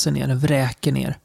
bara 0.00 0.10
öser 0.10 0.10
ner, 0.10 0.34
vräker 0.34 0.92
ner. 0.92 1.16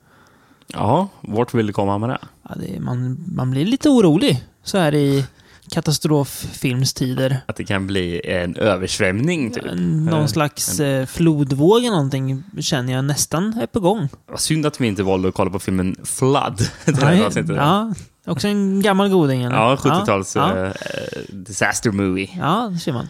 Ja, 0.68 1.08
vart 1.22 1.54
vill 1.54 1.68
du 1.68 1.74
komma 1.74 1.98
med 1.98 2.10
det? 2.10 2.20
Ja, 2.50 2.56
det 2.56 2.76
är, 2.76 2.80
man, 2.80 3.26
man 3.28 3.52
blir 3.52 3.66
lite 3.66 3.90
orolig 3.90 4.44
så 4.64 4.78
här 4.78 4.96
i 4.96 5.26
katastroffilmstider. 5.70 7.38
Att 7.46 7.56
det 7.56 7.64
kan 7.64 7.88
bli 7.88 8.22
en 8.26 8.56
översvämning, 8.56 9.52
typ. 9.52 9.64
Någon 10.10 10.30
slags 10.30 10.80
eh, 10.80 11.06
flodvåg 11.06 11.80
eller 11.80 11.90
någonting 11.90 12.44
känner 12.60 12.94
jag 12.94 13.06
nästan 13.06 13.60
är 13.62 13.68
på 13.68 13.80
gång. 13.80 14.10
Vad 14.28 14.40
synd 14.40 14.66
att 14.66 14.82
vi 14.82 14.88
inte 14.88 15.04
valde 15.04 15.28
att 15.28 15.36
kolla 15.36 15.52
på 15.52 15.60
filmen 15.60 15.96
Flood. 16.04 16.62
Nej, 16.86 17.30
ja, 17.48 17.94
också 18.26 18.48
en 18.48 18.82
gammal 18.82 19.10
goding. 19.10 19.44
eller? 19.44 19.56
Ja, 19.56 19.76
70-tals 19.76 20.36
Ja, 20.36 20.66
eh, 20.66 20.72
disaster 21.30 21.92
movie. 21.92 22.30
ja, 22.40 22.70
det 22.74 22.80
ser 22.80 22.94
man. 22.94 23.10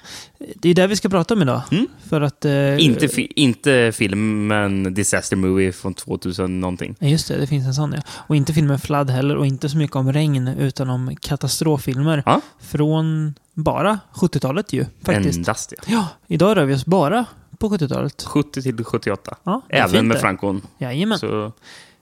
Det 0.56 0.70
är 0.70 0.74
det 0.74 0.88
vi 0.88 0.96
ska 0.96 1.10
prata 1.10 1.34
om 1.34 1.42
idag. 1.42 1.62
Mm. 1.72 1.88
För 2.10 2.22
att... 2.22 2.46
Eh, 2.46 2.86
Inte, 2.86 3.08
fi- 3.08 3.32
inte 3.36 3.92
filmen 3.96 4.94
Disaster 4.94 5.36
Movie 5.36 5.72
från 5.72 5.94
2000 5.94 6.60
någonting. 6.60 6.96
Ja, 7.00 7.08
Just 7.08 7.28
det, 7.28 7.38
det 7.38 7.48
finns 7.48 7.66
en 7.68 7.74
sån 7.74 7.94
ja. 7.94 8.02
Och 8.10 8.36
inte 8.36 8.54
filmen 8.54 8.80
Flood 8.80 9.10
heller 9.10 9.36
och 9.38 9.46
inte 9.46 9.70
så 9.70 9.78
mycket 9.78 9.96
om 9.96 10.14
regn 10.14 10.48
utan 10.48 10.90
om 10.90 11.16
katastroffilmer. 11.22 12.24
Ja. 12.26 12.42
Från 12.62 13.34
bara 13.54 14.00
70-talet 14.14 14.74
ju, 14.74 14.86
faktiskt. 15.04 15.38
Endast 15.38 15.74
ja. 15.78 15.84
Ja, 15.88 16.08
idag 16.28 16.58
rör 16.58 16.66
vi 16.66 16.74
oss 16.76 16.86
bara 16.86 17.26
på 17.60 17.70
70-talet. 17.70 18.24
70 18.24 18.62
till 18.62 18.84
78. 18.84 19.36
Ja, 19.44 19.62
Även 19.70 20.08
med. 20.08 20.18
Frankon. 20.20 20.62
Jajamän. 20.78 21.20
Så 21.20 21.52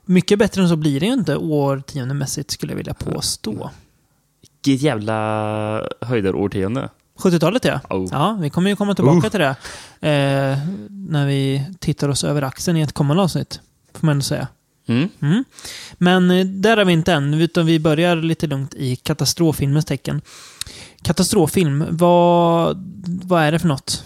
Mycket 0.05 0.39
bättre 0.39 0.61
än 0.61 0.69
så 0.69 0.75
blir 0.75 0.99
det 0.99 1.05
ju 1.05 1.13
inte 1.13 1.37
årtiondemässigt 1.37 2.51
skulle 2.51 2.71
jag 2.71 2.77
vilja 2.77 2.93
påstå. 2.93 3.69
vilket 4.41 4.81
jävla 4.81 5.89
höjdarårtionde. 6.01 6.89
70-talet 7.17 7.65
ja. 7.65 7.79
Oh. 7.89 8.07
Ja, 8.11 8.37
vi 8.41 8.49
kommer 8.49 8.69
ju 8.69 8.75
komma 8.75 8.95
tillbaka 8.95 9.27
Uh. 9.27 9.31
till 9.31 9.39
det. 9.39 9.55
Eh, 10.09 10.57
när 10.89 11.27
vi 11.27 11.65
tittar 11.79 12.09
oss 12.09 12.23
över 12.23 12.41
axeln 12.41 12.77
i 12.77 12.81
ett 12.81 12.93
kommande 12.93 13.23
avsnitt. 13.23 13.59
Får 13.93 14.05
man 14.05 14.11
ändå 14.11 14.23
säga. 14.23 14.47
Mm. 14.87 15.09
Mm. 15.21 15.43
Men 15.97 16.31
eh, 16.31 16.45
där 16.45 16.77
är 16.77 16.85
vi 16.85 16.93
inte 16.93 17.13
än, 17.13 17.33
utan 17.33 17.65
vi 17.65 17.79
börjar 17.79 18.15
lite 18.15 18.47
lugnt 18.47 18.73
i 18.73 18.95
katastroffilmens 18.95 19.85
tecken. 19.85 20.21
Katastroffilm, 21.01 21.85
vad, 21.89 22.77
vad 23.23 23.43
är 23.43 23.51
det 23.51 23.59
för 23.59 23.67
något? 23.67 24.03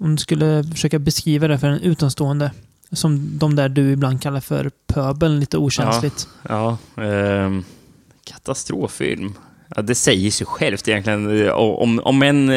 Om 0.00 0.16
du 0.16 0.20
skulle 0.22 0.64
försöka 0.64 0.98
beskriva 0.98 1.48
det 1.48 1.58
för 1.58 1.66
en 1.66 1.80
utomstående. 1.80 2.50
Som 2.92 3.38
de 3.38 3.56
där 3.56 3.68
du 3.68 3.90
ibland 3.90 4.22
kallar 4.22 4.40
för 4.40 4.70
pöbeln, 4.86 5.40
lite 5.40 5.58
okänsligt. 5.58 6.28
Ja, 6.48 6.78
ehm, 6.96 7.64
katastroffilm. 8.24 9.34
Ja, 9.76 9.82
det 9.82 9.94
säger 9.94 10.30
sig 10.30 10.46
självt 10.46 10.88
egentligen. 10.88 11.40
Eh, 11.46 11.50
Om, 11.52 12.00
om 12.04 12.22
en 12.22 12.48
eh, 12.48 12.56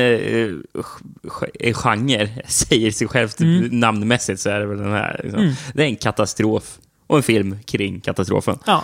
eh, 1.59 1.73
genre 1.73 2.30
säger 2.48 2.92
sig 2.92 3.08
självt 3.08 3.39
Mm. 3.42 3.80
namnmässigt 3.80 4.39
så 4.42 4.49
är 4.49 4.59
det 4.59 4.65
väl 4.65 4.77
den 4.77 4.92
här. 4.92 5.20
Liksom. 5.23 5.42
Mm. 5.42 5.54
Det 5.73 5.83
är 5.83 5.87
en 5.87 5.95
katastrof 5.95 6.77
och 7.08 7.17
en 7.17 7.23
film 7.23 7.58
kring 7.65 7.99
katastrofen. 8.02 8.59
Ja, 8.65 8.83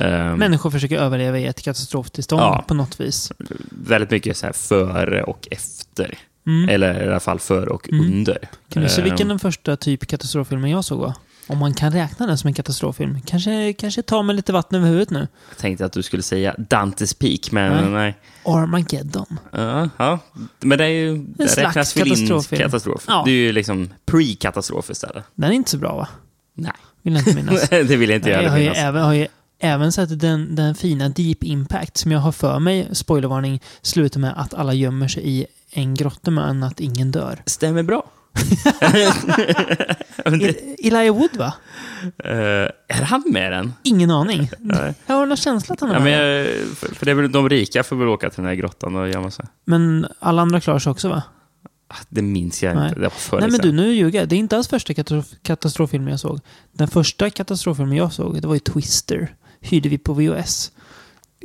Ehm, 0.00 0.38
människor 0.38 0.70
försöker 0.70 0.98
överleva 0.98 1.38
i 1.38 1.46
ett 1.46 1.62
katastroftillstånd 1.62 2.42
Ja. 2.42 2.64
på 2.68 2.74
något 2.74 3.00
vis. 3.00 3.32
väldigt 3.70 4.10
mycket 4.10 4.36
så 4.36 4.46
här 4.46 4.52
före 4.52 5.22
och 5.22 5.48
efter. 5.50 6.18
Mm. 6.46 6.68
Eller 6.68 7.04
i 7.04 7.08
alla 7.08 7.20
fall 7.20 7.38
före 7.38 7.70
och 7.70 7.88
Mm. 7.92 8.06
under. 8.06 8.38
Kan 8.68 8.82
du 8.82 8.88
se 8.88 9.00
Ehm, 9.00 9.04
vilken 9.08 9.28
den 9.28 9.38
första 9.38 9.76
typ 9.76 10.06
katastroffilmen 10.06 10.70
jag 10.70 10.84
såg 10.84 10.98
var? 11.00 11.12
Om 11.48 11.58
man 11.58 11.74
kan 11.74 11.92
räkna 11.92 12.26
den 12.26 12.38
som 12.38 12.48
en 12.48 12.54
katastroffilm. 12.54 13.20
Kanske, 13.26 13.72
kanske 13.72 14.02
ta 14.02 14.22
med 14.22 14.36
lite 14.36 14.52
vatten 14.52 14.78
över 14.78 14.88
huvudet 14.88 15.10
nu. 15.10 15.28
Jag 15.48 15.58
tänkte 15.58 15.84
att 15.84 15.92
du 15.92 16.02
skulle 16.02 16.22
säga 16.22 16.54
Dantes 16.58 17.14
Peak, 17.14 17.50
men 17.52 17.72
Nej. 17.84 17.90
nej. 17.90 18.16
Armageddon. 18.54 19.38
Ja, 19.52 19.88
ja. 19.96 20.18
Men 20.60 20.78
det 20.78 20.84
är 20.84 20.88
ju... 20.88 21.16
Det 21.18 21.48
slags 21.48 21.58
räknas 21.66 21.96
väl 21.96 22.06
in 22.08 22.14
katastroffilm. 22.14 22.62
katastrof. 22.62 23.04
Ja. 23.08 23.22
Det 23.24 23.30
är 23.30 23.34
ju 23.34 23.52
liksom 23.52 23.88
pre-katastrof 24.06 24.90
istället. 24.90 25.24
Den 25.34 25.50
är 25.50 25.54
inte 25.54 25.70
så 25.70 25.78
bra 25.78 25.96
va? 25.96 26.08
Nej. 26.54 26.72
Vill 27.02 27.14
jag 27.14 27.20
inte 27.28 27.34
minnas. 27.42 27.68
det 27.68 27.96
vill 27.96 28.10
jag 28.10 28.16
inte 28.18 28.28
Nej, 28.28 28.34
jag 28.36 28.42
göra. 28.42 28.50
har 28.52 28.58
ju, 28.58 28.64
minnas. 28.64 28.78
även, 28.78 29.02
har 29.02 29.12
ju 29.12 29.26
även 29.58 29.92
sett 29.92 30.20
den, 30.20 30.54
den 30.54 30.74
fina 30.74 31.08
Deep 31.08 31.44
Impact 31.44 31.96
som 31.96 32.12
jag 32.12 32.18
har 32.20 32.32
för 32.32 32.58
mig, 32.58 32.88
spoilervarning, 32.92 33.60
slutar 33.82 34.20
med 34.20 34.32
att 34.36 34.54
alla 34.54 34.74
gömmer 34.74 35.08
sig 35.08 35.22
i 35.28 35.46
en 35.76 35.94
grotta 35.94 36.30
men 36.30 36.62
att 36.62 36.80
ingen 36.80 37.10
dör. 37.12 37.42
Stämmer 37.46 37.82
bra. 37.82 38.10
Men 40.24 40.38
det, 40.38 40.86
Elijah 40.86 41.16
Wood 41.16 41.36
va? 41.36 41.54
eh, 42.24 42.96
är 42.98 43.02
han 43.04 43.22
med 43.26 43.52
den? 43.52 43.72
Ingen 43.82 44.10
aning. 44.10 44.50
Nej. 44.58 44.94
Jag 45.06 45.14
har 45.14 45.26
någon 45.26 45.36
känsla 45.36 45.72
att 45.72 45.80
han 45.80 45.90
är 45.90 45.94
Ja, 45.94 46.00
men, 46.00 46.10
med. 46.12 46.46
jag- 46.46 46.66
för, 46.76 46.94
för 46.94 47.04
det 47.06 47.10
är 47.10 47.14
väl 47.14 47.32
de 47.32 47.48
rika 47.48 47.82
får 47.82 47.96
väl 47.96 48.08
åka 48.08 48.30
till 48.30 48.36
den 48.36 48.46
här 48.46 48.54
grottan 48.54 48.96
och 48.96 49.08
gömma 49.08 49.30
sig. 49.30 49.44
Men 49.64 50.06
alla 50.18 50.42
andra 50.42 50.60
klarar 50.60 50.78
sig 50.78 50.90
också 50.90 51.08
va? 51.08 51.22
Ah, 51.88 51.94
Det 52.08 52.22
minns 52.22 52.62
jag 52.62 52.76
Nej. 52.76 52.88
inte. 52.88 53.00
Det 53.00 53.02
var 53.02 53.10
förr 53.10 53.40
Nej 53.40 53.50
men 53.50 53.60
du, 53.60 53.72
nu 53.72 53.92
ljuger 53.94 54.18
jag. 54.18 54.28
Det 54.28 54.36
är 54.36 54.38
inte 54.38 54.56
alls 54.56 54.68
första 54.68 54.94
katastrof 54.94 55.26
katastroffilmen 55.42 56.10
jag 56.10 56.20
såg. 56.20 56.40
Den 56.72 56.88
första 56.88 57.30
katastroffilmen 57.30 57.96
jag 57.96 58.12
såg, 58.12 58.42
det 58.42 58.48
var 58.48 58.54
ju 58.54 58.60
Twister. 58.60 59.34
Hyrde 59.60 59.88
vi 59.88 59.98
på 59.98 60.12
VHS. 60.14 60.72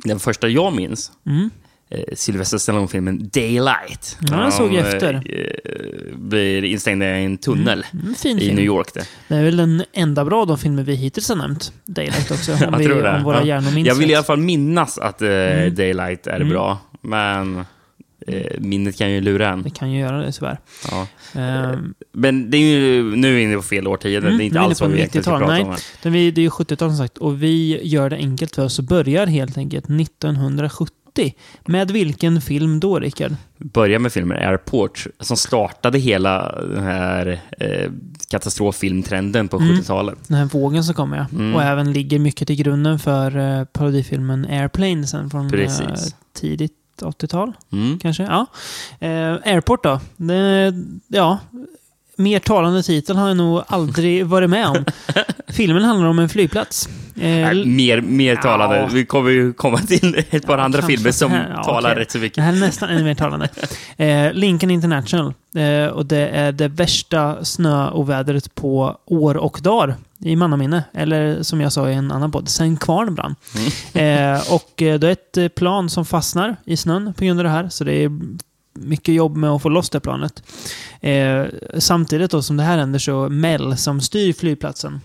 Den 0.04 0.20
första 0.20 0.48
jag 0.48 0.74
minns, 0.74 1.12
Mm. 1.26 1.50
Eh, 1.92 2.00
Sylvester 2.16 2.58
Stallone-filmen 2.58 3.30
Daylight. 3.34 4.18
Ja, 4.30 4.38
den 4.38 4.52
såg 4.52 4.74
jag 4.74 4.88
efter. 4.94 5.14
Eh, 5.14 6.16
blir 6.18 6.64
instängd 6.64 7.04
i 7.04 7.06
en 7.06 7.38
tunnel 7.38 7.86
Mm, 7.94 8.16
fin 8.16 8.38
i 8.38 8.42
film. 8.42 8.56
New 8.56 8.66
York. 8.66 8.94
Det. 8.94 9.08
Det 9.28 9.36
är 9.36 9.44
väl 9.44 9.58
den 9.58 9.84
enda 9.94 10.26
bra 10.26 10.42
av 10.42 10.48
de 10.48 10.58
filmer 10.58 10.84
vi 10.84 10.96
hittills 10.96 11.30
har 11.30 11.36
nämnt. 11.36 11.74
Daylight 11.86 12.32
också. 12.32 12.52
Om, 12.54 12.58
Jag 12.62 12.78
vi, 12.78 12.86
tror 12.86 13.04
det. 13.04 13.16
om 13.18 13.24
våra 13.24 13.40
Ja. 13.40 13.46
hjärnor 13.46 13.72
minns 13.72 13.88
Jag 13.88 13.96
vill 13.96 14.12
i 14.12 14.16
alla 14.16 14.24
fall 14.24 14.38
minnas 14.40 14.98
att 14.98 15.22
eh, 15.22 15.30
Mm. 15.30 15.76
Daylight 15.76 16.28
är 16.28 16.36
Mm. 16.36 16.50
bra, 16.50 16.78
men 17.02 17.66
eh, 18.28 18.60
minnet 18.60 18.98
kan 18.98 19.12
ju 19.12 19.22
lura 19.22 19.50
en. 19.50 19.62
Det 19.64 19.70
kan 19.70 19.92
ju 19.92 20.00
göra 20.00 20.18
det 20.18 20.32
tyvärr. 20.32 20.58
Ja. 20.92 21.08
Ehm, 21.40 21.94
Men 22.14 22.52
det 22.52 22.58
är 22.58 22.62
ju, 22.62 23.16
nu 23.16 23.42
inne 23.42 23.56
på 23.56 23.62
fel 23.62 23.88
årtionde. 23.88 24.18
Mm, 24.18 24.38
det 24.38 24.44
är 24.44 24.46
inte 24.46 24.60
alls 24.60 24.82
vad 24.82 24.92
vi 24.92 24.98
egentligen 24.98 25.24
ska 25.24 25.32
90-tal. 25.32 25.40
prata 25.48 25.54
Nej. 25.54 25.64
om. 25.64 26.12
det 26.34 26.42
är 26.42 26.44
ju 26.44 26.50
70-tal 26.50 26.90
som 26.90 26.98
sagt 26.98 27.18
och 27.18 27.44
vi 27.44 27.80
gör 27.84 28.10
det 28.10 28.16
enkelt 28.16 28.56
för 28.56 28.66
oss 28.66 28.80
och 28.80 28.86
börjar 28.86 29.28
helt 29.28 29.58
enkelt 29.58 29.86
1970. 29.90 30.96
Med 31.66 31.92
vilken 31.92 32.42
film 32.42 32.80
då, 32.80 33.00
Rickard? 33.00 33.36
Börja 33.58 34.00
med 34.00 34.14
filmen 34.14 34.38
Airport, 34.50 35.08
som 35.20 35.38
startade 35.38 36.00
hela 36.00 36.62
den 36.62 36.84
här 36.84 37.40
eh, 37.60 37.92
katastroffilmtrenden 38.30 39.48
på 39.48 39.58
Mm. 39.58 39.76
70-talet. 39.76 40.18
Den 40.28 40.38
här 40.38 40.46
vågen 40.46 40.84
som 40.84 40.94
kommer, 40.96 41.18
ja. 41.18 41.26
Mm. 41.34 41.56
Och 41.56 41.64
även 41.64 41.94
ligger 41.94 42.20
mycket 42.20 42.48
till 42.48 42.56
grunden 42.56 43.00
för 43.00 43.38
eh, 43.38 43.64
parodifilmen 43.66 44.46
Airplane 44.50 45.08
sen 45.08 45.30
från 45.30 45.54
eh, 45.54 45.70
tidigt 46.34 46.74
80-tal, 47.02 47.54
Mm. 47.72 48.00
kanske. 48.00 48.24
Ja. 48.24 48.46
Eh, 49.08 49.54
Airport 49.54 49.84
då? 49.84 50.00
Det, 50.18 50.74
ja, 51.08 51.40
mer 52.22 52.40
talande 52.40 52.84
titel 52.84 53.16
har 53.18 53.28
jag 53.28 53.38
nog 53.38 53.64
aldrig 53.68 54.26
varit 54.26 54.50
med 54.50 54.68
om. 54.68 54.86
Filmen 55.48 55.84
handlar 55.84 56.08
om 56.08 56.20
en 56.20 56.30
flygplats. 56.30 56.90
Eh, 57.16 57.22
Nej, 57.22 57.66
mer, 57.66 58.02
mer 58.02 58.36
talande. 58.36 58.78
Ja. 58.78 58.90
Vi 58.92 59.06
kommer 59.06 59.30
ju 59.30 59.54
komma 59.54 59.78
till 59.78 60.24
ett 60.30 60.46
par 60.46 60.58
Ja, 60.58 60.64
andra 60.64 60.82
filmer 60.82 61.12
som 61.12 61.32
här. 61.32 61.54
Ja, 61.56 61.64
talar 61.64 61.90
okej. 61.92 62.02
rätt 62.02 62.12
så 62.12 62.18
Det 62.18 62.22
mycket. 62.22 62.44
här 62.44 62.54
är 62.54 62.58
nästan 62.60 62.90
ännu 62.90 63.04
mer 63.04 63.16
talande. 63.16 63.50
Eh, 63.98 64.34
Lincoln 64.34 64.72
International. 64.72 65.34
Eh, 65.56 65.86
och 65.88 66.06
det 66.06 66.28
är 66.28 66.52
det 66.52 66.68
värsta 66.68 67.46
snöovädret 67.46 68.56
på 68.56 68.98
år 69.06 69.38
och 69.38 69.60
dagar 69.62 69.96
i 70.26 70.36
mannaminne. 70.36 70.84
Eller 70.94 71.44
som 71.44 71.62
jag 71.62 71.72
sa 71.74 71.90
i 71.90 71.94
en 71.94 72.12
annan 72.12 72.32
podd, 72.32 72.50
sen 72.50 72.78
kvarn 72.78 73.16
brann. 73.16 73.36
Mm. 73.94 74.34
Eh, 74.36 74.42
och 74.54 74.82
eh, 74.82 75.00
det 75.00 75.08
är 75.08 75.12
ett 75.12 75.38
eh, 75.38 75.48
plan 75.48 75.90
som 75.90 76.06
fastnar 76.06 76.56
i 76.66 76.78
snön 76.78 77.14
på 77.18 77.26
grund 77.26 77.40
av 77.40 77.44
det 77.44 77.50
här. 77.50 77.70
Så 77.70 77.84
det 77.84 77.94
är 78.04 78.12
mycket 78.84 79.16
jobb 79.16 79.36
med 79.38 79.50
att 79.50 79.62
få 79.62 79.70
loss 79.70 79.90
det 79.90 80.00
planet. 80.00 80.44
Eh, 81.02 81.44
samtidigt 81.80 82.32
då 82.32 82.42
som 82.42 82.58
det 82.58 82.64
här 82.64 82.78
händer 82.78 83.00
så 83.00 83.30
Mel 83.30 83.78
som 83.78 84.02
styr 84.02 84.34
flygplatsen 84.34 85.02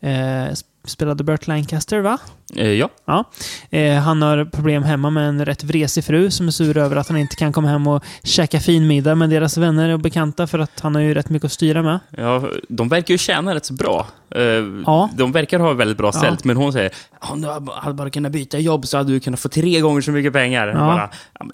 eh, 0.00 0.54
spelade 0.84 1.24
Burt 1.24 1.46
Lancaster 1.46 2.00
va? 2.00 2.18
Eh, 2.56 2.68
ja. 2.72 2.88
Ja. 3.04 3.24
Eh, 3.70 3.94
han 3.96 4.22
har 4.22 4.44
problem 4.44 4.82
hemma 4.82 5.10
med 5.10 5.28
en 5.28 5.44
rätt 5.44 5.64
vresig 5.64 6.04
fru 6.04 6.30
som 6.30 6.46
är 6.46 6.50
sur 6.50 6.76
över 6.76 6.96
att 6.96 7.08
han 7.08 7.16
inte 7.16 7.36
kan 7.36 7.52
komma 7.52 7.68
hem 7.68 7.86
och 7.86 8.04
käka 8.22 8.60
fin 8.60 8.86
middag 8.86 9.14
med 9.14 9.30
deras 9.30 9.56
vänner 9.58 9.88
och 9.92 10.00
bekanta 10.00 10.46
för 10.46 10.58
att 10.58 10.80
han 10.80 10.94
har 10.94 11.02
ju 11.02 11.14
rätt 11.14 11.30
mycket 11.30 11.46
att 11.46 11.52
styra 11.52 11.82
med. 11.82 11.98
ja, 12.16 12.42
de 12.68 12.88
verkar 12.88 13.14
ju 13.14 13.18
tjäna 13.18 13.54
rätt 13.54 13.64
så 13.66 13.74
bra. 13.74 14.06
Eh, 14.34 14.42
Ja. 14.86 15.10
De 15.16 15.32
verkar 15.32 15.58
ha 15.58 15.72
väldigt 15.72 15.96
bra 15.98 16.06
Ja. 16.06 16.12
ställt, 16.12 16.44
men 16.44 16.56
hon 16.56 16.72
säger 16.72 16.92
om 17.20 17.40
du 17.40 17.48
hade 17.72 17.94
bara 17.94 18.10
kunnat 18.10 18.32
byta 18.32 18.58
jobb 18.58 18.86
så 18.86 18.96
hade 18.96 19.12
du 19.12 19.20
kunnat 19.20 19.40
få 19.40 19.48
tre 19.48 19.80
gånger 19.80 20.00
så 20.00 20.10
mycket 20.10 20.32
pengar. 20.32 20.66
Ja. 20.68 20.74
Bara, 20.74 21.10
ja, 21.40 21.46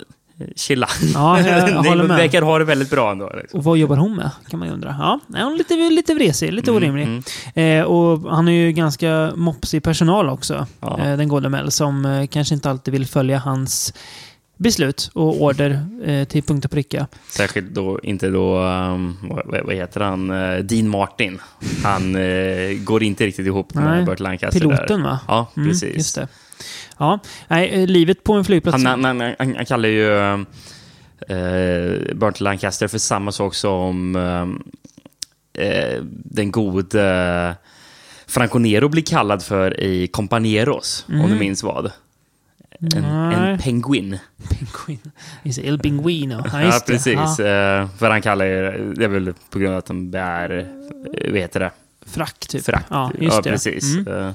chilla. 0.57 0.89
Ja, 1.15 1.41
jag, 1.41 1.69
håller 1.85 2.05
med. 2.05 2.17
verkar 2.17 2.43
ha 2.43 2.59
det 2.59 2.65
väldigt 2.65 2.91
bra 2.91 3.11
ändå. 3.13 3.33
Liksom. 3.41 3.59
Och 3.59 3.65
vad 3.65 3.79
jobbar 3.79 3.97
hon 3.97 4.17
med? 4.17 4.31
Kan 4.51 4.59
man 4.59 4.69
ju 4.69 4.75
undra. 4.75 4.97
Ja, 4.99 5.21
är 5.39 5.45
hon 5.45 5.57
lite, 5.57 5.75
lite 5.75 6.15
vresig, 6.15 6.53
lite 6.53 6.71
orimlig. 6.73 7.03
Mm, 7.05 7.23
Eh, 7.55 7.85
och 7.85 8.31
han 8.35 8.49
är 8.49 8.53
ju 8.53 8.73
ganska 8.73 9.33
mopsig 9.37 9.83
personal 9.83 10.29
också, 10.29 10.67
Ja. 10.81 10.99
eh, 11.01 11.17
den 11.17 11.29
gode 11.29 11.49
Mel, 11.49 11.71
som 11.71 12.05
eh, 12.05 12.27
kanske 12.27 12.55
inte 12.55 12.71
alltid 12.71 12.93
vill 12.93 13.07
följa 13.07 13.39
hans 13.39 13.95
beslut 14.59 15.11
och 15.15 15.43
order 15.43 15.87
eh, 16.05 16.25
till 16.25 16.43
punkt 16.43 16.65
och 16.65 16.71
pricka. 16.71 17.07
Särskilt 17.29 17.75
då, 17.75 18.01
inte 18.03 18.29
då, 18.31 18.59
um, 18.63 19.17
vad, 19.23 19.65
vad 19.65 19.75
heter 19.75 20.01
han, 20.01 20.31
Eh, 20.31 20.59
Dean 20.59 20.89
Martin. 20.89 21.39
Han 21.85 22.17
eh, 22.17 22.73
går 22.85 23.03
inte 23.03 23.27
riktigt 23.27 23.47
ihop 23.47 23.75
Nej, 23.75 23.85
med 23.85 24.05
Burt 24.07 24.21
Lancaster. 24.21 24.61
Piloten 24.61 25.03
där. 25.03 25.09
va? 25.11 25.19
Ja, 25.29 25.47
Mm, 25.57 25.69
precis. 25.69 25.97
Just 25.97 26.15
det. 26.15 26.29
Ja, 26.99 27.19
nej, 27.49 27.69
eh, 27.69 27.87
livet 27.87 28.25
på 28.25 28.33
en 28.33 28.45
flygplats. 28.45 28.85
Han, 28.85 29.05
han, 29.05 29.21
han, 29.21 29.35
han, 29.39 29.67
kallar 29.67 29.89
ju 29.89 30.11
uh, 31.31 32.15
Burt 32.15 32.41
Lancaster 32.41 32.89
för 32.89 32.99
samma 32.99 33.33
sak 33.33 33.55
som 33.55 34.17
eh, 35.59 36.03
den 36.25 36.51
gode 36.51 37.57
Franco 38.27 38.59
Nero 38.59 38.89
blir 38.89 39.03
kallad 39.03 39.43
för 39.43 39.81
i 39.81 40.07
Companeros, 40.07 41.05
om 41.09 41.31
du 41.31 41.39
minns 41.39 41.63
vad. 41.63 41.93
En, 42.81 43.05
en 43.05 43.59
penguin. 43.59 44.19
Penguin. 44.49 45.13
Is 45.43 45.59
El 45.59 45.79
Pinguino. 45.79 46.43
Ja, 46.53 46.63
Ja, 46.63 46.81
precis. 46.87 47.15
Ja. 47.15 47.45
Eh, 47.45 47.89
För 47.99 48.11
han 48.11 48.23
kallar 48.23 48.45
ju, 48.45 48.95
det 48.95 49.05
är 49.05 49.09
väl 49.09 49.35
på 49.51 49.59
grund 49.59 49.73
av 49.73 49.79
att 49.79 49.87
de 49.87 50.11
bär, 50.11 50.59
eh, 50.59 51.31
vad 51.31 51.41
heter 51.41 51.61
det? 51.61 51.71
Frack, 52.07 52.39
typ. 52.39 52.65
Frakt. 52.65 52.87
Ja, 52.91 53.13
just 53.21 53.43
det. 53.43 53.51
precis. 53.51 53.97
Mm. 53.97 54.35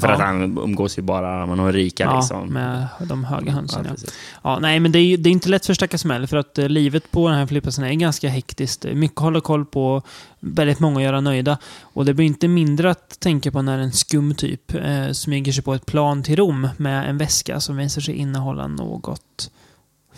För 0.00 0.08
Ja. 0.08 0.14
att 0.14 0.20
han 0.20 0.58
umgås 0.58 0.98
ju 0.98 1.02
bara 1.02 1.46
med 1.46 1.58
de 1.58 1.72
rika 1.72 2.04
Ja, 2.04 2.16
liksom. 2.18 2.48
med 2.48 2.86
de 3.08 3.24
höga 3.24 3.52
hönsen. 3.52 3.84
Ja, 3.88 3.94
Ja. 4.04 4.10
Ja, 4.42 4.58
nej, 4.58 4.80
men 4.80 4.92
det 4.92 4.98
är, 4.98 5.16
det 5.18 5.28
är 5.30 5.32
inte 5.32 5.48
lätt 5.48 5.66
för 5.66 5.74
stackars 5.74 6.04
Mel, 6.04 6.26
för 6.26 6.36
att 6.36 6.58
eh, 6.58 6.68
livet 6.68 7.10
på 7.10 7.28
den 7.28 7.38
här 7.38 7.46
flygplatsen 7.46 7.84
är 7.84 7.92
ganska 7.94 8.28
hektiskt. 8.28 8.84
Mycket 8.94 9.16
att 9.18 9.22
hålla 9.24 9.40
koll 9.40 9.64
på, 9.64 10.02
väldigt 10.40 10.80
många 10.80 10.96
att 10.98 11.04
göra 11.04 11.20
nöjda. 11.20 11.58
Och 11.82 12.04
det 12.04 12.14
blir 12.14 12.26
inte 12.26 12.48
mindre 12.48 12.90
att 12.90 13.20
tänka 13.20 13.50
på 13.50 13.62
när 13.62 13.78
en 13.78 13.92
skum 13.92 14.34
typ 14.34 14.74
eh, 14.74 15.10
smyger 15.12 15.52
sig 15.52 15.64
på 15.64 15.74
ett 15.74 15.86
plan 15.86 16.22
till 16.22 16.36
Rom 16.36 16.68
med 16.76 17.08
en 17.10 17.18
väska 17.18 17.60
som 17.60 17.76
visar 17.76 18.00
sig 18.00 18.14
innehålla 18.14 18.66
något 18.66 19.50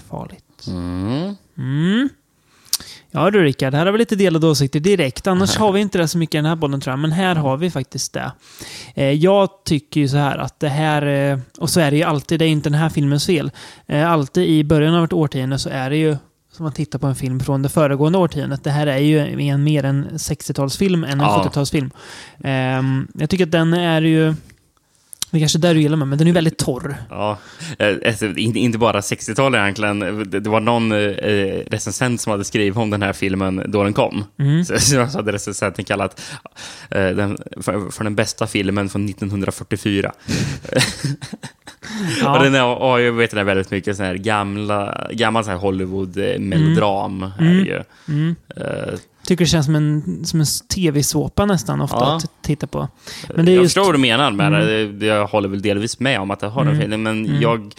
farligt. 0.08 0.66
Mm. 0.68 1.36
Mm. 1.58 2.08
Ja 3.16 3.30
du 3.30 3.42
Rickard, 3.44 3.74
här 3.74 3.86
har 3.86 3.92
vi 3.92 3.98
lite 3.98 4.16
delade 4.16 4.46
åsikter 4.46 4.80
direkt. 4.80 5.26
Annars 5.26 5.56
har 5.56 5.72
vi 5.72 5.80
inte 5.80 5.98
det 5.98 6.08
så 6.08 6.18
mycket 6.18 6.34
i 6.34 6.38
den 6.38 6.46
här 6.46 6.56
bollen 6.56 6.80
tror 6.80 6.92
jag, 6.92 6.98
men 6.98 7.12
här 7.12 7.34
har 7.34 7.56
vi 7.56 7.70
faktiskt 7.70 8.12
det. 8.12 8.32
Eh, 8.94 9.10
jag 9.10 9.48
tycker 9.64 10.00
ju 10.00 10.08
så 10.08 10.16
här 10.16 10.38
att 10.38 10.60
det 10.60 10.68
här, 10.68 11.06
eh, 11.32 11.38
och 11.58 11.70
så 11.70 11.80
är 11.80 11.90
det 11.90 11.96
ju 11.96 12.02
alltid, 12.02 12.38
det 12.38 12.44
är 12.44 12.48
inte 12.48 12.70
den 12.70 12.78
här 12.78 12.88
filmens 12.88 13.26
fel. 13.26 13.50
Eh, 13.86 14.10
alltid 14.12 14.48
i 14.48 14.64
början 14.64 14.94
av 14.94 15.04
ett 15.04 15.12
årtionde 15.12 15.58
så 15.58 15.68
är 15.68 15.90
det 15.90 15.96
ju 15.96 16.16
som 16.52 16.62
man 16.64 16.72
tittar 16.72 16.98
på 16.98 17.06
en 17.06 17.14
film 17.14 17.40
från 17.40 17.62
det 17.62 17.68
föregående 17.68 18.18
årtiondet. 18.18 18.64
Det 18.64 18.70
här 18.70 18.86
är 18.86 18.98
ju 18.98 19.40
en 19.40 19.64
mer 19.64 19.84
en 19.84 20.08
60-talsfilm 20.08 21.04
än 21.06 21.20
en 21.20 21.20
Ja. 21.20 21.50
70-talsfilm. 21.54 21.90
Ehm, 22.44 23.08
jag 23.14 23.30
tycker 23.30 23.44
att 23.44 23.50
den 23.50 23.74
är 23.74 24.02
ju... 24.02 24.34
Det 25.34 25.38
är 25.38 25.40
kanske 25.40 25.58
är 25.58 25.60
där 25.60 25.74
du 25.74 25.80
gillar 25.80 25.96
mig, 25.96 26.08
men 26.08 26.18
den 26.18 26.28
är 26.28 26.32
väldigt 26.32 26.58
torr. 26.58 26.96
Ja, 27.10 27.38
eh, 27.78 27.96
alltså, 28.06 28.26
inte 28.36 28.78
bara 28.78 29.00
60-tal 29.00 29.54
egentligen. 29.54 30.30
Det 30.30 30.48
var 30.48 30.60
någon 30.60 30.92
eh, 30.92 30.98
recensent 31.66 32.20
som 32.20 32.30
hade 32.30 32.44
skrivit 32.44 32.76
om 32.76 32.90
den 32.90 33.02
här 33.02 33.12
filmen 33.12 33.62
då 33.66 33.82
den 33.82 33.92
kom. 33.92 34.24
Mm. 34.38 34.64
Så, 34.64 35.00
hade 35.16 35.32
recensenten 35.32 35.84
kallat 35.84 36.20
eh, 36.90 37.08
den 37.08 37.38
för, 37.60 38.04
den 38.04 38.14
bästa 38.14 38.46
filmen 38.46 38.88
från 38.88 39.08
1944. 39.08 40.12
Ja. 42.20 42.36
Och 42.36 42.44
den 42.44 42.54
har, 42.54 42.76
har 42.76 42.98
ju 42.98 43.10
vet 43.10 43.32
jag, 43.32 43.44
väldigt 43.44 43.70
mycket 43.70 43.96
sån 43.96 44.06
här 44.06 44.14
gamla, 44.14 45.08
gammal 45.12 45.44
sån 45.44 45.52
här 45.52 45.60
Hollywood-melodram. 45.60 47.32
Mm. 47.38 47.64
ju. 47.64 47.82
Mm. 48.08 48.36
Eh, 48.56 48.94
Tycker 49.26 49.44
det 49.44 49.48
känns 49.48 49.66
som 49.66 49.74
en, 49.74 50.24
som 50.24 50.40
en 50.40 50.46
tv-såpa 50.74 51.46
nästan 51.46 51.80
ofta 51.80 51.96
Ja. 52.00 52.16
att 52.16 52.30
titta 52.42 52.66
på. 52.66 52.88
Men 53.36 53.44
det 53.46 53.52
är 53.52 53.54
jag 53.54 53.62
just... 53.62 53.74
förstår 53.74 53.84
vad 53.84 53.94
du 53.94 53.98
menar 53.98 54.30
med 54.30 54.46
Mm. 54.46 54.60
det. 54.66 54.86
det. 54.92 55.06
Jag 55.06 55.26
håller 55.26 55.48
väl 55.48 55.62
delvis 55.62 56.00
med 56.00 56.20
om 56.20 56.30
att 56.30 56.42
jag 56.42 56.50
har 56.50 56.64
den 56.64 56.74
Mm. 56.74 56.80
filmen, 56.80 57.02
men 57.02 57.26
Mm. 57.26 57.40
jag, 57.42 57.74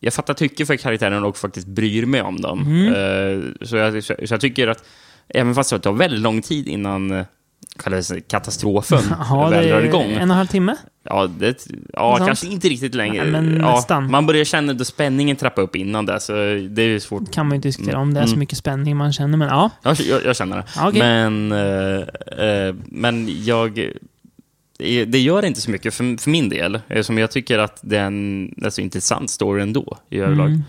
jag 0.00 0.14
fattar 0.14 0.34
tycke 0.34 0.66
för 0.66 0.76
karaktären 0.76 1.24
och 1.24 1.36
faktiskt 1.36 1.66
bryr 1.66 2.06
mig 2.06 2.22
om 2.22 2.40
dem. 2.40 2.60
Mm. 2.66 2.86
Eh, 2.86 3.66
så, 3.66 3.76
jag, 3.76 4.04
så 4.04 4.14
jag 4.28 4.40
tycker 4.40 4.68
att, 4.68 4.84
även 5.28 5.54
fast 5.54 5.70
det 5.70 5.78
tar 5.78 5.92
väldigt 5.92 6.20
lång 6.20 6.42
tid 6.42 6.68
innan 6.68 7.10
eh, 7.10 7.24
kallades 7.78 8.12
katastrofen 8.28 8.98
Ja, 9.30 9.48
väl 9.48 9.84
igång. 9.84 10.02
en 10.10 10.14
och 10.16 10.20
en 10.22 10.30
halv 10.30 10.46
timme. 10.46 10.76
Ja, 11.04 11.26
det, 11.38 11.66
ja 11.92 12.16
kanske 12.26 12.46
inte 12.46 12.68
riktigt 12.68 12.94
längre. 12.94 13.22
Nej, 13.22 13.32
men 13.42 13.60
ja, 13.60 13.74
nästan. 13.74 14.10
Man 14.10 14.26
börjar 14.26 14.44
känna 14.44 14.72
att 14.72 14.86
spänningen 14.86 15.36
trappar 15.36 15.62
upp 15.62 15.76
innan 15.76 16.06
det, 16.06 16.20
så 16.20 16.32
det 16.70 16.82
är 16.82 16.86
ju 16.86 17.00
svårt. 17.00 17.30
kan 17.32 17.48
man 17.48 17.56
ju 17.56 17.60
diskutera 17.60 17.98
om 17.98 18.14
det 18.14 18.20
är 18.20 18.24
så 18.24 18.30
Mm. 18.30 18.38
mycket 18.38 18.58
spänning 18.58 18.96
man 18.96 19.12
känner, 19.12 19.38
men 19.38 19.48
ja. 19.48 19.70
Jag, 19.82 20.00
jag, 20.00 20.24
jag 20.24 20.36
känner 20.36 20.56
det. 20.56 20.64
Okej. 20.82 20.98
Men, 20.98 21.52
eh, 21.52 22.46
eh, 22.46 22.74
men 22.86 23.44
jag... 23.44 23.90
det- 24.78 25.18
gör 25.18 25.44
inte 25.44 25.60
så 25.60 25.70
mycket 25.70 25.94
för, 25.94 26.20
för 26.22 26.30
min 26.30 26.48
del, 26.48 26.74
eftersom 26.88 27.18
jag 27.18 27.30
tycker 27.30 27.58
att 27.58 27.80
det 27.82 27.96
är 27.98 28.04
en 28.04 28.54
alltså, 28.64 28.80
intressant 28.80 29.30
story 29.30 29.62
ändå, 29.62 29.98
i 30.10 30.18
överlag. 30.18 30.46
Mm. 30.48 30.62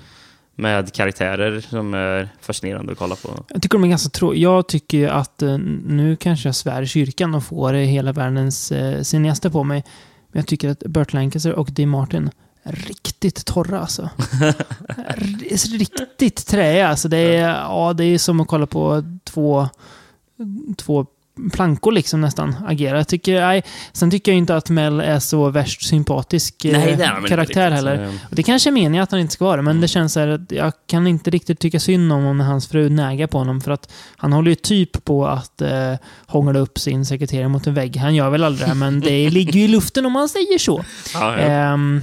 Med 0.55 0.93
karaktärer 0.93 1.61
som 1.61 1.93
är 1.93 2.29
fascinerande 2.41 2.91
att 2.91 2.97
kolla 2.97 3.15
på. 3.15 3.45
Jag 3.49 3.61
tycker 3.61 3.77
de 3.77 3.83
är 3.83 3.87
ganska 3.87 4.09
trå... 4.09 4.35
Jag 4.35 4.67
tycker 4.67 5.07
att, 5.07 5.41
eh, 5.41 5.57
nu 5.87 6.15
kanske 6.15 6.47
jag 6.47 6.55
svär 6.55 6.81
i 6.81 6.87
kyrkan 6.87 7.35
och 7.35 7.43
får 7.43 7.73
hela 7.73 8.11
världens 8.11 8.71
eh, 8.71 9.01
cineaster 9.01 9.49
på 9.49 9.63
mig. 9.63 9.83
Men 10.31 10.39
jag 10.39 10.47
tycker 10.47 10.69
att 10.69 10.79
Burt 10.79 11.13
Lancaster 11.13 11.53
och 11.53 11.69
Dean 11.71 11.89
Martin 11.89 12.29
är 12.63 12.71
riktigt 12.71 13.45
torra 13.45 13.79
alltså. 13.79 14.09
R- 15.07 15.77
riktigt 15.77 16.47
träiga. 16.47 16.87
Alltså 16.87 17.07
det, 17.07 17.17
är, 17.17 17.49
ja, 17.49 17.93
det 17.93 18.05
är 18.05 18.17
som 18.17 18.39
att 18.39 18.47
kolla 18.47 18.65
på 18.65 19.03
två, 19.23 19.69
två 20.77 21.05
plankor 21.53 21.91
liksom 21.91 22.21
nästan 22.21 22.55
agera. 22.67 22.97
Jag 22.97 23.07
tycker, 23.07 23.41
nej, 23.41 23.63
sen 23.93 24.11
tycker 24.11 24.31
jag 24.31 24.37
inte 24.37 24.55
att 24.55 24.69
Mel 24.69 24.99
är 25.01 25.19
så 25.19 25.49
värst 25.49 25.83
sympatisk 25.87 26.65
eh, 26.65 26.71
Nej, 26.71 26.91
inte 26.91 27.09
karaktär 27.27 27.71
heller. 27.71 28.03
Eh, 28.03 28.09
Och 28.29 28.35
det 28.35 28.43
kanske 28.43 28.69
är 28.69 28.71
meningen 28.71 29.03
att 29.03 29.11
han 29.11 29.19
inte 29.19 29.33
ska 29.33 29.45
vara 29.45 29.55
det, 29.57 29.61
men 29.61 29.71
Mm. 29.71 29.81
det 29.81 29.87
känns 29.87 30.13
så 30.13 30.19
här 30.19 30.27
att 30.27 30.51
jag 30.51 30.73
kan 30.87 31.07
inte 31.07 31.29
riktigt 31.29 31.59
tycka 31.59 31.79
synd 31.79 32.13
om 32.13 32.19
honom 32.21 32.37
när 32.37 32.45
hans 32.45 32.67
fru 32.67 32.89
nägar 32.89 33.27
på 33.27 33.37
honom. 33.37 33.61
För 33.61 33.71
att 33.71 33.91
han 34.17 34.33
håller 34.33 34.49
ju 34.49 34.55
typ 34.55 35.05
på 35.05 35.27
att 35.27 35.61
eh, 35.61 35.93
hångla 36.27 36.59
upp 36.59 36.79
sin 36.79 37.05
sekreterare 37.05 37.47
mot 37.47 37.67
en 37.67 37.73
vägg. 37.73 37.97
Han 37.97 38.15
gör 38.15 38.29
väl 38.29 38.43
aldrig 38.43 38.69
det, 38.69 38.75
men 38.75 38.99
det 38.99 39.29
ligger 39.29 39.53
ju 39.53 39.63
i 39.63 39.67
luften 39.67 40.05
om 40.05 40.11
man 40.11 40.29
säger 40.29 40.57
så. 40.59 40.83
Ja, 41.13 41.39
ja. 41.41 41.77
Så 41.77 42.01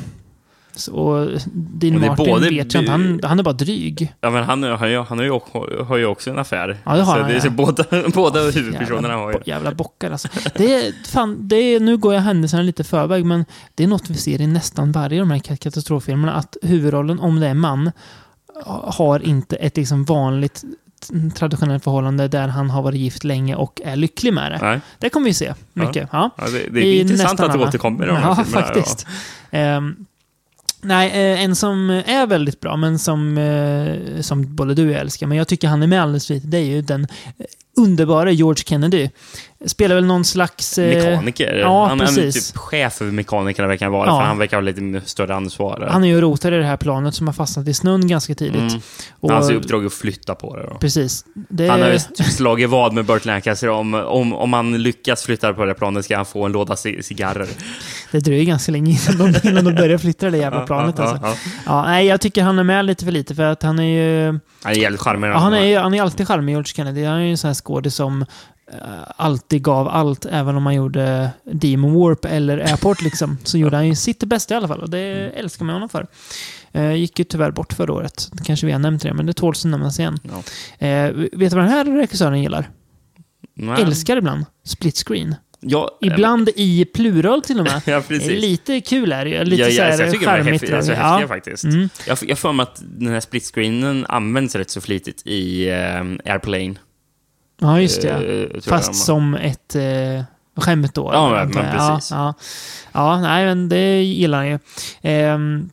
och 0.93 1.29
Dean 1.53 2.01
Martin 2.01 2.27
både- 2.27 2.49
vet 2.51 2.75
jag 2.75 2.83
inte, 2.83 2.93
han, 2.93 3.21
han 3.23 3.39
är 3.39 3.43
bara 3.43 3.53
dryg. 3.55 4.15
ja, 4.21 4.31
men 4.31 4.45
han, 4.45 4.63
han, 4.63 4.79
han 5.09 5.19
har, 5.19 5.23
ju, 5.25 5.31
också- 5.31 5.85
har 5.89 5.97
ju 5.97 6.07
också 6.07 6.31
en 6.31 6.39
affär. 6.39 6.77
Ja, 6.85 6.97
det 6.97 7.03
har 7.03 7.15
så 7.15 7.21
han, 7.21 7.31
det 7.31 7.37
är 7.37 7.45
ja. 7.45 7.51
båda, 7.51 7.85
båda 8.15 8.41
huvudpersonerna 8.41 9.09
Jävla, 9.09 9.17
har 9.25 9.33
ju... 9.33 9.39
jävla 9.45 9.75
bockar 9.75 10.11
alltså. 10.11 10.29
Det 10.55 10.75
är, 10.75 10.93
fan, 11.11 11.37
det 11.49 11.57
är, 11.57 11.81
nu 11.81 11.97
går 11.97 12.15
jag 12.15 12.21
händelserna 12.21 12.63
lite 12.63 12.85
förväg, 12.85 13.25
men 13.25 13.45
det 13.75 13.85
är 13.85 13.89
något 13.89 14.11
vi 14.11 14.15
ser 14.15 14.41
i 14.41 14.47
nästan 14.47 14.93
varje 14.93 15.21
av 15.23 15.29
de 15.29 15.33
här 15.35 15.41
ka- 15.41 15.57
katastroffilmerna. 15.57 16.33
Att 16.33 16.57
huvudrollen, 16.63 17.21
om 17.21 17.41
det 17.41 17.47
är 17.47 17.55
man, 17.55 17.91
har 18.85 19.21
inte 19.23 19.57
ett 19.57 19.77
liksom 19.77 20.05
vanligt 20.05 20.65
traditionellt 21.35 21.85
förhållande 21.85 22.29
där 22.29 22.49
han 22.49 22.71
har 22.71 22.83
varit 22.83 22.99
gift 23.01 23.25
länge 23.25 23.55
och 23.55 23.81
är 23.85 23.97
lycklig 23.97 24.35
med 24.35 24.53
det. 24.53 24.59
Nej, 24.63 24.81
Det 24.99 25.09
kommer 25.09 25.27
vi 25.27 25.35
se 25.35 25.55
mycket. 25.73 26.09
Ja. 26.13 26.31
ja, 26.39 26.45
det, 26.45 26.69
det 26.71 26.81
är 26.81 26.85
I 26.85 27.01
intressant 27.01 27.41
att 27.41 27.51
alla. 27.51 27.69
återkommer 27.69 28.05
i 28.05 28.09
de 28.09 28.17
här 28.17 28.23
Ja, 28.29 28.45
filmerna. 28.45 28.67
faktiskt. 28.67 29.07
Ehm, 29.51 29.97
nej, 30.81 31.11
eh, 31.11 31.45
en 31.45 31.57
som 31.57 31.91
är 31.91 32.27
väldigt 32.27 32.61
bra, 32.61 32.77
men 32.77 32.99
som, 32.99 33.39
eh, 33.39 34.21
som 34.21 34.57
både 34.57 34.75
du 34.75 34.87
och 34.87 34.93
jag 34.93 35.01
älskar, 35.01 35.27
men 35.27 35.39
jag 35.39 35.49
tycker 35.49 35.69
han 35.69 35.83
är 35.83 35.87
med 35.87 36.03
alldeles 36.03 36.27
för 36.27 36.35
lite, 36.35 36.47
det 36.47 36.59
är 36.59 36.65
ju 36.65 36.83
den 36.83 37.07
eh, 37.39 37.47
underbara 37.77 38.31
George 38.31 38.63
Kennedy. 38.67 39.09
Spelar 39.67 39.95
väl 39.95 40.05
någon 40.07 40.25
slags... 40.25 40.79
eh, 40.79 40.97
Mekaniker. 41.05 41.55
ja, 41.57 41.87
han 41.89 42.01
är 42.01 42.07
precis. 42.07 42.49
typ 42.51 42.57
chef 42.59 43.03
över 43.03 43.13
mekanikerna 43.13 43.69
verkar 43.69 43.87
han 43.87 43.93
vara, 43.93 44.07
Ja. 44.07 44.19
för 44.21 44.27
han 44.27 44.39
verkar 44.39 44.57
ha 44.57 44.61
lite 44.63 45.01
större 45.05 45.35
ansvar. 45.35 45.89
Han 45.91 46.05
är 46.05 46.09
ju 46.09 46.21
rotad 46.21 46.55
i 46.55 46.57
det 46.57 46.65
här 46.65 46.77
planet 46.77 47.15
som 47.15 47.27
har 47.27 47.35
fastnat 47.35 47.69
i 47.69 47.75
snön 47.75 48.09
ganska 48.09 48.35
tidigt. 48.35 48.61
Mm. 48.61 48.81
Och, 49.21 49.31
Hans 49.33 49.51
uppdrag 49.51 49.83
är 49.83 49.87
att 49.87 49.93
flytta 49.93 50.35
på 50.35 50.57
det. 50.57 50.63
Då. 50.63 50.75
Precis. 50.79 51.25
Det, 51.35 51.69
Han 51.69 51.83
har 51.83 51.89
ju 51.89 51.99
typ 51.99 52.27
slagit 52.27 52.69
vad 52.71 52.93
med 52.93 53.05
Burt 53.05 53.25
Lancaster 53.25 53.69
om, 53.69 53.95
om, 53.95 54.33
om 54.35 54.51
man 54.51 54.83
lyckas 54.83 55.23
flytta 55.23 55.53
på 55.53 55.65
det 55.65 55.75
planet 55.75 56.05
ska 56.05 56.17
han 56.17 56.27
få 56.27 56.45
en 56.47 56.53
låda 56.53 56.75
ci- 56.75 57.03
cigarrer. 57.03 57.49
det 58.13 58.21
dröjer 58.21 58.45
ganska 58.45 58.73
länge 58.73 58.99
innan 59.09 59.33
de, 59.33 59.49
innan 59.49 59.65
de 59.65 59.75
börjar 59.75 59.99
flytta 59.99 60.31
det 60.31 60.39
jävla 60.39 60.67
planet. 60.67 60.99
Alltså. 61.01 61.19
ja, 61.27 61.35
Ja, 61.67 61.83
nej, 61.83 62.07
jag 62.07 62.21
tycker 62.21 62.43
han 62.43 62.59
är 62.59 62.65
med 62.65 62.85
lite 62.85 63.05
för 63.05 63.13
lite, 63.13 63.35
för 63.35 63.43
att 63.45 63.63
han 63.63 63.79
är 63.79 63.83
ju... 63.85 64.39
Han 64.63 64.73
är 64.73 64.77
jävligt 64.77 65.01
charmig. 65.01 65.29
Han, 65.29 65.55
är, 65.55 65.79
han 65.81 65.95
är 65.95 66.03
alltid 66.03 66.29
charmig, 66.29 66.53
George 66.53 66.73
Kennedy. 66.75 67.05
Han 67.05 67.17
är 67.19 67.25
ju 67.25 67.31
en 67.31 67.39
sån 67.39 67.49
här 67.49 67.55
skådis 67.61 67.95
som 67.95 68.23
eh, 68.73 68.79
alltid 69.17 69.63
gav 69.63 69.89
allt, 69.89 70.27
även 70.27 70.57
om 70.57 70.63
man 70.63 70.75
gjorde 70.75 71.31
Demon 71.45 71.95
Warp 71.95 72.25
eller 72.25 72.59
Airport 72.59 73.03
liksom. 73.05 73.39
Så 73.45 73.59
gjorde 73.59 73.77
han 73.77 73.89
ju 73.89 73.95
sitt 73.95 74.25
bästa 74.25 74.55
i 74.55 74.57
alla 74.57 74.69
fall 74.69 74.81
och 74.81 74.91
det 74.91 75.31
älskar 75.35 75.65
man 75.65 75.73
honom 75.73 75.89
för. 75.89 76.07
Eh, 76.73 76.93
gick 76.95 77.19
ju 77.19 77.25
tyvärr 77.25 77.51
bort 77.51 77.73
förra 77.73 77.93
året. 77.93 78.31
Kanske 78.45 78.67
vi 78.67 78.73
har 78.73 78.79
nämnt 78.79 79.03
det, 79.03 79.15
men 79.15 79.27
det 79.27 79.33
tåls 79.33 79.65
att 79.65 79.71
nämnas 79.71 79.99
igen. 79.99 80.19
Ja. 80.23 80.87
Eh, 80.87 81.13
vet 81.13 81.33
du 81.33 81.49
vad 81.49 81.65
den 81.65 81.69
här 81.69 81.85
regissören 81.85 82.43
gillar? 82.43 82.71
Nej. 83.55 83.83
Älskar 83.83 84.17
ibland 84.17 84.45
split 84.65 85.05
screen. 85.07 85.35
Ja, 85.63 85.99
Ibland 86.01 86.49
i 86.57 86.85
plural 86.85 87.43
till 87.43 87.59
och 87.61 87.65
med. 87.65 87.83
Ja, 87.87 88.03
lite 88.21 88.81
kul 88.81 89.13
är 89.13 89.25
det 89.25 89.31
ju. 89.31 89.45
Lite 89.45 89.63
ja, 89.63 89.71
så 89.71 89.77
ja, 89.77 89.85
här 89.85 89.97
så 89.97 90.03
jag 90.03 90.13
tycker 90.13 90.27
det 90.27 90.33
är 90.33 90.77
alltså, 90.77 90.93
drag. 90.93 91.11
häftiga 91.11 91.29
faktiskt. 91.29 91.65
Mm. 91.65 91.89
Jag 92.07 92.19
jag 92.23 92.39
för 92.39 92.53
mig 92.53 92.63
att 92.63 92.83
den 92.83 93.09
här 93.09 93.21
split-screenen 93.21 94.07
används 94.09 94.55
rätt 94.55 94.71
så 94.71 94.81
flitigt 94.81 95.27
i 95.27 95.69
eh, 95.69 96.33
Airplane. 96.33 96.75
Ja, 97.61 97.81
just 97.81 98.03
det. 98.03 98.09
Eh, 98.11 98.49
jag 98.55 98.65
Fast 98.65 98.93
de- 98.93 98.95
som 98.99 99.35
ett 99.35 99.75
eh, 99.75 100.25
skämt 100.57 100.95
då. 100.95 101.11
Ja, 101.13 101.31
men 101.31 101.65
jag. 101.65 101.73
precis. 101.73 102.11
Ja, 102.11 102.17
ja. 102.17 102.35
ja, 102.93 103.21
nej, 103.21 103.45
men 103.47 103.69
det 103.69 104.03
gillar 104.03 104.39
han 104.39 104.49
ju. 104.49 104.59
Ehm, 105.03 105.71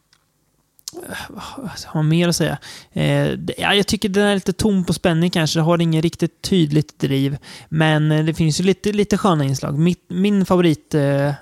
vad 1.29 1.44
har 1.86 1.94
man 1.94 2.08
mer 2.08 2.27
att 2.27 2.36
säga? 2.36 2.58
Eh, 2.94 3.27
ja, 3.58 3.74
jag 3.74 3.88
tycker 3.88 4.10
den 4.10 4.24
är 4.27 4.36
lite 4.36 4.53
tom 4.53 4.84
på 4.86 4.94
spänning 4.94 5.29
kanske. 5.29 5.60
Har 5.60 5.82
ingen 5.82 6.01
riktigt 6.01 6.41
tydligt 6.41 7.00
driv. 7.00 7.38
Men 7.70 8.12
eh, 8.12 8.25
det 8.25 8.34
finns 8.34 8.60
ju 8.60 8.63
lite, 8.63 8.91
lite 8.91 9.17
sköna 9.17 9.44
inslag. 9.44 9.79
Mitt, 9.79 10.03
min 10.08 10.46
favoritfigur 10.46 11.27
eh, 11.27 11.34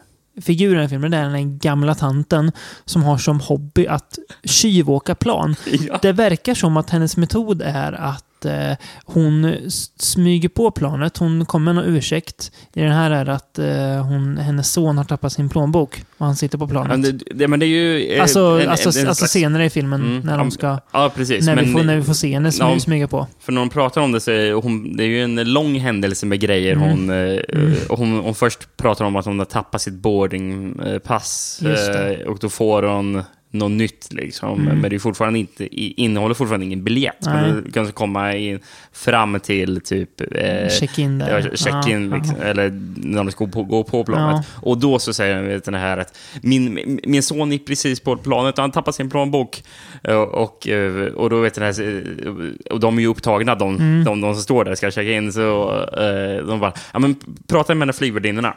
figur 0.42 0.68
i 0.70 0.74
den 0.74 0.82
här 0.82 0.88
filmen 0.88 1.12
det 1.12 1.18
är 1.18 1.30
den 1.30 1.58
gamla 1.58 1.96
tanten 1.96 2.52
som 2.86 3.04
har 3.04 3.18
som 3.18 3.40
hobby 3.40 3.88
att 3.88 4.20
tjuvåka 4.44 5.16
plan. 5.16 5.56
Ja. 5.88 6.00
Det 6.02 6.12
verkar 6.12 6.54
som 6.54 6.78
att 6.78 6.90
hennes 6.90 7.18
metod 7.18 7.62
är 7.62 7.94
att 7.94 8.25
att 8.40 8.46
eh, 8.46 8.78
hon 9.06 9.56
smyger 9.98 10.50
på 10.50 10.72
planet. 10.72 11.18
Hon 11.18 11.46
kommer 11.46 11.74
med 11.74 11.84
någon 11.86 11.96
ursäkt. 11.96 12.52
I 12.74 12.82
den 12.82 12.92
här 12.92 13.12
är 13.12 13.30
att 13.30 13.60
eh, 13.60 14.06
hon, 14.06 14.38
hennes 14.38 14.72
son 14.72 14.98
har 14.98 15.04
tappat 15.06 15.34
sin 15.34 15.50
plånbok 15.50 16.04
och 16.18 16.26
han 16.26 16.36
sitter 16.36 16.58
på 16.58 16.68
planet. 16.68 16.90
Men 16.90 17.02
det, 17.02 17.12
det, 17.12 17.48
men 17.48 17.60
det 17.60 17.66
är 17.66 17.68
ju... 17.68 18.14
eh, 18.16 18.22
alltså, 18.22 18.40
en- 18.40 18.70
alltså, 18.70 18.90
en- 18.90 19.04
en 19.04 19.08
alltså 19.08 19.22
slags- 19.22 19.32
senare 19.32 19.66
i 19.66 19.70
filmen 19.70 20.02
Mm, 20.02 20.20
när 20.20 20.38
de 20.38 20.52
ska... 20.52 20.80
Ja, 20.94 21.12
precis. 21.16 21.46
När, 21.46 21.56
vi 21.64 21.72
får, 21.72 21.84
när 21.84 21.96
vi 21.96 22.04
får 22.04 22.14
se 22.14 22.34
henne 22.34 22.52
smy, 22.52 22.66
Ja. 22.66 22.80
smyga 22.80 23.08
på. 23.08 23.28
För 23.40 23.52
när 23.52 23.60
hon 23.62 23.70
pratar 23.70 24.02
om 24.02 24.12
det 24.12 24.20
så 24.22 24.32
är 24.32 24.54
hon, 24.54 24.98
det 24.98 25.04
är 25.04 25.08
ju 25.08 25.24
en 25.24 25.54
lång 25.54 25.76
händelse 25.80 26.26
med 26.26 26.40
grejer. 26.40 26.74
Mm. 26.76 26.90
Hon, 26.90 27.10
eh, 27.10 27.16
Mm. 27.50 27.74
och 27.90 27.98
hon, 27.98 28.20
hon 28.20 28.36
först 28.36 28.78
pratar 28.78 29.06
om 29.06 29.16
att 29.16 29.26
hon 29.26 29.40
har 29.40 29.46
tappat 29.46 29.82
sitt 29.82 29.94
boardingpass. 29.94 31.62
Eh, 31.62 32.28
Och 32.28 32.38
då 32.40 32.50
får 32.50 32.84
hon 32.84 33.24
något 33.56 33.72
nytt 33.72 34.08
liksom. 34.14 34.62
Mm. 34.62 34.78
Men 34.80 34.90
det 34.90 34.96
är 34.96 35.00
fortfarande 35.00 35.40
inte, 35.40 35.68
innehåller 36.02 36.36
fortfarande 36.36 36.66
ingen 36.66 36.84
biljett. 36.84 37.18
Nej. 37.22 37.34
Men 37.52 37.64
du 37.66 37.72
kan 37.72 37.92
komma 37.92 38.36
in, 38.36 38.60
fram 38.94 39.40
till 39.40 39.82
typ... 39.82 40.22
Eh, 40.22 40.70
Check-in 40.80 41.18
där. 41.20 41.40
Ja, 41.52 41.56
check-in, 41.56 42.10
Ja, 42.12 42.18
liksom, 42.18 42.36
ja. 42.40 42.46
eller 42.46 42.70
när 42.96 43.18
de 43.24 43.32
ska 43.32 43.46
gå 43.46 43.52
på, 43.52 43.64
gå 43.64 43.84
på 43.84 44.04
planet. 44.04 44.46
Och 44.62 44.78
då 44.78 45.00
så 45.00 45.14
säger 45.14 45.62
den 45.66 45.74
här 45.74 45.98
att 45.98 46.18
min, 46.42 47.00
min- 47.04 47.24
son 47.24 47.52
gick 47.52 47.68
precis 47.68 48.00
på 48.00 48.18
planet 48.18 48.58
och 48.58 48.62
han 48.62 48.72
tappade 48.72 48.94
sin 48.96 49.10
plånbok. 49.10 49.64
Eh, 50.04 50.16
Och, 50.22 50.68
eh, 50.68 51.06
och 51.06 51.30
då 51.30 51.40
vet 51.42 51.54
den 51.56 51.64
här, 51.64 51.82
eh, 51.82 52.74
och 52.74 52.80
de 52.80 52.98
är 52.98 53.02
ju 53.02 53.08
upptagna, 53.08 53.56
de, 53.56 53.76
Mm. 53.76 54.04
de, 54.04 54.22
de 54.22 54.34
som 54.34 54.44
står 54.44 54.66
där 54.66 54.76
ska 54.76 54.92
checka 54.92 55.12
in. 55.12 55.34
Så 55.34 55.72
eh, 55.98 56.46
de 56.48 56.60
bara, 56.60 56.74
ja 56.94 57.00
men 57.00 57.16
prata 57.48 57.76
med 57.76 57.88
den 57.88 57.94
här 57.94 57.98
flygvärdinnorna. 57.98 58.54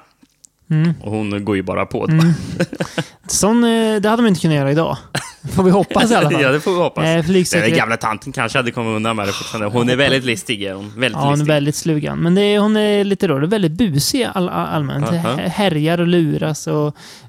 Mm. 0.70 0.92
Och 1.02 1.10
hon 1.12 1.44
går 1.44 1.56
ju 1.56 1.62
bara 1.62 1.86
på 1.86 2.06
det. 2.06 2.12
Mm. 2.12 2.32
Sån, 3.30 3.64
eh, 3.64 4.00
det 4.00 4.08
hade 4.08 4.22
man 4.22 4.28
inte 4.28 4.40
kunnat 4.40 4.56
göra 4.56 4.72
idag. 4.72 4.96
Får 5.54 5.62
vi 5.62 5.70
hoppas 5.70 6.10
i 6.10 6.14
alla 6.14 6.30
fall. 6.30 6.42
ja, 6.42 6.52
det 6.52 6.60
får 6.60 6.70
vi 6.72 6.78
hoppas. 6.78 7.04
Eh, 7.04 7.14
Den 7.14 7.24
flygsäkerhet. 7.24 7.78
gamla 7.78 7.96
tanten 7.96 8.32
kanske 8.32 8.58
hade 8.58 8.70
kommit 8.70 8.96
undan 8.96 9.16
med 9.16 9.26
det 9.28 9.32
fortfarande. 9.32 9.78
Hon 9.78 9.88
är 9.90 9.96
väldigt 9.96 10.24
listig. 10.24 10.70
Hon. 10.72 10.92
Väldigt 10.96 11.20
Ja, 11.22 11.28
hon 11.30 11.40
är 11.40 11.44
väldigt 11.44 11.74
slugan. 11.76 12.18
Men 12.18 12.38
är, 12.38 12.58
hon 12.58 12.76
är 12.76 13.04
lite 13.04 13.28
rolig. 13.28 13.48
Väldigt 13.48 13.72
busig 13.72 14.28
all, 14.34 14.48
all, 14.48 14.66
allmänt. 14.68 15.04
Aha. 15.08 15.16
Här- 15.18 15.48
Härjar 15.48 16.00
och 16.00 16.06
luras 16.06 16.66
och 16.66 16.86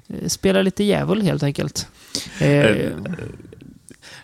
eh, 0.08 0.28
spelar 0.28 0.62
lite 0.62 0.84
djävul 0.84 1.22
helt 1.22 1.42
enkelt. 1.42 1.86
Eh, 2.40 2.48
Eh, 2.48 2.90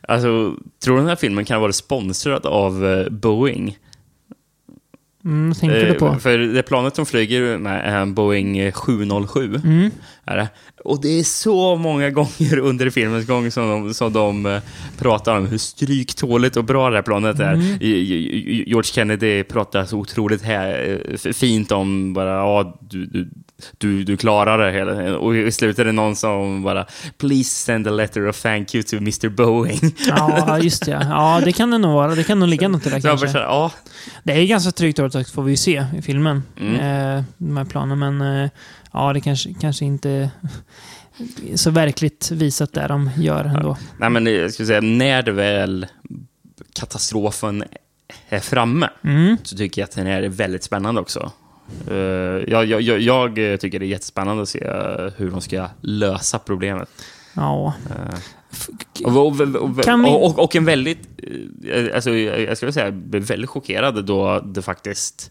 Alltså, 0.08 0.54
tror 0.84 0.94
du 0.94 1.00
den 1.00 1.08
här 1.08 1.16
filmen 1.16 1.44
kan 1.44 1.60
vara 1.60 1.72
sponsrad 1.72 2.46
av 2.46 3.06
Boeing? 3.10 3.78
Mm, 5.26 5.54
tänker 5.54 5.80
du 5.80 5.86
Eh, 5.86 5.94
på? 5.94 6.14
För 6.20 6.38
det 6.38 6.62
planet 6.62 6.94
de 6.94 7.06
flyger 7.06 7.58
med 7.58 7.80
är 7.94 8.00
en 8.00 8.14
Boeing 8.14 8.72
707. 8.72 9.60
Mm. 9.64 9.90
Är 10.24 10.36
det. 10.36 10.48
Och 10.84 11.00
det 11.00 11.18
är 11.18 11.22
så 11.22 11.76
många 11.76 12.10
gånger 12.10 12.58
under 12.58 12.90
filmens 12.90 13.26
gång 13.26 13.50
som 13.50 13.68
de, 13.68 13.94
som 13.94 14.12
de 14.12 14.46
eh, 14.46 14.60
pratar 14.98 15.36
om 15.36 15.46
hur 15.46 15.58
stryktåligt 15.58 16.56
och 16.56 16.64
bra 16.64 16.90
det 16.90 16.96
här 16.96 17.02
planet 17.02 17.40
är. 17.40 17.52
Mm. 17.52 17.78
George 18.66 18.92
Kennedy 18.92 19.42
pratar 19.42 19.84
så 19.84 19.98
otroligt 19.98 20.42
här, 20.42 21.00
eh, 21.10 21.32
fint 21.32 21.72
om 21.72 22.12
bara, 22.12 22.30
ja, 22.30 22.78
du, 22.80 23.06
du, 23.06 23.28
du, 23.78 24.04
du 24.04 24.16
klarar 24.16 24.58
det 24.66 24.72
hela 24.72 25.18
Och 25.18 25.36
i 25.36 25.52
slutet 25.52 25.78
är 25.78 25.84
det 25.84 25.92
någon 25.92 26.16
som 26.16 26.62
bara, 26.62 26.86
please 27.18 27.44
send 27.50 27.88
a 27.88 27.90
letter 27.90 28.28
of 28.28 28.42
thank 28.42 28.74
you 28.74 28.82
to 28.84 28.96
Mr 28.96 29.28
Boeing. 29.28 29.94
Ja, 30.08 30.58
just 30.58 30.84
det. 30.84 31.06
Ja, 31.10 31.40
det 31.44 31.52
kan 31.52 31.70
det 31.70 31.78
nog 31.78 31.94
vara. 31.94 32.14
Det 32.14 32.24
kan 32.24 32.38
nog 32.38 32.48
ligga 32.48 32.68
något 32.68 32.86
i 32.86 32.90
det 32.90 33.02
bara 33.02 33.16
kanske. 33.18 33.38
ja, 33.38 33.72
Det 34.22 34.32
är 34.32 34.46
ganska 34.46 34.72
tryggt 34.72 34.98
året 34.98 35.30
får 35.30 35.42
vi 35.42 35.50
ju 35.50 35.56
se 35.56 35.86
i 35.98 36.02
filmen. 36.02 36.42
Mm. 36.60 36.74
Eh, 37.18 37.24
de 37.38 37.56
här 37.56 37.64
planen. 37.64 37.98
Men 37.98 38.20
eh, 38.42 38.50
ja, 38.92 39.12
det 39.12 39.20
kanske, 39.20 39.54
kanske 39.60 39.84
inte 39.84 40.30
så 41.54 41.70
verkligt 41.70 42.30
visat 42.30 42.72
där 42.72 42.88
de 42.88 43.10
gör 43.16 43.44
ändå. 43.44 43.76
nej 43.98 44.10
men 44.10 44.26
jag 44.26 44.52
skulle 44.52 44.66
säga, 44.66 44.80
när 44.80 45.22
det 45.22 45.32
väl 45.32 45.86
katastrofen 46.74 47.64
är 48.28 48.40
framme, 48.40 48.88
Mm. 49.04 49.36
så 49.42 49.56
tycker 49.56 49.80
jag 49.82 49.88
att 49.88 49.94
den 49.94 50.06
är 50.06 50.28
väldigt 50.28 50.64
spännande 50.64 51.00
också. 51.00 51.32
Eh, 51.90 51.96
jag, 52.48 52.66
jag, 52.66 52.80
jag, 52.82 53.38
jag 53.38 53.60
tycker 53.60 53.78
det 53.78 53.86
är 53.86 53.88
jättespännande 53.88 54.42
att 54.42 54.48
se 54.48 54.64
eh, 54.64 55.10
hur 55.16 55.30
de 55.30 55.40
ska 55.40 55.66
lösa 55.80 56.38
problemet. 56.38 56.88
Ja. 57.34 57.74
Eh, 57.90 58.18
F- 58.52 58.68
och, 59.04 59.16
och, 59.16 60.24
och, 60.24 60.38
och, 60.38 60.56
en 60.56 60.64
väldigt... 60.64 60.98
eh, 61.72 61.94
Alltså, 61.94 62.10
jag 62.10 62.56
skulle 62.56 62.72
säga, 62.72 62.90
blev 62.90 63.22
väldigt 63.22 63.50
chockerad 63.50 64.04
då 64.04 64.40
det 64.40 64.62
faktiskt... 64.62 65.30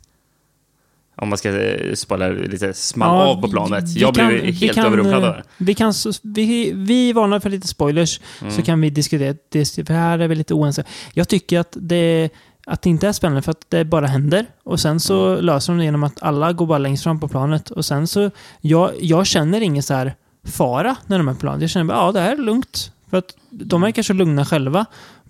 Om 1.18 1.30
man 1.30 1.38
ska 1.38 1.62
eh, 1.62 1.94
spoila 1.94 2.28
lite, 2.30 2.74
small 2.74 3.08
Ja, 3.16 3.26
av 3.32 3.42
på 3.42 3.48
planet. 3.48 3.84
Jag 3.96 4.14
blev 4.14 4.40
kan- 4.42 4.54
helt 4.54 4.78
överrumplad 4.78 5.24
eh. 5.24 5.36
Vi, 5.58 5.74
kan, 5.74 5.94
vi, 6.24 6.72
vi 6.76 7.14
varnar 7.14 7.40
för 7.40 7.50
lite 7.50 7.68
spoilers, 7.68 8.20
Mm. 8.42 8.54
så 8.54 8.62
kan 8.62 8.82
vi 8.82 8.90
diskutera. 8.90 9.36
Det, 9.50 9.66
för 9.88 9.94
här 9.94 10.20
är 10.20 10.28
vi 10.28 10.36
lite 10.36 10.54
oense. 10.54 10.84
Jag 11.14 11.28
tycker 11.30 11.60
att 11.60 11.78
det, 11.80 12.30
att 12.66 12.82
det 12.82 12.90
inte 12.90 13.08
är 13.08 13.12
spännande 13.12 13.42
för 13.42 13.52
att 13.52 13.66
det 13.70 13.86
bara 13.86 14.08
händer. 14.08 14.46
Och 14.64 14.80
sen 14.80 15.00
så 15.00 15.26
Mm. 15.28 15.46
löser 15.46 15.74
de 15.74 15.78
det 15.78 15.84
genom 15.86 16.04
att 16.04 16.24
alla 16.24 16.54
går 16.54 16.66
bara 16.66 16.78
längst 16.78 17.04
fram 17.04 17.20
på 17.20 17.28
planet. 17.28 17.72
Och 17.72 17.86
sen 17.86 18.08
så, 18.08 18.32
jag, 18.62 18.92
jag 19.00 19.26
känner 19.26 19.62
ingen 19.62 19.84
så 19.84 19.94
här 19.94 20.16
fara 20.44 20.96
när 21.06 21.18
de 21.18 21.28
är 21.28 21.34
på 21.34 21.40
planet. 21.40 21.62
Jag 21.62 21.70
känner 21.70 21.86
bara, 21.86 21.98
ja 21.98 22.12
det 22.12 22.20
här 22.20 22.32
är 22.32 22.38
lugnt. 22.38 22.92
För 23.10 23.18
att 23.18 23.36
de 23.50 23.82
verkar 23.82 24.04
så 24.04 24.14
lugna 24.14 24.46
själva. 24.46 24.86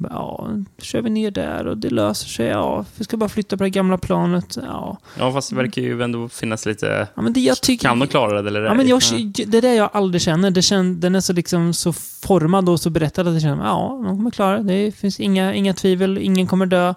Ja, 0.09 0.49
kör 0.77 1.01
vi 1.01 1.09
ner 1.09 1.31
där 1.31 1.67
och 1.67 1.77
det 1.77 1.89
löser 1.89 2.27
sig. 2.27 2.47
Ja, 2.47 2.85
vi 2.97 3.03
ska 3.03 3.17
bara 3.17 3.29
flytta 3.29 3.57
på 3.57 3.63
det 3.63 3.69
gamla 3.69 3.97
planet. 3.97 4.57
Ja, 4.61 4.97
Ja, 5.19 5.33
fast 5.33 5.49
det 5.49 5.55
verkar 5.55 5.81
ju 5.81 6.01
ändå 6.01 6.29
finnas 6.29 6.65
lite... 6.65 7.07
ja 7.15 7.21
men 7.21 7.33
det 7.33 7.39
jag 7.39 7.61
tycker... 7.61 7.87
Kan 7.87 7.99
de 7.99 8.07
klara 8.07 8.41
det 8.41 8.49
eller 8.49 8.61
Ja, 8.61 8.73
men 8.73 8.87
jag, 8.87 9.01
det 9.47 9.57
är 9.57 9.61
det 9.61 9.75
jag 9.75 9.89
aldrig 9.93 10.21
känner. 10.21 10.51
Det 10.51 10.61
känner 10.61 10.95
den 10.95 11.15
är 11.15 11.21
så, 11.21 11.33
liksom, 11.33 11.73
så 11.73 11.93
formad 11.93 12.69
och 12.69 12.79
så 12.79 12.89
berättad 12.89 13.27
att 13.27 13.33
jag 13.33 13.41
känner 13.41 13.65
ja, 13.65 14.01
de 14.05 14.17
kommer 14.17 14.31
klara 14.31 14.57
det. 14.57 14.85
Det 14.85 14.91
finns 14.91 15.19
inga, 15.19 15.53
inga 15.53 15.73
tvivel, 15.73 16.17
ingen 16.17 16.47
kommer 16.47 16.65
dö. 16.65 16.93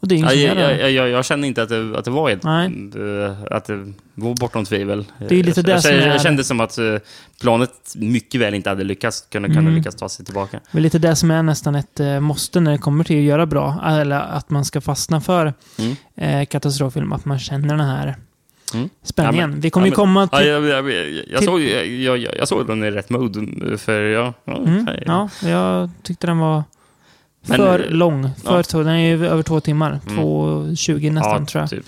Och 0.00 0.08
det 0.08 0.14
är 0.14 0.18
Ja, 0.18 0.32
jag, 0.32 0.92
jag, 0.92 1.08
jag, 1.08 1.24
känner 1.24 1.48
inte 1.48 1.62
att 1.62 1.68
det, 1.68 1.98
att 1.98 2.04
det 2.04 2.10
var 2.10 2.30
ett, 2.30 2.42
Nej. 2.42 2.66
eh, 2.96 3.36
att 3.50 3.64
det 3.64 3.92
var 4.14 4.34
bortom 4.34 4.64
tvivel. 4.64 5.04
Det 5.28 5.40
är 5.40 5.42
lite 5.44 5.60
jag, 5.60 5.64
det 5.64 5.70
jag, 5.72 5.82
som 5.82 5.90
jag, 5.90 6.00
är- 6.02 6.06
jag 6.08 6.20
kände 6.22 6.44
som 6.44 6.60
att 6.60 6.78
eh, 6.78 6.96
planet 7.40 7.70
mycket 7.96 8.40
väl 8.40 8.54
inte 8.54 8.68
hade 8.68 8.84
lyckats, 8.84 9.20
kunde, 9.30 9.48
kunde 9.48 9.60
Mm. 9.60 9.74
lyckas 9.74 9.94
ta 9.94 10.08
sig 10.08 10.24
tillbaka. 10.24 10.60
Det 10.72 10.78
är 10.78 10.82
lite 10.82 10.98
det 10.98 11.16
som 11.16 11.30
är 11.30 11.42
nästan 11.42 11.74
ett 11.74 12.00
eh, 12.00 12.20
måste 12.20 12.60
när 12.60 12.72
det 12.72 12.78
kommer 12.78 13.04
till 13.04 13.16
att 13.18 13.22
göra 13.24 13.46
bra. 13.46 13.80
Eller 13.86 14.20
att 14.20 14.50
man 14.50 14.64
ska 14.64 14.80
fastna 14.80 15.20
för 15.20 15.54
Mm. 15.78 15.96
eh, 16.16 16.46
katastroffilm. 16.46 17.12
Att 17.12 17.24
man 17.24 17.38
känner 17.38 17.68
den 17.68 17.80
här 17.80 18.16
Mm. 18.74 18.88
spänningen. 19.02 19.40
Ja, 19.40 19.46
men- 19.46 19.60
vi 19.60 19.70
kommer 19.70 19.86
ja, 19.86 19.90
ju 19.90 19.94
komma 19.94 20.28
Ja, 20.32 20.38
till... 20.38 20.48
jag, 20.48 20.64
jag, 20.64 20.90
jag, 20.90 21.24
jag, 21.30 21.44
såg, 21.44 21.60
jag, 22.38 22.48
såg 22.48 22.66
den 22.66 22.84
i 22.84 22.90
rätt 22.90 23.10
mode, 23.10 23.78
för 23.78 24.00
jag... 24.02 24.34
Ja, 24.44 24.56
Mm, 24.56 24.88
ja, 25.06 25.28
jag 25.44 25.90
tyckte 26.02 26.26
den 26.26 26.38
var 26.38 26.62
Men, 27.46 27.56
för 27.56 27.80
eh, 27.80 27.90
lång. 27.90 28.30
För 28.44 28.64
ja. 28.72 28.78
den 28.78 28.88
är 28.88 28.98
ju 29.16 29.26
över 29.26 29.42
två 29.42 29.60
timmar. 29.60 30.00
Mm. 30.08 30.24
2.20 30.24 31.12
nästan 31.12 31.40
ja, 31.40 31.46
tror 31.46 31.62
jag. 31.62 31.70
Typ. 31.70 31.84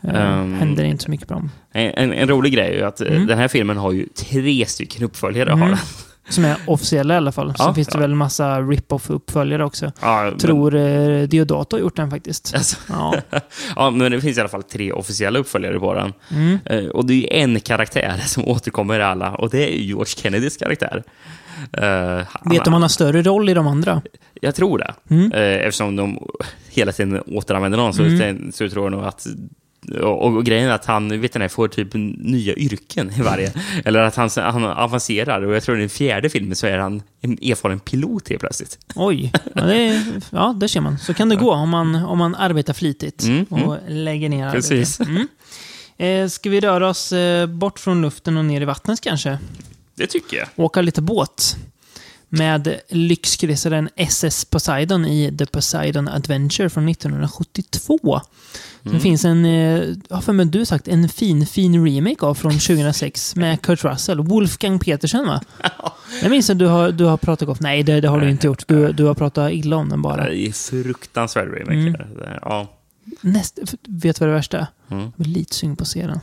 Um, 0.00 0.54
händer 0.54 0.84
inte 0.84 1.04
så 1.04 1.10
mycket 1.10 1.28
bra 1.28 1.36
om. 1.36 1.50
En, 1.72 1.90
en, 1.94 2.12
en 2.12 2.28
rolig 2.28 2.52
grej 2.52 2.68
är 2.70 2.74
ju 2.74 2.82
att 2.82 3.00
eh, 3.00 3.06
Mm. 3.06 3.26
den 3.26 3.38
här 3.38 3.48
filmen 3.48 3.76
har 3.76 3.92
ju 3.92 4.06
tre 4.06 4.66
stycken 4.66 5.04
uppföljare. 5.04 5.48
Mm. 5.52 5.60
Har 5.62 5.68
den. 5.68 5.78
Som 6.28 6.44
är 6.44 6.56
officiella 6.66 7.14
i 7.14 7.16
alla 7.16 7.32
fall. 7.32 7.54
Ja, 7.58 7.64
Sen 7.64 7.74
finns 7.74 7.88
det 7.88 7.96
ja. 7.96 8.00
väl 8.00 8.14
massa 8.14 8.60
rip-off-uppföljare 8.60 9.64
också. 9.64 9.92
Ja, 10.00 10.22
men- 10.24 10.38
Tror 10.38 10.74
eh, 10.74 11.22
Deodato 11.22 11.76
har 11.76 11.80
gjort 11.80 11.96
den 11.96 12.10
faktiskt. 12.10 12.52
Alltså, 12.54 12.76
Ja. 12.88 13.14
ja, 13.76 13.90
men 13.90 14.12
det 14.12 14.20
finns 14.20 14.36
i 14.36 14.40
alla 14.40 14.48
fall 14.48 14.62
tre 14.62 14.92
officiella 14.92 15.38
uppföljare 15.38 15.78
på 15.80 15.94
den. 15.94 16.12
Mm. 16.30 16.58
Eh, 16.64 16.84
och 16.86 17.06
det 17.06 17.14
är 17.14 17.16
ju 17.16 17.28
en 17.42 17.60
karaktär 17.60 18.22
som 18.26 18.44
återkommer 18.48 19.00
i 19.00 19.02
alla, 19.02 19.30
och 19.34 19.50
det 19.50 19.74
är 19.74 19.78
George 19.78 20.06
Kennedys 20.16 20.56
karaktär. 20.56 21.02
Eh, 21.72 22.26
Vet 22.50 22.64
du 22.64 22.68
om 22.68 22.72
han 22.72 22.82
har 22.82 22.88
större 22.88 23.22
roll 23.22 23.48
i 23.48 23.54
de 23.54 23.66
andra? 23.66 24.02
Jag 24.40 24.54
tror 24.54 24.78
det. 24.78 24.94
Mm. 25.10 25.32
Eh, 25.32 25.40
eftersom 25.66 25.96
de 25.96 26.28
hela 26.70 26.92
tiden 26.92 27.20
återanvänder 27.26 27.78
någon, 27.78 27.94
så, 27.94 28.02
Mm. 28.02 28.52
så 28.52 28.68
tror 28.68 28.84
jag 28.84 28.92
nog 28.92 29.04
att... 29.04 29.26
Och, 30.02 30.24
och 30.26 30.44
grejen 30.44 30.68
är 30.68 30.72
att 30.72 30.84
han 30.84 31.20
vet 31.20 31.34
ni, 31.34 31.48
får 31.48 31.68
typ 31.68 31.88
nya 31.94 32.54
yrken 32.54 33.12
i 33.18 33.22
varje. 33.22 33.52
Eller 33.84 34.00
att 34.00 34.16
han, 34.16 34.30
han 34.36 34.64
avancerar. 34.64 35.42
Och 35.42 35.54
jag 35.54 35.62
tror 35.62 35.76
i 35.76 35.80
den 35.80 35.88
fjärde 35.88 36.28
filmen 36.30 36.56
så 36.56 36.66
är 36.66 36.78
han 36.78 37.02
en 37.20 37.32
erfaren 37.32 37.80
pilot 37.80 38.28
helt 38.28 38.40
plötsligt. 38.40 38.78
Oj, 38.94 39.32
ja, 39.54 39.62
det, 39.62 40.04
ja, 40.30 40.56
det 40.60 40.68
ser 40.68 40.80
man. 40.80 40.98
Så 40.98 41.14
kan 41.14 41.28
det 41.28 41.36
gå 41.36 41.52
om 41.52 41.68
man, 41.68 41.94
om 41.94 42.18
man 42.18 42.34
arbetar 42.34 42.72
flitigt 42.72 43.22
Mm, 43.24 43.44
och 43.44 43.76
lägger 43.88 44.28
ner 44.28 44.46
arbete. 44.46 44.68
Precis. 44.68 45.00
Mm. 45.00 45.28
Eh, 45.98 46.28
ska 46.28 46.50
vi 46.50 46.60
röra 46.60 46.88
oss 46.88 47.12
eh, 47.12 47.46
bort 47.46 47.78
från 47.78 48.02
luften 48.02 48.36
och 48.36 48.44
ner 48.44 48.60
i 48.60 48.64
vattnet 48.64 49.00
kanske? 49.00 49.38
Det 49.94 50.06
tycker 50.06 50.36
jag. 50.36 50.48
Åka 50.56 50.82
lite 50.82 51.02
båt. 51.02 51.56
Med 52.28 52.80
lyxkryssaren 52.88 53.88
SS 53.96 54.44
Poseidon 54.44 55.04
i 55.06 55.36
The 55.38 55.46
Poseidon 55.46 56.08
Adventure 56.08 56.70
från 56.70 56.88
1972. 56.88 58.20
Det 58.82 58.88
Mm. 58.90 59.00
finns 59.00 59.24
en, 59.24 59.44
eh, 59.44 59.82
ja, 60.08 60.20
för 60.20 60.32
mig 60.32 60.46
du 60.46 60.58
har 60.58 60.64
sagt, 60.64 60.88
en 60.88 61.08
fin, 61.08 61.46
fin 61.46 61.86
remake 61.86 62.26
av 62.26 62.34
från 62.34 62.52
2006 62.58 63.36
med 63.36 63.62
Kurt 63.62 63.84
Russell. 63.84 64.20
Wolfgang 64.20 64.78
Petersen 64.78 65.26
va? 65.26 65.40
Jag 66.22 66.30
minns 66.30 66.50
att 66.50 66.58
du 66.58 66.66
har, 66.66 66.92
du 66.92 67.04
har 67.04 67.16
pratat 67.16 67.46
gott. 67.48 67.60
Nej, 67.60 67.82
det, 67.82 68.00
det 68.00 68.08
har 68.08 68.20
du 68.20 68.30
inte 68.30 68.46
gjort. 68.46 68.68
Du, 68.68 68.92
du 68.92 69.04
har 69.04 69.14
pratat 69.14 69.52
illa 69.52 69.76
om 69.76 69.88
den 69.88 70.02
bara. 70.02 70.24
Det 70.24 70.38
är 70.48 70.52
fruktansvärd 70.52 71.48
remake. 71.48 71.72
Mm. 71.74 71.92
Det- 71.92 72.38
Ja. 72.42 72.72
Näst, 73.20 73.58
vet 73.88 74.16
du 74.16 74.20
vad 74.20 74.28
det 74.28 74.34
värsta 74.34 74.58
är? 74.58 74.66
Mm. 74.90 75.02
Jag 75.02 75.12
blir 75.16 75.34
lite 75.34 75.54
sugen 75.54 75.76
på 75.76 75.82
att 75.82 75.88
se 75.88 76.06
den. 76.06 76.20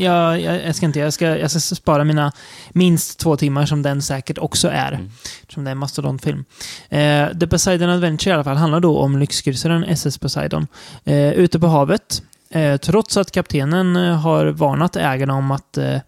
jag, 0.00 0.40
jag, 0.40 0.66
jag, 0.66 0.74
ska 0.74 0.86
inte, 0.86 0.98
jag 0.98 1.12
ska, 1.12 1.38
jag 1.38 1.50
ska 1.50 1.60
spara 1.60 2.04
mina 2.04 2.32
minst 2.70 3.18
två 3.18 3.36
timmar 3.36 3.66
som 3.66 3.82
den 3.82 4.02
säkert 4.02 4.38
också 4.38 4.68
är. 4.68 4.92
Mm. 4.92 5.10
Som 5.48 5.64
det 5.64 5.70
är 5.70 5.72
en 5.72 5.78
mastodontfilm. 5.78 6.44
Eh, 6.88 7.28
The 7.40 7.46
Poseidon 7.46 7.90
Adventure 7.90 8.30
i 8.30 8.34
alla 8.34 8.44
fall 8.44 8.56
handlar 8.56 8.80
då 8.80 8.98
om 8.98 9.18
lyxkryssaren 9.18 9.84
SS 9.84 10.18
Poseidon. 10.18 10.66
Eh, 11.04 11.32
ute 11.32 11.60
på 11.60 11.66
havet. 11.66 12.22
Eh, 12.50 12.76
trots 12.76 13.16
att 13.16 13.30
kaptenen 13.30 13.96
eh, 13.96 14.16
har 14.16 14.46
varnat 14.46 14.96
ägarna 14.96 15.34
om 15.34 15.50
att 15.50 15.78
eh, 15.78 15.98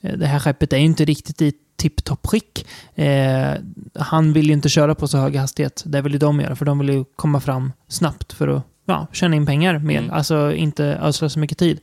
det 0.00 0.26
här 0.26 0.38
skeppet 0.38 0.72
är 0.72 0.76
inte 0.76 1.04
riktigt 1.04 1.42
i 1.42 1.52
tipptopp 1.76 2.26
skick. 2.26 2.66
Eh, 2.94 3.52
han 3.94 4.32
vill 4.32 4.46
ju 4.46 4.52
inte 4.52 4.68
köra 4.68 4.94
på 4.94 5.08
så 5.08 5.18
hög 5.18 5.36
hastighet. 5.36 5.82
Det 5.86 6.00
vill 6.00 6.12
ju 6.12 6.18
de 6.18 6.40
göra, 6.40 6.56
för 6.56 6.64
de 6.64 6.78
vill 6.78 6.88
ju 6.88 7.04
komma 7.16 7.40
fram 7.40 7.72
snabbt 7.88 8.32
för 8.32 8.48
att 8.48 8.62
ja, 8.86 9.06
tjäna 9.12 9.36
in 9.36 9.46
pengar 9.46 9.78
mer. 9.78 9.98
Mm. 9.98 10.10
Alltså 10.10 10.52
inte 10.52 10.84
ödsla 10.84 11.28
så 11.28 11.38
mycket 11.38 11.58
tid. 11.58 11.80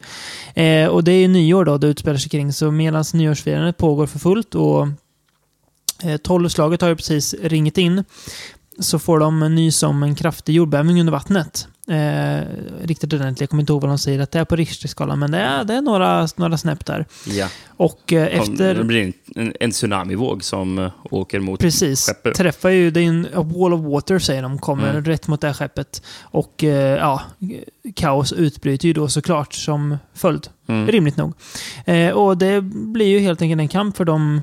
Eh, 0.56 0.88
och 0.88 1.04
det 1.04 1.12
är 1.12 1.20
ju 1.20 1.28
nyår 1.28 1.66
då 1.66 1.78
det 1.78 1.88
utspelar 1.88 2.18
sig 2.18 2.30
kring, 2.30 2.54
så 2.54 2.72
medan 2.72 3.04
nyårsfirandet 3.14 3.78
pågår 3.78 4.08
för 4.08 4.20
fullt 4.20 4.56
och 4.56 4.88
eh, 6.04 6.18
tolvslaget 6.18 6.82
har 6.82 6.90
ju 6.90 6.96
precis 6.96 7.36
ringit 7.42 7.78
in 7.78 8.04
så 8.80 9.00
får 9.00 9.20
de 9.20 9.40
nys 9.40 9.84
om 9.84 10.04
en 10.04 10.16
kraftig 10.16 10.56
jordbävning 10.56 11.00
under 11.00 11.12
vattnet. 11.12 11.68
Eh, 11.88 12.42
riktigt 12.84 13.14
ordentligt, 13.14 13.40
jag 13.42 13.50
kommer 13.50 13.62
inte 13.64 13.74
ihåg 13.74 13.82
vad 13.82 13.92
de 13.92 13.98
säger 13.98 14.20
att 14.20 14.32
det 14.32 14.40
är 14.40 14.46
på 14.46 14.56
Richterskalan, 14.56 15.20
men 15.20 15.32
det 15.32 15.38
är, 15.38 15.64
det 15.64 15.74
är 15.74 15.82
några, 15.82 16.28
några 16.36 16.58
snäpp 16.58 16.86
där. 16.86 17.06
Ja. 17.26 17.48
Och 17.68 18.14
eh, 18.14 18.40
efter... 18.40 18.76
Det 18.76 18.84
blir 18.84 19.14
en, 19.36 19.54
en 19.60 19.72
tsunamivåg 19.72 20.44
som 20.44 20.80
eh, 20.80 20.92
åker 21.04 21.40
mot 21.40 21.60
Precis. 21.60 22.08
skeppet. 22.08 22.36
Träffar 22.36 22.70
ju, 22.70 22.92
det 22.92 23.00
är 23.00 23.06
en 23.08 23.28
wall 23.34 23.74
of 23.74 23.82
water 23.82 24.20
säger 24.20 24.42
de, 24.42 24.60
kommer 24.60 24.90
Mm. 24.90 25.06
rätt 25.06 25.28
mot 25.28 25.42
det 25.42 25.48
här 25.48 25.54
skeppet. 25.54 26.02
Och 26.22 26.64
eh, 26.64 26.98
ja, 26.98 27.22
kaos 27.96 28.34
utbryter 28.34 28.88
ju 28.88 28.94
då 28.94 29.08
såklart 29.08 29.54
som 29.54 29.98
följd. 30.14 30.48
Mm. 30.68 30.88
Rimligt 30.88 31.18
nog. 31.18 31.34
Eh, 31.86 32.10
och 32.12 32.38
det 32.38 32.62
blir 32.64 33.08
ju 33.08 33.20
helt 33.20 33.42
enkelt 33.42 33.60
en 33.62 33.68
kamp 33.68 33.98
för 33.98 34.06
de 34.06 34.42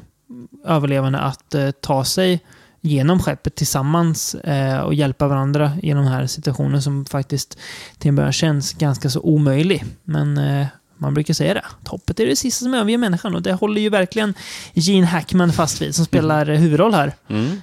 överlevande 0.66 1.18
att 1.18 1.54
eh, 1.54 1.70
ta 1.70 2.04
sig 2.04 2.40
genom 2.80 3.18
skeppet 3.18 3.54
tillsammans 3.54 4.34
eh, 4.34 4.80
och 4.80 4.94
hjälpa 4.94 5.28
varandra 5.28 5.72
genom 5.82 6.04
den 6.04 6.12
här 6.12 6.26
situationen 6.26 6.82
som 6.82 7.04
faktiskt 7.04 7.58
till 7.98 8.08
en 8.08 8.16
början 8.16 8.32
känns 8.32 8.72
ganska 8.72 9.10
så 9.10 9.20
omöjlig. 9.20 9.84
Men 10.04 10.38
eh, 10.38 10.66
man 10.98 11.14
brukar 11.14 11.34
säga 11.34 11.54
det. 11.54 11.64
Hoppet 11.86 12.20
är 12.20 12.26
det 12.26 12.36
sista 12.36 12.64
som 12.64 12.74
överger 12.74 12.98
människan 12.98 13.34
och 13.34 13.42
det 13.42 13.52
håller 13.52 13.80
ju 13.80 13.88
verkligen 13.88 14.34
Gene 14.74 15.06
Hackman 15.06 15.52
fast 15.52 15.82
vid 15.82 15.94
som 15.94 16.04
spelar 16.04 16.50
eh, 16.50 16.58
huvudroll 16.58 16.94
här. 16.94 17.12
Mm. 17.28 17.62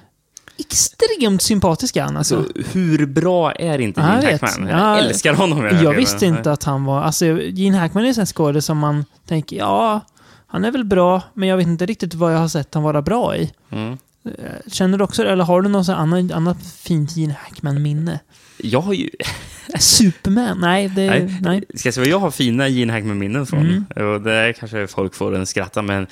Extremt 0.58 1.42
sympatisk 1.42 1.96
är 1.96 2.02
han 2.02 2.16
alltså. 2.16 2.36
Alltså, 2.36 2.52
hur 2.72 3.06
bra 3.06 3.52
är 3.52 3.78
inte 3.78 4.00
Ja, 4.00 4.14
jag 4.14 4.22
Gene. 4.22 4.38
Hackman? 4.40 4.68
Ja, 4.68 4.96
jag 4.96 5.06
älskar 5.06 5.34
honom. 5.34 5.64
jag 5.64 5.78
filmen. 5.78 5.96
visste 5.96 6.26
inte 6.26 6.52
att 6.52 6.64
han 6.64 6.84
var... 6.84 7.02
Alltså, 7.02 7.24
Gene 7.40 7.78
Hackman 7.78 8.04
är 8.04 8.18
en 8.18 8.26
skådespelare 8.26 8.62
som 8.62 8.78
man 8.78 9.04
tänker, 9.26 9.56
ja, 9.56 10.00
han 10.46 10.64
är 10.64 10.70
väl 10.70 10.84
bra, 10.84 11.22
men 11.34 11.48
jag 11.48 11.56
vet 11.56 11.66
inte 11.66 11.86
riktigt 11.86 12.14
vad 12.14 12.34
jag 12.34 12.38
har 12.38 12.48
sett 12.48 12.74
han 12.74 12.82
vara 12.82 13.02
bra 13.02 13.36
i. 13.36 13.52
Mm. 13.70 13.98
Eh, 14.38 14.70
Känner 14.72 14.98
du 14.98 15.04
också 15.04 15.24
eller 15.24 15.44
har 15.44 15.62
du 15.62 15.68
något 15.68 15.88
annan, 15.88 16.32
annat 16.32 16.56
fint 16.82 17.16
Gene 17.16 17.36
Hackman-minne? 17.42 18.20
Jag 18.56 18.80
har 18.80 18.92
ju... 18.92 19.10
Superman? 19.78 20.58
Nej, 20.60 20.88
det... 20.88 21.06
Nej. 21.06 21.38
Nej. 21.40 21.64
Ska 21.74 21.86
jag 21.88 21.94
säga 21.94 22.02
vad 22.02 22.08
jag 22.12 22.18
har 22.18 22.30
fina 22.30 22.68
Gene 22.68 22.92
Hackman-minnen 22.92 23.46
från? 23.46 23.84
Mm. 23.96 24.12
Och 24.14 24.20
det 24.20 24.34
är 24.34 24.52
kanske 24.52 24.86
folk 24.86 25.14
får 25.14 25.34
en 25.36 25.46
skratta, 25.46 25.82
men 25.82 26.06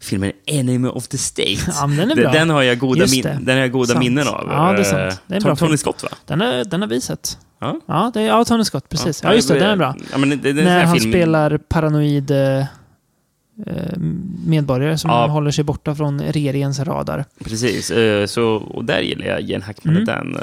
filmen 0.00 0.32
Enemy 0.46 0.88
of 0.88 1.08
the 1.08 1.18
State. 1.18 1.56
Ja, 1.66 1.86
den 1.86 2.10
är 2.10 2.14
bra. 2.16 2.32
Den 2.32 2.50
har 2.50 2.62
jag 2.62 2.78
goda, 2.78 3.06
min, 3.10 3.22
den 3.22 3.46
har 3.48 3.54
jag 3.62 3.72
goda 3.72 3.86
Sant. 3.86 3.98
minnen 3.98 4.28
av. 4.28 4.48
Ja, 4.50 4.72
det 4.72 4.80
är 4.80 4.84
sant. 4.84 5.12
Eh, 5.12 5.18
Det 5.26 5.34
är 5.34 5.36
en 5.36 5.42
Tom- 5.42 5.56
Tony. 5.56 5.76
Scott, 5.76 6.02
va? 6.02 6.08
Den, 6.26 6.40
är, 6.40 6.64
den 6.64 6.80
har 6.80 6.88
vi 6.88 7.00
sett. 7.00 7.38
Ja. 7.60 7.80
Ja, 7.86 8.10
det 8.14 8.20
är, 8.20 8.26
ja 8.26 8.44
Tony 8.44 8.64
Scott, 8.64 8.88
precis. 8.88 9.20
Ja, 9.22 9.34
just 9.34 9.48
det, 9.48 9.54
den 9.58 9.70
är 9.70 9.76
bra. 9.76 9.94
Ja, 10.12 10.18
det, 10.18 10.36
det, 10.36 10.48
är 10.50 10.54
När 10.54 10.84
han 10.84 10.96
film- 10.96 11.12
spelar 11.12 11.58
paranoid 11.58 12.30
eh, 12.30 12.64
medborgare 14.46 14.98
som 14.98 15.10
Ja. 15.10 15.26
håller 15.26 15.50
sig 15.50 15.64
borta 15.64 15.94
från 15.94 16.20
regeringens 16.22 16.80
radar. 16.80 17.24
Precis, 17.44 17.90
eh, 17.90 18.26
så, 18.26 18.46
och 18.48 18.84
där 18.84 19.00
gillar 19.00 19.26
jag 19.26 19.40
Gene 19.40 19.64
Hackman. 19.64 19.96
Mm. 19.96 20.04
Den. 20.06 20.36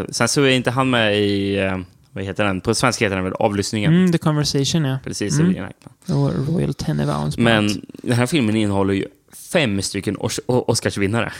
Eh, 0.00 0.04
Sen 0.10 0.28
så 0.28 0.42
är 0.42 0.50
inte 0.50 0.70
han 0.70 0.90
med 0.90 1.18
i, 1.18 1.58
eh, 1.58 1.78
vad 2.12 2.24
heter 2.24 2.44
den? 2.44 2.60
På 2.60 2.74
svenska 2.74 3.04
heter 3.04 3.16
den 3.16 3.24
väl 3.24 3.32
Avlyssningen. 3.34 3.94
Mm, 3.94 4.12
The 4.12 4.18
Conversation, 4.18 4.84
ja. 4.84 4.98
Precis, 5.04 5.38
Mm. 5.38 5.52
Gene 5.52 5.66
Hackman. 5.66 6.16
Och 6.18 6.54
Royal 6.54 6.74
Tenenbaums 6.74 7.38
Men 7.38 7.68
den 8.02 8.16
här 8.16 8.26
filmen 8.26 8.56
innehåller 8.56 8.94
ju 8.94 9.04
fem 9.52 9.82
stycken 9.82 10.16
Oscarsvinnare. 10.46 11.32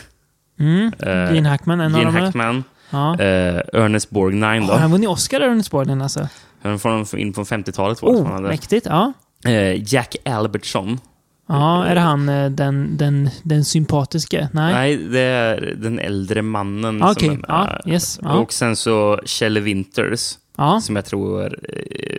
Mm. 0.59 0.91
Eh, 0.99 1.33
Gene 1.35 1.49
Hackman, 1.49 1.79
en 1.79 1.91
Gene 1.91 2.07
av 2.07 2.13
dem. 2.13 2.23
Hackman, 2.23 2.63
Ja. 2.89 3.13
eh, 3.19 3.61
Ernest 3.73 4.09
Borgnine 4.09 4.59
då. 4.67 4.73
Har 4.73 4.79
han 4.79 4.91
vunnit 4.91 5.09
Oscar, 5.09 5.41
Ernest 5.41 5.71
Borgnine 5.71 6.03
alltså? 6.03 6.27
Han 6.61 6.79
får 6.79 7.19
in 7.19 7.33
på 7.33 7.45
50-talet 7.45 8.01
var 8.01 8.11
det 8.11 8.17
som 8.17 8.31
Oh, 8.31 8.41
mäktigt. 8.41 8.85
Ja. 8.89 9.13
Eh, 9.45 9.93
Jack 9.93 10.15
Albertson. 10.25 10.99
Ja, 11.47 11.85
är 11.85 11.95
det 11.95 12.01
han 12.01 12.29
eh, 12.29 12.49
den, 12.49 12.97
den, 12.97 13.29
den 13.43 13.65
sympatiske? 13.65 14.49
Nej. 14.53 14.73
Nej, 14.73 14.97
det 14.97 15.19
är 15.19 15.75
den 15.77 15.99
äldre 15.99 16.41
mannen. 16.41 17.03
Okej, 17.03 17.29
som 17.29 17.37
är 17.37 17.45
ja, 17.47 17.91
yes. 17.91 18.19
Ja. 18.21 18.33
Och 18.33 18.53
sen 18.53 18.75
så 18.75 19.19
Shelley 19.25 19.63
Winters, 19.63 20.37
Ja. 20.57 20.81
som 20.81 20.95
jag 20.95 21.05
tror 21.05 21.59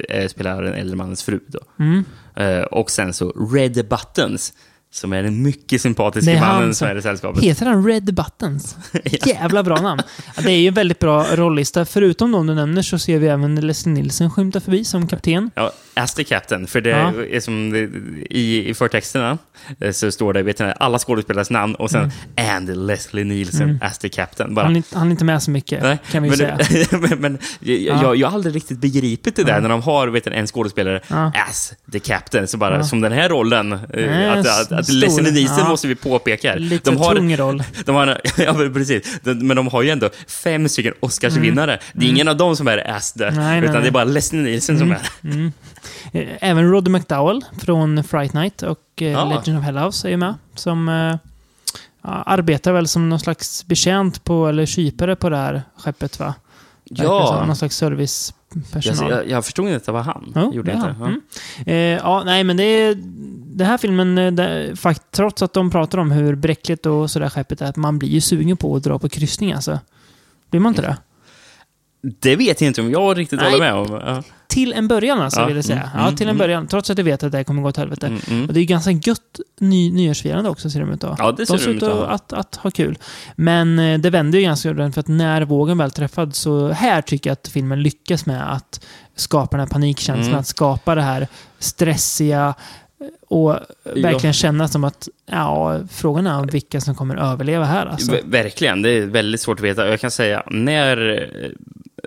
eh, 0.08 0.28
spelar 0.28 0.62
den 0.62 0.74
äldre 0.74 0.96
mannens 0.96 1.22
fru. 1.22 1.40
Då. 1.46 1.58
Mm. 1.78 2.04
Eh, 2.36 2.62
och 2.62 2.90
sen 2.90 3.12
så 3.12 3.30
Red 3.54 3.88
Buttons, 3.88 4.52
som 4.94 5.12
är 5.12 5.22
den 5.22 5.42
mycket 5.42 5.80
sympatiska 5.80 6.40
mannen 6.40 6.74
som- 6.74 6.88
är 6.88 6.96
i 6.96 7.02
sällskapet. 7.02 7.42
Heter 7.42 7.66
han 7.66 7.86
Red 7.86 8.14
Buttons? 8.14 8.76
Jävla 9.26 9.62
bra 9.62 9.80
namn. 9.80 10.02
Ja, 10.36 10.42
det 10.42 10.50
är 10.52 10.56
ju 10.58 10.68
en 10.68 10.74
väldigt 10.74 10.98
bra 10.98 11.26
rollista. 11.36 11.84
Förutom 11.84 12.32
de 12.32 12.46
du 12.46 12.54
nämner 12.54 12.82
så 12.82 12.98
ser 12.98 13.18
vi 13.18 13.26
även 13.28 13.54
Leslie 13.54 13.94
Nielsen 13.94 14.30
skymta 14.30 14.60
förbi 14.60 14.84
som 14.84 15.06
kapten. 15.08 15.50
Ja, 15.54 15.72
As 15.96 16.14
the 16.14 16.24
Captain, 16.24 16.66
för 16.66 16.80
det 16.80 16.90
Ja. 16.90 17.12
är 17.30 17.40
som 17.40 17.70
det, 17.70 17.78
i, 18.30 18.68
i 18.70 18.74
förtexterna 18.74 19.38
eh, 19.80 19.92
så 19.92 20.10
står 20.12 20.32
det 20.32 20.42
vet 20.42 20.58
ni, 20.58 20.72
alla 20.76 20.98
skådespelares 20.98 21.50
namn 21.50 21.74
och 21.74 21.90
sen 21.90 22.10
and 22.36 22.86
Leslie 22.86 23.24
Nielsen 23.24 23.62
Mm. 23.62 23.78
as 23.82 23.98
the 23.98 24.08
Captain. 24.08 24.54
Bara. 24.54 24.64
Han, 24.66 24.82
han 24.92 25.06
är 25.06 25.10
inte 25.10 25.24
med 25.24 25.42
så 25.42 25.50
mycket, 25.50 25.82
Nej, 25.82 25.98
kan 26.10 26.22
vi 26.22 26.28
ju 26.28 26.36
säga. 26.36 26.58
men, 26.90 27.00
men, 27.10 27.20
men 27.20 27.38
jag, 27.60 27.78
Ja. 27.78 28.02
jag, 28.02 28.16
jag 28.16 28.28
har 28.28 28.34
aldrig 28.34 28.54
riktigt 28.56 28.78
begripit 28.78 29.36
det 29.36 29.44
där 29.44 29.54
Ja. 29.54 29.60
när 29.60 29.68
de 29.68 29.82
har 29.82 30.08
vet 30.08 30.26
ni, 30.26 30.36
en 30.36 30.46
skådespelare 30.46 31.00
Ja. 31.08 31.32
as 31.50 31.72
the 31.92 31.98
captain, 32.00 32.48
så 32.48 32.56
bara 32.56 32.76
Ja. 32.76 32.84
som 32.84 33.00
den 33.00 33.12
här 33.12 33.28
rollen, 33.28 33.72
eh, 33.72 34.32
att, 34.32 34.72
att, 34.72 34.83
att. 34.92 34.94
Leslie 34.94 35.30
Nielsen 35.32 35.58
Ja. 35.58 35.68
måste 35.68 35.88
vi 35.88 35.94
påpeka. 35.94 36.54
Lite 36.54 36.90
De 36.90 36.96
har, 36.96 37.14
tung 37.14 37.36
roll. 37.36 37.62
de 37.84 37.94
har, 37.94 38.20
ja, 38.38 38.54
precis. 38.74 39.18
De, 39.22 39.34
men 39.34 39.56
de 39.56 39.66
har 39.68 39.82
ju 39.82 39.90
ändå 39.90 40.10
fem 40.28 40.68
stycken 40.68 40.94
Oscarsvinnare. 41.00 41.78
Det 41.92 42.06
är 42.06 42.10
ingen 42.10 42.28
av 42.28 42.36
dem 42.36 42.56
som 42.56 42.68
är 42.68 42.90
as 42.90 43.12
the, 43.12 43.24
Mm. 43.24 43.36
Nej, 43.36 43.44
nej, 43.60 43.62
utan 43.62 43.72
det 43.74 43.78
nej. 43.80 43.88
är 43.88 43.92
bara 43.92 44.04
Leslie 44.04 44.42
Nielsen 44.42 44.78
som 44.78 44.90
är 44.92 44.98
Mm. 45.24 45.52
Eh, 46.12 46.28
Även 46.40 46.70
Roddy 46.70 46.90
McDowell 46.90 47.44
från 47.62 48.04
Fright 48.04 48.32
Night 48.32 48.62
och 48.62 48.78
eh, 49.00 49.08
Ja. 49.08 49.24
Legend 49.24 49.58
of 49.58 49.64
Hell 49.64 49.76
House 49.78 50.08
är 50.08 50.10
ju 50.10 50.16
med. 50.16 50.34
Som 50.54 50.88
eh, 50.88 51.16
arbetar 52.02 52.72
väl 52.72 52.88
som 52.88 53.08
någon 53.08 53.20
slags 53.20 53.66
betjänt 53.66 54.24
på, 54.24 54.48
eller 54.48 54.66
kypare 54.66 55.16
på 55.16 55.28
det 55.30 55.36
här 55.36 55.62
skeppet 55.78 56.18
va? 56.18 56.34
Ja, 56.84 57.44
Någon 57.46 57.56
slags 57.56 57.76
servicepersonal. 57.76 58.43
Jag, 58.74 59.10
jag, 59.10 59.28
jag 59.28 59.44
förstod 59.44 59.66
inte 59.66 59.76
att 59.76 59.84
det 59.84 59.92
var 59.92 60.02
han. 60.02 60.32
Ja, 60.34 60.52
Gjorde 60.54 60.72
är 60.72 60.76
inte. 60.76 60.94
Ja. 60.98 61.06
Mm. 61.06 61.20
Eh, 61.66 61.74
ja, 62.02 62.22
nej, 62.24 62.44
men 62.44 62.56
det 62.56 62.62
är... 62.64 62.94
Den 63.56 63.66
här 63.66 63.78
filmen, 63.78 64.18
eh, 64.18 64.32
det, 64.32 64.76
fakt, 64.76 65.02
trots 65.10 65.42
att 65.42 65.52
de 65.52 65.70
pratar 65.70 65.98
om 65.98 66.10
hur 66.10 66.34
bräckligt 66.34 66.86
och 66.86 67.10
sådär 67.10 67.28
skeppet 67.28 67.60
är, 67.60 67.66
att 67.66 67.76
man 67.76 67.98
blir 67.98 68.08
ju 68.08 68.20
sugen 68.20 68.56
på 68.56 68.76
att 68.76 68.82
dra 68.82 68.98
på 68.98 69.08
kryssning 69.08 69.52
alltså. 69.52 69.78
Blir 70.50 70.60
man 70.60 70.70
inte 70.70 70.82
det? 70.82 70.96
Det 72.20 72.36
vet 72.36 72.60
jag 72.60 72.68
inte 72.68 72.80
om 72.80 72.90
jag 72.90 73.18
riktigt 73.18 73.40
Nej. 73.40 73.50
håller 73.50 73.64
med 73.64 73.74
om. 73.74 74.00
Ja. 74.06 74.22
Till 74.46 74.72
en 74.72 74.88
början 74.88 75.20
alltså, 75.20 75.40
Ja, 75.40 75.46
vill 75.46 75.56
jag 75.56 75.64
säga. 75.64 75.78
mm, 75.78 75.90
ja, 75.94 76.00
mm, 76.02 76.16
till 76.16 76.26
en 76.26 76.30
mm. 76.30 76.38
början. 76.38 76.66
Trots 76.66 76.90
att 76.90 76.98
jag 76.98 77.04
vet 77.04 77.22
att 77.22 77.32
det 77.32 77.38
här 77.38 77.44
kommer 77.44 77.62
gå 77.62 77.68
åt 77.68 77.76
helvete. 77.76 78.06
Mm, 78.06 78.20
mm. 78.30 78.46
Och 78.46 78.54
det 78.54 78.60
är 78.60 78.64
ganska 78.64 78.90
gött 78.90 79.40
ny, 79.60 79.90
nyårsfirande 79.92 80.50
också, 80.50 80.70
ser 80.70 80.80
de 80.80 80.90
ut 80.92 81.04
att. 81.04 81.18
Ja, 81.18 81.32
det 81.32 81.46
ser 81.46 81.58
de 81.58 81.64
de 81.64 81.70
ut 81.70 81.82
att 81.82 81.92
ha. 81.92 82.06
att, 82.06 82.32
att 82.32 82.56
ha 82.56 82.70
kul. 82.70 82.98
Men 83.36 83.78
eh, 83.78 83.98
det 83.98 84.10
vänder 84.10 84.38
ju 84.38 84.44
ganska 84.44 84.70
ordentligt, 84.70 84.94
för 84.94 85.00
att 85.00 85.08
när 85.08 85.42
vågen 85.44 85.78
väl 85.78 85.90
träffad, 85.90 86.34
så 86.34 86.68
här 86.68 87.02
tycker 87.02 87.30
jag 87.30 87.32
att 87.32 87.48
filmen 87.48 87.82
lyckas 87.82 88.26
med 88.26 88.52
att 88.52 88.84
skapa 89.16 89.56
den 89.56 89.66
här 89.66 89.72
panikkänslan, 89.72 90.26
Mm. 90.26 90.38
att 90.40 90.46
skapa 90.46 90.94
det 90.94 91.02
här 91.02 91.26
stressiga 91.58 92.54
eh, 93.00 93.06
och 93.28 93.56
verkligen 93.94 94.32
känna 94.32 94.68
som 94.68 94.84
att, 94.84 95.08
ja, 95.30 95.80
frågan 95.90 96.26
är 96.26 96.38
om 96.38 96.46
vilka 96.46 96.80
som 96.80 96.94
kommer 96.94 97.16
överleva 97.16 97.64
här 97.64 97.86
alltså. 97.86 98.12
Ver- 98.12 98.22
Verkligen, 98.24 98.82
det 98.82 98.90
är 98.90 99.06
väldigt 99.06 99.40
svårt 99.40 99.58
att 99.58 99.64
veta. 99.64 99.88
Jag 99.88 100.00
kan 100.00 100.10
säga, 100.10 100.42
när 100.50 101.10
eh, 101.44 101.50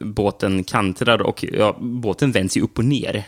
båten 0.02 0.64
kantrar 0.64 1.22
och 1.22 1.46
ja, 1.54 1.78
båten 1.80 2.32
vänds 2.32 2.58
ju 2.58 2.62
upp 2.62 2.78
och 2.78 2.86
ner, 2.86 3.24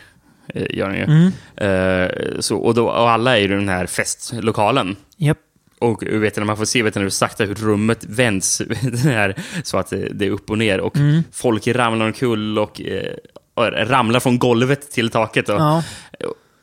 eh, 0.54 0.76
gör 0.76 0.88
den 0.88 0.98
ju. 0.98 1.04
Mm. 1.04 1.32
Eh, 1.56 2.40
så, 2.40 2.56
och, 2.56 2.74
då, 2.74 2.86
och 2.86 3.10
alla 3.10 3.38
är 3.38 3.42
i 3.42 3.46
den 3.46 3.68
här 3.68 3.86
festlokalen. 3.86 4.96
Japp. 5.16 5.38
Och 5.78 6.02
vet 6.02 6.34
du, 6.34 6.44
man 6.44 6.56
får 6.56 6.64
se 6.64 6.82
vet 6.82 6.94
du, 6.94 7.10
sakta 7.10 7.44
hur 7.44 7.54
rummet 7.54 8.04
vänds 8.04 8.58
den 8.82 8.96
här, 8.96 9.34
så 9.62 9.78
att 9.78 9.90
det, 10.10 10.26
är 10.26 10.30
upp 10.30 10.50
och 10.50 10.58
ner. 10.58 10.80
Och 10.80 10.96
Mm. 10.96 11.22
folk 11.32 11.68
ramlar 11.68 12.06
omkull 12.06 12.58
och 12.58 12.80
eh, 12.80 13.14
och 13.54 13.64
ramlar 13.88 14.20
från 14.20 14.38
golvet 14.38 14.90
till 14.90 15.10
taket. 15.10 15.48
Och, 15.48 15.60
Ja. 15.60 15.82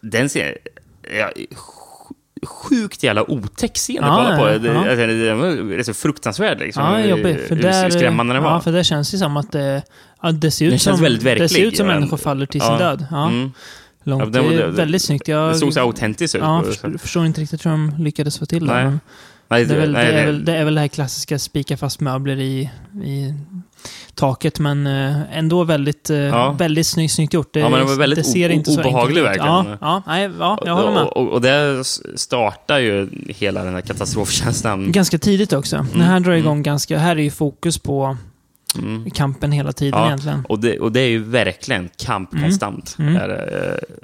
Den 0.02 0.30
ser 0.30 0.58
ja, 1.20 1.32
sjukt 2.43 3.04
jävla 3.04 3.32
otäck 3.32 3.76
scen 3.78 4.04
att 4.04 4.17
kolla 4.17 4.38
på. 4.38 4.45
Det, 4.45 4.67
ja. 4.67 4.80
alltså, 4.80 4.95
det 5.08 5.34
var 5.34 5.84
så 5.84 5.93
fruktansvärd 5.93 6.60
liksom. 6.60 6.84
Ja, 6.84 7.00
jobbigt. 7.06 7.47
För 7.47 7.56
där, 7.56 7.89
skrämmande 7.89 8.34
den 8.34 8.43
var. 8.43 8.52
Ja, 8.52 8.60
för 8.62 8.71
det 8.71 8.84
känns 8.84 9.13
ju 9.13 9.17
som 9.17 9.38
att 9.38 9.52
det, 9.52 9.84
ja, 10.21 10.32
det 10.32 10.52
ser 10.52 10.65
ut 10.65 10.71
Den 10.71 10.80
som, 10.80 11.02
väldigt 11.02 11.23
verklig, 11.23 11.45
Det 11.45 11.50
ser 11.54 11.65
ut 11.65 11.78
som 11.78 11.88
ja. 11.88 11.93
människor 11.93 12.17
faller 12.17 12.45
till 12.45 12.62
sin 12.62 12.78
död. 12.78 13.06
Ja, 13.12 13.28
Mm. 13.28 13.52
långt. 14.04 14.36
Ja, 14.36 14.41
det 14.41 14.50
det, 14.50 14.56
är 14.56 14.65
det- 14.67 14.71
väldigt 14.71 15.02
snyggt. 15.02 15.28
Jag, 15.28 15.50
Det 15.54 15.56
såg 15.58 15.73
så 15.73 15.80
autentiskt 15.80 16.36
ut. 16.36 16.41
Ja, 16.41 16.63
på- 16.82 16.97
förstår, 16.97 17.26
inte 17.26 17.41
riktigt 17.41 17.65
hur 17.65 17.71
de 17.71 17.93
lyckades 18.00 18.39
få 18.39 18.45
till 18.45 18.67
det. 18.67 18.73
Nej. 18.73 18.84
men 18.84 19.00
nej, 19.50 19.65
Det 19.65 19.76
är, 19.76 19.80
väl, 19.80 19.91
nej, 19.91 20.06
det, 20.06 20.12
är 20.12 20.15
nej. 20.15 20.26
väl, 20.26 20.45
det 20.45 20.56
är 20.56 20.65
väl 20.65 20.76
det 20.76 20.82
här 20.82 20.88
klassiska 20.88 21.39
spika 21.39 21.78
fast 21.78 22.00
möbler 22.00 22.39
i, 22.39 22.69
i 23.04 23.34
taket, 24.15 24.60
men 24.60 24.88
eh, 24.88 25.38
ändå 25.38 25.63
väldigt, 25.63 26.10
eh, 26.10 26.17
Ja. 26.17 26.52
väldigt 26.52 26.88
snyggt, 26.88 27.13
snyggt 27.13 27.34
gjort. 27.34 27.54
Det, 27.54 27.60
Ja, 27.60 27.69
men 27.69 27.80
det 27.80 27.86
var 27.86 27.95
väldigt 27.95 28.26
ser 28.26 28.50
o- 28.50 28.54
inte 28.54 28.71
så 28.71 28.80
obehaglig 28.80 29.23
verkligen. 29.23 29.47
Ja, 29.52 29.78
ja, 29.82 30.04
nej, 30.08 30.30
ja, 30.39 30.60
jag 30.65 30.76
håller 30.76 30.91
med. 30.91 31.04
Och, 31.04 31.17
och, 31.17 31.30
och 31.30 31.41
där 31.41 31.84
startar 32.17 32.80
ju 32.80 33.10
hela 33.28 33.63
den 33.63 33.73
här 33.73 33.82
katastrofkänslan. 33.82 34.91
Ganska 34.91 35.17
tidigt 35.17 35.54
också. 35.54 35.86
Det 35.95 36.04
här 36.04 36.19
drar 36.19 36.34
igång 36.34 36.63
ganska... 36.63 36.97
Här 36.97 37.15
är 37.15 37.21
ju 37.21 37.32
fokus 37.32 37.78
på 37.78 38.17
Mm. 38.78 39.10
kampen 39.12 39.52
hela 39.52 39.71
tiden 39.71 40.00
Ja. 40.00 40.08
egentligen. 40.08 40.45
Och 40.50 40.60
det, 40.60 40.80
och 40.80 40.91
det 40.91 41.00
är 41.00 41.08
ju 41.10 41.23
verkligen 41.23 41.89
kamp 41.97 42.34
Mm. 42.34 42.43
konstant. 42.43 42.95
Mm. 43.00 43.15
Är, 43.15 43.28
det, 43.28 43.36
eh, 43.36 43.95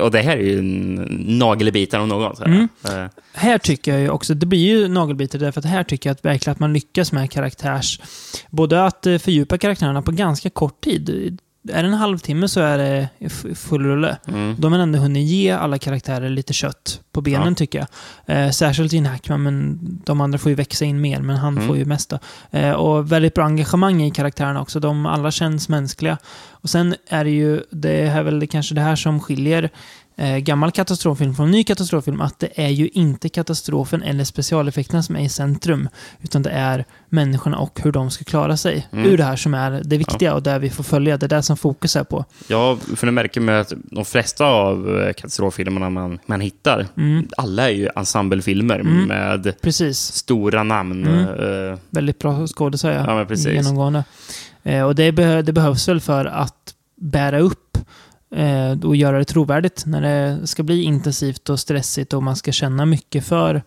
och 0.00 0.10
det 0.10 0.22
här 0.22 0.36
är 0.36 0.42
ju 0.42 0.58
en 0.58 0.94
nagelbitare 1.38 2.02
om 2.02 2.10
här. 2.10 2.44
Mm. 2.46 2.68
Eh, 2.84 3.10
Här 3.32 3.58
tycker 3.58 3.92
jag 3.92 4.00
ju 4.00 4.08
också, 4.08 4.34
det 4.34 4.46
blir 4.46 4.58
ju 4.58 4.88
nagelbiter 4.88 5.38
därför 5.38 5.60
att 5.60 5.64
här 5.66 5.84
tycker 5.84 6.10
jag 6.10 6.14
att 6.14 6.24
verkligen 6.24 6.52
att 6.52 6.58
man 6.60 6.72
lyckas 6.72 7.12
med 7.12 7.30
karaktärs... 7.30 8.00
Både 8.50 8.84
att 8.86 9.06
eh, 9.06 9.18
fördjupa 9.18 9.58
karaktärerna 9.58 10.02
på 10.02 10.12
ganska 10.12 10.50
kort 10.50 10.80
tid. 10.84 11.38
Är 11.72 11.82
det 11.82 11.88
en 11.88 11.94
halvtimme 11.94 12.48
så 12.48 12.60
är 12.60 12.78
det 12.78 13.08
full 13.54 13.84
rulle. 13.84 14.16
Mm. 14.28 14.56
De 14.58 14.72
har 14.72 14.78
ändå 14.80 14.98
hunnit 14.98 15.28
ge 15.28 15.50
alla 15.50 15.78
karaktärer 15.78 16.28
lite 16.28 16.52
kött 16.52 17.00
på 17.12 17.20
benen 17.20 17.48
Ja. 17.48 17.54
tycker 17.54 17.86
jag. 18.26 18.44
Eh, 18.44 18.50
särskilt 18.50 18.92
Gene 18.92 19.08
Hackman, 19.08 19.42
men 19.42 19.78
de 20.04 20.20
andra 20.20 20.38
får 20.38 20.50
ju 20.50 20.54
växa 20.56 20.84
in 20.84 21.00
mer, 21.00 21.20
men 21.20 21.36
han 21.36 21.54
Mm. 21.56 21.68
får 21.68 21.76
ju 21.76 21.84
mest. 21.84 22.12
Eh, 22.50 22.70
och 22.70 23.12
väldigt 23.12 23.34
bra 23.34 23.44
engagemang 23.44 24.02
i 24.02 24.10
karaktärerna 24.10 24.60
också. 24.62 24.80
De 24.80 25.06
alla 25.06 25.30
känns 25.30 25.68
mänskliga. 25.68 26.18
Och 26.64 26.70
sen 26.70 26.94
är 27.08 27.24
det 27.24 27.30
ju, 27.30 27.62
det 27.70 27.90
är 28.00 28.22
väl 28.22 28.46
kanske 28.46 28.74
det 28.74 28.80
här 28.80 28.96
som 28.96 29.20
skiljer 29.20 29.70
eh, 30.16 30.36
gammal 30.36 30.70
katastroffilm 30.72 31.34
från 31.34 31.50
ny 31.50 31.64
katastroffilm, 31.64 32.20
att 32.20 32.38
det 32.38 32.48
är 32.54 32.68
ju 32.68 32.88
inte 32.88 33.28
katastrofen 33.28 34.02
eller 34.02 34.24
specialeffekterna 34.24 35.02
som 35.02 35.16
är 35.16 35.20
i 35.20 35.28
centrum, 35.28 35.88
utan 36.22 36.42
det 36.42 36.50
är 36.50 36.84
människorna 37.08 37.58
och 37.58 37.80
hur 37.82 37.92
de 37.92 38.10
ska 38.10 38.24
klara 38.24 38.56
sig 38.56 38.86
Mm. 38.92 39.06
ur 39.06 39.16
det 39.16 39.24
här 39.24 39.36
som 39.36 39.54
är 39.54 39.82
det 39.84 39.98
viktiga 39.98 40.34
och 40.34 40.42
där 40.42 40.58
vi 40.58 40.70
får 40.70 40.84
följa. 40.84 41.16
Det 41.16 41.26
är 41.26 41.28
det 41.28 41.42
som 41.42 41.56
fokus 41.56 41.96
är 41.96 42.04
på. 42.04 42.24
Ja, 42.48 42.78
för 42.96 43.06
det 43.06 43.12
märker 43.12 43.40
man 43.40 43.54
att 43.54 43.72
de 43.84 44.04
flesta 44.04 44.46
av 44.46 45.00
eh, 45.00 45.12
katastroffilmerna 45.12 45.90
man, 45.90 46.18
man 46.26 46.40
hittar, 46.40 46.86
Mm, 46.96 47.28
alla 47.36 47.62
är 47.70 47.74
ju 47.74 47.88
ensemblefilmer 47.96 48.78
Mm. 48.80 49.04
med 49.04 49.60
precis. 49.60 49.98
stora 49.98 50.62
namn. 50.62 51.06
Mm. 51.06 51.70
eh, 51.72 51.78
Väldigt 51.90 52.18
bra 52.18 52.46
skådespelare. 52.46 53.18
Ja, 53.18 53.24
precis. 53.24 53.46
Genomgående. 53.46 54.04
Eh, 54.64 54.82
och 54.82 54.94
det, 54.94 55.10
beh- 55.12 55.42
det 55.42 55.52
behövs 55.52 55.88
väl 55.88 56.00
för 56.00 56.24
att 56.24 56.74
bära 56.96 57.38
upp 57.38 57.78
eh, 58.36 58.70
och 58.84 58.96
göra 58.96 59.18
det 59.18 59.24
trovärdigt 59.24 59.82
när 59.86 60.00
det 60.00 60.46
ska 60.46 60.62
bli 60.62 60.82
intensivt 60.82 61.50
och 61.50 61.60
stressigt 61.60 62.12
och 62.12 62.22
man 62.22 62.36
ska 62.36 62.52
känna 62.52 62.86
mycket 62.86 63.24
för 63.26 63.62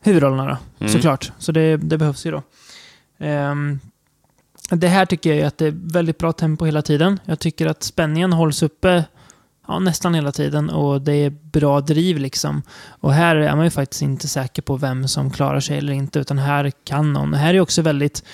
huvudrollerna 0.00 0.44
då, 0.46 0.56
Mm. 0.80 0.92
såklart. 0.92 1.32
Så 1.38 1.52
det, 1.52 1.76
det 1.76 1.98
behövs 1.98 2.26
ju 2.26 2.30
då. 2.30 2.42
Ehm, 3.18 3.80
det 4.70 4.88
här 4.88 5.06
tycker 5.06 5.34
jag 5.34 5.46
att 5.46 5.58
det 5.58 5.66
är 5.66 5.74
väldigt 5.76 6.18
bra 6.18 6.32
tempo 6.32 6.64
hela 6.64 6.82
tiden. 6.82 7.20
Jag 7.24 7.38
tycker 7.38 7.66
att 7.66 7.82
spänningen 7.82 8.32
hålls 8.32 8.62
uppe 8.62 9.04
ja, 9.68 9.78
nästan 9.78 10.14
hela 10.14 10.32
tiden 10.32 10.70
och 10.70 11.00
det 11.02 11.12
är 11.14 11.30
bra 11.30 11.80
driv 11.80 12.18
liksom. 12.18 12.62
Och 12.88 13.12
här 13.12 13.36
är 13.36 13.56
man 13.56 13.64
ju 13.64 13.70
faktiskt 13.70 14.02
inte 14.02 14.28
säker 14.28 14.62
på 14.62 14.76
vem 14.76 15.08
som 15.08 15.30
klarar 15.30 15.60
sig 15.60 15.78
eller 15.78 15.92
inte, 15.92 16.18
utan 16.18 16.38
här 16.38 16.72
kan 16.84 17.12
någon. 17.12 17.34
Här 17.34 17.54
är 17.54 17.60
också 17.60 17.82
väldigt, 17.82 18.24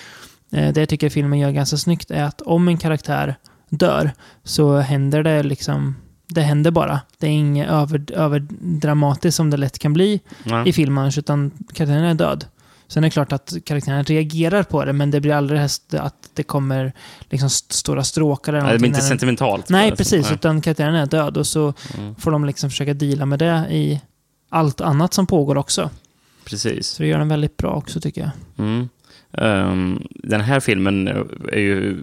det 0.50 0.76
jag 0.76 0.88
tycker 0.88 1.08
filmen 1.10 1.38
gör 1.38 1.50
ganska 1.50 1.76
snyggt 1.76 2.10
är 2.10 2.22
att 2.24 2.40
om 2.40 2.68
en 2.68 2.78
karaktär 2.78 3.34
dör 3.68 4.10
så 4.44 4.78
händer 4.78 5.22
det 5.22 5.42
liksom, 5.42 5.96
det 6.26 6.40
händer 6.40 6.70
bara. 6.70 7.00
Det 7.18 7.26
är 7.26 7.30
inget 7.30 7.68
över, 7.70 8.04
överdramatiskt 8.12 9.36
som 9.36 9.50
det 9.50 9.56
lätt 9.56 9.78
kan 9.78 9.92
bli 9.92 10.20
ja. 10.44 10.66
i 10.66 10.72
filmen, 10.72 11.12
utan 11.18 11.50
karaktären 11.72 12.04
är 12.04 12.14
död. 12.14 12.44
Sen 12.88 13.04
är 13.04 13.06
det 13.06 13.10
klart 13.12 13.32
att 13.32 13.54
karaktären 13.64 14.04
reagerar 14.04 14.62
på 14.62 14.84
det, 14.84 14.92
men 14.92 15.10
det 15.10 15.20
blir 15.20 15.32
aldrig 15.34 15.60
att 15.92 16.14
det 16.34 16.42
kommer 16.42 16.92
liksom 17.30 17.46
st- 17.46 17.74
stora 17.74 18.04
stråkar 18.04 18.52
eller 18.52 18.62
Nej, 18.62 18.72
det 18.72 18.78
blir 18.78 18.88
inte 18.88 19.00
sentimentalt. 19.00 19.68
Nej, 19.68 19.96
precis. 19.96 20.26
nej. 20.26 20.34
Utan 20.34 20.60
karaktären 20.60 20.94
är 20.94 21.06
död 21.06 21.36
och 21.36 21.46
så 21.46 21.72
Mm. 21.98 22.14
får 22.14 22.30
de 22.30 22.44
liksom 22.44 22.70
försöka 22.70 22.94
deala 22.94 23.26
med 23.26 23.38
det 23.38 23.66
i 23.70 24.00
allt 24.48 24.80
annat 24.80 25.14
som 25.14 25.26
pågår 25.26 25.56
också. 25.58 25.90
Precis. 26.44 26.86
Så 26.88 27.02
det 27.02 27.08
gör 27.08 27.18
den 27.18 27.28
väldigt 27.28 27.56
bra 27.56 27.70
också 27.74 28.00
tycker 28.00 28.20
jag. 28.20 28.30
Mm. 28.66 28.88
Ehm, 29.32 30.02
den 30.14 30.40
här 30.40 30.60
filmen 30.60 31.08
är 31.52 31.58
ju 31.58 31.96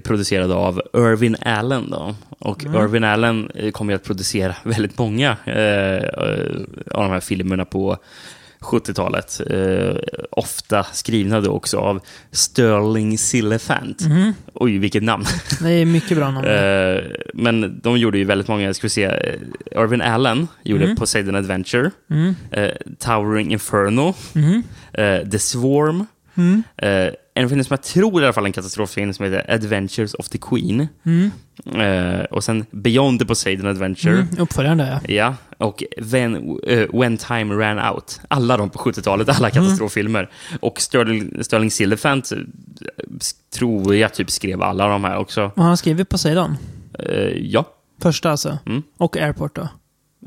producerad 0.00 0.52
av 0.52 0.82
Irvin 0.94 1.36
Allen. 1.40 1.90
Då. 1.90 2.14
Och 2.38 2.64
Mm. 2.64 2.82
Irvin 2.82 3.04
Allen 3.04 3.50
kommer 3.72 3.92
ju 3.92 3.96
att 3.96 4.04
producera 4.04 4.56
väldigt 4.62 4.98
många 4.98 5.30
eh, 5.44 6.08
av 6.90 7.02
de 7.02 7.10
här 7.10 7.20
filmerna 7.20 7.64
på 7.64 7.96
70-talet. 8.64 9.40
Eh, 9.50 9.96
ofta 10.30 10.84
skrivna 10.92 11.40
då 11.40 11.50
också 11.50 11.78
av 11.78 12.00
Sterling 12.30 13.18
Sillefant. 13.18 14.00
Mhm. 14.00 14.32
Oj, 14.54 14.78
vilket 14.78 15.02
namn! 15.02 15.24
Det 15.62 15.70
är 15.70 15.84
mycket 15.86 16.16
bra 16.16 16.30
namn. 16.30 16.46
Eh, 16.54 17.00
men 17.34 17.80
de 17.82 17.98
gjorde 17.98 18.18
ju 18.18 18.24
väldigt 18.24 18.48
många, 18.48 18.74
ska 18.74 18.84
vi 18.84 18.90
se, 18.90 19.04
eh, 19.04 19.34
Irvin 19.82 20.02
Allen 20.02 20.48
gjorde 20.62 20.84
Mm. 20.84 20.96
Poseidon 20.96 21.34
Adventure, 21.34 21.90
Mm. 22.10 22.34
eh, 22.50 22.70
Towering 22.98 23.52
Inferno, 23.52 24.14
eh, 24.92 25.28
The 25.28 25.38
Swarm, 25.38 26.06
Mm. 26.36 26.62
Eh, 26.76 27.12
en 27.34 27.48
film 27.48 27.64
som 27.64 27.74
jag 27.74 27.82
tror 27.82 28.22
i 28.22 28.24
alla 28.24 28.32
fall 28.32 28.46
en 28.46 28.52
katastroffilm 28.52 29.12
som 29.14 29.24
heter 29.24 29.54
Adventures 29.54 30.14
of 30.14 30.28
the 30.28 30.38
Queen. 30.38 30.88
Mm. 31.04 31.30
Eh, 31.74 32.24
och 32.24 32.44
sen 32.44 32.66
Beyond 32.70 33.18
the 33.20 33.26
Poseidon 33.26 33.66
Adventure. 33.66 34.12
Mm. 34.14 34.26
Uppföljaren 34.38 34.78
där 34.78 35.00
ja. 35.08 35.14
Ja, 35.14 35.34
och 35.66 35.82
When, 35.98 36.58
eh, 36.66 36.86
When 37.00 37.16
Time 37.16 37.54
Ran 37.54 37.94
Out. 37.94 38.20
Alla 38.28 38.56
de 38.56 38.70
på 38.70 38.78
70-talet, 38.78 39.28
alla 39.28 39.48
Mm. 39.50 39.64
katastroffilmer. 39.64 40.30
Och 40.60 40.80
Sterling, 40.80 41.44
Sterling 41.44 41.70
Sillefant 41.70 42.32
eh, 42.32 42.38
tror 43.54 43.94
jag 43.94 44.14
typ 44.14 44.30
skrev 44.30 44.62
alla 44.62 44.88
de 44.88 45.04
här 45.04 45.16
också. 45.18 45.50
Och 45.56 45.62
han 45.64 45.76
skriver 45.76 46.04
Poseidon. 46.04 46.56
Eh, 46.98 47.14
ja, 47.28 47.64
Första 48.02 48.30
alltså. 48.30 48.58
Mm. 48.66 48.82
Och 48.98 49.16
Airport 49.16 49.56
då? 49.56 49.68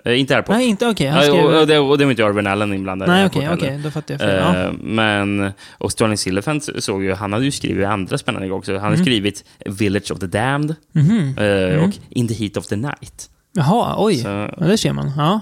Eh, 0.05 0.19
inte 0.19 0.36
Airport. 0.36 0.55
Nej, 0.55 0.67
inte 0.67 0.88
okej. 0.88 1.07
Ja, 1.07 1.21
skrev... 1.21 1.33
och, 1.45 1.62
och, 1.62 1.67
det, 1.67 1.79
och 1.79 1.97
det 1.97 2.03
var 2.05 2.12
inte 2.12 2.23
Irvin 2.23 2.47
Allen 2.47 2.73
inblandad 2.73 3.07
Nej, 3.10 3.25
okej, 3.25 3.41
heller. 3.41 3.57
okej. 3.57 3.79
Då 3.83 3.91
fattar 3.91 4.13
jag 4.13 4.21
fel. 4.21 4.36
Ja. 4.55 4.63
Eh, 4.63 4.71
Men, 4.81 5.51
och 5.71 5.91
Sterling 5.91 6.17
Sillefant 6.17 6.69
såg 6.83 7.03
ju, 7.03 7.13
han 7.13 7.33
hade 7.33 7.45
ju 7.45 7.51
skrivit 7.51 7.86
andra 7.88 8.17
spännande 8.17 8.47
grejer 8.47 8.57
också. 8.57 8.71
Han 8.71 8.81
hade 8.81 8.93
Mm. 8.95 9.05
skrivit 9.05 9.43
Village 9.65 10.12
of 10.12 10.19
the 10.19 10.27
Damned 10.27 10.75
Mhm. 10.91 11.38
eh, 11.38 11.83
och 11.83 11.93
In 12.10 12.27
the 12.27 12.33
Heat 12.33 12.57
of 12.57 12.67
the 12.67 12.75
Night. 12.75 13.29
Jaha, 13.53 13.95
oj. 13.97 14.15
Så, 14.15 14.27
Ja, 14.27 14.65
det 14.67 14.77
ser 14.77 14.93
man. 14.93 15.12
Ja. 15.17 15.39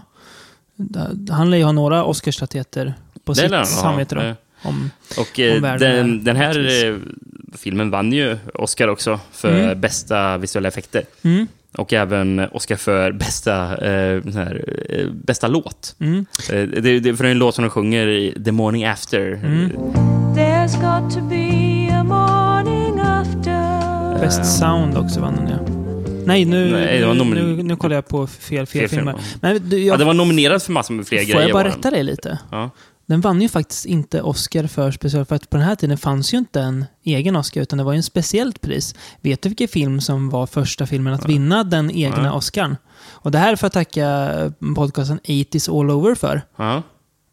Han 1.32 1.52
lär 1.52 1.58
ju 1.58 1.64
ha 1.64 1.72
några 1.72 2.04
Oscarsstatyetter 2.04 2.94
på 3.26 3.34
det 3.34 3.40
sitt 3.64 3.68
samvete 3.68 4.16
då. 4.16 4.22
Eh, 4.22 4.34
Om, 4.64 4.90
Och 5.18 5.40
eh, 5.40 5.56
Om 5.56 5.62
världen 5.62 5.96
den, 5.98 6.24
den 6.24 6.36
här 6.36 6.86
eh, 6.90 6.96
filmen 7.58 7.90
vann 7.90 8.12
ju 8.14 8.38
Oscar 8.54 8.88
också 8.88 9.20
för 9.32 9.64
Mm. 9.64 9.82
bästa 9.82 10.38
visuella 10.38 10.68
effekter. 10.68 11.04
mm, 11.24 11.48
Och 11.78 11.94
även 11.94 12.40
Oscar 12.52 12.76
för 12.76 13.12
bästa, 13.12 13.62
eh, 13.64 14.22
här, 14.34 14.64
eh, 14.90 15.08
bästa 15.12 15.48
låt. 15.48 15.96
mm. 16.00 16.26
Eh, 16.54 16.62
det, 16.82 17.00
det, 17.00 17.16
för 17.16 17.24
det 17.24 17.30
är 17.30 17.32
en 17.32 17.38
låt 17.40 17.56
som 17.56 17.64
de 17.64 17.70
sjunger 17.70 18.08
i 18.08 18.42
The 18.46 18.52
Morning 18.52 18.86
After. 18.86 19.32
Mm. 19.44 19.72
There's 20.36 20.72
got 21.02 21.14
to 21.16 21.22
be 21.22 21.90
a 21.96 22.04
morning 22.04 23.00
after. 23.00 24.20
Bäst 24.20 24.58
sound 24.60 24.98
också 24.98 25.20
vann 25.22 25.36
den 25.36 25.48
ja. 25.48 25.58
Nej, 26.26 26.46
nu, 26.46 26.72
Nej, 26.72 27.00
det 27.00 27.06
var 27.08 27.14
nu, 27.14 27.20
nomin- 27.24 27.56
nu, 27.58 27.64
nu 27.64 27.76
kollar 27.76 27.96
jag 27.96 28.08
på 28.08 28.28
fel, 28.28 28.40
fel, 28.40 28.66
Fel 28.68 28.90
film, 28.90 28.90
filmer. 28.90 29.14
ja. 29.18 29.38
Men 29.42 29.70
du, 29.70 29.78
Ja, 29.80 29.86
jag, 29.86 30.00
det 30.00 30.06
var 30.06 30.14
nominerat 30.14 30.64
för 30.64 30.72
massor 30.72 30.94
med 30.94 31.08
fler 31.08 31.20
får 31.20 31.26
grejer. 31.26 31.42
jag 31.42 31.52
bara 31.54 31.68
rätta 31.68 31.92
dig 31.92 32.04
lite? 32.04 32.40
Ja. 32.52 32.70
Den 33.06 33.22
vann 33.22 33.42
ju 33.42 33.50
faktiskt 33.50 33.86
inte 33.86 34.22
Oscar 34.22 34.68
för 34.68 34.92
specialeffekter. 34.92 35.48
På 35.48 35.58
den 35.58 35.66
här 35.66 35.76
tiden 35.76 35.98
fanns 35.98 36.34
ju 36.34 36.38
inte 36.38 36.62
en 36.62 36.86
egen 37.04 37.36
Oscar, 37.36 37.62
utan 37.62 37.78
det 37.78 37.84
var 37.84 37.94
ju 37.94 37.98
en 37.98 38.04
speciellt 38.04 38.62
pris. 38.62 38.96
Vet 39.22 39.42
du 39.42 39.50
vilken 39.50 39.68
film 39.68 40.02
som 40.02 40.30
var 40.30 40.48
första 40.48 40.86
filmen 40.86 41.14
att 41.14 41.30
vinna 41.30 41.64
den 41.64 41.92
egna. 41.92 42.34
Oscarn? 42.34 42.78
Och 43.10 43.32
det 43.32 43.38
här 43.38 43.56
får 43.56 43.66
jag 43.66 43.74
tacka 43.74 44.30
podcasten 44.76 45.20
80s 45.20 45.80
All 45.80 45.92
Over 45.92 46.16
för. 46.16 46.42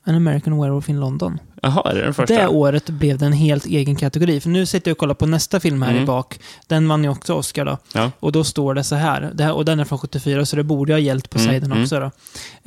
An 0.05 0.15
American 0.15 0.61
Werewolf 0.61 0.89
in 0.89 1.01
London. 1.01 1.39
Jaha, 1.63 1.91
är 1.91 1.95
det 1.95 2.01
den 2.05 2.15
första? 2.15 2.35
Det 2.35 2.47
året 2.49 2.91
blev 2.91 3.19
det 3.19 3.27
en 3.27 3.33
helt 3.33 3.67
egen 3.67 3.97
kategori. 3.97 4.41
För 4.41 4.49
nu 4.49 4.67
sitter 4.67 4.91
jag 4.91 4.95
och 4.95 4.99
kollar 4.99 5.15
på 5.15 5.27
nästa 5.27 5.61
film 5.61 5.83
här 5.83 5.91
Mm. 5.91 6.03
i 6.03 6.07
bak. 6.07 6.39
Den 6.67 6.89
vann 6.89 7.05
ju 7.05 7.11
också 7.11 7.35
Oscar 7.35 7.65
då. 7.65 7.79
Ja. 7.95 8.11
Och 8.21 8.33
då 8.33 8.45
står 8.45 8.75
det 8.75 8.85
så 8.85 8.95
här, 8.95 9.31
det 9.35 9.45
här 9.45 9.53
och 9.53 9.65
den 9.65 9.81
är 9.81 9.85
från 9.85 9.99
74, 9.99 10.47
så 10.47 10.57
det 10.57 10.63
borde 10.63 10.93
ha 10.93 10.99
gällt 10.99 11.31
på 11.31 11.39
Mm, 11.39 11.53
sidan 11.53 11.73
mm. 11.73 11.83
också 11.83 12.01
då. 12.01 12.11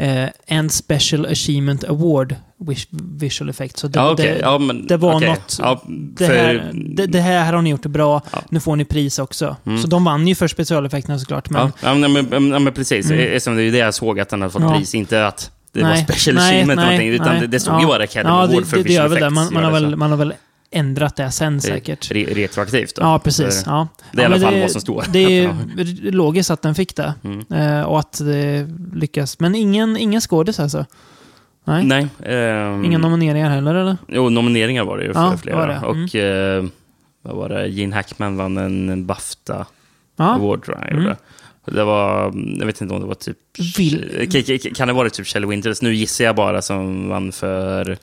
Eh, 0.03 0.29
and 0.49 0.71
Special 0.71 1.25
Achievement 1.25 1.83
Award 1.83 2.35
vis- 2.57 2.87
Visual 2.91 3.49
Effects. 3.49 3.81
Så 3.81 3.87
det, 3.87 3.99
Ja, 3.99 4.11
okej. 4.11 4.25
det, 4.25 4.39
Ja, 4.39 4.57
men, 4.57 4.87
det 4.87 4.97
var 4.97 5.15
okej. 5.15 5.29
något- 5.29 5.57
Ja, 5.61 5.81
det, 5.87 6.27
för- 6.27 6.35
här, 6.35 6.71
det, 6.73 7.05
det 7.05 7.21
här 7.21 7.53
har 7.53 7.61
ni 7.61 7.69
gjort 7.69 7.83
det 7.83 7.89
bra, 7.89 8.21
nu 8.49 8.59
får 8.59 8.75
ni 8.75 8.85
pris 8.85 9.19
också. 9.19 9.55
Mm. 9.65 9.77
Så 9.81 9.87
de 9.87 10.03
vann 10.03 10.27
ju 10.27 10.35
för 10.35 10.47
specialeffekterna 10.47 11.19
såklart. 11.19 11.49
Men, 11.49 11.71
Ja, 11.83 11.95
men, 11.95 12.11
men, 12.25 12.63
men 12.63 12.73
precis. 12.73 13.11
Mm. 13.11 13.39
Som 13.39 13.55
det 13.55 13.63
är 13.63 13.71
det 13.71 13.77
jag 13.77 13.93
såg 13.93 14.19
att 14.19 14.31
han 14.31 14.41
hade 14.41 14.51
fått 14.53 14.73
pris. 14.77 14.95
Inte 14.95 15.27
att 15.27 15.51
det 15.79 15.83
var 15.83 15.89
Nej, 15.89 16.03
special 16.03 16.35
nej, 16.35 16.47
achievement 16.49 16.79
eller 16.79 16.89
nej, 16.89 16.97
någonting. 16.97 17.13
Utan 17.21 17.27
nej. 17.33 17.41
det, 17.41 17.47
det 17.47 17.59
stod 17.59 17.73
Ja. 17.75 17.79
ju 17.81 17.87
bara 17.87 18.03
Academy 18.03 18.29
ja, 18.35 18.41
Award 18.43 18.61
det, 18.63 18.65
för 18.65 18.77
det, 18.77 18.83
det 18.83 18.89
visual 18.89 19.09
det. 19.09 19.17
effects. 19.17 19.35
Man, 19.35 19.53
man, 19.53 19.63
har 19.63 19.71
det 19.71 19.79
väl, 19.79 19.95
man 19.95 20.09
har 20.09 20.17
väl 20.17 20.33
ändrat 20.71 21.15
det 21.15 21.31
sen 21.31 21.55
Det- 21.55 21.61
säkert. 21.61 22.11
Re, 22.11 22.23
retroaktivt 22.23 22.95
då. 22.95 23.01
Ja, 23.01 23.19
precis. 23.19 23.61
Så 23.63 23.69
Ja. 23.69 23.87
Det 24.11 24.17
är 24.17 24.21
i 24.21 24.23
ja, 24.23 24.25
alla 24.25 24.37
men 24.37 24.51
fall 24.51 24.61
vad 24.61 24.71
som 24.71 24.81
står. 24.81 25.03
Det 25.09 25.19
är 25.39 25.55
logiskt 26.11 26.49
att 26.51 26.61
den 26.61 26.75
fick 26.75 26.95
det. 26.95 27.13
Mm. 27.23 27.45
Eh, 27.53 27.81
och 27.81 27.99
att 27.99 28.19
det 28.25 28.67
lyckas. 28.93 29.39
Men 29.39 29.55
ingen, 29.55 29.97
ingen 29.97 30.21
skådis 30.21 30.59
alltså? 30.59 30.85
Nej. 31.67 31.83
Nej. 31.85 32.07
ehm, 32.25 32.85
Inga 32.85 32.97
nomineringar 32.97 33.49
heller 33.49 33.75
eller? 33.75 33.97
Jo, 34.07 34.29
nomineringar 34.29 34.83
var 34.83 34.97
det 34.97 35.03
ju 35.03 35.11
Ja, 35.15 35.31
för 35.31 35.37
flera. 35.37 35.55
var 35.57 35.67
det. 35.67 35.73
Mm. 35.73 36.03
Och 36.05 36.15
eh, 36.15 36.65
vad 37.21 37.35
var 37.35 37.49
det? 37.49 37.67
Gene 37.67 37.95
Hackman 37.95 38.37
vann 38.37 38.57
en 38.57 39.05
Bafta 39.05 39.65
Ja. 40.17 40.35
Award 40.35 40.63
tror 40.65 40.77
jag 40.81 40.91
Mm. 40.91 41.15
Det 41.65 41.83
var, 41.83 42.23
jag 42.59 42.65
vet 42.65 42.81
inte 42.81 42.93
om 42.93 43.01
det 43.01 43.07
var 43.07 43.15
typ... 43.15 43.37
Vill- 43.77 44.73
Kan 44.75 44.87
det 44.87 44.93
vara 44.93 45.09
typ 45.09 45.27
Shelley 45.27 45.49
Winters? 45.49 45.81
Nu 45.81 45.93
gissar 45.95 46.25
jag 46.25 46.35
bara 46.35 46.61
som 46.61 47.09
vann 47.09 47.31
för... 47.31 47.97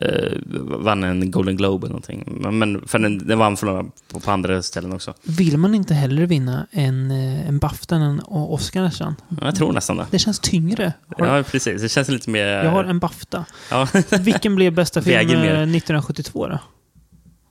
Eh, 0.00 0.32
vann 0.78 1.04
en 1.04 1.30
Golden 1.30 1.56
Globe 1.56 1.86
eller 1.86 1.92
någonting. 1.92 2.38
Men, 2.58 2.88
för 2.88 2.98
den, 2.98 3.18
den 3.26 3.38
vann 3.38 3.56
för 3.56 3.66
några 3.66 3.84
på, 4.12 4.20
på 4.20 4.30
andra 4.30 4.62
ställen 4.62 4.92
också. 4.92 5.14
Vill 5.22 5.56
man 5.58 5.74
inte 5.74 5.94
hellre 5.94 6.26
vinna 6.26 6.66
en, 6.70 7.10
eh, 7.10 7.48
en 7.48 7.58
Bafta 7.58 7.96
än 7.96 8.02
en 8.02 8.20
Oscar 8.26 8.82
nästan? 8.82 9.14
Jag 9.40 9.54
tror 9.56 9.72
nästan 9.72 9.96
det. 9.96 10.06
Det 10.10 10.18
känns 10.18 10.40
tyngre. 10.40 10.92
Har, 11.18 11.26
Ja, 11.36 11.42
precis. 11.42 11.82
Det 11.82 11.88
känns 11.88 12.08
lite 12.08 12.30
mer... 12.30 12.46
Jag 12.46 12.70
har 12.70 12.84
en 12.84 12.98
Bafta. 12.98 13.44
ja, 13.70 13.88
Vilken 14.20 14.54
blev 14.54 14.74
bästa 14.74 15.02
film 15.02 15.16
Väger 15.16 15.34
eh, 15.36 15.40
mer. 15.40 15.52
1972 15.52 16.46
då? 16.48 16.58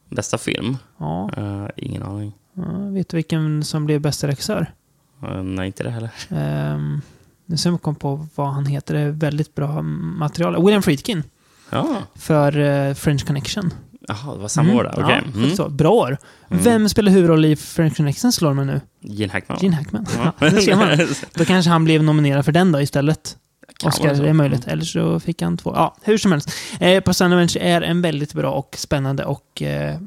bästa 0.10 0.38
film? 0.38 0.78
Ja, 1.00 1.30
Eh, 1.38 1.67
ingen 1.78 2.04
aning. 2.04 2.32
ja, 2.56 2.63
vet 2.93 3.10
du 3.10 3.17
vilken 3.17 3.63
som 3.63 3.86
blev 3.86 4.02
bästa 4.02 4.28
regissör? 4.28 4.71
Nej, 5.44 5.68
inte 5.68 5.84
det 5.84 5.90
heller. 5.90 6.10
Um, 6.74 7.02
nu 7.46 7.58
ska 7.58 7.70
jag 7.70 7.82
komma 7.82 7.98
på 8.00 8.28
vad 8.36 8.48
han 8.54 8.66
heter. 8.66 8.94
Det 8.94 9.00
är 9.00 9.10
väldigt 9.10 9.56
bra 9.56 9.82
material. 9.82 10.64
William 10.66 10.82
Friedkin. 10.84 11.24
Ja, 11.70 11.98
För 12.16 12.58
eh, 12.60 12.94
French 12.94 13.26
Connection. 13.28 13.74
Jaha, 14.08 14.34
det 14.34 14.40
var 14.42 14.48
samma 14.48 14.74
år 14.74 14.84
där. 14.84 14.92
Okej. 14.92 15.22
Ja, 15.26 15.32
Mm. 15.40 15.50
72. 15.50 15.70
Bra 15.70 15.90
år. 15.92 16.18
Mm. 16.50 16.64
Vem 16.64 16.90
spelar 16.90 17.12
huvudroll 17.12 17.46
i 17.46 17.56
French 17.56 17.98
Connection 17.98 18.32
slår 18.32 18.54
mig 18.54 18.66
nu? 18.66 18.82
Gene 19.02 19.34
Hackman. 19.34 19.58
Gene 19.62 19.76
Hackman. 19.76 20.06
Ja. 20.18 20.34
Ja, 20.40 20.50
det 20.50 20.62
ser 20.62 20.76
man. 20.76 20.98
Då 21.34 21.46
kanske 21.46 21.72
han 21.72 21.84
blev 21.84 22.04
nominerad 22.04 22.46
för 22.46 22.52
den 22.52 22.72
då 22.72 22.82
istället. 22.82 23.38
Oscar, 23.84 24.16
så. 24.16 24.22
det 24.24 24.30
är 24.30 24.34
möjligt. 24.34 24.68
Eller 24.68 24.84
så 24.84 25.20
fick 25.20 25.42
han 25.42 25.58
två. 25.58 25.74
Ja, 25.76 25.96
hur 26.02 26.18
som 26.18 26.32
helst. 26.32 26.50
Eh, 26.80 27.02
Pass 27.04 27.22
Adventure 27.22 27.64
är 27.64 27.82
en 27.82 28.02
väldigt 28.02 28.34
bra 28.34 28.52
och 28.52 28.76
spännande 28.78 29.26
och 29.26 29.62
eh, 29.62 29.98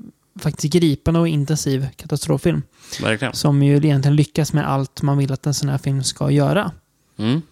faktiskt 0.41 0.73
gripande 0.75 1.21
och 1.21 1.29
intensiv 1.29 1.87
katastroffilm. 1.97 2.63
Verkligen. 3.03 3.35
Som 3.35 3.63
ju 3.63 3.77
egentligen 3.77 4.17
lyckas 4.17 4.53
med 4.53 4.71
allt 4.71 5.03
man 5.03 5.19
vill 5.19 5.33
att 5.33 5.47
en 5.47 5.55
sån 5.55 5.69
här 5.69 5.79
film 5.79 6.05
ska 6.05 6.31
göra. 6.31 6.71
Mm. 7.19 7.43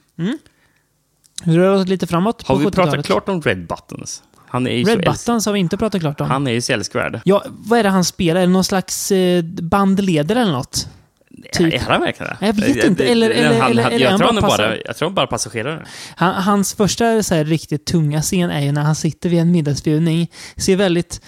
Vi 1.45 1.57
rör 1.57 1.75
oss 1.75 1.89
lite 1.89 2.07
framåt 2.07 2.43
Har 2.47 2.57
vi 2.57 2.65
70-talet. 2.65 2.75
pratat 2.93 3.07
klart 3.07 3.29
om 3.29 3.43
Red 3.43 3.67
Buttons? 3.67 4.23
Han 4.49 4.67
är 4.67 4.71
ju 4.71 4.85
Red 4.85 4.99
Buttons 5.05 5.47
har 5.47 5.53
vi 5.53 5.59
inte 5.61 5.77
pratat 5.77 6.01
klart 6.01 6.21
om. 6.21 6.31
Han 6.31 6.47
är 6.47 6.53
ju 6.53 6.61
så 6.61 6.73
älskvärd. 6.73 7.21
Ja, 7.25 7.45
vad 7.49 7.79
är 7.79 7.83
det 7.83 7.89
han 7.89 8.05
spelar? 8.05 8.41
Är 8.41 8.47
det 8.47 8.53
någon 8.53 8.65
slags 8.65 9.13
eh, 9.13 9.43
bandledare 9.45 10.41
eller 10.41 10.53
något? 10.53 10.89
Typ. 11.53 11.75
Är 11.75 11.79
han 11.79 12.01
verkligen 12.01 12.37
det? 12.41 12.47
Jag 12.47 12.53
vet 12.53 12.85
inte. 12.85 13.05
Eller- 13.05 13.31
eller- 13.31 13.61
han, 13.61 13.71
eller- 13.71 13.91
eller 13.91 13.99
jag, 14.07 14.19
tror 14.19 14.27
bara 14.29 14.33
han 14.33 14.43
passar. 14.43 14.59
bara, 14.69 14.77
jag 14.77 14.97
tror 14.97 15.09
han 15.09 15.15
bara 15.15 15.27
passagerare. 15.27 15.87
Han, 16.17 16.43
hans 16.43 16.75
första 16.75 17.23
så 17.23 17.35
här, 17.35 17.45
riktigt 17.45 17.85
tunga 17.87 18.23
scen 18.23 18.51
är 18.51 18.61
ju 18.61 18.73
när 18.73 18.83
han 18.83 18.95
sitter 18.95 19.29
vid 19.29 19.39
en 19.41 19.53
middagsbjudning. 19.53 20.31
Ser 20.57 20.77
väldigt 20.77 21.21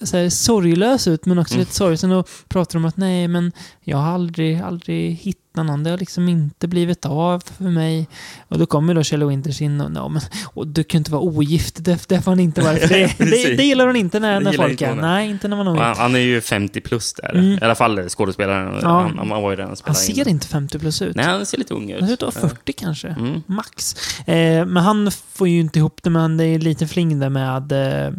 så 0.00 0.16
här, 0.16 0.28
sorglös 0.30 1.08
ut, 1.08 1.26
men 1.26 1.38
också 1.38 1.54
Mm. 1.54 1.60
lite 1.60 1.74
sorgsen 1.74 2.12
och 2.12 2.28
pratar 2.48 2.78
om 2.78 2.84
att 2.84 2.96
nej, 2.96 3.28
men 3.28 3.52
jag 3.80 3.96
har 3.96 4.12
aldrig, 4.12 4.60
aldrig 4.60 5.12
hittat 5.12 5.45
någon. 5.62 5.82
Det 5.82 5.90
har 5.90 5.98
liksom 5.98 6.28
inte 6.28 6.68
blivit 6.68 7.06
av 7.06 7.42
för 7.58 7.64
mig. 7.64 8.08
Och 8.48 8.58
då 8.58 8.66
kommer 8.66 8.94
då 8.94 9.02
Kjell 9.02 9.24
Winters 9.24 9.60
in 9.60 9.80
och, 9.80 9.90
ja, 9.94 10.08
men, 10.08 10.22
och 10.44 10.66
du 10.66 10.84
kan 10.84 10.98
inte 10.98 11.10
vara 11.10 11.22
ogift. 11.22 11.84
Det, 11.84 12.08
det 12.08 12.22
får 12.22 12.30
han 12.30 12.40
inte 12.40 12.60
vara. 12.60 12.74
Det, 12.86 13.18
det, 13.18 13.56
det 13.56 13.64
gillar 13.64 13.86
hon 13.86 13.96
inte 13.96 14.20
när, 14.20 14.40
när 14.40 14.52
folk 14.52 14.70
inte 14.70 14.86
är. 14.86 14.94
Nej, 14.94 15.30
inte 15.30 15.48
när 15.48 15.56
man 15.56 15.66
är 15.66 15.70
ogift. 15.70 15.98
Han, 15.98 16.14
är 16.14 16.18
ju 16.18 16.40
50 16.40 16.80
plus 16.80 17.14
där. 17.14 17.34
Mm. 17.34 17.52
I 17.52 17.58
alla 17.60 17.74
fall 17.74 18.08
skådespelaren. 18.08 18.78
Ja. 18.82 18.88
Han, 18.88 19.18
han 19.18 19.42
var 19.42 19.50
ju 19.50 19.56
redan 19.56 19.76
Han 19.84 19.94
ser 19.94 20.28
inte 20.28 20.46
50 20.46 20.78
plus 20.78 21.02
ut. 21.02 21.16
Nej, 21.16 21.26
han 21.26 21.46
ser 21.46 21.58
lite 21.58 21.74
ung 21.74 21.90
ut. 21.90 22.00
Han 22.00 22.08
ser 22.08 22.14
ut 22.14 22.22
att 22.22 22.42
vara 22.42 22.48
40 22.48 22.72
kanske. 22.72 23.08
Mm. 23.08 23.42
Max. 23.46 23.96
Eh, 24.18 24.66
men 24.66 24.76
han 24.76 25.10
får 25.32 25.48
ju 25.48 25.60
inte 25.60 25.78
ihop 25.78 26.00
det, 26.02 26.10
men 26.10 26.36
det 26.36 26.44
är 26.44 26.58
lite 26.58 26.86
fling 26.86 27.18
där 27.18 27.28
med 27.28 27.72
eh, 27.72 28.12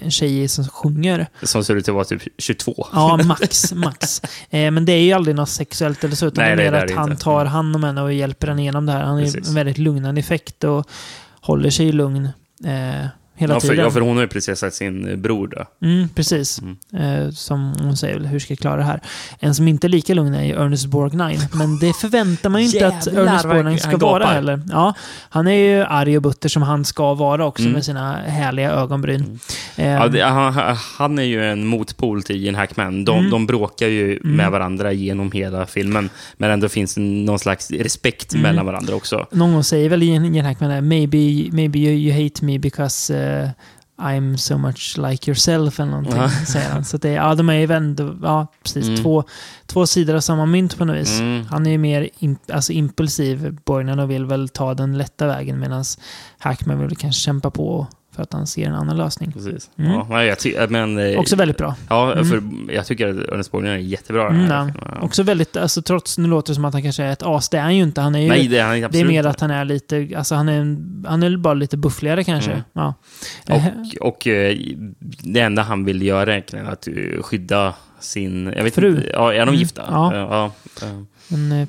en 0.00 0.10
tjej 0.10 0.48
som 0.48 0.68
sjunger. 0.68 1.26
Som 1.42 1.64
ser 1.64 1.76
ut 1.76 1.88
att 1.88 1.94
vara 1.94 2.04
typ 2.04 2.22
22. 2.38 2.86
Ja, 2.92 3.16
max, 3.24 3.74
max. 3.74 4.22
Eh, 4.50 4.70
men 4.70 4.84
det 4.84 4.92
är 4.92 5.02
ju 5.02 5.12
aldrig 5.12 5.36
något 5.36 5.48
sexuellt 5.48 6.04
eller 6.04 6.16
så, 6.16 6.26
utan 6.26 6.44
Nej, 6.44 6.56
det 6.56 6.62
är 6.64 6.77
att 6.84 6.90
han 6.90 7.10
inte. 7.10 7.22
tar 7.22 7.44
hand 7.44 7.76
om 7.76 7.84
henne 7.84 8.02
och 8.02 8.12
hjälper 8.12 8.48
henne 8.48 8.62
igenom 8.62 8.86
det 8.86 8.92
här. 8.92 9.02
Han 9.02 9.18
är 9.18 9.22
Precis. 9.22 9.48
en 9.48 9.54
väldigt 9.54 9.78
lugnande 9.78 10.18
effekt 10.20 10.64
och 10.64 10.88
håller 11.40 11.70
sig 11.70 11.92
lugn 11.92 12.28
eh, 12.64 13.06
hela 13.38 13.54
Ja 13.54 13.60
för, 13.60 13.68
tiden. 13.68 13.84
ja, 13.84 13.90
för 13.90 14.00
hon 14.00 14.16
har 14.16 14.22
ju 14.22 14.28
precis 14.28 14.58
sett 14.58 14.74
sin 14.74 15.08
eh, 15.08 15.16
bror 15.16 15.46
dö. 15.48 15.64
Mm, 15.82 16.08
precis. 16.08 16.60
Eh, 16.92 17.30
som 17.30 17.72
hon 17.80 17.96
säger, 17.96 18.20
hur 18.20 18.38
ska 18.38 18.52
jag 18.52 18.58
klara 18.58 18.76
det 18.76 18.82
här? 18.82 19.00
En 19.40 19.54
som 19.54 19.68
inte 19.68 19.86
är 19.86 19.88
lika 19.88 20.14
lugn 20.14 20.34
är 20.34 20.44
ju 20.44 20.52
Ernest 20.52 20.86
Borgnine. 20.86 21.40
Men 21.54 21.78
det 21.78 21.92
förväntar 21.96 22.50
man 22.50 22.60
ju 22.60 22.66
inte 22.66 22.86
att 22.86 23.06
Ernest 23.06 23.44
Borgnine 23.44 23.78
ska 23.78 23.96
vara 23.96 24.26
heller. 24.26 24.60
Ja, 24.70 24.94
han 25.28 25.46
är 25.46 25.52
ju 25.52 25.82
arg 25.84 26.16
och 26.16 26.22
butter 26.22 26.48
som 26.48 26.62
han 26.62 26.84
ska 26.84 27.14
vara 27.14 27.46
också 27.46 27.62
Mm. 27.62 27.72
med 27.72 27.84
sina 27.84 28.16
härliga 28.16 28.70
ögonbryn. 28.70 29.38
Eh, 29.76 29.88
Ja, 29.88 30.08
det, 30.08 30.20
han, 30.24 30.76
han 30.98 31.18
är 31.18 31.22
ju 31.22 31.44
en 31.44 31.66
motpol 31.66 32.22
till 32.22 32.36
Gene 32.44 32.58
Hackman. 32.58 33.04
De, 33.04 33.18
Mm. 33.18 33.30
de 33.30 33.46
bråkar 33.46 33.86
ju 33.88 34.16
Mm. 34.16 34.36
med 34.36 34.50
varandra 34.50 34.92
genom 34.92 35.32
hela 35.32 35.66
filmen. 35.66 36.10
Men 36.36 36.50
ändå 36.50 36.68
finns 36.68 36.96
någon 36.96 37.38
slags 37.38 37.70
respekt 37.70 38.32
Mm. 38.32 38.42
mellan 38.42 38.66
varandra 38.66 38.94
också. 38.94 39.26
Någon 39.30 39.52
gång 39.52 39.64
säger 39.64 39.88
väl 39.88 40.02
Ian 40.02 40.44
Hackman 40.44 40.88
maybe, 40.88 41.18
maybe 41.52 41.78
you, 41.78 41.92
you 41.94 42.24
hate 42.24 42.44
me 42.44 42.58
because 42.58 43.14
eh, 43.28 43.48
I'm 44.00 44.36
so 44.36 44.58
much 44.58 44.98
like 44.98 45.30
yourself 45.30 45.80
eller 45.80 45.90
någonting, 45.90 46.16
Ja. 46.16 46.30
säger 46.30 46.70
han. 46.70 46.84
Så 46.84 46.96
det, 46.96 47.08
ja, 47.12 47.34
de 47.34 47.48
är 47.48 47.54
ju 47.54 47.72
ändå, 47.72 48.16
ja, 48.22 48.46
precis, 48.62 48.88
Mm. 48.88 49.02
två, 49.02 49.24
två 49.66 49.86
sidor 49.86 50.14
av 50.16 50.20
samma 50.20 50.46
mynt 50.46 50.78
på 50.78 50.84
något 50.84 50.96
vis. 50.96 51.20
Mm. 51.20 51.44
Han 51.50 51.66
är 51.66 51.70
ju 51.70 51.78
mer 51.78 52.08
imp, 52.18 52.50
alltså 52.52 52.72
impulsiv, 52.72 53.56
Borgnan, 53.64 53.98
och 53.98 54.10
vill 54.10 54.24
väl 54.26 54.48
ta 54.48 54.74
den 54.74 54.98
lätta 54.98 55.26
vägen 55.26 55.60
medan 55.60 55.84
Hackman 56.38 56.78
vill 56.88 56.96
kanske 56.96 57.20
kämpa 57.20 57.50
på 57.50 57.86
för 58.18 58.22
att 58.22 58.32
han 58.32 58.46
ser 58.46 58.66
en 58.66 58.74
annan 58.74 58.96
lösning. 58.96 59.32
Precis. 59.32 59.70
Mm. 59.76 59.92
Ja, 59.92 60.24
jag 60.24 60.38
ty- 60.38 60.54
men, 60.68 60.98
eh, 60.98 61.18
Också 61.18 61.36
väldigt 61.36 61.56
bra. 61.58 61.74
Ja, 61.88 62.12
Mm. 62.12 62.24
för 62.24 62.42
jag 62.74 62.86
tycker 62.86 63.08
att 63.08 63.28
Ernest 63.28 63.50
Borgnine 63.52 63.72
är 63.74 63.76
jättebra 63.78 64.28
Mm, 64.28 64.50
ja. 64.50 64.70
Ja. 64.80 65.00
Också 65.00 65.22
väldigt, 65.22 65.56
alltså 65.56 65.82
trots, 65.82 66.18
nu 66.18 66.28
låter 66.28 66.50
det 66.50 66.54
som 66.54 66.64
att 66.64 66.72
han 66.72 66.82
kanske 66.82 67.04
är 67.04 67.12
ett 67.12 67.22
as, 67.22 67.48
det 67.48 67.56
är 67.58 67.62
han 67.62 67.76
ju 67.76 67.82
inte. 67.82 68.00
Han 68.00 68.14
är 68.14 68.18
ju, 68.18 68.28
Nej, 68.28 68.48
det 68.48 68.58
är 68.58 68.62
han 68.64 68.72
det 68.72 68.80
är 68.80 68.84
absolut 68.84 69.06
mer 69.08 69.26
att 69.26 69.40
han 69.40 69.50
är 69.50 69.64
lite, 69.64 70.08
alltså 70.16 70.34
han 70.34 70.48
är, 70.48 70.76
han 71.08 71.22
är 71.22 71.36
bara 71.36 71.54
lite 71.54 71.76
buffligare 71.76 72.24
kanske. 72.24 72.50
Mm. 72.50 72.62
Ja. 72.72 72.94
Eh, 73.46 73.66
Och, 74.00 74.06
och 74.08 74.26
eh, 74.26 74.56
det 75.22 75.40
enda 75.40 75.62
han 75.62 75.84
vill 75.84 76.02
göra 76.02 76.30
egentligen 76.32 76.66
är 76.66 76.70
att 76.72 76.88
eh, 76.88 77.22
skydda 77.22 77.74
sin... 78.00 78.52
Jag 78.56 78.64
vet 78.64 78.74
Fru. 78.74 78.96
Inte, 78.96 79.10
ja, 79.12 79.32
är 79.32 79.38
de 79.38 79.42
Mm, 79.42 79.54
gifta? 79.54 79.82
ja. 79.90 80.12
Eh, 80.14 80.18
ja. 80.20 80.52
eh, 80.82 81.34
En 81.34 81.52
eh, 81.52 81.68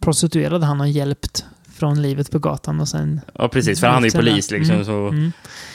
prostituerad 0.00 0.64
han 0.64 0.80
har 0.80 0.86
hjälpt 0.86 1.44
från 1.76 2.02
livet 2.02 2.30
på 2.30 2.38
gatan 2.38 2.80
och 2.80 2.88
sen... 2.88 3.20
ja, 3.34 3.48
precis. 3.48 3.80
För 3.80 3.86
han 3.86 4.04
är 4.04 4.08
ju 4.08 4.12
polis 4.18 4.50
liksom. 4.50 4.74
Mm, 4.74 4.84
Så, 4.86 4.92
mm. 5.08 5.32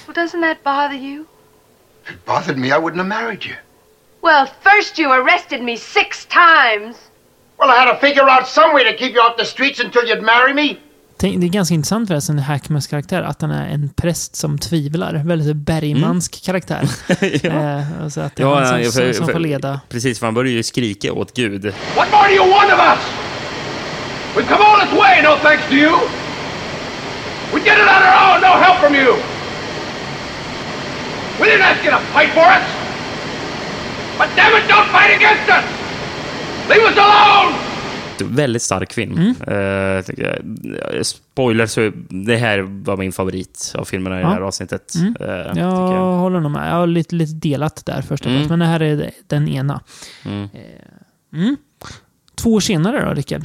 Well, 0.08 0.28
doesn't 0.28 0.42
that 0.42 0.64
bother 0.64 0.96
you? 0.98 1.26
If 2.06 2.12
it 2.12 2.26
bothered 2.26 2.58
me, 2.58 2.68
I 2.68 2.72
wouldn't 2.72 2.98
have 2.98 3.10
married 3.10 3.44
you. 3.46 3.56
Well, 4.24 4.48
first 4.64 5.00
you 5.00 5.12
arrested 5.12 5.62
me 5.64 5.78
six 5.78 6.26
times. 6.26 6.96
Well, 7.60 7.70
I 7.70 7.78
had 7.86 7.94
to 7.94 8.00
figure 8.08 8.30
out 8.30 8.48
some 8.48 8.74
way 8.74 8.84
to 8.92 8.98
keep 8.98 9.14
you 9.16 9.22
off 9.28 9.38
the 9.38 9.46
streets 9.46 9.80
until 9.80 10.02
you'd 10.02 10.22
marry 10.26 10.54
me. 10.54 10.76
Det 11.20 11.28
är 11.28 11.32
ganska 11.50 11.76
intressant 11.76 12.08
förresten, 12.08 12.40
Hackmans 12.40 12.88
karaktär, 12.88 13.22
att 13.22 13.42
han 13.42 13.52
är 13.52 13.68
en 13.70 13.90
präst 13.90 14.36
som 14.36 14.58
tvivlar. 14.60 15.14
Väldigt 15.26 15.56
Bergmansk 15.56 16.44
karaktär. 16.46 16.90
Eh, 17.46 18.02
alltså 18.04 18.22
att 18.22 18.36
det 18.36 18.44
är 18.44 18.48
Ja, 18.48 18.56
han 18.60 18.68
som, 18.84 18.92
som, 18.92 19.02
för- 19.02 19.14
som 19.14 19.26
för- 19.26 19.34
får 19.34 19.40
leda. 19.40 19.82
Precis, 19.90 20.20
för 20.20 20.28
han 20.28 20.34
börjar 20.34 20.52
ju 20.54 20.64
skrika 20.64 21.14
åt 21.14 21.34
Gud. 21.36 21.66
What 21.96 22.12
more 22.12 22.28
do 22.28 22.34
you 22.36 22.50
want 22.50 22.74
of 22.74 22.80
us? 22.80 23.00
We've 24.36 24.48
come 24.48 24.62
all 24.68 24.78
this 24.84 24.94
way, 25.02 25.22
no 25.24 25.36
thanks 25.46 25.64
to 25.70 25.76
you. 25.76 25.94
We 27.54 27.60
did 27.60 27.78
it 27.84 27.88
on 27.96 28.02
our 28.10 28.18
own, 28.36 28.42
no 28.42 28.54
help 28.66 28.78
from 28.84 28.94
you. 28.96 29.12
We 31.40 31.46
didn't 31.50 31.66
ask 31.72 31.84
you 31.86 31.92
to 31.92 31.98
fight 32.16 32.30
for 32.38 32.46
us. 32.58 32.66
But 34.18 34.30
damn 34.36 34.54
it, 34.58 34.64
don't 34.70 34.88
fight 34.96 35.12
against 35.18 35.50
us. 35.58 35.66
Leave 36.70 36.84
us 36.92 36.98
alone. 36.98 37.54
väldigt 38.24 38.62
stark 38.62 38.94
film. 38.94 39.12
Mm. 39.18 39.36
Jag. 40.18 41.06
spoiler, 41.06 41.66
så 41.66 41.92
det 42.10 42.36
här 42.38 42.60
var 42.60 42.98
min 42.98 43.12
favorit 43.12 43.74
av 43.78 43.86
filmerna 43.86 44.18
i 44.20 44.22
Ja. 44.22 44.28
det 44.28 44.34
här 44.34 44.42
avsnittet. 44.42 44.96
Mm. 44.96 45.16
eh, 45.20 45.28
Jag 45.28 45.58
jag. 45.58 46.14
håller 46.18 46.40
nog 46.40 46.52
med. 46.52 46.70
Jag 46.72 46.76
har 46.76 46.88
lite, 46.88 47.16
lite 47.16 47.34
delat 47.34 47.86
där 47.86 48.02
först 48.02 48.26
och 48.26 48.32
Mm. 48.32 48.48
men 48.48 48.60
det 48.60 48.66
här 48.66 48.82
är 48.82 49.12
den 49.28 49.48
ena. 49.48 49.82
Mm. 50.26 50.50
Mm. 51.34 51.58
Två 52.36 52.54
år 52.54 52.60
senare 52.60 53.06
då, 53.06 53.14
Rickard. 53.14 53.44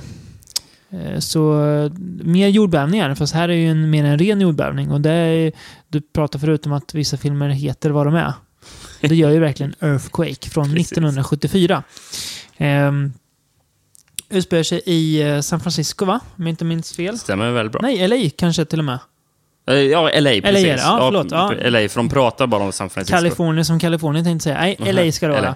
Eh, 0.90 1.18
Så 1.18 1.64
eh, 1.64 1.92
mer 2.25 2.49
jordbävningar, 2.49 3.14
fast 3.14 3.35
här 3.35 3.49
är 3.49 3.53
ju 3.55 3.70
en, 3.70 3.90
mer 3.90 4.05
en 4.05 4.18
ren 4.18 4.40
jordbävning. 4.40 4.90
Och 4.90 5.01
det 5.01 5.11
är, 5.11 5.53
du 5.88 6.01
pratar 6.01 6.38
förut 6.38 6.66
om 6.66 6.72
att 6.72 6.94
vissa 6.94 7.16
filmer 7.16 7.49
heter 7.49 7.90
vad 7.90 8.07
de 8.07 8.14
är. 8.14 8.33
Det 9.01 9.14
gör 9.16 9.31
ju 9.31 9.38
verkligen 9.38 9.75
Earthquake 9.81 10.51
från 10.51 10.64
Precis. 10.64 10.92
1974. 10.92 11.83
Um, 12.59 13.12
utspelar 14.29 14.62
sig 14.62 14.83
i 14.87 15.22
eh, 15.22 15.40
San 15.40 15.61
Francisco, 15.61 16.05
va? 16.05 16.20
Om 16.37 16.46
jag 16.46 16.53
inte 16.53 16.64
minns 16.64 16.92
fel. 16.92 17.18
Stämmer 17.18 17.51
väl 17.51 17.70
bra. 17.70 17.81
Nej, 17.83 18.09
LA 18.09 18.31
kanske 18.37 18.64
till 18.64 18.79
och 18.79 18.85
med. 18.85 18.99
Eh, 19.66 19.74
Ja, 19.74 20.00
LA, 20.20 20.31
precis. 20.31 20.44
är 20.44 20.52
det, 20.52 20.68
ja, 20.83 20.96
förlåt, 21.00 21.26
ja. 21.31 21.52
LA, 21.70 21.88
för 21.88 21.96
de 21.96 22.09
pratar 22.09 22.46
bara 22.46 22.62
om 22.62 22.72
San 22.72 22.90
Francisco. 22.90 23.16
Kalifornien 23.16 23.64
som 23.64 23.79
Kalifornien 23.81 24.24
tänkte 24.24 24.42
säga. 24.44 24.61
Nej, 24.61 24.76
Mhm, 24.79 24.94
LA 24.96 25.12
ska 25.12 25.26
det 25.29 25.33
vara. 25.33 25.55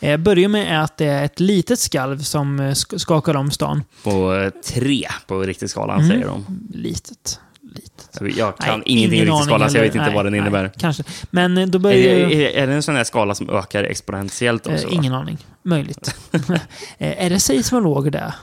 Eh, 0.00 0.16
börjar 0.16 0.48
med 0.48 0.84
att 0.84 0.96
det 0.96 1.06
är 1.06 1.24
ett 1.24 1.40
litet 1.40 1.78
skalv 1.78 2.18
som 2.18 2.60
eh, 2.60 2.64
sk- 2.64 2.98
skakar 2.98 3.36
om 3.36 3.50
stan. 3.50 3.84
På 4.04 4.34
eh, 4.34 4.50
tre 4.74 5.06
på 5.26 5.40
riktskalan, 5.40 5.98
Mm. 6.00 6.10
säger 6.10 6.26
de. 6.26 6.46
Litet. 6.74 7.40
Litet. 7.74 8.36
Jag 8.38 8.56
kan 8.58 8.78
Nej, 8.78 8.82
ingenting 8.86 9.18
i 9.18 9.22
ingen 9.22 9.34
riktskalan, 9.34 9.62
aning 9.62 9.70
så 9.72 9.76
jag 9.78 9.82
vet 9.82 9.94
inte 9.94 10.10
vad 10.14 10.24
den 10.26 10.32
Nej, 10.32 10.40
innebär. 10.40 10.62
Nej, 10.62 10.72
kanske. 10.78 11.02
Men 11.30 11.54
då 11.70 11.78
Är, 11.78 11.80
börjar 11.82 11.98
ju... 11.98 12.42
är, 12.42 12.50
är 12.50 12.66
det 12.66 12.72
en 12.74 12.82
sån 12.82 12.96
här 12.96 13.04
skala 13.04 13.34
som 13.34 13.50
ökar 13.50 13.84
exponentiellt 13.84 14.66
också? 14.66 14.88
Eh, 14.88 14.94
ingen 14.94 15.14
aning. 15.14 15.38
Möjligt. 15.62 16.14
är 16.98 17.30
det 17.30 17.40
seismologer 17.40 18.10
det? 18.10 18.34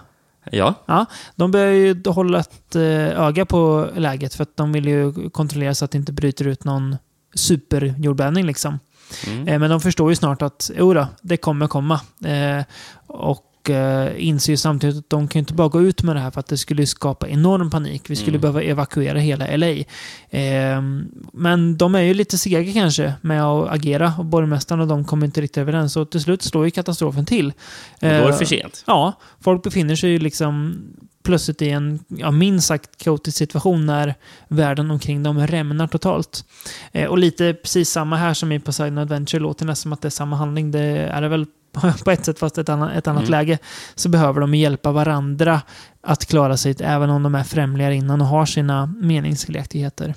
Ja. 0.52 0.74
Ja, 0.86 1.06
de 1.36 1.52
börjar 1.52 1.72
ju 1.72 2.04
hålla 2.06 2.40
ett 2.40 2.76
eh, 2.76 3.22
öga 3.22 3.46
på 3.46 3.90
läget 3.96 4.34
för 4.34 4.44
att 4.44 4.58
de 4.58 4.72
vill 4.72 4.88
ju 4.88 5.30
kontrollera 5.30 5.76
så 5.76 5.86
att 5.86 5.92
det 5.92 5.98
inte 5.98 6.14
bryter 6.14 6.48
ut 6.48 6.64
någon 6.64 6.98
superjordbävning 7.36 8.46
liksom. 8.46 8.80
Mm. 9.28 9.48
Eh, 9.48 9.60
men 9.60 9.70
de 9.70 9.82
förstår 9.82 10.10
ju 10.10 10.16
snart 10.16 10.42
att 10.42 10.72
jo 10.78 10.94
då, 10.94 11.08
det 11.22 11.38
kommer 11.38 11.68
komma. 11.68 12.02
Eh, 12.26 12.66
och 13.62 13.70
eh, 13.70 14.28
inser 14.28 14.54
ju 14.54 14.58
samtidigt 14.58 14.98
att 14.98 15.10
de 15.10 15.28
kan 15.28 15.40
ju 15.40 15.42
inte 15.42 15.54
bara 15.54 15.68
gå 15.68 15.82
ut 15.82 16.04
med 16.04 16.16
det 16.16 16.20
här 16.20 16.32
för 16.32 16.40
att 16.40 16.48
det 16.48 16.58
skulle 16.58 16.86
skapa 16.86 17.28
enorm 17.28 17.70
panik. 17.70 18.10
Vi 18.10 18.16
skulle 18.16 18.32
Mm. 18.38 18.42
behöva 18.42 18.62
evakuera 18.62 19.20
hela 19.20 19.46
LA. 19.58 19.68
Eh, 20.30 20.82
men 21.34 21.78
de 21.78 21.96
är 21.96 22.02
ju 22.02 22.14
lite 22.14 22.38
sega 22.38 22.74
kanske 22.74 23.14
med 23.22 23.44
att 23.44 23.70
agera 23.72 24.14
och 24.18 24.26
borgmästaren 24.26 24.82
och 24.82 24.88
de 24.88 25.06
kommer 25.06 25.26
inte 25.26 25.42
riktigt 25.42 25.58
överens. 25.58 25.98
Och 25.98 26.10
till 26.10 26.22
slut 26.22 26.42
slår 26.42 26.66
ju 26.66 26.72
katastrofen 26.72 27.26
till. 27.26 27.48
Och 27.48 27.54
då 28.00 28.08
är 28.08 28.22
det 28.22 28.28
Eh, 28.30 28.38
för 28.38 28.46
sent. 28.46 28.84
Ja, 28.88 29.14
folk 29.42 29.64
befinner 29.64 29.96
sig 29.96 30.10
ju 30.10 30.20
liksom 30.20 30.76
plötsligt 31.24 31.62
i 31.62 31.70
en 31.70 32.00
ja, 32.08 32.32
minst 32.32 32.68
sagt 32.68 33.04
kaotisk 33.04 33.38
situation 33.38 33.86
när 33.86 34.16
världen 34.48 34.92
omkring 34.92 35.24
dem 35.24 35.48
rämnar 35.48 35.88
totalt. 35.88 36.46
Eh, 36.92 37.08
och 37.10 37.18
lite 37.18 37.54
precis 37.54 37.90
samma 37.90 38.16
här 38.18 38.34
som 38.34 38.52
i 38.52 38.60
Poseidon 38.60 38.98
Adventure, 38.98 39.42
låter 39.44 39.66
nästan 39.66 39.82
som 39.82 39.94
att 39.94 40.02
det 40.02 40.08
är 40.08 40.10
samma 40.10 40.36
handling. 40.36 40.72
Det 40.72 40.80
är 40.82 41.22
det 41.22 41.28
väl 41.30 41.46
på 42.06 42.12
ett 42.12 42.26
sätt, 42.26 42.40
fast 42.40 42.58
ett 42.58 42.70
annat, 42.70 42.92
ett 42.96 43.08
annat 43.08 43.22
Mm. 43.22 43.32
läge. 43.32 43.58
Så 43.96 44.10
behöver 44.10 44.42
de 44.42 44.56
hjälpa 44.56 44.92
varandra 44.92 45.62
att 46.04 46.26
klara 46.26 46.58
sig, 46.58 46.76
även 46.80 47.10
om 47.10 47.24
de 47.24 47.36
är 47.36 47.44
främlingar 47.44 47.92
innan 47.92 48.22
och 48.22 48.28
har 48.28 48.46
sina 48.46 48.86
meningsskiljaktigheter. 48.86 50.16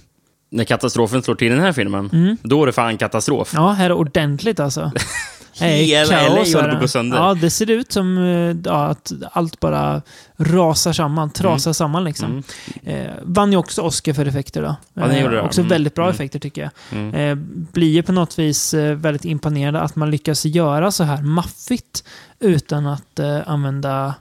När 0.51 0.65
katastrofen 0.65 1.23
slår 1.23 1.35
till 1.35 1.47
i 1.47 1.51
den 1.51 1.61
här 1.65 1.73
filmen, 1.73 2.11
Mm. 2.13 2.37
då 2.43 2.63
är 2.63 2.67
det 2.67 2.73
fan 2.73 2.99
katastrof. 2.99 3.51
Ja, 3.55 3.71
här 3.73 3.85
är 3.91 3.93
ordentligt 3.93 4.61
alltså. 4.61 4.93
Hela 5.61 6.19
LA 6.19 6.37
kaos, 6.37 6.55
håller 6.55 6.69
är 6.69 6.71
på 6.71 6.75
att 6.77 6.81
gå 6.81 6.89
sönder. 6.89 7.19
Ja, 7.19 7.35
det 7.35 7.51
ser 7.51 7.71
ut 7.71 7.93
som 7.93 8.19
eh, 8.19 8.57
ja, 8.73 8.87
att 8.87 9.13
allt 9.33 9.61
bara 9.61 10.03
rasar 10.37 10.93
samman, 10.93 11.31
trasar 11.31 11.73
samman 11.73 12.05
liksom. 12.05 12.43
Mm. 12.83 13.07
Eh, 13.07 13.13
vann 13.23 13.53
ju 13.53 13.59
också 13.59 13.83
Oscar 13.83 14.13
för 14.13 14.27
effekter 14.27 14.63
då. 14.63 14.77
Ja, 14.95 15.07
det 15.07 15.21
gjorde 15.21 15.35
det. 15.37 15.43
också 15.43 15.61
Mm. 15.61 15.69
väldigt 15.69 15.95
bra 15.95 16.05
Mm. 16.05 16.15
effekter 16.15 16.39
tycker 16.39 16.63
jag. 16.63 16.99
Mm. 16.99 17.15
Eh, 17.15 17.35
blir 17.73 17.91
ju 17.91 18.03
på 18.03 18.13
något 18.13 18.39
vis 18.39 18.75
eh, 18.75 18.95
väldigt 18.97 19.25
imponerande 19.25 19.81
att 19.81 19.97
man 19.97 20.11
lyckas 20.11 20.45
göra 20.45 20.91
så 20.91 21.05
här 21.05 21.23
maffigt 21.23 22.05
utan 22.41 22.87
att 22.87 23.19
eh, 23.19 23.39
använda 23.47 24.15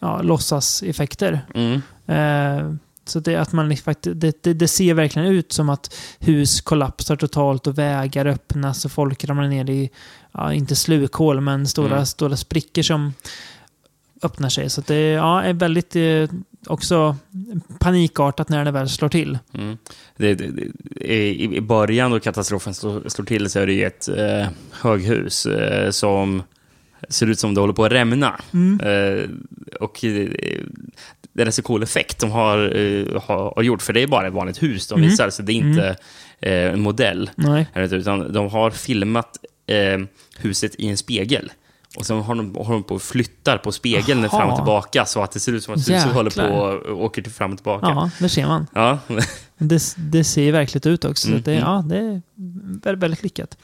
ja, 0.00 0.22
låtsaseffekter. 0.22 1.40
Mm. 1.54 1.82
Eh, 2.06 2.74
så 3.04 3.20
det, 3.20 3.36
att 3.36 3.52
man 3.52 3.68
liksom 3.68 3.84
faktiskt, 3.84 4.20
det, 4.20 4.42
det, 4.42 4.54
det 4.54 4.68
ser 4.68 4.94
verkligen 4.94 5.28
ut 5.28 5.52
som 5.52 5.68
att 5.68 5.94
hus 6.18 6.60
kollapsar 6.60 7.16
totalt 7.16 7.66
och 7.66 7.78
vägar 7.78 8.26
öppnas 8.26 8.84
och 8.84 8.92
folk 8.92 9.24
ramlar 9.24 9.48
ner 9.48 9.70
i, 9.70 9.90
ja, 10.32 10.52
inte 10.52 10.76
slukhål, 10.76 11.40
men 11.40 11.66
stora, 11.66 11.92
Mm. 11.94 12.06
stora 12.06 12.36
sprickor 12.36 12.82
som 12.82 13.12
öppnar 14.22 14.48
sig. 14.48 14.70
Så 14.70 14.80
det 14.86 15.00
ja, 15.10 15.42
är 15.42 15.52
väldigt 15.52 15.96
eh, 15.96 16.30
också 16.66 17.16
panikartat 17.78 18.48
när 18.48 18.64
det 18.64 18.70
väl 18.70 18.88
slår 18.88 19.08
till. 19.08 19.38
Mm. 19.54 19.76
Det, 20.16 20.34
det, 20.34 20.46
det, 20.46 21.04
i, 21.14 21.56
I 21.56 21.60
början 21.60 22.10
då 22.10 22.20
katastrofen 22.20 22.74
slår, 22.74 23.08
slår 23.08 23.24
till 23.24 23.50
så 23.50 23.58
är 23.60 23.66
det 23.66 23.72
ju 23.72 23.84
ett 23.84 24.08
eh, 24.08 24.46
höghus 24.70 25.46
eh, 25.46 25.90
som 25.90 26.42
ser 27.08 27.26
ut 27.26 27.38
som 27.38 27.54
det 27.54 27.60
håller 27.60 27.74
på 27.74 27.84
att 27.84 27.92
rämna. 27.92 28.40
Mm. 28.52 28.80
Eh, 28.80 29.28
och 29.80 30.04
eh, 30.04 30.28
det 31.32 31.42
är 31.42 31.46
en 31.46 31.52
så 31.52 31.62
cool 31.62 31.82
effekt 31.82 32.20
de 32.20 32.30
har, 32.30 32.76
eh, 32.76 33.22
har, 33.22 33.52
har 33.56 33.62
gjort, 33.62 33.82
för 33.82 33.92
det 33.92 34.02
är 34.02 34.06
bara 34.06 34.26
ett 34.26 34.32
vanligt 34.34 34.62
hus 34.62 34.86
de 34.88 34.94
Mm. 34.98 35.10
visar, 35.10 35.30
så 35.30 35.42
det 35.42 35.52
är 35.52 35.54
inte 35.54 35.96
eh, 36.40 36.72
en 36.72 36.80
modell. 36.80 37.30
Nej. 37.34 37.66
Utan 37.74 38.32
de 38.32 38.50
har 38.50 38.70
filmat 38.70 39.38
eh, 39.72 39.98
huset 40.38 40.74
i 40.78 40.88
en 40.88 40.96
spegel. 40.96 41.52
Och 41.96 42.06
så 42.06 42.20
har 42.20 42.34
de, 42.34 42.56
har 42.56 42.72
de 42.72 42.82
på 42.82 42.94
och 42.94 43.02
flyttar 43.02 43.58
på 43.58 43.72
spegeln 43.72 44.24
Aha. 44.24 44.38
fram 44.38 44.50
och 44.50 44.56
tillbaka 44.56 45.04
så 45.04 45.22
att 45.22 45.32
det 45.32 45.40
ser 45.40 45.52
ut 45.52 45.64
som 45.64 45.74
att 45.74 45.80
huset 45.80 45.94
Jäklar. 45.94 46.12
håller 46.12 46.30
på 46.30 46.54
och 46.88 47.04
åker 47.04 47.22
till 47.22 47.32
fram 47.32 47.52
och 47.52 47.58
tillbaka. 47.58 47.86
Ja, 47.86 48.10
där 48.18 48.28
ser 48.28 48.46
man. 48.46 48.66
Ja. 48.74 48.98
Det, 49.58 49.94
det 49.96 50.24
ser 50.24 50.42
ju 50.42 50.50
verkligt 50.50 50.86
ut 50.86 51.04
också. 51.04 51.28
Mm, 51.28 51.42
det, 51.42 51.52
mm. 51.52 51.64
ja, 51.64 51.84
det 51.86 51.98
är 51.98 52.22
väldigt, 52.82 53.02
väldigt 53.02 53.22
lyckat. 53.22 53.58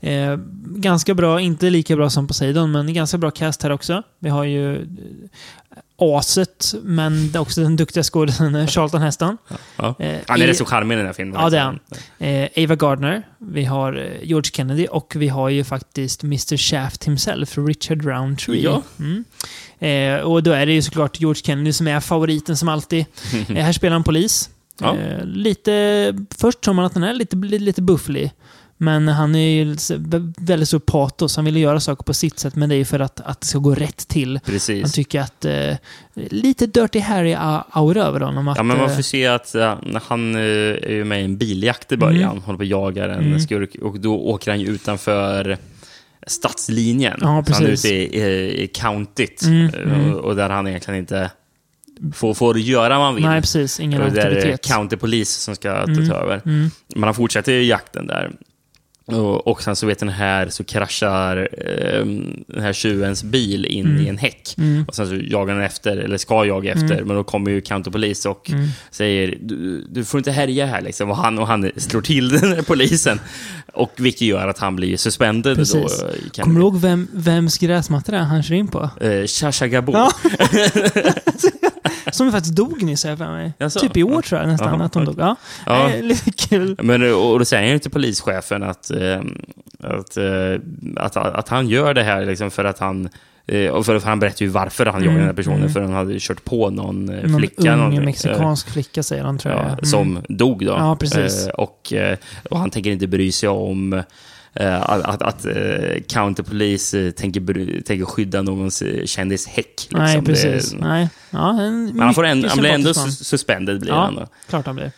Eh, 0.00 0.36
ganska 0.66 1.14
bra, 1.14 1.40
inte 1.40 1.70
lika 1.70 1.96
bra 1.96 2.10
som 2.10 2.26
Poseidon, 2.26 2.72
men 2.72 2.94
ganska 2.94 3.18
bra 3.18 3.30
cast 3.30 3.62
här 3.62 3.70
också. 3.70 4.02
Vi 4.18 4.30
har 4.30 4.44
ju 4.44 4.86
aset, 6.02 6.74
men 6.82 7.36
också 7.38 7.60
den 7.60 7.76
duktiga 7.76 8.02
skådespelaren 8.02 8.66
Charlton 8.68 9.02
Heston. 9.02 9.38
Ja. 9.76 9.94
Eh, 9.98 10.18
Han 10.26 10.42
är 10.42 10.46
rätt 10.46 10.56
så 10.56 10.64
charmig 10.64 10.94
i 10.94 10.98
den 10.98 11.06
här 11.06 11.12
filmen. 11.12 11.40
Ja, 11.40 11.50
det 11.50 11.58
är 11.58 11.62
han. 11.62 11.78
Eh, 12.18 12.64
Ava 12.64 12.74
Gardner, 12.76 13.22
vi 13.38 13.64
har 13.64 13.96
eh, 13.96 14.28
George 14.28 14.50
Kennedy 14.52 14.86
och 14.86 15.12
vi 15.16 15.28
har 15.28 15.48
ju 15.48 15.64
faktiskt 15.64 16.22
Mr. 16.22 16.56
Shaft 16.56 17.04
himself, 17.04 17.58
Richard 17.58 18.04
Roundtree. 18.04 18.62
Ja. 18.62 18.82
Mm. 18.98 19.24
Eh, 19.78 20.20
och 20.24 20.42
då 20.42 20.52
är 20.52 20.66
det 20.66 20.72
ju 20.72 20.82
såklart 20.82 21.20
George 21.20 21.42
Kennedy 21.44 21.72
som 21.72 21.88
är 21.88 22.00
favoriten 22.00 22.56
som 22.56 22.68
alltid. 22.68 23.04
Eh, 23.48 23.64
här 23.64 23.72
spelar 23.72 23.92
han 23.92 24.04
polis. 24.04 24.50
Ja. 24.80 24.96
Eh, 24.96 25.24
lite, 25.24 26.14
först 26.38 26.60
tror 26.60 26.74
man 26.74 26.84
att 26.84 26.94
han 26.94 27.02
är 27.02 27.14
lite, 27.14 27.36
lite 27.36 27.82
bufflig. 27.82 28.32
Men 28.82 29.08
han 29.08 29.34
är 29.34 29.48
ju 29.64 29.76
väldigt 30.38 30.68
så 30.68 30.80
patos. 30.80 31.36
Han 31.36 31.44
vill 31.44 31.56
göra 31.56 31.80
saker 31.80 32.04
på 32.04 32.14
sitt 32.14 32.38
sätt, 32.38 32.54
men 32.56 32.68
det 32.68 32.74
är 32.76 32.84
för 32.84 33.00
att, 33.00 33.20
att 33.20 33.40
det 33.40 33.46
ska 33.46 33.58
gå 33.58 33.74
rätt 33.74 34.08
till. 34.08 34.28
Han 34.44 34.52
Precis. 34.54 34.92
tycker 34.92 35.20
att 35.20 35.44
eh, 35.44 35.76
lite 36.14 36.66
Dirty 36.66 36.98
Harry-aura 37.00 38.02
över 38.04 38.20
honom. 38.20 38.48
Att, 38.48 38.56
Ja, 38.56 38.62
men 38.62 38.76
man 38.78 38.90
eh, 38.90 38.94
får 38.96 39.02
se 39.02 39.26
att 39.26 39.50
ja, 39.54 39.78
han 40.02 40.34
eh, 40.34 40.40
är 40.40 40.90
ju 40.92 41.04
med 41.04 41.20
i 41.20 41.24
en 41.24 41.36
biljakt 41.36 41.92
i 41.92 41.96
början, 41.96 42.30
Mm. 42.30 42.42
håller 42.42 42.56
på 42.58 42.62
och 42.62 42.66
jagar 42.66 43.08
en 43.08 43.20
Mm. 43.26 43.40
skurk 43.40 43.74
och 43.82 44.00
då 44.00 44.14
åker 44.20 44.50
han 44.50 44.60
ju 44.60 44.66
utanför 44.66 45.58
stadslinjen. 46.26 47.18
Ja, 47.20 47.26
han 47.52 47.64
är 47.64 47.68
ute 47.68 47.88
i, 47.88 48.20
i, 48.20 48.62
i 48.62 48.66
countyt 48.68 49.42
Mm, 49.42 49.66
eh, 49.74 49.82
mm. 49.82 50.14
Och, 50.14 50.20
och 50.24 50.36
där 50.36 50.50
han 50.50 50.68
egentligen 50.68 51.00
inte 51.00 51.30
får, 52.14 52.34
får 52.34 52.58
göra 52.58 52.96
vad 52.98 53.06
han 53.06 53.14
vill. 53.14 53.24
Nej, 53.24 53.40
precis. 53.40 53.80
Ingen 53.80 54.00
och 54.02 54.08
är 54.08 54.10
det 54.14 54.22
auktoritet. 54.24 54.66
countypolis 54.66 55.30
som 55.30 55.54
ska 55.54 55.70
Mm. 55.72 56.08
ta 56.08 56.14
över. 56.14 56.40
Mm. 56.44 56.70
Men 56.94 57.02
han 57.02 57.14
fortsätter 57.14 57.52
ju 57.52 57.64
jakten 57.64 58.06
där. 58.06 58.32
Och, 59.14 59.46
och 59.46 59.62
sen 59.62 59.76
så 59.76 59.86
vet 59.86 59.98
den 59.98 60.08
här 60.08 60.48
så 60.48 60.64
kraschar 60.64 61.48
eh, 61.52 62.04
den 62.46 62.60
här 62.62 62.72
tjuvens 62.72 63.24
bil 63.24 63.64
in 63.66 63.86
Mm. 63.86 64.06
i 64.06 64.08
en 64.08 64.18
häck. 64.18 64.54
Mm. 64.58 64.84
Och 64.88 64.94
sen 64.94 65.06
så 65.08 65.14
jagar 65.22 65.54
den 65.54 65.64
efter, 65.64 65.96
eller 65.96 66.16
ska 66.18 66.44
jaga 66.44 66.72
efter, 66.72 66.92
Mm. 66.94 67.06
men 67.06 67.16
då 67.16 67.24
kommer 67.24 67.50
ju 67.50 67.60
counterpolis 67.60 68.26
och 68.26 68.50
Mm. 68.50 68.68
säger 68.90 69.38
du, 69.42 69.84
du 69.90 70.04
får 70.04 70.18
inte 70.18 70.30
härja 70.32 70.66
här 70.66 70.80
liksom. 70.80 71.10
Och 71.10 71.16
han, 71.16 71.38
och 71.38 71.46
han 71.46 71.70
slår 71.76 72.00
till 72.00 72.28
den 72.40 72.52
här 72.52 72.62
polisen. 72.62 73.20
Och 73.72 73.92
vilket 73.96 74.20
gör 74.22 74.48
att 74.48 74.58
han 74.58 74.76
blir 74.76 74.96
suspended 74.96 75.56
Precis. 75.56 76.00
då. 76.34 76.42
Kommer 76.42 76.54
du 76.54 76.60
ihåg 76.60 76.80
vem, 76.80 77.08
vems 77.12 77.58
gräsmatta 77.58 78.12
det 78.12 78.18
är 78.18 78.22
han 78.22 78.42
kör 78.42 78.54
in 78.54 78.68
på? 78.68 78.90
Eh, 79.00 79.26
Shasha 79.26 79.66
Gabor. 79.66 79.94
Ja. 79.96 80.12
Som 82.12 82.32
faktiskt 82.32 82.54
dog 82.56 82.82
nyss, 82.82 83.04
jag 83.04 83.18
för 83.18 83.30
mig. 83.32 83.52
Jaså? 83.58 83.80
Typ 83.80 83.96
i 83.96 84.02
år 84.02 84.12
Ja. 84.14 84.22
tror 84.22 84.40
jag 84.40 84.48
nästan 84.48 84.74
Jaha, 84.74 84.84
att 84.84 84.94
hon 84.94 85.04
dog. 85.04 85.14
Ja. 85.18 85.36
Ja. 85.66 85.90
Lite 86.02 86.30
kul. 86.30 86.76
Men, 86.82 87.02
och 87.14 87.38
då 87.38 87.44
säger 87.44 87.72
ju 87.72 87.78
till 87.78 87.90
polischefen 87.90 88.62
att, 88.62 88.90
eh, 88.90 89.20
att, 89.80 90.16
eh, 90.16 90.60
att, 90.96 91.16
att 91.16 91.48
han 91.48 91.68
gör 91.68 91.94
det 91.94 92.02
här 92.02 92.26
liksom 92.26 92.50
för 92.50 92.64
att 92.64 92.78
han 92.78 93.08
eh, 93.46 93.70
och 93.70 93.86
för, 93.86 94.00
han 94.00 94.20
berättar 94.20 94.42
ju 94.44 94.48
varför 94.48 94.86
han 94.86 95.04
jagar 95.04 95.16
den 95.18 95.26
här 95.26 95.32
personen, 95.32 95.58
mm. 95.60 95.72
för 95.72 95.80
han 95.80 95.92
hade 95.92 96.16
kört 96.18 96.44
på 96.44 96.70
någon 96.70 97.08
eh, 97.08 97.28
Någon 97.30 97.40
flicka. 97.40 97.72
ung 97.72 97.78
någonting. 97.78 98.04
mexikansk 98.04 98.70
flicka 98.70 99.02
säger 99.02 99.24
han 99.24 99.38
tror 99.38 99.54
jag. 99.54 99.62
Ja, 99.64 99.68
Mm. 99.68 99.84
Som 99.84 100.18
dog 100.28 100.66
då. 100.66 100.72
Ja, 100.72 100.96
precis. 101.00 101.46
Eh, 101.46 101.54
och, 101.54 101.92
och 102.50 102.58
han 102.58 102.70
tänker 102.70 102.90
inte 102.90 103.06
bry 103.06 103.32
sig 103.32 103.48
om 103.48 104.02
att, 104.60 105.02
att, 105.04 105.22
att 105.22 105.44
eh, 105.46 106.02
counterpolis 106.08 106.94
eh, 106.94 107.10
tänker, 107.10 107.82
tänker 107.82 108.04
skydda 108.04 108.42
någons 108.42 108.82
eh, 108.82 109.04
kändishäck. 109.04 109.66
Liksom. 109.78 109.98
Nej, 109.98 110.22
precis. 110.22 110.74
Nej. 110.74 111.08
Ja, 111.30 111.60
en 111.62 111.84
Men 111.86 112.00
han, 112.00 112.14
får 112.14 112.24
en, 112.26 112.44
han 112.44 112.58
blir 112.58 112.70
ändå 112.70 112.92
man. 112.96 113.08
sus- 113.08 113.24
suspended. 113.24 113.80
Blir 113.80 113.92
han 113.92 114.14
då. 114.14 114.20
Ja, 114.20 114.28
klart 114.48 114.66
han 114.66 114.74
blir. 114.76 114.92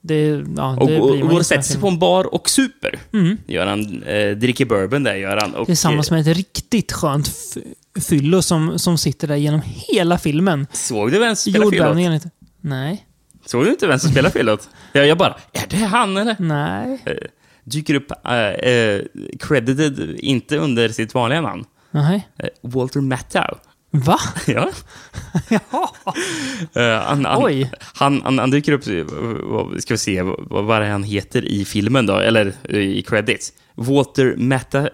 Det, 0.00 0.44
ja, 0.56 0.76
Och, 0.76 0.90
och, 1.10 1.20
går 1.20 1.38
och 1.38 1.46
sätter 1.46 1.62
sig 1.62 1.80
på 1.80 1.88
en 1.88 1.98
bar 1.98 2.34
och 2.34 2.48
super. 2.50 2.98
Mm. 3.12 3.36
Gör 3.46 3.66
han. 3.66 4.02
Eh, 4.02 4.30
dricker 4.36 4.64
bourbon 4.64 5.02
där 5.02 5.14
gör 5.14 5.36
han. 5.40 5.54
Och, 5.54 5.66
Tillsammans 5.66 6.10
med 6.10 6.20
ett 6.28 6.36
riktigt 6.36 6.92
skönt 6.92 7.30
fyllo 8.00 8.42
som, 8.42 8.78
som 8.78 8.98
sitter 8.98 9.28
där 9.28 9.36
genom 9.36 9.62
hela 9.64 10.18
filmen. 10.18 10.60
eh, 10.60 10.66
Såg 10.72 11.12
du 11.12 11.18
vem 11.18 11.36
som? 11.36 11.52
Jordbävningen 11.52 12.12
lite. 12.12 12.30
Nej. 12.60 13.06
Såg 13.46 13.64
du 13.64 13.70
inte 13.70 13.86
vem 13.86 13.98
som 13.98 14.10
spelar 14.10 14.30
Philot? 14.30 14.68
Ja, 14.92 15.02
jag 15.04 15.18
bara, 15.18 15.36
är 15.52 15.66
det 15.68 15.76
han 15.76 16.16
eller? 16.16 16.36
Nej. 16.38 17.02
Eh, 17.04 17.12
dyker 17.64 17.94
upp 17.94 18.10
uh, 18.10 18.68
uh, 18.70 19.00
credited, 19.40 20.16
inte 20.18 20.56
under 20.56 20.88
sitt 20.88 21.14
vanliga 21.14 21.40
namn. 21.40 21.64
Nej. 21.90 22.28
Eh, 22.38 22.48
Walter 22.62 23.00
Matthau. 23.00 23.54
Va? 23.90 24.18
Ja. 24.46 24.70
Jaha. 25.48 25.88
Eh, 26.74 27.02
han, 27.02 27.24
han, 27.24 27.44
Oj. 27.44 27.70
Han, 27.94 28.22
han, 28.22 28.38
han 28.38 28.50
dyker 28.50 28.72
upp, 28.72 28.84
ska 29.82 29.94
vi 29.94 29.98
se, 29.98 30.22
vad, 30.22 30.64
vad 30.64 30.82
han 30.82 31.02
heter 31.02 31.44
i 31.44 31.64
filmen 31.64 32.06
då, 32.06 32.16
eller 32.16 32.76
i 32.76 33.02
credits? 33.02 33.52
Walter 33.74 34.34
Matta, 34.36 34.88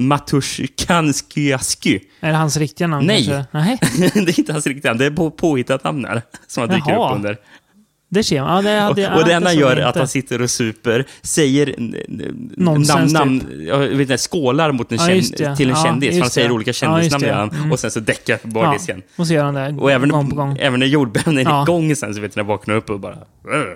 Matushkanskiasky. 0.00 2.00
Är 2.20 2.30
det 2.30 2.36
hans 2.36 2.56
riktiga 2.56 2.86
namn 2.86 3.06
Nej. 3.06 3.44
Nej. 3.50 3.78
det 4.14 4.16
är 4.16 4.38
inte 4.38 4.52
hans 4.52 4.66
riktiga 4.66 4.90
namn, 4.90 4.98
det 4.98 5.06
är 5.06 5.10
på, 5.10 5.30
påhittat 5.30 5.84
namn 5.84 6.04
här, 6.04 6.22
som 6.46 6.60
han 6.60 6.70
dyker 6.70 6.90
Jaha. 6.90 7.10
upp 7.10 7.16
under. 7.16 7.38
Det 8.14 8.22
ser 8.24 8.42
man. 8.42 8.64
Ja, 8.66 8.84
Och, 8.90 9.18
och 9.20 9.24
det 9.24 9.32
enda 9.32 9.48
han 9.48 9.56
gör 9.58 9.70
jag 9.70 9.78
är 9.78 9.82
att 9.86 9.96
han 9.96 10.08
sitter 10.08 10.42
och 10.42 10.50
super, 10.50 11.04
säger 11.22 11.74
Nonsens, 12.56 13.12
namn, 13.12 13.36
namn, 13.36 13.64
jag 13.66 13.78
vet 13.78 14.00
inte, 14.00 14.18
skålar 14.18 14.72
mot 14.72 14.92
en 14.92 14.98
Ja, 14.98 15.06
känd, 15.06 15.56
till 15.56 15.70
en 15.70 15.76
Ja, 15.76 15.84
kändis. 15.84 16.20
han 16.20 16.30
säger 16.30 16.48
det. 16.48 16.54
olika 16.54 16.68
Ja, 16.68 16.72
kändisnamn 16.72 17.24
han, 17.30 17.50
Mm. 17.50 17.72
och 17.72 17.78
sen 17.80 17.90
så 17.90 18.00
däckar 18.00 18.36
på 18.36 18.42
Ja, 18.48 18.50
bardisken. 18.52 19.02
och 19.16 19.26
så 19.26 19.32
gör 19.34 19.44
han 19.44 19.54
det 19.54 19.74
Och 19.80 19.92
även, 19.92 20.08
gång 20.08 20.30
på 20.30 20.36
gång. 20.36 20.56
även 20.60 20.80
när 20.80 20.86
jordbävningen 20.86 21.46
är 21.46 21.50
Ja. 21.50 21.62
igång 21.62 21.96
sen 21.96 22.14
så 22.14 22.20
vet 22.20 22.36
ni, 22.36 22.40
när 22.42 22.48
jag 22.48 22.48
vaknar 22.56 22.74
upp 22.74 22.90
och 22.90 23.00
bara 23.00 23.18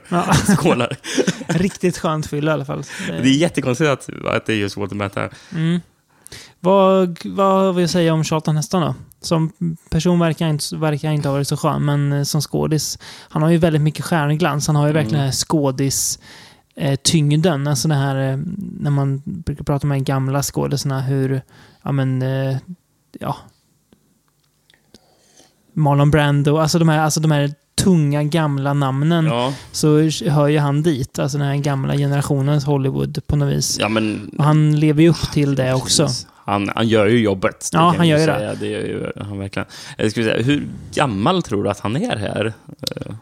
Ja. 0.08 0.24
skålar. 0.56 0.96
Riktigt 1.48 1.98
skönt 1.98 2.26
fylla 2.26 2.50
i 2.50 2.54
alla 2.54 2.64
fall. 2.64 2.82
Det 3.08 3.28
är 3.28 3.32
jättekonstigt 3.32 3.90
att, 3.90 4.08
att 4.26 4.46
det 4.46 4.52
är 4.52 4.56
just 4.56 4.76
Walter 4.76 4.96
Matthau. 4.96 5.28
Vad, 6.66 7.18
vad 7.24 7.74
vill 7.74 7.82
jag 7.82 7.90
säga 7.90 8.14
om 8.14 8.24
Charlton 8.24 8.56
Heston 8.56 8.82
då? 8.82 8.94
Som 9.20 9.52
person 9.90 10.18
verkar 10.18 10.48
inte, 10.48 10.76
verkar 10.76 11.10
inte 11.10 11.28
ha 11.28 11.32
varit 11.32 11.48
så 11.48 11.56
skön, 11.56 11.84
men 11.84 12.12
eh, 12.12 12.22
som 12.22 12.40
skådis, 12.40 12.98
han 13.28 13.42
har 13.42 13.50
ju 13.50 13.58
väldigt 13.58 13.82
mycket 13.82 14.04
stjärnglans. 14.04 14.66
Han 14.66 14.76
har 14.76 14.86
ju 14.86 14.92
verkligen 14.92 15.18
den 15.18 15.24
här 15.24 15.32
skådis 15.32 16.18
eh, 16.76 16.98
tyngden. 17.02 17.66
Alltså 17.66 17.88
det 17.88 17.94
här, 17.94 18.32
eh, 18.32 18.38
när 18.80 18.90
man 18.90 19.22
brukar 19.24 19.64
prata 19.64 19.86
med 19.86 20.04
gamla 20.04 20.42
skådisarna, 20.42 21.00
hur, 21.00 21.42
ja 21.82 21.92
men, 21.92 22.24
ja. 23.20 23.36
Marlon 25.72 26.10
Brando, 26.10 26.56
alltså 26.56 26.78
de 26.78 26.88
här, 26.88 26.98
alltså 26.98 27.20
de 27.20 27.30
här 27.30 27.50
tunga 27.82 28.22
gamla 28.22 28.72
namnen. 28.72 29.26
Ja, 29.26 29.52
Så 29.72 29.88
hör 30.30 30.48
ju 30.48 30.58
han 30.58 30.82
dit, 30.82 31.18
alltså 31.18 31.38
den 31.38 31.46
här 31.46 31.56
gamla 31.56 31.96
generationens 31.96 32.64
Hollywood 32.64 33.18
på 33.26 33.36
något 33.36 33.52
vis. 33.52 33.78
ja 33.80 33.88
men... 33.88 34.30
Och 34.38 34.44
han 34.44 34.80
lever 34.80 35.02
ju 35.02 35.08
upp 35.08 35.32
till 35.32 35.54
det 35.54 35.74
också. 35.74 36.08
Han, 36.46 36.70
han 36.74 36.88
gör 36.88 37.06
ju 37.06 37.18
jobbet. 37.18 37.68
det 37.72 37.78
Ja, 37.78 37.94
han 37.96 38.08
gör 38.08 38.18
ju 38.18 38.24
säga. 38.24 38.54
det. 38.54 38.66
gör 38.66 38.80
ju 38.80 39.12
han 39.24 39.38
verkligen. 39.38 39.66
Skulle 40.10 40.26
säga, 40.26 40.42
hur 40.42 40.66
gammal 40.94 41.42
tror 41.42 41.64
du 41.64 41.70
att 41.70 41.80
han 41.80 41.96
är 41.96 42.16
här? 42.16 42.52
Eh, 42.96 43.12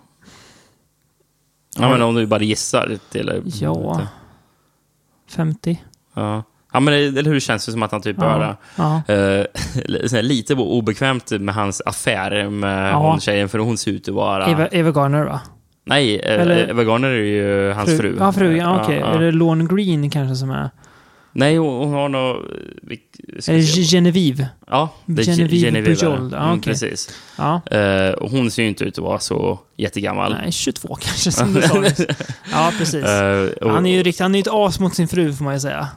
Ja, 1.79 1.89
men 1.91 2.03
om 2.03 2.14
du 2.14 2.27
bara 2.27 2.43
gissar. 2.43 2.99
Till, 3.11 3.43
Ja. 3.61 4.01
50? 5.31 5.81
ja. 6.14 6.43
Ja, 6.72 6.81
men 6.81 6.95
det- 6.95 7.20
eller 7.20 7.31
hur 7.31 7.41
känns 7.41 7.66
det 7.66 7.72
som 7.72 7.83
att 7.83 7.93
han 7.93 8.03
typ 8.03 8.16
bara... 8.16 8.57
Ja. 8.77 8.97
eh, 9.14 9.45
så 10.07 10.16
här 10.16 10.22
lite 10.22 10.55
obekvämt 10.55 11.31
med 11.31 11.55
hans 11.55 11.83
affär 11.87 12.51
med 12.51 12.91
Ja. 12.93 13.11
hon 13.11 13.20
tjejen, 13.20 13.49
för 13.49 13.59
hon 13.59 13.79
ser 13.79 13.91
ut 13.91 14.09
att 14.09 14.14
vara... 14.14 14.47
Eva, 14.51 14.68
Eva 14.68 14.91
Garner 14.91 15.25
va? 15.25 15.41
Nej, 15.85 16.16
eh, 16.18 16.41
Eller- 16.41 16.70
Eva 16.70 16.83
Garner 16.83 17.09
är 17.09 17.14
ju 17.14 17.72
hans 17.72 17.99
fru. 18.01 18.16
Ja, 18.18 18.33
fru. 18.33 18.57
Ja, 18.57 18.83
okej. 18.83 18.99
Ja, 18.99 19.07
ja. 19.09 19.14
Är 19.14 19.18
det 19.20 19.33
Lorne 19.33 19.64
Green 19.75 20.11
kanske 20.11 20.37
som 20.37 20.51
är... 20.51 20.70
Nej, 21.37 21.57
hon, 21.57 21.93
har 21.93 22.09
nog... 22.09 22.37
det 22.82 23.43
se. 23.43 23.82
Genevieve? 23.82 24.49
Ja, 24.66 24.89
det 25.07 25.22
är 25.22 25.26
Genevieve 25.26 25.66
Genevieve. 25.66 25.95
Bujold. 26.01 26.32
Ja, 26.32 26.45
Mm, 26.45 26.59
okej. 26.59 26.72
Precis. 26.72 27.11
Ja. 27.39 27.61
Eh, 27.70 28.11
och 28.11 28.30
hon 28.30 28.51
ser 28.51 28.62
ju 28.62 28.68
inte 28.68 28.85
ut 28.85 28.99
att 28.99 29.05
vara 29.05 29.18
så 29.18 29.59
jättegammal. 29.76 30.32
Nej, 30.43 30.53
22 30.53 30.95
kanske 31.01 31.32
som 31.32 31.55
du 31.55 31.62
sa. 31.62 31.85
Ja, 32.53 32.72
precis. 32.78 33.05
Eh, 33.05 33.47
och- 33.49 33.70
Han 33.70 33.87
är 33.87 33.91
ju 33.97 34.03
riktigt, 34.03 34.20
han 34.22 34.35
är 34.35 34.39
ett 34.39 34.49
as 34.51 34.80
mot 34.80 34.95
sin 34.95 35.09
fru 35.09 35.32
får 35.32 35.45
man 35.45 35.55
ju 35.55 35.61
säga. 35.61 35.89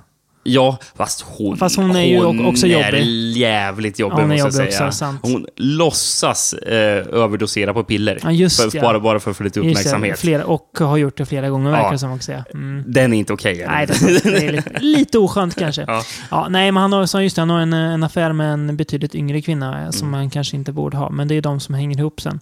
Ja, 0.49 0.77
fast 0.95 1.21
hon, 1.21 1.57
Fast 1.57 1.75
hon 1.77 1.95
är 1.95 2.01
ju 2.05 2.25
också 2.25 2.67
är 2.67 2.71
jobbig. 2.71 3.03
jävligt 3.37 3.99
jobbig, 3.99 4.15
hon 4.15 4.31
är 4.31 4.43
måste 4.43 4.57
jobbig 4.61 4.73
säga. 4.73 4.87
också, 4.87 4.97
sant. 4.97 5.19
Hon 5.23 5.45
låtsas 5.55 6.53
eh, 6.53 7.07
överdosera 7.13 7.73
på 7.73 7.83
piller. 7.83 8.19
Ja, 8.23 8.31
just 8.31 8.61
för, 8.61 8.77
ja. 8.77 8.81
bara, 8.81 8.99
bara 8.99 9.19
för 9.19 9.31
att 9.31 9.37
få 9.37 9.43
lite 9.43 9.59
Just 9.59 9.65
det, 9.67 9.71
uppmärksamhet. 9.79 10.19
Flera, 10.19 10.45
och 10.45 10.69
har 10.79 10.97
gjort 10.97 11.17
det 11.17 11.25
flera 11.25 11.49
gånger 11.49 11.71
Ja. 11.71 11.83
verkar 11.83 11.97
som 11.97 12.11
också. 12.11 12.31
Ja. 12.31 12.43
Mm. 12.53 12.83
Den 12.87 13.13
är 13.13 13.17
inte 13.17 13.33
okej. 13.33 13.65
Nej, 13.67 13.83
eller? 13.83 14.23
det, 14.23 14.29
det 14.39 14.45
är 14.45 14.51
lite, 14.51 14.71
lite 14.79 15.19
oskönt 15.19 15.55
kanske. 15.59 15.83
Ja. 15.87 16.03
Ja. 16.31 16.47
nej, 16.49 16.71
men 16.71 16.81
han 16.81 16.93
har, 16.93 17.05
så 17.05 17.21
just 17.21 17.37
han 17.37 17.49
har 17.49 17.59
en, 17.59 17.73
en 17.73 18.03
affär 18.03 18.33
med 18.33 18.53
en 18.53 18.77
betydligt 18.77 19.15
yngre 19.15 19.41
kvinna 19.41 19.83
eh, 19.85 19.89
som 19.91 20.07
Mm. 20.07 20.17
han 20.19 20.29
kanske 20.29 20.55
inte 20.57 20.71
borde 20.71 20.97
ha. 20.97 21.09
Men 21.09 21.27
det 21.27 21.35
är 21.35 21.41
de 21.41 21.59
som 21.59 21.75
hänger 21.75 21.99
ihop 21.99 22.21
sen. 22.21 22.39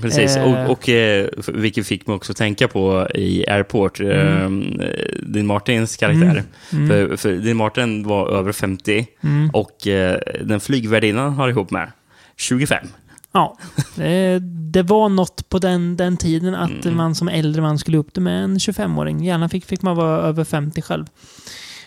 Precis, 0.00 0.36
Eh. 0.36 0.44
och, 0.44 0.70
och 0.70 0.88
eh, 0.88 1.26
vilket 1.48 1.86
fick 1.86 2.06
mig 2.06 2.16
också 2.16 2.34
tänka 2.34 2.68
på 2.68 3.08
i 3.14 3.44
Airport, 3.48 4.00
Mm. 4.00 4.80
eh, 4.80 4.86
Dean 5.22 5.46
Martins 5.46 5.96
karaktär. 5.96 6.42
Mm. 6.72 6.88
För, 6.88 7.16
för 7.16 7.32
Dean 7.46 7.56
Martin 7.56 8.02
var 8.08 8.28
över 8.28 8.52
50 8.52 9.06
och 9.52 9.86
eh, 9.86 10.18
den 10.44 10.60
flygvärdinnan 10.60 11.32
har 11.34 11.48
ihop 11.48 11.70
med 11.70 11.92
25. 12.36 12.86
Ja, 13.32 13.58
det, 13.96 14.38
det 14.72 14.82
var 14.82 15.08
något 15.08 15.48
på 15.48 15.58
den, 15.58 15.96
den 15.96 16.16
tiden 16.16 16.54
att 16.54 16.84
Mm. 16.84 16.96
man 16.96 17.14
som 17.14 17.28
äldre 17.28 17.62
man 17.62 17.78
skulle 17.78 17.98
upp 17.98 18.14
det 18.14 18.20
med 18.20 18.44
en 18.44 18.58
25-åring. 18.58 19.24
Gärna 19.24 19.48
fick, 19.48 19.64
fick 19.64 19.82
man 19.82 19.96
vara 19.96 20.18
över 20.22 20.44
50 20.44 20.82
själv. 20.82 21.06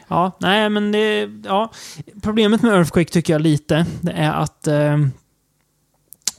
Ja, 0.08 0.38
nej 0.40 0.70
men 0.70 0.92
det... 0.92 1.30
Ja. 1.46 1.72
Problemet 2.24 2.62
med 2.62 2.74
Earthquake 2.74 3.10
tycker 3.12 3.34
jag 3.34 3.42
lite, 3.42 3.86
det 4.02 4.12
är 4.12 4.32
att 4.34 4.68
eh, 4.68 4.98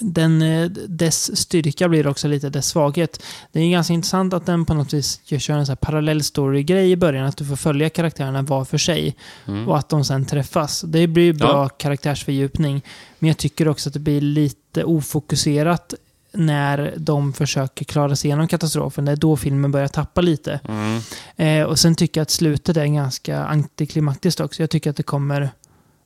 den, 0.00 0.42
eh, 0.42 0.70
dess 0.70 1.36
styrka 1.36 1.88
blir 1.88 2.06
också 2.06 2.28
lite 2.28 2.50
dess 2.50 2.68
svaghet. 2.68 3.22
Det 3.52 3.60
är 3.60 3.70
ganska 3.70 3.94
intressant 3.94 4.34
att 4.34 4.46
den 4.46 4.64
på 4.64 4.74
något 4.74 4.92
vis 4.92 5.20
kör 5.24 5.54
en 5.54 5.66
så 5.66 5.72
här 5.72 5.76
parallell 5.76 6.22
story-grej 6.24 6.90
i 6.90 6.96
början, 6.96 7.26
att 7.26 7.36
du 7.36 7.44
får 7.44 7.56
följa 7.56 7.90
karaktärerna 7.90 8.42
var 8.42 8.64
för 8.64 8.78
sig 8.78 9.16
och 9.66 9.78
att 9.78 9.88
de 9.88 10.04
sen 10.04 10.24
träffas. 10.26 10.80
Det 10.86 11.06
blir 11.06 11.32
bra 11.32 11.48
Mm. 11.50 11.60
Ja. 11.62 11.68
karaktärsfördjupning, 11.68 12.82
men 13.18 13.28
jag 13.28 13.36
tycker 13.36 13.68
också 13.68 13.88
att 13.88 13.92
det 13.92 14.00
blir 14.00 14.20
lite 14.20 14.84
ofokuserat 14.84 15.94
när 16.32 16.94
de 16.96 17.32
försöker 17.32 17.84
klara 17.84 18.16
sig 18.16 18.28
igenom 18.28 18.48
katastrofen. 18.48 19.04
Det 19.04 19.12
är 19.12 19.16
då 19.16 19.36
filmen 19.36 19.72
börjar 19.72 19.88
tappa 19.88 20.20
lite. 20.20 20.60
Mm. 20.68 21.00
Eh, 21.36 21.66
och 21.66 21.78
sen 21.78 21.94
tycker 21.94 22.20
jag 22.20 22.22
att 22.22 22.30
slutet 22.30 22.76
är 22.76 22.86
ganska 22.86 23.44
antiklimaktiskt 23.44 24.40
också. 24.40 24.62
Jag 24.62 24.70
tycker 24.70 24.90
att 24.90 24.96
det 24.96 25.02
kommer 25.02 25.50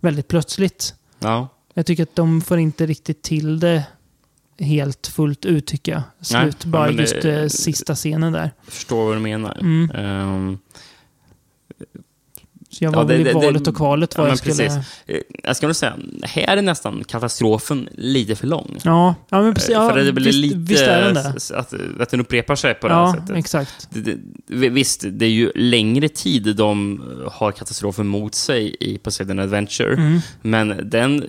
väldigt 0.00 0.28
plötsligt. 0.28 0.94
Ja. 1.18 1.48
Jag 1.74 1.86
tycker 1.86 2.02
att 2.02 2.16
de 2.16 2.40
får 2.40 2.58
inte 2.58 2.86
riktigt 2.86 3.22
till 3.22 3.60
det 3.60 3.84
helt 4.58 5.06
fullt 5.06 5.44
ut 5.44 5.66
tycker 5.66 5.92
jag. 5.92 6.02
Slut 6.20 6.56
Nej, 6.64 6.70
bara 6.72 6.90
det- 6.92 7.00
just 7.02 7.24
eh, 7.24 7.46
sista 7.46 7.94
scenen 7.94 8.32
där. 8.32 8.50
Jag 8.64 8.72
förstår 8.74 9.04
vad 9.06 9.16
du 9.16 9.20
menar. 9.20 9.58
Mm. 9.60 9.90
Ehm, 9.90 10.58
Så 12.70 12.84
jag 12.84 12.92
Ja, 12.94 12.96
var 12.96 13.04
det- 13.04 13.12
väl 13.18 13.20
i 13.20 13.24
det- 13.24 13.32
valet 13.34 13.66
och 13.66 13.76
kvalet 13.76 14.16
vad 14.18 14.26
ja, 14.26 14.30
jag 14.30 14.38
skulle... 14.38 14.54
precis. 14.54 15.02
Eh, 15.06 15.20
Jag 15.44 15.56
ska 15.56 15.66
nog 15.66 15.76
säga, 15.76 15.94
här 16.22 16.56
är 16.56 16.62
nästan 16.62 17.04
katastrofen 17.04 17.88
lite 17.92 18.36
för 18.36 18.46
lång. 18.46 18.78
Ja, 18.84 19.14
ja 19.28 19.42
men 19.42 19.54
precis. 19.54 19.70
Ja, 19.70 19.88
För 19.90 20.04
det 20.04 20.12
blir 20.12 20.24
visst, 20.24 20.38
lite 20.38 20.56
visst 20.58 20.82
är 20.82 21.02
den 21.02 21.14
det. 21.14 21.28
att, 21.58 21.70
att 22.00 22.10
den 22.10 22.20
upprepar 22.20 22.56
sig 22.56 22.74
på 22.74 22.88
det 22.88 22.94
här 22.94 23.00
Ja, 23.00 23.14
sättet. 23.14 23.36
exakt. 23.36 23.88
Det, 23.90 24.00
det, 24.46 24.68
visst, 24.68 25.04
det 25.10 25.24
är 25.26 25.30
ju 25.30 25.52
längre 25.54 26.08
tid 26.08 26.56
de 26.56 27.02
har 27.32 27.52
katastrofen 27.52 28.06
mot 28.06 28.34
sig 28.34 28.76
i 28.80 28.98
Poseidon 28.98 29.38
Adventure, 29.38 29.92
Mm. 29.94 30.20
men 30.42 30.90
den 30.90 31.24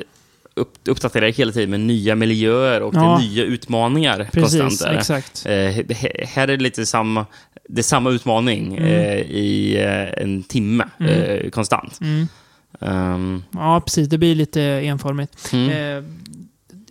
upp, 0.56 0.74
uppdaterar 0.88 1.28
hela 1.32 1.52
tiden 1.52 1.70
med 1.70 1.80
nya 1.80 2.16
miljöer 2.16 2.82
och 2.82 2.96
Ja. 2.96 3.18
nya 3.20 3.44
utmaningar 3.44 4.30
Precis, 4.32 4.62
konstant. 4.62 4.92
där. 4.92 4.98
exakt. 5.00 5.46
Eh, 5.46 5.98
här 6.28 6.48
är 6.48 6.58
det 6.58 6.64
lite 6.64 6.86
samma, 6.86 7.26
det 7.70 7.84
samma 7.84 8.10
utmaning 8.10 8.78
Mm. 8.78 8.90
eh, 8.90 9.18
i 9.20 9.78
eh, 9.84 10.24
en 10.24 10.44
timme 10.44 10.86
eh, 11.00 11.50
konstant. 11.50 12.00
Mm. 12.02 12.28
Ehm, 12.82 13.44
Ja, 13.52 13.82
precis. 13.86 14.08
Det 14.08 14.18
blir 14.18 14.36
lite 14.36 14.62
enformigt. 14.62 15.50
mm. 15.54 15.70
Eh, 15.70 16.04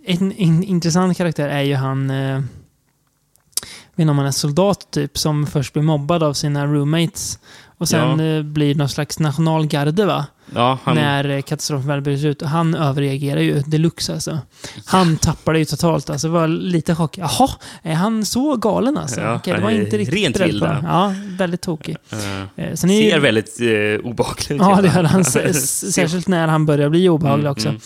en, 0.07 0.33
en 0.33 0.65
intressant 0.65 1.17
karaktär 1.17 1.49
är 1.49 1.63
ju 1.63 1.75
han... 1.75 2.11
Eh, 2.11 2.41
vet 3.97 4.03
inte 4.03 4.11
om 4.11 4.19
han 4.19 4.27
är 4.27 4.31
soldat 4.31 4.89
typ, 4.91 5.19
som 5.19 5.47
först 5.47 5.73
blir 5.73 5.83
mobbad 5.83 6.23
av 6.23 6.33
sina 6.33 6.67
roommates. 6.67 7.39
Och 7.79 7.89
sen 7.89 8.19
Ja. 8.21 8.27
eh, 8.27 8.43
blir 8.43 8.75
någon 8.75 8.89
slags 8.89 9.19
nationalgarde 9.19 10.07
va? 10.07 10.27
Ja, 10.55 10.79
han, 10.85 10.95
när 10.95 11.41
katastrofen 11.41 11.89
väl 11.89 12.01
bryter 12.01 12.29
ut. 12.29 12.43
Han 12.43 12.75
överreagerar 12.75 13.41
ju 13.41 13.61
deluxe 13.67 14.13
alltså. 14.15 14.39
Han 14.87 15.17
tappar 15.17 15.53
det 15.53 15.59
ju 15.59 15.65
totalt. 15.65 16.11
Alltså, 16.11 16.29
var 16.29 16.49
lite 16.49 16.95
chock. 16.95 17.19
Jaha, 17.19 17.49
är 17.83 17.95
han 17.95 18.25
så 18.25 18.57
galen 18.57 18.97
alltså? 18.99 19.21
Ja, 19.21 19.35
Okej, 19.37 19.55
det 19.55 19.61
var 19.61 19.71
inte 19.71 19.99
riktigt 19.99 20.15
rent 20.19 20.39
beredd 20.39 20.61
på. 20.61 20.77
Ja, 20.83 21.15
väldigt 21.39 21.61
tokig. 21.61 21.97
eh, 22.11 22.19
Eh, 22.57 22.75
sen 22.75 22.91
är 22.91 23.03
ju- 23.03 23.11
ser 23.11 23.19
väldigt 23.19 23.61
eh, 23.61 24.11
obehaglig 24.11 24.51
ut. 24.57 24.61
Ja, 24.61 24.79
det 24.83 24.89
gör 24.89 25.03
han. 25.03 25.25
Särskilt 25.55 26.29
när 26.29 26.49
han 26.49 26.67
börjar 26.67 26.89
bli 26.89 27.09
obehaglig 27.09 27.45
Mm, 27.45 27.53
också. 27.53 27.69
mm. 27.69 27.81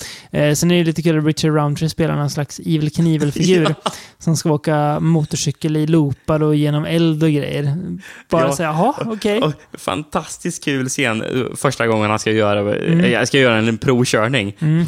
Eh, 0.51 0.55
sen 0.55 0.71
är 0.71 0.79
det 0.79 0.85
lite 0.85 1.03
kul 1.03 1.19
att 1.19 1.25
Richard 1.25 1.55
Roundtree 1.55 1.89
spelar 1.89 2.17
någon 2.17 2.31
slags 2.31 2.59
Evil 2.59 2.91
Knievel-figur. 2.91 3.75
Som 4.19 4.37
ska 4.37 4.51
åka 4.53 5.01
motorcykel 5.01 5.77
i 5.77 5.87
loopar 5.87 6.43
och 6.43 6.55
genom 6.57 6.85
eld 6.85 7.23
och 7.23 7.31
grejer. 7.31 7.77
Bara 8.31 8.43
Ja. 8.47 8.57
säga, 8.57 8.69
jaha, 8.69 8.95
okej. 9.07 9.41
Och 9.43 9.53
fantastiskt 9.79 10.65
kul 10.65 10.89
scen 10.89 11.25
första 11.57 11.87
gången 11.87 12.11
han 12.11 12.19
ska 12.19 12.31
göra, 12.31 12.48
Mm. 12.57 13.01
eh, 13.01 13.11
jag 13.11 13.29
ska 13.29 13.39
göra 13.39 13.57
en 13.59 13.79
provkörning. 13.79 14.57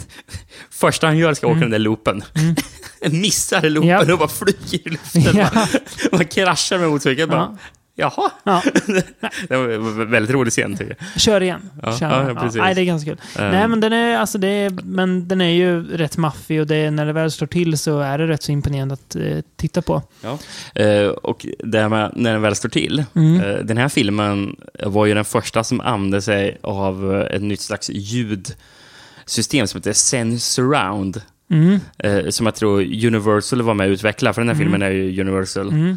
Första 0.70 1.06
han 1.06 1.18
gör 1.18 1.34
ska 1.34 1.46
åka 1.46 1.60
den 1.60 1.70
där 1.70 1.78
loopen. 1.78 2.22
Missar 3.10 3.62
loopen 3.62 3.90
Mm. 3.90 4.00
Japp. 4.08 4.12
och 4.12 4.18
bara 4.18 4.28
flyger 4.28 4.88
i 4.88 4.90
luften. 4.90 5.22
Ja. 5.36 5.48
Man, 5.54 5.66
man 6.12 6.24
kraschar 6.24 6.78
med 6.78 6.88
motorcykeln. 6.90 7.30
Bara, 7.30 7.56
Jaha. 8.00 8.30
Ja. 8.44 8.62
det 9.48 9.56
var 9.56 9.68
en 9.68 10.10
väldigt 10.10 10.34
rolig 10.34 10.52
scen 10.52 10.76
tycker 10.76 10.96
jag. 10.98 11.20
Kör 11.20 11.40
igen. 11.40 11.70
Ja, 11.82 11.98
Kör. 11.98 12.28
ja, 12.28 12.34
precis. 12.34 12.60
Nej, 12.60 12.74
det 12.74 12.80
är 12.80 12.84
ganska 12.84 13.10
kul. 13.10 13.20
Eh. 13.38 13.50
Nej, 13.50 13.68
men 13.68 13.80
den 13.80 13.92
är, 13.92 14.18
alltså 14.18 14.38
det 14.38 14.48
är, 14.48 14.70
men 14.84 15.28
den 15.28 15.40
är 15.40 15.50
ju 15.50 15.96
rätt 15.96 16.16
maffig 16.16 16.60
och 16.60 16.66
det, 16.66 16.90
när 16.90 17.06
det 17.06 17.12
väl 17.12 17.30
står 17.30 17.46
till 17.46 17.78
så 17.78 18.00
är 18.00 18.18
det 18.18 18.26
rätt 18.28 18.42
så 18.42 18.52
imponerande 18.52 18.94
att 18.94 19.16
eh, 19.16 19.38
titta 19.56 19.82
på. 19.82 20.02
Ja. 20.20 20.38
Eh, 20.82 21.08
och 21.08 21.46
det 21.58 21.78
här 21.78 21.88
med 21.88 22.12
när 22.16 22.32
den 22.32 22.42
väl 22.42 22.54
står 22.54 22.68
till. 22.68 23.04
Mm. 23.14 23.40
Eh, 23.40 23.56
den 23.58 23.76
här 23.76 23.88
filmen 23.88 24.56
var 24.84 25.06
ju 25.06 25.14
den 25.14 25.24
första 25.24 25.64
som 25.64 25.80
använde 25.80 26.22
sig 26.22 26.58
av 26.62 27.14
eh, 27.14 27.36
ett 27.36 27.42
nytt 27.42 27.60
slags 27.60 27.90
ljudsystem 27.90 29.66
som 29.66 29.78
heter 29.78 29.92
Sensurround. 29.92 31.22
Mm. 31.50 31.80
Eh, 31.98 32.28
som 32.28 32.46
jag 32.46 32.54
tror 32.54 32.80
Universal 33.06 33.62
var 33.62 33.74
med 33.74 33.86
och 33.86 33.92
utvecklade, 33.92 34.34
för 34.34 34.40
den 34.40 34.48
här 34.48 34.56
filmen 34.56 34.82
är 34.82 34.90
ju 34.90 35.20
Universal. 35.20 35.68
Mm. 35.68 35.96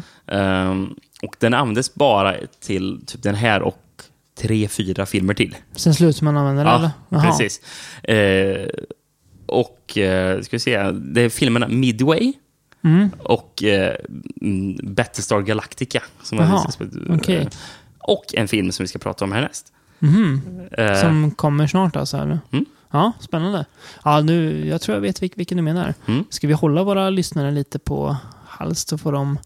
Och 1.24 1.36
den 1.38 1.54
användes 1.54 1.94
bara 1.94 2.34
till 2.60 3.00
typ 3.06 3.22
den 3.22 3.34
här 3.34 3.62
och 3.62 3.78
tre, 4.40 4.68
fyra 4.68 5.06
filmer 5.06 5.34
till. 5.34 5.56
Sen 5.72 5.94
slutar 5.94 6.24
man 6.24 6.36
använda 6.36 6.64
det, 6.64 6.70
eller? 6.70 6.90
Ja, 7.08 7.22
precis. 7.22 7.60
Eh, 8.02 8.68
och, 9.46 9.98
eh, 9.98 10.40
ska 10.40 10.56
vi 10.56 10.60
se, 10.60 10.90
det 10.90 11.20
är 11.20 11.28
filmerna 11.28 11.68
Midway 11.68 12.32
Mm. 12.84 13.10
och 13.18 13.62
eh, 13.62 13.94
mm, 14.40 14.94
Battlestar 14.94 15.40
Galactica. 15.40 16.02
Som 16.22 16.38
Jaha, 16.38 16.52
visats 16.56 16.76
på- 16.76 17.32
eh. 17.32 17.46
Och 17.98 18.24
en 18.34 18.48
film 18.48 18.72
som 18.72 18.84
vi 18.84 18.88
ska 18.88 18.98
prata 18.98 19.24
om 19.24 19.32
härnäst. 19.32 19.72
Mhm. 19.98 20.40
Eh, 20.72 21.00
Som 21.00 21.30
kommer 21.30 21.66
snart 21.66 21.96
alltså, 21.96 22.16
eller? 22.16 22.40
Mm. 22.52 22.64
Ja, 22.90 23.12
spännande. 23.20 23.66
Ja, 24.04 24.20
nu, 24.20 24.66
jag 24.68 24.80
tror 24.80 24.96
jag 24.96 25.02
vet 25.02 25.22
vilk, 25.22 25.32
vilken 25.36 25.56
du 25.56 25.62
menar. 25.62 25.94
Mm. 26.06 26.24
Ska 26.30 26.46
vi 26.46 26.52
hålla 26.52 26.82
våra 26.82 27.10
lyssnare 27.10 27.50
lite 27.50 27.78
på 27.78 28.16
hals 28.46 28.86
så 28.88 28.98
får 28.98 29.12
de 29.12 29.38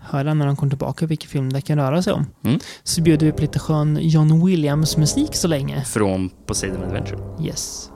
höra 0.00 0.34
när 0.34 0.46
de 0.46 0.56
kommer 0.56 0.70
tillbaka 0.70 1.06
vilken 1.06 1.30
film 1.30 1.52
det 1.52 1.60
kan 1.60 1.78
röra 1.78 2.02
sig 2.02 2.12
om. 2.12 2.26
Mm. 2.44 2.58
Så 2.82 3.02
bjuder 3.02 3.26
vi 3.26 3.32
på 3.32 3.40
lite 3.40 3.58
skön 3.58 3.98
John 4.00 4.46
Williams-musik 4.46 5.34
så 5.34 5.48
länge. 5.48 5.84
Från 5.84 6.30
Poseidon 6.46 6.82
Adventure. 6.82 7.18
Yes. 7.40 7.90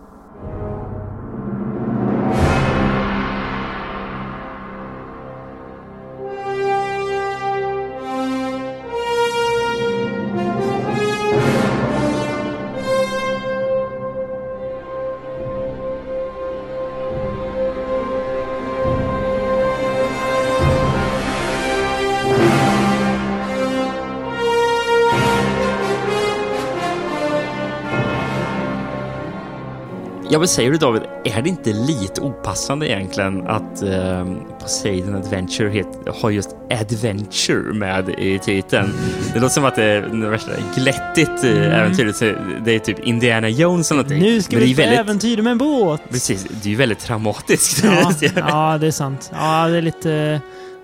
Ja, 30.35 30.39
vad 30.41 30.51
säger 30.51 30.71
du 30.71 30.77
David? 30.79 31.03
Är 31.25 31.43
det 31.43 31.49
inte 31.49 31.73
lite 31.73 32.21
opassande 32.21 32.91
egentligen 32.91 33.47
att 33.47 33.83
eh, 33.83 34.27
Poseidon 34.61 35.15
Adventure 35.15 35.71
het, 35.71 35.87
har 36.23 36.31
just 36.31 36.57
Adventure 36.71 37.73
med 37.73 38.09
i 38.09 38.39
titeln? 38.39 38.93
Det 39.35 39.41
låter 39.41 39.55
som 39.55 39.65
att 39.65 39.77
det 39.77 39.85
är 39.85 40.31
värsta 40.31 40.51
glättigt 40.77 41.45
eh, 41.45 41.79
äventyret. 41.81 42.17
Så 42.17 42.25
Det 42.65 42.73
är 42.75 42.79
typ 42.79 42.99
Indiana 43.01 43.49
Jones 43.49 43.91
eller 43.91 44.03
någonting. 44.03 44.23
Nu 44.23 44.43
ska 44.43 44.57
Men 44.57 44.65
vi 44.65 44.71
är 44.71 44.75
på 44.77 44.83
väldigt, 44.83 45.01
äventyr 45.01 45.43
med 45.43 45.51
en 45.51 45.59
båt! 45.59 46.01
Precis, 46.11 46.47
det 46.63 46.69
är 46.69 46.71
ju 46.71 46.77
väldigt 46.77 46.99
traumatiskt. 46.99 47.85
Ja, 47.85 48.13
ja, 48.37 48.79
det 48.79 48.87
är 48.87 48.91
sant. 48.91 49.31
Ja, 49.35 49.69
det 49.69 49.77
är 49.79 49.83
lite... 49.83 50.09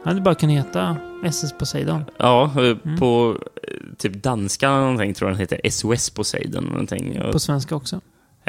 Det 0.05 0.09
hade 0.09 0.21
bara 0.21 0.35
kunnat 0.35 0.57
heta 0.57 0.97
SS 1.25 1.53
Poseidon. 1.59 2.05
Ja, 2.19 2.45
eh, 2.45 2.77
Mm. 2.85 2.99
på 2.99 3.37
eh, 3.69 3.75
typ 3.99 4.23
danska 4.23 4.71
någonting 4.71 5.15
tror 5.15 5.31
jag 5.31 5.39
den 5.39 5.41
heter 5.41 5.71
SOS 5.71 6.11
Poseidon. 6.11 6.65
Någonting. 6.65 7.21
På 7.33 7.39
svenska 7.39 7.75
också. 7.75 8.01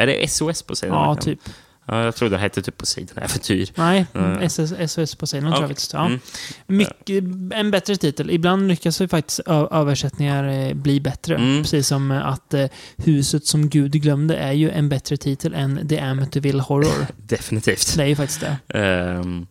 Är 0.02 0.08
det 0.08 0.28
SOS 0.32 0.62
Poseidon? 0.64 0.98
Ja, 0.98 1.14
verkligen? 1.14 1.38
typ. 1.38 1.54
Ja, 1.86 2.04
jag 2.04 2.16
trodde 2.16 2.36
det 2.36 2.40
hette 2.42 2.62
typ 2.62 2.78
Poseidon 2.78 3.18
Äventyr. 3.24 3.70
Nej, 3.76 4.06
Mm. 4.14 4.40
SS, 4.42 4.92
SOS 4.94 5.16
Poseidon 5.16 5.52
tror 5.52 5.64
jag 5.64 5.70
faktiskt. 5.70 5.94
Ja. 5.94 6.06
Mm. 6.06 6.20
Mycket, 6.68 7.24
en 7.54 7.72
bättre 7.72 7.96
titel. 7.96 8.32
Ibland 8.32 8.68
lyckas 8.68 9.02
ju 9.02 9.08
faktiskt 9.08 9.40
översättningar 9.72 10.44
eh, 10.68 10.74
bli 10.74 11.00
bättre. 11.00 11.36
Mm. 11.36 11.64
Precis 11.64 11.88
som 11.88 12.12
eh, 12.12 12.28
att 12.28 12.54
eh, 12.54 12.66
Huset 12.98 13.46
som 13.46 13.70
Gud 13.70 13.92
glömde 13.92 14.36
är 14.36 14.52
ju 14.52 14.70
en 14.70 14.90
bättre 14.90 15.18
titel 15.18 15.54
än 15.54 15.88
The 15.88 16.00
Amityville 16.00 16.62
Horror. 16.62 17.06
Definitivt. 17.18 17.94
Det 17.98 18.04
är 18.04 18.08
ju 18.08 18.16
faktiskt 18.16 18.42
det. 18.68 18.80
Ehm, 18.80 19.48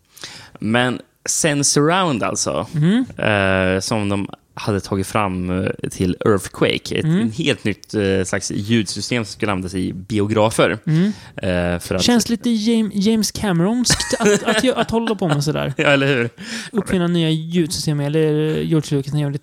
men 0.59 1.01
Sensurround 1.29 2.23
alltså, 2.23 2.67
Mhm. 2.73 3.05
eh, 3.19 3.81
som 3.81 4.09
de 4.09 4.29
hade 4.55 4.81
tagit 4.81 5.07
fram 5.07 5.51
eh, 5.65 5.71
till 5.91 6.17
Earthquake. 6.27 6.99
Ett 6.99 7.05
Mm. 7.05 7.31
helt 7.33 7.65
nytt 7.65 7.95
eh, 7.95 8.25
slags 8.25 8.51
ljudsystem 8.51 9.25
som 9.25 9.33
skulle 9.33 9.53
användas 9.53 9.75
i 9.75 9.93
biografer. 9.93 10.79
Mm. 10.87 11.07
Eh, 11.37 11.79
för 11.81 11.95
att, 11.95 12.03
Känns 12.03 12.29
lite 12.29 12.51
James, 12.51 13.31
Cameronskt 13.31 14.15
att, 14.21 14.29
att, 14.33 14.43
att, 14.65 14.65
att 14.77 14.91
hålla 14.91 15.15
på 15.15 15.29
med 15.29 15.45
sådär. 15.45 15.75
Ja, 15.79 15.85
eller 15.87 16.07
hur? 16.07 16.31
Uppfinna 16.73 17.07
nya 17.07 17.31
ljudsystem, 17.31 18.01
eller 18.01 18.31
George 18.61 18.97
Lucas 18.97 19.13
när 19.13 19.23
han 19.23 19.33
gjorde 19.33 19.39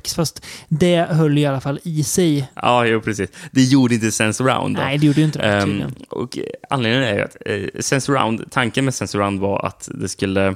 THX. 0.00 0.14
Fast 0.14 0.44
det 0.68 0.96
höll 1.10 1.38
i 1.38 1.46
alla 1.46 1.60
fall 1.60 1.80
i 1.82 2.04
sig. 2.04 2.48
Ja, 2.54 2.86
jo, 2.86 3.00
precis. 3.00 3.30
Det 3.50 3.62
gjorde 3.62 3.94
inte 3.94 4.10
Sensurround. 4.10 4.76
då. 4.76 4.82
Nej, 4.82 4.98
det 4.98 5.06
gjorde 5.06 5.20
ju 5.20 5.26
inte 5.26 5.38
det. 5.38 5.44
Ehm, 5.44 5.82
och 6.08 6.38
eh, 6.38 6.44
anledningen 6.70 7.08
är 7.08 7.14
ju 7.14 7.22
att 7.22 7.36
eh, 7.46 7.80
Sensurround, 7.80 8.44
tanken 8.50 8.84
med 8.84 8.94
Sensurround 8.94 9.40
var 9.40 9.66
att 9.66 9.88
det 9.94 10.08
skulle 10.08 10.54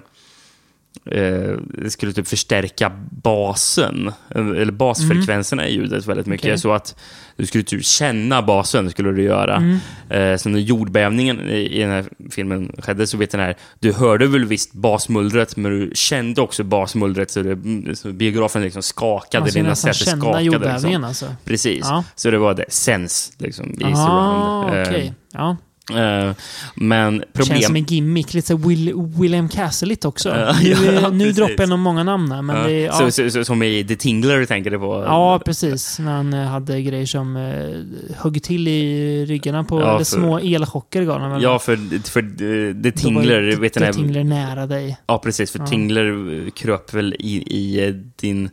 eh, 1.05 1.57
det 1.83 1.91
skulle 1.91 2.13
typ 2.13 2.29
förstärka 2.29 2.93
basen, 3.11 4.13
eh, 4.35 4.47
eller 4.47 4.73
basfrekvenserna 4.73 5.69
i 5.69 5.75
ljudet 5.75 6.07
väldigt 6.07 6.27
mycket. 6.27 6.45
Mm. 6.45 6.53
Okej. 6.53 6.61
Så 6.61 6.73
att 6.73 6.97
du 7.37 7.47
skulle 7.47 7.65
typ 7.65 7.85
känna 7.85 8.43
basen, 8.43 8.91
skulle 8.91 9.13
du 9.13 9.23
göra. 9.23 9.57
Mm. 9.57 9.79
Eh, 10.11 10.37
så 10.37 10.49
när 10.49 10.59
jordbävningen 10.59 11.41
i, 11.41 11.59
i 11.59 11.81
den 11.81 11.91
här 11.91 12.05
filmen 12.31 12.73
skedde 12.79 13.07
så 13.07 13.17
vet 13.17 13.31
den 13.31 13.41
här, 13.41 13.57
du 13.81 13.93
hörde 13.93 14.27
väl 14.27 14.45
visst 14.45 14.73
basmullret, 14.73 15.57
men 15.57 15.71
du 15.73 15.91
kände 15.95 16.41
också 16.41 16.65
basmullret 16.65 17.31
så, 17.31 17.43
det, 17.43 17.97
så 17.97 18.13
biografen 18.13 18.63
liksom 18.63 18.83
skakade, 18.83 19.51
ska 19.51 19.61
dina 19.61 19.75
känna 19.75 19.95
skakade. 19.95 20.43
jordbävningen 20.43 21.01
Liksom. 21.01 21.05
alltså. 21.05 21.27
Precis. 21.45 21.81
Ja. 21.83 22.05
Så 22.15 22.31
det 22.31 22.39
var 22.39 22.55
det, 22.55 22.65
sens 22.69 23.33
liksom, 23.39 23.73
i 23.73 23.79
surround. 23.79 24.75
Eh, 24.75 24.83
okej. 24.83 25.13
Ja. 25.33 25.57
Eh, 25.91 26.33
men 26.75 27.13
Känns 27.35 27.47
som 27.47 27.57
problem... 27.57 27.77
en 27.77 27.85
gimmick. 27.85 28.35
Lite 28.35 28.55
Will, 28.55 28.93
William 28.97 29.49
Castle 29.49 29.97
också. 30.05 30.29
Ja, 30.37 30.55
nu 30.63 30.69
ja, 31.03 31.09
nu 31.11 31.19
precis. 31.19 31.37
droppar 31.37 31.63
jag 31.63 31.69
nog 31.69 31.79
många 31.79 32.03
namn 32.05 32.33
här, 32.33 32.43
men 32.43 32.57
Ja, 32.57 32.69
det 32.69 32.93
så, 32.93 33.11
så, 33.11 33.31
så, 33.31 33.45
som 33.45 33.63
i 33.63 33.85
The 33.85 33.97
Tingler 33.97 34.45
tänker 34.45 34.71
du 34.71 34.79
på? 34.79 35.03
ja, 35.07 35.41
precis. 35.45 35.99
När 35.99 36.13
han 36.13 36.33
eh, 36.33 36.47
hade 36.47 36.83
grejer 36.83 37.07
som 37.07 37.37
eh, 37.37 38.17
högg 38.17 38.43
till 38.43 38.69
i 38.69 39.27
ryggarna 39.27 39.65
på... 39.65 39.81
Ja, 39.81 39.99
för- 39.99 40.05
små 40.05 40.39
elchocker 40.39 41.03
gav 41.03 41.21
han? 41.21 41.41
Ja, 41.41 41.59
för, 41.59 41.77
för 42.11 42.23
The 42.23 42.73
Då 42.73 42.91
var 42.91 42.91
Tingler, 43.23 43.57
vet 43.57 43.73
The 43.73 43.81
när- 43.81 43.93
Tingler 43.93 44.25
nära 44.25 44.67
dig. 44.67 44.99
Ja, 45.07 45.19
precis. 45.19 45.51
För. 45.51 45.59
Tingler 45.59 46.51
kröp 46.51 46.95
väl 46.95 47.15
i, 47.19 47.35
i 47.37 47.93
din... 48.17 48.51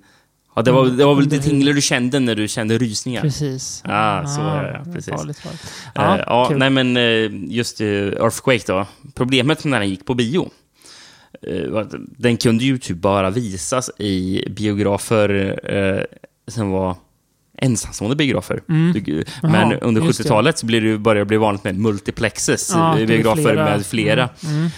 Ja, 0.56 0.62
det 0.62 0.72
var, 0.72 0.86
det 0.86 1.06
var 1.06 1.16
väl 1.16 1.30
The 1.30 1.38
Tingler 1.40 1.74
du 1.74 1.82
kände 1.82 2.20
när 2.20 2.36
du 2.36 2.48
kände 2.48 2.78
rysningar? 2.78 3.22
Precis. 3.22 3.82
Ah, 3.86 4.26
så 4.26 4.42
är 4.42 4.64
det, 4.86 4.94
precis. 4.94 5.14
Farligt, 5.14 5.40
farligt. 5.40 5.74
Ja, 5.96 6.18
Ja, 6.18 6.24
ja 6.28 6.46
kul. 6.50 6.58
nej 6.58 6.70
men 6.70 6.98
eh, 6.98 7.54
just 7.54 7.82
eh, 7.82 7.88
Earthquake 7.88 8.64
då. 8.68 8.86
Problemet 9.16 9.66
när 9.66 9.80
den 9.80 9.90
gick 9.90 10.06
på 10.06 10.14
bio 10.14 10.50
eh, 11.48 11.70
var 11.70 11.82
att 11.82 11.94
den 12.18 12.38
kunde 12.38 12.64
ju 12.64 12.78
typ 12.78 12.98
bara 12.98 13.30
visas 13.30 13.90
i 14.00 14.44
biografer 14.50 15.60
eh, 15.76 16.04
som 16.48 16.70
var 16.70 16.96
ensamstående 17.58 18.16
biografer. 18.16 18.62
Mm. 18.70 18.94
Du- 19.06 19.24
Men 19.44 19.70
Jaha, 19.70 19.78
under 19.82 20.02
just 20.02 20.18
det. 20.20 20.24
70-talet 20.24 20.58
så 20.58 20.66
blev 20.66 20.84
det, 20.84 20.98
började 20.98 21.22
det 21.22 21.26
bli 21.26 21.38
vanligt 21.38 21.64
med 21.64 21.80
multiplexes, 21.80 22.72
Ja, 22.74 22.94
eh, 22.94 23.00
det 23.00 23.06
biografer 23.06 23.42
flera. 23.44 23.66
med 23.66 23.86
flera. 23.86 24.30
Mm, 24.44 24.56
mm. 24.58 24.70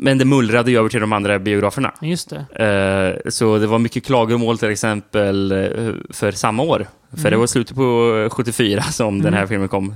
Men 0.00 0.18
det 0.18 0.24
mullrade 0.24 0.70
ju 0.70 0.78
över 0.78 0.88
till 0.88 1.00
de 1.00 1.12
andra 1.12 1.38
biograferna. 1.38 1.92
Just 2.02 2.30
det. 2.30 3.16
Eh, 3.24 3.30
så 3.30 3.58
det 3.58 3.66
var 3.66 3.78
mycket 3.78 4.04
klagomål 4.04 4.58
till 4.58 4.68
exempel 4.70 5.52
eh, 5.52 5.68
för 6.10 6.32
samma 6.32 6.62
år. 6.62 6.86
För 7.10 7.18
Mm. 7.20 7.30
det 7.30 7.36
var 7.36 7.46
slutet 7.46 7.76
på 7.76 8.28
74 8.32 8.82
som 8.92 9.22
den 9.22 9.34
här 9.34 9.46
filmen 9.46 9.68
kom. 9.68 9.94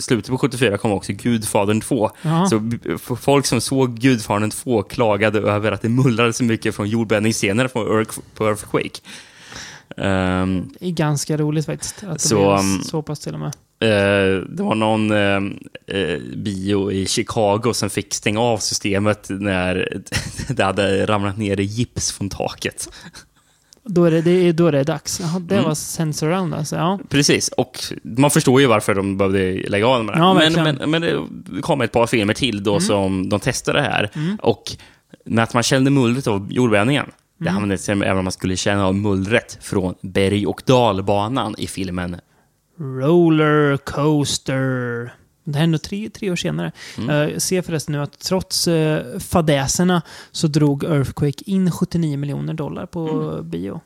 Slutet 0.00 0.30
på 0.30 0.38
74 0.38 0.78
kom 0.78 0.92
också 0.92 1.12
Gudfadern 1.12 1.80
2. 1.80 2.10
Ja. 2.22 2.48
Så 2.50 3.16
folk 3.16 3.46
som 3.46 3.60
såg 3.60 3.98
Gudfadern 3.98 4.50
2 4.50 4.82
klagade 4.82 5.38
över 5.38 5.72
att 5.72 5.82
det 5.82 5.88
mullrade 5.88 6.32
så 6.32 6.44
mycket 6.44 6.74
från 6.74 6.88
jordbävningsscener 6.88 7.68
på 7.68 7.78
Earth- 7.84 8.20
på 8.34 8.46
Earthquake. 8.48 9.00
Ehm, 9.96 10.70
Det 10.80 10.86
är 10.86 10.90
ganska 10.90 11.36
roligt 11.36 11.66
faktiskt. 11.66 12.04
Att 12.04 12.12
det 12.12 12.18
Så, 12.18 12.36
blev 12.36 12.48
um, 12.58 12.82
så 12.82 13.02
pass 13.02 13.20
till 13.20 13.34
och 13.34 13.40
med. 13.40 13.52
Eh, 13.80 14.42
det 14.48 14.62
var 14.62 14.74
någon 14.74 15.10
eh, 15.12 16.18
bio 16.36 16.92
i 16.92 17.06
Chicago 17.06 17.72
som 17.74 17.90
fick 17.90 18.14
stänga 18.14 18.40
av 18.40 18.58
systemet 18.58 19.26
när 19.30 20.02
det 20.48 20.64
hade 20.64 21.06
ramlat 21.06 21.38
ner 21.38 21.60
i 21.60 21.64
gips 21.64 22.12
från 22.12 22.28
taket. 22.28 22.88
Då 23.84 24.04
är 24.04 24.10
det, 24.10 24.22
det, 24.22 24.52
då 24.52 24.66
är 24.66 24.72
det 24.72 24.84
dags. 24.84 25.20
Jaha, 25.20 25.38
det 25.38 25.54
Mm. 25.54 25.66
var 25.66 25.74
Sense 25.74 26.26
Around 26.26 26.54
alltså. 26.54 26.76
Ja. 26.76 26.98
Precis, 27.08 27.48
och 27.48 27.78
man 28.02 28.30
förstår 28.30 28.60
ju 28.60 28.66
varför 28.66 28.94
de 28.94 29.16
behövde 29.16 29.52
lägga 29.68 29.86
av 29.86 30.04
med 30.04 30.14
det. 30.14 30.18
Ja, 30.18 30.34
men. 30.34 30.54
Mm. 30.56 30.76
men, 30.76 30.90
men 30.90 31.02
det 31.02 31.62
kom 31.62 31.80
ett 31.80 31.92
par 31.92 32.06
filmer 32.06 32.34
till 32.34 32.62
då 32.62 32.80
som 32.80 33.28
de 33.28 33.40
testade 33.40 33.78
det 33.78 33.84
här. 33.84 34.10
Och 34.42 34.62
med 35.24 35.42
att 35.44 35.54
man 35.54 35.62
kände 35.62 35.90
mullret 35.90 36.26
av 36.26 36.52
jordbävningen, 36.52 37.06
det 37.38 37.44
Mm. 37.48 37.56
användes 37.56 37.88
även 37.88 38.16
om 38.18 38.24
man 38.24 38.32
skulle 38.32 38.56
känna 38.56 38.86
av 38.86 38.94
mullret 38.94 39.58
från 39.60 39.94
berg 40.02 40.46
och 40.46 40.62
dalbanan 40.66 41.54
i 41.58 41.66
filmen. 41.66 42.16
Roller 42.80 43.76
Coaster. 43.76 45.12
Det 45.44 45.52
här 45.52 45.60
är 45.60 45.64
ändå 45.64 45.78
tre, 45.78 46.10
tre 46.10 46.30
år 46.30 46.36
senare. 46.36 46.72
Mm. 46.98 47.30
Jag 47.30 47.42
ser 47.42 47.62
förresten 47.62 47.92
nu 47.92 48.00
att 48.02 48.18
trots 48.18 48.68
uh, 48.68 49.18
fadäserna 49.18 50.02
så 50.30 50.46
drog 50.46 50.84
Earthquake 50.84 51.44
in 51.46 51.70
79 51.70 52.16
miljoner 52.18 52.54
dollar 52.54 52.86
på 52.86 53.08
Mm. 53.08 53.50
bio. 53.50 53.80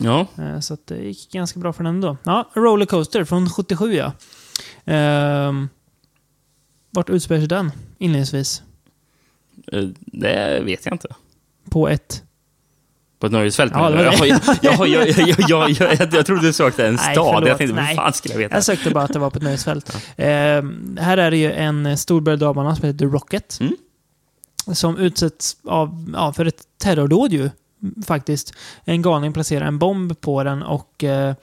Ja, 0.00 0.26
Eh, 0.38 0.60
Så 0.60 0.76
det 0.84 0.96
gick 0.98 1.32
ganska 1.32 1.60
bra 1.60 1.72
för 1.72 1.84
den 1.84 1.94
ändå. 1.94 2.16
Ja, 2.22 2.50
Roller 2.54 2.86
Coaster 2.86 3.24
från 3.24 3.50
77 3.50 3.92
ja. 3.94 4.12
Ehm, 4.84 5.68
vart 6.90 7.10
utspelar 7.10 7.40
sig 7.40 7.48
den 7.48 7.72
inledningsvis? 7.98 8.62
eh, 9.72 9.84
det 9.98 10.60
vet 10.64 10.84
jag 10.86 10.94
inte. 10.94 11.08
På 11.70 11.88
ett... 11.88 12.22
På 13.18 13.26
ett 13.26 13.32
nöjesfält? 13.32 13.72
Ja, 13.74 13.90
det 13.90 13.96
var 13.96 14.26
jag, 14.26 14.38
det. 14.40 14.58
jag, 14.62 14.88
jag, 14.88 15.08
jag, 15.48 15.70
jag, 15.70 16.12
jag, 16.12 16.26
trodde 16.26 16.42
du 16.42 16.52
sökte 16.52 16.86
en 16.86 16.94
Nej, 16.94 17.14
stad. 17.14 17.34
förlåt. 17.34 17.48
jag 17.48 17.58
tänkte, 17.58 17.74
vad 17.74 17.84
Nej. 17.84 17.96
fan 17.96 18.12
skulle 18.12 18.34
jag 18.34 18.38
veta? 18.38 18.54
Jag 18.54 18.64
sökte 18.64 18.90
bara 18.90 19.04
att 19.04 19.12
det 19.12 19.18
var 19.18 19.30
på 19.30 19.36
ett 19.36 19.44
nöjesfält. 19.44 19.96
Ehm, 20.16 20.98
här 21.00 21.18
är 21.18 21.30
det 21.30 21.36
ju 21.36 21.52
en 21.52 21.98
stor 21.98 22.20
berg 22.20 22.38
som 22.38 22.86
heter 22.86 22.98
The 22.98 23.04
Rocket. 23.04 23.58
Mm. 23.60 23.76
Som 24.72 24.98
utsätts 24.98 25.56
av, 25.64 26.32
för 26.36 26.46
ett 26.46 26.62
terrordåd 26.78 27.32
ju. 27.32 27.50
Faktiskt. 28.06 28.54
En 28.84 29.02
galning 29.02 29.32
placerar 29.32 29.66
en 29.66 29.78
bomb 29.78 30.20
på 30.20 30.44
den 30.44 30.62
och 30.62 31.04
eh, 31.04 31.34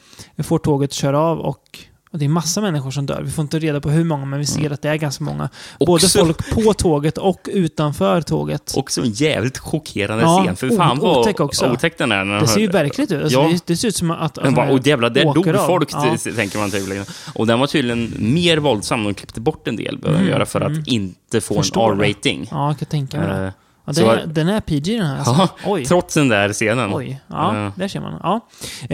får 0.44 0.60
tåget 0.60 0.90
att 0.90 0.94
köra 0.94 1.20
av 1.20 1.40
och 1.40 1.80
och 2.14 2.20
det 2.20 2.26
är 2.26 2.30
massa 2.30 2.62
människor 2.62 2.92
som 2.92 3.06
dör. 3.06 3.22
Vi 3.22 3.32
får 3.32 3.42
inte 3.42 3.60
reda 3.60 3.82
på 3.82 3.90
hur 3.90 4.04
många, 4.04 4.26
men 4.26 4.40
vi 4.40 4.46
ser 4.46 4.72
att 4.74 4.82
det 4.82 4.90
är 4.90 4.96
ganska 4.96 5.24
många. 5.24 5.50
Både 5.80 5.90
Mm. 5.92 5.94
Också- 5.96 6.20
folk 6.26 6.50
på 6.66 6.74
tåget 6.74 7.18
och 7.18 7.50
utanför 7.54 8.22
tåget. 8.22 8.74
Också 8.78 9.02
en 9.02 9.12
jävligt 9.12 9.58
chockerande 9.58 10.24
Ja, 10.24 10.44
scen. 10.44 10.56
För 10.56 10.70
fan 10.78 11.00
vad 11.00 11.18
otäck 11.18 11.40
också. 11.40 11.72
otäck 11.72 11.98
den 11.98 12.12
är. 12.12 12.26
Det 12.26 12.40
de 12.40 12.48
ser 12.48 12.60
ju 12.60 12.68
verkligt 12.68 13.12
ut. 13.12 13.24
Alltså, 13.24 13.40
Ja. 13.42 13.48
det, 13.48 13.64
det 13.68 13.78
ser 13.78 13.88
ut 13.88 13.96
som 13.96 14.12
att... 14.12 14.34
Den 14.36 14.54
bara, 14.54 14.70
och 14.72 14.88
jävlar, 14.88 15.10
där 15.10 15.24
dog 15.34 15.50
av. 15.50 15.68
folk, 15.68 15.90
Ja. 15.94 16.16
tänker 16.36 16.60
man 16.60 16.72
typ. 16.72 16.88
liksom. 16.90 17.14
Och 17.36 17.48
den 17.48 17.60
var 17.60 17.68
tydligen 17.68 18.14
mer 18.20 18.58
våldsam. 18.58 19.04
De 19.04 19.14
klippte 19.14 19.42
bort 19.42 19.68
en 19.68 19.76
del, 19.76 19.98
behöver 19.98 20.24
de 20.24 20.30
göra, 20.30 20.46
för 20.46 20.62
att 20.62 20.88
inte 20.88 21.42
få 21.42 21.54
Mm, 21.54 21.64
Förstår 21.64 21.94
en. 21.94 22.00
R-rating. 22.02 22.48
Ja, 22.52 22.68
jag 22.68 22.80
kan 22.80 22.86
tänka 22.86 23.18
mig 23.18 23.28
det. 23.28 23.54
Ja, 23.86 23.94
den, 23.94 24.08
är, 24.08 24.26
den 24.26 24.50
är 24.50 24.60
PG 24.60 24.98
den 24.98 25.06
här. 25.06 25.18
Alltså. 25.18 25.34
Ja, 25.38 25.50
Oj. 25.66 25.86
trots 25.86 26.14
den 26.14 26.28
där 26.28 26.54
scenen. 26.54 26.94
Oj, 26.94 27.20
ja, 27.28 27.66
Eh, 27.66 27.72
där 27.76 27.88
ser 27.88 28.00
man. 28.00 28.20
Ja. 28.24 28.40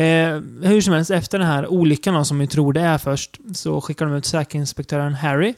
Eh, 0.02 0.40
hur 0.70 0.82
som 0.82 0.94
helst, 0.94 1.12
efter 1.12 1.40
den 1.40 1.48
här 1.48 1.68
olyckan 1.68 2.14
då, 2.14 2.24
som 2.24 2.40
vi 2.40 2.48
tror 2.48 2.74
det 2.74 2.82
är 2.82 2.98
först, 2.98 3.40
så 3.54 3.82
skickar 3.82 4.06
de 4.06 4.16
ut 4.16 4.26
säkerhetsinspektören 4.26 5.14
Harry 5.14 5.54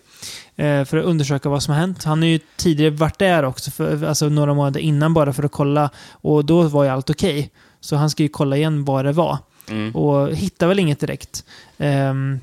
eh, 0.56 0.86
för 0.86 0.98
att 0.98 1.06
undersöka 1.06 1.50
vad 1.50 1.64
som 1.64 1.74
har 1.74 1.82
hänt. 1.82 2.04
Han 2.04 2.20
har 2.22 2.28
ju 2.28 2.40
tidigare 2.56 2.92
varit 2.92 3.20
där 3.20 3.44
också, 3.44 3.72
för, 3.72 4.04
alltså 4.04 4.30
några 4.30 4.54
månader 4.54 4.80
innan 4.80 5.14
bara 5.14 5.34
för 5.34 5.44
att 5.44 5.52
kolla, 5.52 5.90
och 6.12 6.46
då 6.46 6.62
var 6.62 6.84
ju 6.84 6.90
allt 6.90 7.10
okej. 7.10 7.52
Så 7.80 7.96
han 7.96 8.10
ska 8.10 8.24
ju 8.24 8.30
kolla 8.30 8.58
igen 8.58 8.86
vad 8.86 9.06
det 9.06 9.12
var. 9.12 9.38
Mm. 9.70 9.96
Och 9.96 10.36
hittar 10.36 10.68
väl 10.68 10.80
inget 10.80 11.00
direkt. 11.00 11.44
Ehm, 11.78 12.40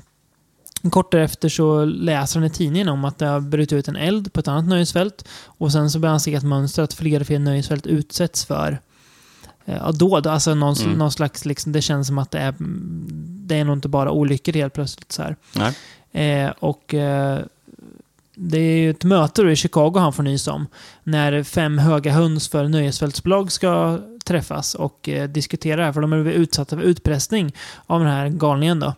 Kort 0.91 1.11
därefter 1.11 1.49
så 1.49 1.85
läser 1.85 2.39
han 2.39 2.47
i 2.47 2.49
tidningen 2.49 2.89
om 2.89 3.05
att 3.05 3.17
det 3.17 3.25
har 3.25 3.39
brutit 3.39 3.73
ut 3.73 3.87
en 3.87 3.95
eld 3.95 4.33
på 4.33 4.39
ett 4.39 4.47
annat 4.47 4.65
nöjesfält. 4.67 5.27
Och 5.45 5.71
sen 5.71 5.91
så 5.91 5.99
börjar 5.99 6.11
han 6.11 6.19
se 6.19 6.33
ett 6.35 6.43
mönster 6.43 6.83
att 6.83 6.93
fler 6.93 7.19
och 7.19 7.27
fler 7.27 7.39
nöjesfält 7.39 7.87
utsätts 7.87 8.45
för 8.45 8.79
eh, 9.65 9.75
ja, 9.77 9.91
dåd. 9.91 10.27
Alltså 10.27 10.53
någon, 10.55 10.75
Mm. 10.75 10.97
någon 10.97 11.11
slags, 11.11 11.45
liksom, 11.45 11.71
det 11.71 11.81
känns 11.81 12.07
som 12.07 12.17
att 12.17 12.31
det 12.31 12.39
är, 12.39 12.53
det 13.47 13.55
är 13.55 13.63
nog 13.65 13.77
inte 13.77 13.87
bara 13.89 14.11
olyckor 14.11 14.53
helt 14.53 14.73
plötsligt. 14.73 15.11
Så. 15.11 15.35
Eh, 16.19 16.49
och 16.59 16.93
eh, 16.93 17.39
det 18.41 18.57
är 18.59 18.77
ju 18.77 18.89
ett 18.89 19.03
möte 19.03 19.41
i 19.41 19.55
Chicago 19.55 19.93
han 19.99 20.13
får 20.13 20.23
nys 20.23 20.47
om. 20.47 20.67
När 21.03 21.43
fem 21.43 21.77
höga 21.77 22.11
höns 22.11 22.49
för 22.49 22.67
nöjesfältsbolag 22.67 23.51
ska 23.51 23.99
träffas 24.25 24.75
och 24.75 25.09
eh, 25.09 25.29
diskutera 25.29 25.75
det 25.75 25.83
här. 25.85 25.93
För 25.93 26.01
de 26.01 26.13
är 26.13 26.17
utsatta 26.25 26.75
för 26.77 26.83
utpressning 26.83 27.51
av 27.85 27.99
den 27.99 28.09
här 28.09 28.29
galningen 28.29 28.79
då. 28.79 28.93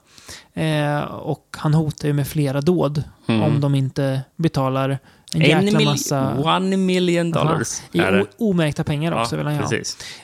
Eh, 0.62 1.00
och 1.02 1.46
han 1.58 1.74
hotar 1.74 2.08
ju 2.08 2.14
med 2.14 2.28
flera 2.28 2.62
dåd 2.62 3.04
Mm. 3.28 3.42
om 3.44 3.62
de 3.62 3.76
inte 3.76 4.22
betalar 4.36 4.90
en 5.34 5.42
En 5.42 5.50
jäkla 5.64 5.78
mil- 5.80 5.88
massa... 5.88 6.36
One 6.38 6.78
million 6.78 7.32
dollars. 7.32 7.82
I 7.92 7.98
det. 7.98 8.22
o- 8.22 8.26
omärkta 8.50 8.84
pengar 8.84 9.12
också 9.22 9.36
vill 9.36 9.46
han 9.46 9.56
ju 9.56 9.62
ha. 9.62 9.68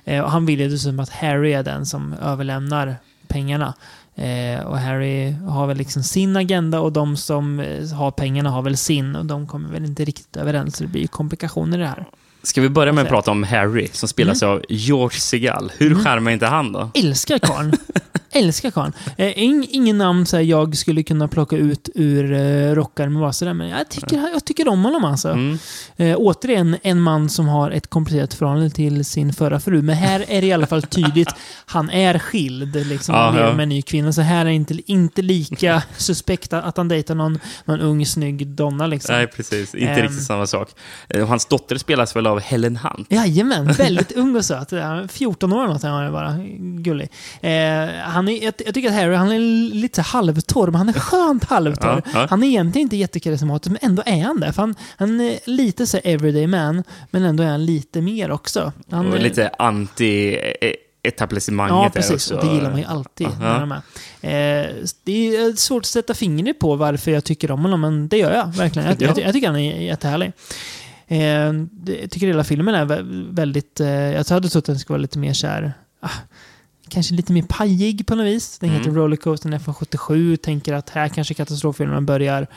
Eh, 0.06 0.22
och 0.24 0.32
han 0.32 0.46
vill 0.46 0.60
ju 0.60 0.70
dessutom 0.70 1.00
att 1.00 1.10
Harry 1.10 1.54
är 1.54 1.64
den 1.64 1.86
som 1.86 2.14
överlämnar 2.14 2.96
pengarna. 3.28 3.74
Eh, 4.18 4.60
och 4.66 4.78
Harry 4.78 5.32
har 5.32 5.68
väl 5.68 5.78
liksom 5.78 6.04
sin 6.04 6.38
agenda 6.38 6.80
och 6.80 6.94
de 6.94 7.18
som 7.18 7.60
eh, 7.60 7.90
har 7.90 8.12
pengarna 8.12 8.50
har 8.50 8.62
väl 8.62 8.78
sin. 8.78 9.16
Och 9.16 9.26
de 9.26 9.48
kommer 9.48 9.70
väl 9.70 9.86
inte 9.86 10.06
riktigt 10.06 10.38
överens. 10.38 10.78
Så 10.78 10.84
det 10.84 10.90
blir 10.90 11.02
ju 11.02 11.08
komplikationer 11.08 11.78
i 11.78 11.82
det 11.82 11.88
här. 11.88 12.06
Ska 12.48 12.62
vi 12.62 12.70
börja 12.70 12.94
med 12.94 13.02
att 13.02 13.10
prata 13.10 13.32
om 13.32 13.44
Harry, 13.44 13.88
som 13.94 14.10
spelas 14.10 14.42
Mm. 14.44 14.56
av 14.56 14.62
George 14.70 15.20
Segal. 15.20 15.72
Hur 15.78 15.96
charmig 15.96 16.32
är 16.32 16.34
inte 16.34 16.46
han 16.46 16.72
då? 16.72 16.92
Älskar 16.94 17.38
karln. 17.40 17.74
Älskar 18.32 18.72
karln. 18.72 18.94
Eh, 19.18 19.40
ing, 19.40 19.68
ingen 19.72 19.98
namn 19.98 20.26
så 20.26 20.42
jag 20.42 20.78
skulle 20.78 21.04
kunna 21.04 21.28
plocka 21.28 21.56
ut 21.56 21.90
ur 21.96 22.32
eh, 22.34 22.76
rockar 22.76 23.10
med 23.10 23.36
sådär, 23.36 23.54
men 23.54 23.70
jag 23.70 23.90
tycker, 23.90 24.18
jag 24.34 24.46
tycker 24.46 24.68
om 24.68 24.84
honom 24.86 25.04
alltså. 25.06 25.30
Mm. 25.30 25.60
Eh, 25.98 26.16
återigen 26.18 26.78
en 26.84 27.02
man 27.02 27.30
som 27.30 27.48
har 27.48 27.72
ett 27.72 27.88
komplicerat 27.90 28.34
förhållande 28.34 28.70
till 28.70 29.06
sin 29.06 29.34
förra 29.34 29.60
fru. 29.60 29.82
Men 29.82 29.96
här 29.96 30.26
är 30.28 30.42
det 30.42 30.48
i 30.48 30.54
alla 30.54 30.68
fall 30.68 30.82
tydligt. 30.82 31.30
Han 31.66 31.90
är 31.90 32.20
skild 32.20 32.76
liksom, 32.88 33.16
och 33.16 33.34
lever 33.34 33.54
med 33.54 33.64
en 33.64 33.70
ny 33.70 33.82
kvinna. 33.82 34.14
Så 34.14 34.22
här 34.22 34.42
är 34.42 34.46
det 34.46 34.54
inte, 34.54 34.92
inte 34.92 35.22
lika 35.22 35.84
suspekt 35.98 36.54
att 36.54 36.78
han 36.78 36.88
dejtar 36.88 37.16
någon, 37.16 37.40
någon 37.66 37.80
ung 37.82 38.06
snygg 38.06 38.48
donna. 38.48 38.88
Liksom. 38.88 39.16
Nej, 39.16 39.28
precis. 39.28 39.76
Inte 39.76 39.92
Ehm. 39.94 40.02
riktigt 40.02 40.24
samma 40.24 40.48
sak. 40.48 40.70
Eh, 41.10 41.28
Hans 41.28 41.46
dotter 41.46 41.78
spelas 41.78 42.16
väl 42.16 42.28
av 42.28 42.37
Helen 42.40 42.78
Hunt? 42.78 43.08
Jajamän, 43.10 43.68
väldigt 43.78 44.12
ung 44.12 44.36
och 44.36 44.46
söt. 44.46 44.72
Ja, 44.72 45.08
14 45.08 45.54
år 45.54 45.68
något, 45.68 45.84
han 45.84 46.04
är 46.04 46.12
bara 46.12 46.36
gullig. 46.82 47.10
Eh, 47.42 47.52
han 48.04 48.28
är, 48.28 48.44
jag, 48.44 48.54
jag 48.66 48.74
tycker 48.74 48.90
att 48.90 48.96
Harry, 48.96 49.16
han 49.16 49.32
är 49.32 49.40
lite 49.74 50.02
halvtorr, 50.02 50.66
men 50.68 50.76
han 50.76 50.90
är 50.90 50.94
skönt 50.94 51.44
halvtorr. 51.44 52.02
Ja, 52.06 52.12
ja. 52.22 52.28
Han 52.30 52.44
är 52.44 52.48
egentligen 52.48 52.86
inte 52.86 52.98
jättekarismatisk, 52.98 53.70
men 53.82 53.90
ändå 53.90 54.04
är 54.06 54.24
han 54.24 54.40
det. 54.40 54.54
Han, 54.58 54.76
han 54.98 55.22
är 55.22 55.40
lite 55.46 55.88
så 55.88 55.98
everyday 56.04 56.48
man, 56.48 56.84
men 57.12 57.24
ändå 57.24 57.44
är 57.44 57.48
han 57.48 57.66
lite 57.66 58.02
mer 58.02 58.32
också. 58.32 58.72
Han, 58.92 59.14
Och 59.14 59.20
lite 59.20 59.50
anti-etablissemanget 59.60 61.76
Ja, 61.76 61.84
där 61.84 61.90
precis. 61.90 62.12
också. 62.14 62.36
Och 62.36 62.46
det 62.46 62.54
gillar 62.54 62.70
man 62.72 62.80
ju 62.80 62.86
alltid. 62.86 63.28
Ja. 63.28 63.40
När 63.40 63.60
de 63.60 63.72
är. 63.72 63.82
Eh, 64.22 64.66
det 65.04 65.36
är 65.36 65.56
svårt 65.56 65.82
att 65.82 65.86
sätta 65.86 66.14
fingret 66.14 66.60
på 66.60 66.76
varför 66.76 67.12
jag 67.12 67.24
tycker 67.24 67.52
om 67.52 67.62
honom, 67.62 67.82
men 67.82 68.08
det 68.08 68.18
gör 68.18 68.34
jag 68.34 68.48
verkligen. 68.56 68.88
Jag, 68.88 69.02
Ja. 69.02 69.08
jag, 69.08 69.18
jag 69.28 69.34
tycker 69.34 69.48
han 69.48 69.56
är 69.58 69.82
jättehärlig. 69.82 70.32
Eh, 71.08 71.20
jag 72.02 72.12
tycker 72.12 72.28
hela 72.28 72.44
filmen 72.44 72.76
är 72.76 72.86
vä- 72.86 73.28
väldigt... 73.36 73.80
Eh, 73.80 73.88
jag 73.90 74.26
hade 74.30 74.50
trott 74.50 74.56
att 74.56 74.66
den 74.66 74.80
skulle 74.80 74.94
vara 74.96 75.02
lite 75.02 75.20
mer 75.20 75.34
kär. 75.34 75.74
Ah, 76.02 76.10
kanske 76.90 77.14
lite 77.16 77.34
mer 77.34 77.42
pajig 77.50 78.08
på 78.08 78.16
något 78.16 78.26
vis. 78.26 78.60
Den 78.60 78.70
Mm. 78.70 78.80
heter 78.82 78.92
Rollercoaster, 78.92 79.50
den 79.50 79.54
är 79.54 79.60
från 79.64 79.74
77. 79.74 80.38
Tänker 80.38 80.74
att 80.74 80.90
här 80.90 81.08
kanske 81.08 81.34
katastroffilmen 81.34 82.06
börjar 82.06 82.48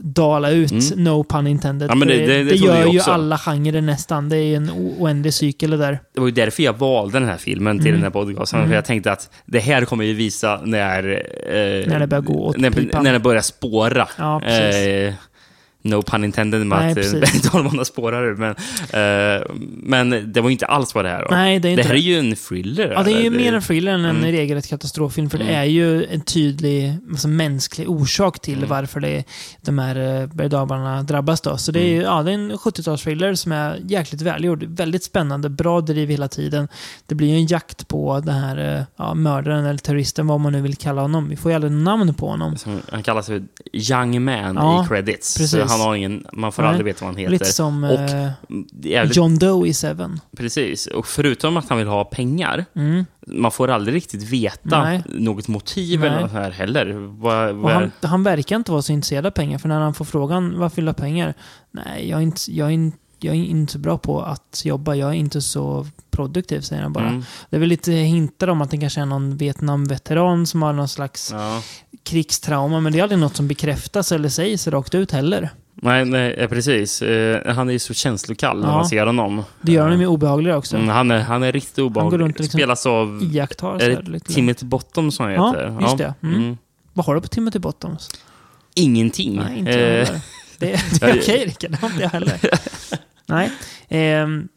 dala 0.00 0.50
ut. 0.50 0.72
Mm. 0.92 1.04
No 1.04 1.24
pun 1.24 1.46
intended. 1.46 1.90
Ja, 1.90 1.94
det- 1.94 2.04
det- 2.04 2.26
det 2.26 2.42
det 2.44 2.56
gör 2.56 2.86
ju 2.92 3.00
alla 3.00 3.38
genrer 3.38 3.80
nästan. 3.80 4.28
Det 4.28 4.36
är 4.36 4.42
ju 4.42 4.54
en 4.54 4.70
oändlig 4.70 5.34
cykel 5.34 5.70
det 5.70 5.76
där. 5.76 5.98
Det 6.14 6.20
var 6.20 6.26
ju 6.28 6.32
därför 6.34 6.62
jag 6.62 6.78
valde 6.78 7.18
den 7.18 7.28
här 7.28 7.36
filmen 7.36 7.78
till 7.78 7.86
Mm. 7.88 8.00
den 8.00 8.02
här 8.02 8.10
podcasten. 8.10 8.58
Mm. 8.58 8.68
För 8.70 8.74
jag 8.74 8.84
tänkte 8.84 9.12
att 9.12 9.30
det 9.46 9.58
här 9.60 9.84
kommer 9.84 10.04
ju 10.04 10.14
visa 10.14 10.60
när... 10.64 11.04
Eh, 11.48 11.88
När 11.88 11.98
det 12.00 12.06
börjar 12.06 12.22
gå 12.22 12.46
åt 12.46 12.56
när, 12.56 12.70
pipan. 12.70 13.04
när 13.04 13.12
det 13.12 13.18
börjar 13.18 13.42
spåra. 13.42 14.08
Ja, 14.18 14.40
precis. 14.44 14.76
Eh, 14.86 15.14
No 15.86 16.02
pun 16.02 16.24
intended 16.24 16.66
med 16.66 16.78
Nej, 16.96 17.22
att 17.22 17.44
och 17.44 17.52
dalbana 17.52 17.84
spårar 17.94 18.34
men, 18.34 18.50
eh, 18.90 19.46
men 19.82 20.32
det 20.32 20.40
var 20.40 20.50
inte 20.50 20.66
alls 20.66 20.94
vad 20.94 21.04
det 21.04 21.08
här 21.10 21.22
var. 21.22 21.30
Nej, 21.30 21.58
det 21.58 21.68
är 21.68 21.70
inte 21.70 21.82
det 21.82 21.86
här 21.88 21.94
det. 21.94 22.00
är 22.00 22.02
ju 22.02 22.18
en 22.18 22.36
thriller. 22.36 22.92
Ja, 22.92 23.02
det 23.02 23.10
är 23.12 23.20
ju 23.20 23.26
eller? 23.26 23.36
mer 23.36 23.52
en 23.52 23.62
thriller 23.62 23.92
än 23.92 24.04
en 24.04 24.16
Mm. 24.16 24.32
regelrätt 24.32 24.68
katastroffilm. 24.68 25.30
För 25.30 25.38
det 25.38 25.44
Mm. 25.44 25.56
är 25.60 25.64
ju 25.64 26.04
en 26.04 26.20
tydlig 26.20 26.94
alltså, 27.10 27.28
mänsklig 27.28 27.90
orsak 27.90 28.40
till 28.40 28.56
Mm. 28.58 28.68
varför 28.68 29.00
det, 29.00 29.24
de 29.60 29.78
här 29.78 30.20
eh, 30.22 30.26
berg 30.26 30.48
drabbas. 31.06 31.40
Då. 31.40 31.56
Så 31.56 31.72
det 31.72 31.80
är, 31.80 31.88
ju, 31.88 31.94
Mm. 31.94 32.04
ja, 32.06 32.22
det 32.22 32.30
är 32.30 32.34
en 32.34 32.52
70-talsthriller 32.52 33.34
som 33.34 33.52
är 33.52 33.78
jäkligt 33.84 34.22
välgjord. 34.22 34.64
Väldigt 34.64 35.04
spännande, 35.04 35.48
bra 35.48 35.80
driv 35.80 36.08
hela 36.08 36.28
tiden. 36.28 36.68
Det 37.06 37.14
blir 37.14 37.28
ju 37.28 37.34
en 37.34 37.46
jakt 37.46 37.88
på 37.88 38.20
den 38.24 38.34
här 38.34 38.76
eh, 38.78 38.82
ja, 38.96 39.14
mördaren 39.14 39.64
eller 39.66 39.78
terroristen, 39.78 40.26
vad 40.26 40.40
man 40.40 40.52
nu 40.52 40.60
vill 40.62 40.76
kalla 40.76 41.02
honom. 41.02 41.28
Vi 41.28 41.36
får 41.36 41.50
ju 41.50 41.54
aldrig 41.54 41.72
namn 41.72 42.14
på 42.14 42.28
honom. 42.28 42.56
Som, 42.56 42.80
han 42.92 43.02
kallas 43.02 43.26
för 43.26 43.42
Young 43.72 44.22
Man 44.24 44.54
Ja, 44.56 44.84
i 44.84 44.88
credits. 44.88 45.38
precis. 45.38 45.73
Han 45.78 45.88
har 45.88 45.94
ingen, 45.94 46.26
man 46.32 46.52
får 46.52 46.62
Nej. 46.62 46.68
aldrig 46.70 46.84
veta 46.84 47.04
vad 47.04 47.14
han 47.14 47.16
heter. 47.20 47.32
Lite 47.32 47.44
som 47.52 47.84
Och 47.84 48.00
eh, 48.90 49.04
John 49.12 49.38
Doe 49.38 49.66
i 49.68 49.74
Seven. 49.74 50.20
Precis. 50.36 50.86
Och 50.86 51.06
förutom 51.06 51.56
att 51.56 51.68
han 51.68 51.78
vill 51.78 51.86
ha 51.86 52.04
pengar, 52.04 52.64
Mm. 52.76 53.04
man 53.26 53.50
får 53.50 53.68
aldrig 53.70 53.94
riktigt 53.96 54.22
veta 54.22 54.82
Nej. 54.84 55.02
något 55.08 55.48
motiv 55.48 56.04
eller 56.04 56.14
Nej. 56.14 56.22
något 56.22 56.32
här 56.32 56.50
heller. 56.50 56.96
Och 56.96 57.14
vad 57.14 57.72
han, 57.72 57.90
han 58.02 58.22
verkar 58.22 58.56
inte 58.56 58.72
vara 58.72 58.82
så 58.82 58.92
intresserad 58.92 59.26
av 59.26 59.30
pengar, 59.30 59.58
för 59.58 59.68
när 59.68 59.80
han 59.80 59.94
får 59.94 60.04
frågan 60.04 60.58
varför 60.58 60.76
vill 60.76 60.84
du 60.84 60.88
ha 60.88 60.94
pengar? 60.94 61.34
Nej, 61.70 62.08
jag 62.10 62.18
är, 62.18 62.22
inte, 62.22 62.52
jag, 62.52 62.68
är 62.68 62.72
inte, 62.72 62.98
jag 63.20 63.34
är 63.34 63.44
inte 63.44 63.72
så 63.72 63.78
bra 63.78 63.98
på 63.98 64.20
att 64.22 64.62
jobba, 64.64 64.94
jag 64.94 65.08
är 65.10 65.14
inte 65.14 65.40
så 65.42 65.86
produktiv, 66.10 66.60
säger 66.60 66.82
han 66.82 66.92
bara. 66.92 67.08
Mm. 67.08 67.24
Det 67.50 67.56
är 67.56 67.60
väl 67.60 67.68
lite 67.68 67.92
hintar 67.92 68.48
om 68.48 68.60
att 68.62 68.70
det 68.70 68.78
kanske 68.78 69.00
är 69.00 69.06
någon 69.06 69.36
Vietnam-veteran 69.36 70.46
som 70.46 70.62
har 70.62 70.72
någon 70.72 70.88
slags 70.88 71.30
Ja. 71.32 71.62
krigstrauma, 72.02 72.80
men 72.80 72.92
det 72.92 72.98
är 72.98 73.02
aldrig 73.02 73.18
något 73.20 73.36
som 73.36 73.48
bekräftas 73.48 74.12
eller 74.12 74.28
sägs 74.28 74.66
rakt 74.68 74.94
ut 74.94 75.12
heller. 75.12 75.50
Nej, 75.84 76.04
nej, 76.04 76.32
eh, 76.34 76.48
precis. 76.48 77.02
Eh, 77.02 77.54
han 77.54 77.68
är 77.68 77.72
ju 77.72 77.78
så 77.78 77.94
känslokall 77.94 78.60
när 78.60 78.68
Ja. 78.68 78.74
man 78.74 78.86
ser 78.86 79.06
honom. 79.06 79.42
Det 79.60 79.72
gör 79.72 79.82
honom 79.82 80.00
ju 80.00 80.06
obehagligare 80.06 80.58
också. 80.58 80.76
Mm, 80.76 80.88
han, 80.88 81.10
är, 81.10 81.18
han 81.20 81.42
är 81.42 81.52
riktigt 81.52 81.76
går 81.76 81.84
obehaglig. 81.84 82.20
runt 82.20 82.34
och 82.36 82.40
liksom 82.40 82.58
Spelas 82.58 82.86
av... 82.86 83.20
Iakttar 83.32 83.78
så 83.78 83.84
Är 83.84 83.90
här 83.90 84.02
det 84.02 84.10
lite. 84.10 84.32
Timothy 84.32 84.66
Bottom 84.66 85.10
som 85.12 85.24
han 85.24 85.34
Ja, 85.34 85.46
heter? 85.48 85.78
just 85.80 85.98
det. 85.98 86.14
Mm. 86.22 86.34
Mm. 86.34 86.58
Vad 86.92 87.06
har 87.06 87.14
du 87.14 87.20
på 87.20 87.28
Timothy 87.28 87.58
Bottoms? 87.58 88.10
Ingenting. 88.74 89.36
Nej, 89.36 89.58
inte 89.58 89.70
jag 89.70 89.80
Eh, 90.00 90.06
heller. 90.06 90.20
Det, 90.58 90.66
det 91.00 91.06
är 91.06 91.18
okej 91.20 91.44
Rickard, 91.46 91.70
det 91.70 91.76
har 91.80 91.88
inte 91.90 92.02
jag 92.02 92.10
heller. 92.10 92.40
Nej. 93.26 93.50
ehm, 93.88 94.48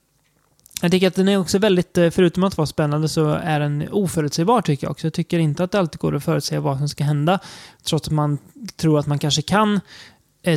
jag 0.81 0.91
tycker 0.91 1.07
att 1.07 1.15
den 1.15 1.29
är 1.29 1.37
också 1.37 1.57
väldigt, 1.59 1.97
eh, 1.97 2.09
förutom 2.09 2.43
att 2.43 2.57
vara 2.57 2.65
spännande, 2.65 3.09
så 3.09 3.29
är 3.29 3.59
den 3.59 3.87
oförutsägbar 3.91 4.61
tycker 4.61 4.85
jag 4.87 4.91
också. 4.91 5.07
Jag 5.07 5.13
tycker 5.13 5.39
inte 5.39 5.63
att 5.63 5.71
det 5.71 5.79
alltid 5.79 5.99
går 5.99 6.15
att 6.15 6.23
förutsäga 6.23 6.61
vad 6.61 6.77
som 6.77 6.89
ska 6.89 7.03
hända. 7.03 7.39
Trots 7.83 8.07
att 8.07 8.13
man 8.13 8.37
tror 8.77 8.99
att 8.99 9.07
man 9.07 9.19
kanske 9.19 9.41
kan 9.41 9.73
eh, 9.75 9.79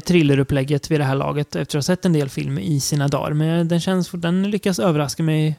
thrillerupplägget 0.07 0.91
vid 0.91 1.01
det 1.01 1.05
här 1.05 1.14
laget 1.14 1.57
efter 1.57 1.78
att 1.78 1.85
ha 1.85 1.95
sett 1.95 2.05
en 2.05 2.12
del 2.12 2.28
film 2.28 2.59
i 2.59 2.81
sina 2.81 3.09
dagar. 3.09 3.33
Men 3.33 3.68
den, 3.68 3.81
känns, 3.81 4.11
den 4.11 4.51
lyckas 4.51 4.78
överraska 4.78 5.22
mig 5.22 5.59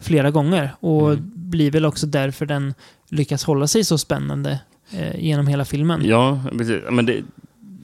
flera 0.00 0.30
gånger. 0.30 0.74
Och 0.80 1.10
Mm. 1.12 1.32
blir 1.34 1.70
väl 1.70 1.84
också 1.84 2.06
därför 2.06 2.46
den 2.46 2.74
lyckas 3.08 3.44
hålla 3.44 3.66
sig 3.66 3.84
så 3.84 3.98
spännande 3.98 4.60
eh, 4.92 5.20
genom 5.24 5.46
hela 5.46 5.64
filmen. 5.64 6.04
Ja, 6.04 6.40
precis. 6.58 6.80
Men 6.90 7.06
det, 7.06 7.22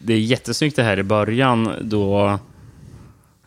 det 0.03 0.13
är 0.15 0.19
jättesnyggt 0.21 0.77
det 0.77 0.83
här 0.83 0.99
i 0.99 1.03
början 1.03 1.71
då... 1.83 2.39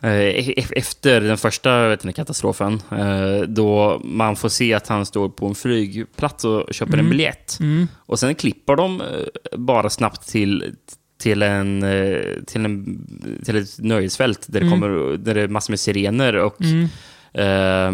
eh, 0.00 0.10
e- 0.10 0.64
Efter 0.76 1.20
den 1.20 1.38
första 1.38 1.88
vet 1.88 2.04
ni, 2.04 2.12
katastrofen, 2.12 2.82
eh, 2.90 3.40
då 3.48 4.00
man 4.04 4.36
får 4.36 4.48
se 4.48 4.74
att 4.74 4.88
han 4.88 5.06
står 5.06 5.28
på 5.28 5.46
en 5.46 5.54
flygplats 5.54 6.44
och 6.44 6.74
köper 6.74 6.92
en 6.92 6.98
Mm. 6.98 7.10
biljett. 7.10 7.56
Mm. 7.60 7.88
Och 7.96 8.18
sen 8.18 8.34
klipper 8.34 8.76
de 8.76 9.00
eh, 9.00 9.58
bara 9.58 9.90
snabbt 9.90 10.28
till, 10.28 10.74
till, 11.22 11.42
en, 11.42 11.82
eh, 11.82 12.20
till, 12.46 12.64
en, 12.64 13.06
till 13.44 13.56
ett 13.56 13.78
nöjesfält 13.78 14.44
där, 14.46 14.60
det 14.60 14.66
Mm. 14.66 14.80
kommer, 14.80 15.16
där 15.16 15.34
det 15.34 15.40
är 15.42 15.48
massor 15.48 15.72
med 15.72 15.80
sirener 15.80 16.34
och 16.36 16.56
Mm. 16.62 16.88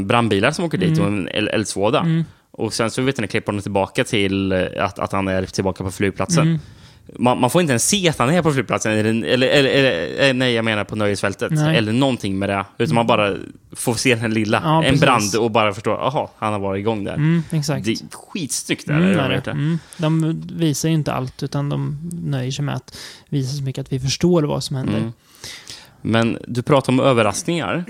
eh, 0.01 0.07
brandbilar 0.07 0.51
som 0.51 0.65
åker 0.65 0.79
dit 0.79 0.89
Mm. 0.99 1.01
och 1.01 1.07
en 1.09 1.29
eld- 1.29 1.49
eldsvåda. 1.55 2.01
Mm. 2.01 2.25
Och 2.51 2.73
sen 2.73 2.91
så 2.91 3.03
vet 3.03 3.19
ni, 3.21 3.27
klipper 3.29 3.53
de 3.53 3.61
tillbaka 3.63 4.05
till 4.05 4.53
eh, 4.53 4.67
att, 4.79 4.99
att 4.99 5.13
han 5.13 5.29
är 5.29 5.45
tillbaka 5.47 5.85
på 5.85 5.91
flygplatsen. 5.91 6.59
Mm. 7.09 7.25
Man, 7.25 7.41
man 7.41 7.51
får 7.51 7.61
inte 7.61 7.71
ens 7.73 7.89
se 7.89 8.09
att 8.09 8.19
han 8.19 8.31
är 8.31 8.43
på 8.43 8.53
flygplatsen, 8.53 8.93
eller, 8.93 9.25
eller, 9.25 9.49
eller, 9.49 9.73
eller 9.75 10.33
nej, 10.35 10.53
jag 10.53 10.65
menar 10.65 10.85
på 10.85 10.97
nöjesfältet, 10.97 11.53
Nej. 11.53 11.77
eller 11.77 11.93
någonting 11.93 12.39
med 12.39 12.49
det. 12.49 12.65
Utan 12.79 12.95
man 12.95 13.07
bara 13.07 13.37
får 13.73 13.95
se 13.95 14.15
den 14.15 14.35
lilla, 14.35 14.61
Ja, 14.65 14.85
en 14.85 14.99
brand 14.99 15.35
och 15.39 15.51
bara 15.51 15.73
förstå, 15.75 15.91
jaha, 15.91 16.29
han 16.39 16.53
har 16.53 16.61
varit 16.61 16.81
igång 16.81 17.05
där. 17.05 17.15
Mm, 17.15 17.43
exakt. 17.51 17.85
Det 17.85 17.91
är 17.91 17.97
skitsnyggt 18.33 18.87
där. 18.87 18.95
Mm, 18.95 19.13
de 19.13 19.19
är 19.19 19.29
det. 19.45 19.51
Mm. 19.51 19.79
De 19.97 20.43
visar 20.53 20.89
ju 20.89 20.95
inte 20.95 21.13
allt, 21.13 21.43
utan 21.43 21.69
de 21.69 21.99
nöjer 22.25 22.51
sig 22.51 22.65
med 22.65 22.75
att 22.75 22.97
visa 23.29 23.57
så 23.57 23.63
mycket 23.63 23.83
att 23.87 23.93
vi 23.93 24.01
förstår 24.01 24.43
vad 24.43 24.65
som 24.65 24.77
händer. 24.77 24.99
Mm. 24.99 25.13
Men 26.03 26.39
du 26.47 26.63
pratar 26.63 26.93
om 26.93 27.01
överraskningar. 27.01 27.85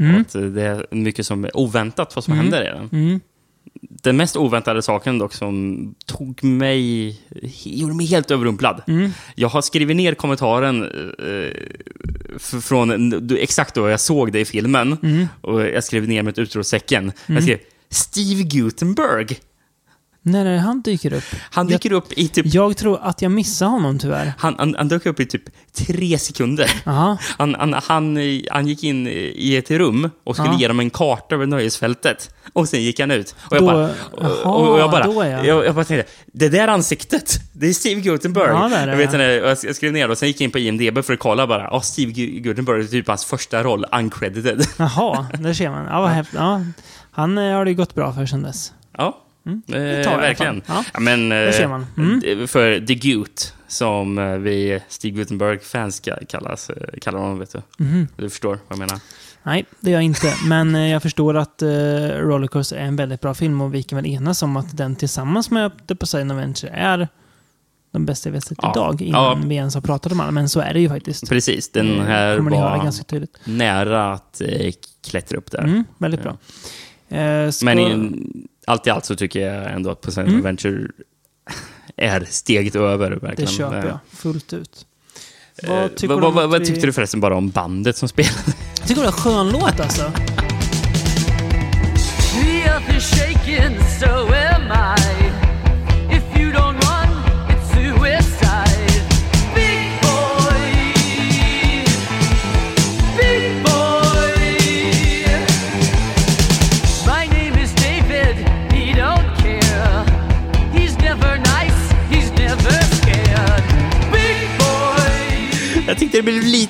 Mm. 0.00 0.20
Att 0.20 0.32
det 0.32 0.62
är 0.62 0.86
mycket 0.94 1.26
som 1.26 1.44
är 1.44 1.56
oväntat 1.56 2.16
vad 2.16 2.24
som 2.24 2.32
Mm. 2.34 2.44
händer 2.44 2.62
i 2.62 2.66
den. 2.90 3.20
Mm. 3.84 3.98
Den 4.02 4.16
mest 4.16 4.36
oväntade 4.36 4.82
saken 4.82 5.18
dock 5.18 5.34
som 5.34 5.94
tog 6.06 6.44
mig, 6.44 7.08
gjorde 7.64 7.94
mig 7.94 8.06
helt 8.06 8.30
överrumplad. 8.30 8.82
Mm. 8.86 9.10
Jag 9.34 9.48
har 9.48 9.62
skrivit 9.62 9.96
ner 9.96 10.14
kommentaren 10.14 10.82
eh, 10.82 11.50
från 12.60 13.36
exakt 13.36 13.74
då 13.74 13.88
jag 13.88 14.00
såg 14.00 14.32
det 14.32 14.40
i 14.40 14.44
filmen. 14.44 14.96
Mm. 15.02 15.26
Och 15.40 15.62
jag 15.62 15.84
skrev 15.84 16.08
ner 16.08 16.22
med 16.22 16.32
ett 16.32 16.38
utropstecken. 16.38 17.12
Jag 17.26 17.42
skrev 17.42 17.58
Steve 17.90 18.42
Gutenberg. 18.42 19.38
När 20.26 20.46
är 20.46 20.52
det 20.52 20.58
han 20.60 20.82
dyker 20.82 21.12
upp? 21.12 21.24
Han 21.50 21.66
dyker 21.66 21.92
upp 21.92 22.12
i 22.12 22.28
typ... 22.28 22.46
Jag 22.54 22.76
tror 22.76 22.98
att 23.02 23.22
jag 23.22 23.32
missade 23.32 23.70
honom 23.70 23.98
tyvärr. 23.98 24.32
Han, 24.38 24.54
han, 24.58 24.74
han 24.78 24.88
dök 24.88 25.06
upp 25.06 25.20
i 25.20 25.26
typ 25.26 25.42
tre 25.72 26.18
sekunder. 26.18 26.70
Aha. 26.86 27.18
Han, 27.38 27.54
han, 27.54 27.72
han, 27.72 28.18
han 28.50 28.66
gick 28.66 28.84
in 28.84 29.06
i 29.34 29.56
ett 29.56 29.70
rum 29.70 30.10
och 30.24 30.36
skulle 30.36 30.48
Ja. 30.52 30.58
ge 30.60 30.68
dem 30.68 30.80
en 30.80 30.90
karta 30.90 31.34
över 31.34 31.46
nöjesfältet. 31.46 32.34
Och 32.52 32.68
sen 32.68 32.82
gick 32.82 33.00
han 33.00 33.10
ut. 33.10 33.34
Och 33.50 33.56
jag 33.56 33.62
Då- 33.62 33.66
bara... 33.66 33.90
Jaha, 34.20 34.52
och, 34.54 34.80
jag 34.80 34.90
bara, 34.90 35.04
då 35.04 35.20
är 35.20 35.30
jag. 35.30 35.46
jag. 35.46 35.66
Jag, 35.66 35.74
bara 35.74 35.84
tänkte, 35.84 36.10
det 36.26 36.48
där 36.48 36.68
ansiktet, 36.68 37.40
det 37.52 37.66
är 37.68 37.72
Steve 37.72 38.00
Gutenberg. 38.00 38.48
Ja, 38.48 38.68
det 38.68 38.76
är 38.76 38.86
det. 38.86 38.92
Jag, 38.92 38.98
vet 38.98 39.12
inte, 39.12 39.24
jag 39.24 39.58
jag 39.62 39.76
skrev 39.76 39.92
ner 39.92 40.06
det 40.06 40.12
och 40.12 40.18
sen 40.18 40.28
gick 40.28 40.40
jag 40.40 40.44
in 40.44 40.50
på 40.50 40.58
IMDB 40.58 41.04
för 41.04 41.12
att 41.12 41.18
kolla 41.18 41.46
bara. 41.46 41.62
Ja, 41.70 41.80
Steve 41.80 42.12
Gu- 42.12 42.40
Gutenberg 42.40 42.80
är 42.80 42.86
typ 42.86 43.08
hans 43.08 43.24
första 43.24 43.62
roll, 43.62 43.84
uncredited. 43.92 44.66
Jaha, 44.78 45.26
där 45.38 45.54
ser 45.54 45.70
man. 45.70 45.84
Ja, 45.86 46.00
vad. 46.00 46.26
Ja. 46.34 46.60
Han 47.10 47.38
eh, 47.38 47.52
har 47.54 47.64
det 47.64 47.70
ju 47.70 47.76
gått 47.76 47.94
bra 47.94 48.12
för 48.12 48.26
sedan 48.26 48.42
dess. 48.42 48.72
Ja, 48.98 49.20
Mm. 49.46 49.62
eh, 49.68 50.04
tar 50.04 50.10
fall. 50.10 50.20
verkligen. 50.20 50.62
Ja. 50.66 50.84
Ja, 50.94 51.00
men, 51.00 51.28
Där 51.28 51.52
ser 51.52 51.68
man. 51.68 51.86
Mm. 51.96 52.40
eh, 52.40 52.46
För 52.46 52.86
The 52.86 52.94
Gut, 52.94 53.54
som 53.68 54.18
eh, 54.18 54.24
vi 54.36 54.80
Steve 54.88 55.16
Gutenberg-fans 55.16 56.02
kallas, 56.28 56.70
eh, 56.70 56.98
kallar 57.00 57.18
honom, 57.18 57.38
vet 57.38 57.52
du. 57.52 57.84
Mhm. 57.84 58.08
Du 58.16 58.30
förstår 58.30 58.48
vad 58.50 58.60
jag 58.68 58.78
menar. 58.78 58.98
Nej, 59.42 59.64
det 59.80 59.90
gör 59.90 59.96
jag 59.96 60.04
inte. 60.04 60.34
Men 60.46 60.74
eh, 60.74 60.88
jag 60.90 61.02
förstår 61.02 61.36
att 61.36 61.62
uh, 61.62 61.68
Rollercoaster 62.08 62.76
är 62.76 62.84
en 62.84 62.96
väldigt 62.96 63.20
bra 63.20 63.34
film 63.34 63.60
och 63.60 63.74
vi 63.74 63.82
kan 63.82 63.96
väl 63.96 64.06
enas 64.06 64.42
om 64.42 64.56
att 64.56 64.76
den 64.76 64.96
tillsammans 64.96 65.50
med 65.50 65.86
The 65.88 65.94
Poseidon 65.94 66.30
Adventure 66.30 66.70
är 66.72 67.08
de 67.92 68.06
bästa 68.06 68.30
vi 68.30 68.36
har 68.36 68.40
sett 68.40 68.58
Ja. 68.62 68.72
idag 68.74 69.02
innan 69.02 69.22
Ja. 69.42 69.48
vi 69.48 69.54
ens 69.54 69.74
har 69.74 69.82
pratat 69.82 70.12
om 70.12 70.20
alla. 70.20 70.30
Men 70.30 70.48
så 70.48 70.60
är 70.60 70.74
det 70.74 70.80
ju 70.80 70.88
faktiskt. 70.88 71.28
Precis, 71.28 71.70
den 71.72 71.98
Eh, 71.98 72.04
här 72.04 72.38
var 72.38 72.84
ganska 72.84 73.04
tydligt. 73.04 73.38
nära 73.44 74.12
att 74.12 74.40
eh, 74.40 74.72
klättra 75.06 75.38
upp 75.38 75.50
där. 75.50 75.58
Mm, 75.64 75.84
väldigt 75.98 76.22
bra. 76.22 76.36
Eh, 77.18 77.50
ska... 77.50 77.64
Men 77.66 77.78
i, 77.78 78.10
allt 78.66 78.86
i 78.86 78.90
allt 78.90 79.04
så 79.04 79.16
tycker 79.16 79.40
jag 79.40 79.72
ändå 79.72 79.90
att 79.90 80.00
Poseidon 80.00 80.28
Mm. 80.28 80.40
Adventure 80.40 80.88
är 81.96 82.26
steget 82.30 82.76
över, 82.76 83.10
det 83.10 83.16
verkligen. 83.16 83.50
köper 83.50 83.78
Eh, 83.78 83.84
jag 83.86 83.98
fullt 84.12 84.52
ut. 84.52 84.86
eh, 85.62 85.70
Vad 85.70 85.96
tycker 85.96 86.14
vad, 86.14 86.34
vad, 86.34 86.50
vad 86.50 86.60
vi- 86.60 86.66
tyckte 86.66 86.86
du 86.86 86.92
förresten 86.92 87.20
bara 87.20 87.36
om 87.36 87.50
bandet 87.50 87.96
som 87.96 88.08
spelade? 88.08 88.34
Jag 88.78 88.88
tycker 88.88 89.00
det 89.02 89.06
är 89.06 89.12
en 89.12 89.12
skön 89.12 89.50
låt 89.50 89.80
alltså. 89.80 90.12
The 92.32 92.62
earth 92.68 92.96
is 92.96 93.10
shaking, 93.10 93.76
so 94.00 94.06
am 94.34 94.72
I. 94.98 95.23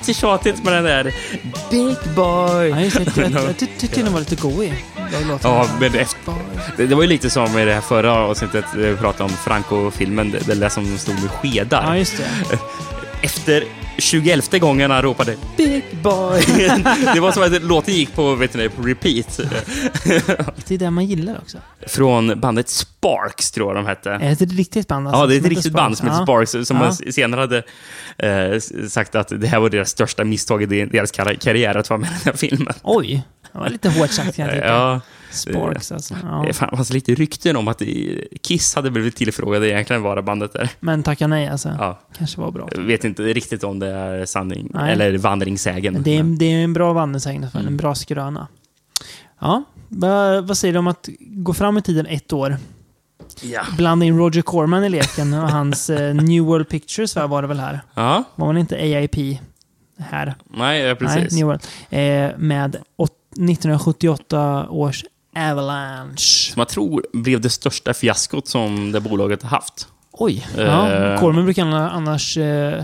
lite 0.07 0.19
tjatigt 0.19 0.63
med 0.63 0.73
den 0.73 0.83
där 0.83 1.13
Big 1.71 2.15
Boy. 2.15 2.69
Ja, 2.69 2.81
just 2.81 3.15
det. 3.15 3.21
Jag, 3.21 3.31
jag, 3.31 3.43
jag 3.43 3.57
ty- 3.57 3.67
tyckte 3.77 4.03
den 4.03 4.13
var 4.13 4.19
lite 4.19 4.35
låten. 5.27 5.51
Ja, 5.51 5.67
men 5.79 5.95
efter, 5.95 6.33
det, 6.77 6.87
det 6.87 6.95
var 6.95 7.01
ju 7.01 7.07
lite 7.07 7.29
som 7.29 7.59
i 7.59 7.65
det 7.65 7.73
här 7.73 7.81
förra 7.81 8.13
avsnittet, 8.13 8.65
där 8.73 8.91
vi 8.91 8.95
pratade 8.97 9.23
om 9.23 9.29
Franco-filmen, 9.29 10.31
det, 10.31 10.39
det 10.47 10.55
där 10.55 10.69
som 10.69 10.97
stod 10.97 11.15
med 11.15 11.31
skedar. 11.31 11.83
Ja, 11.83 11.97
just 11.97 12.17
det. 12.17 12.57
Efter 13.21 13.63
21 13.97 14.59
gången 14.61 14.91
han 14.91 15.01
ropade 15.01 15.35
Big 15.57 15.83
boy! 16.03 16.41
Det 17.13 17.19
var 17.19 17.31
som 17.31 17.43
att 17.43 17.63
låten 17.63 17.93
gick 17.93 18.13
på, 18.13 18.35
vet 18.35 18.53
ni, 18.53 18.69
på 18.69 18.81
repeat. 18.81 19.39
det 20.67 20.71
är 20.73 20.77
det 20.77 20.91
man 20.91 21.05
gillar 21.05 21.37
också. 21.37 21.57
Från 21.87 22.39
bandet 22.39 22.69
Sparks, 22.69 23.51
tror 23.51 23.69
jag 23.75 23.75
de 23.85 23.89
hette. 23.89 24.11
Är 24.11 24.19
det 24.19 24.41
ett 24.41 24.53
riktigt 24.53 24.87
band? 24.87 25.07
Alltså, 25.07 25.21
Ja, 25.21 25.27
det 25.27 25.35
är 25.35 25.39
ett 25.39 25.45
riktigt 25.45 25.73
band 25.73 25.97
som 25.97 26.07
heter. 26.07 26.23
Sparks, 26.23 26.67
som 26.67 26.77
Ja. 26.77 27.11
senare 27.11 27.41
hade 27.41 27.63
eh, 28.17 28.59
sagt 28.89 29.15
att 29.15 29.27
det 29.41 29.47
här 29.47 29.59
var 29.59 29.69
deras 29.69 29.89
största 29.89 30.23
misstag 30.23 30.63
i 30.63 30.85
deras 30.85 31.11
kar- 31.11 31.35
karriär, 31.39 31.75
att 31.75 31.89
vara 31.89 31.99
med 31.99 32.09
i 32.09 32.11
den 32.13 32.21
här 32.25 32.33
filmen. 32.37 32.73
Oj, 32.83 33.23
det 33.53 33.59
var 33.59 33.69
lite 33.69 33.89
hårt 33.89 34.09
sagt 34.11 34.35
kan 34.35 34.45
jag 34.45 34.53
tycka. 34.55 34.67
Ja, 34.67 35.01
Sparks 35.35 35.91
alltså. 35.91 36.15
Ja. 36.23 36.43
det 36.47 36.53
fanns 36.53 36.93
lite 36.93 37.15
rykten 37.15 37.55
om 37.55 37.67
att 37.67 37.81
Kiss 38.41 38.75
hade 38.75 38.91
blivit 38.91 39.15
tillfrågade 39.15 39.69
egentligen 39.69 40.01
vara 40.01 40.21
bandet 40.21 40.53
där. 40.53 40.69
Men 40.79 41.03
tacka 41.03 41.27
nej 41.27 41.47
alltså. 41.47 41.69
Ja, 41.79 41.99
Kanske 42.17 42.41
var 42.41 42.51
bra. 42.51 42.69
jag 42.75 42.81
vet 42.81 43.03
inte 43.03 43.23
riktigt 43.23 43.63
om 43.63 43.79
det 43.79 43.87
är 43.87 44.25
sanning, 44.25 44.71
Nej. 44.73 44.93
eller 44.93 45.17
vandringssägen. 45.17 46.03
Det, 46.03 46.17
är, 46.17 46.23
det 46.23 46.45
är 46.45 46.63
en 46.63 46.73
bra 46.73 46.93
vandringssägen. 46.93 47.47
Mm. 47.53 47.67
en 47.67 47.77
bra 47.77 47.95
skröna. 47.95 48.47
Ja, 49.41 49.63
vad, 49.89 50.57
säger 50.57 50.73
du 50.73 50.79
om 50.79 50.87
att 50.87 51.09
gå 51.19 51.53
fram 51.53 51.77
i 51.77 51.81
tiden 51.81 52.05
ett 52.05 52.33
år? 52.33 52.57
Ja. 53.41 53.61
Blanda 53.77 54.05
in 54.05 54.17
Roger 54.17 54.41
Corman 54.41 54.83
i 54.83 54.89
leken 54.89 55.33
och 55.33 55.49
hans 55.49 55.89
eh, 55.89 56.13
New 56.15 56.43
World 56.43 56.69
Pictures 56.69 57.15
va, 57.15 57.27
var 57.27 57.41
det 57.41 57.47
väl 57.47 57.59
här? 57.59 57.79
ja, 57.93 58.23
Var 58.35 58.47
man 58.47 58.57
inte 58.57 58.75
AIP 58.75 59.15
här? 59.97 60.35
nej, 60.49 60.95
precis. 60.95 61.17
Nej, 61.17 61.27
New 61.31 61.45
World. 61.47 61.61
Eh, 61.89 62.37
med 62.37 62.75
åt- 62.97 63.11
1978 63.31 64.67
års 64.69 65.05
Avalanche. 65.35 66.51
Som 66.53 66.59
jag 66.59 66.67
tror 66.69 67.05
blev 67.13 67.41
det 67.41 67.49
största 67.49 67.93
fiaskot 67.93 68.47
som 68.47 68.91
det 68.91 68.99
bolaget 69.01 69.43
har 69.43 69.49
haft. 69.49 69.87
Oj. 70.17 70.47
Ja, 70.57 70.91
Eh. 70.91 71.19
Corman 71.19 71.43
brukar 71.45 71.65
annars 71.65 72.37
eh, 72.37 72.83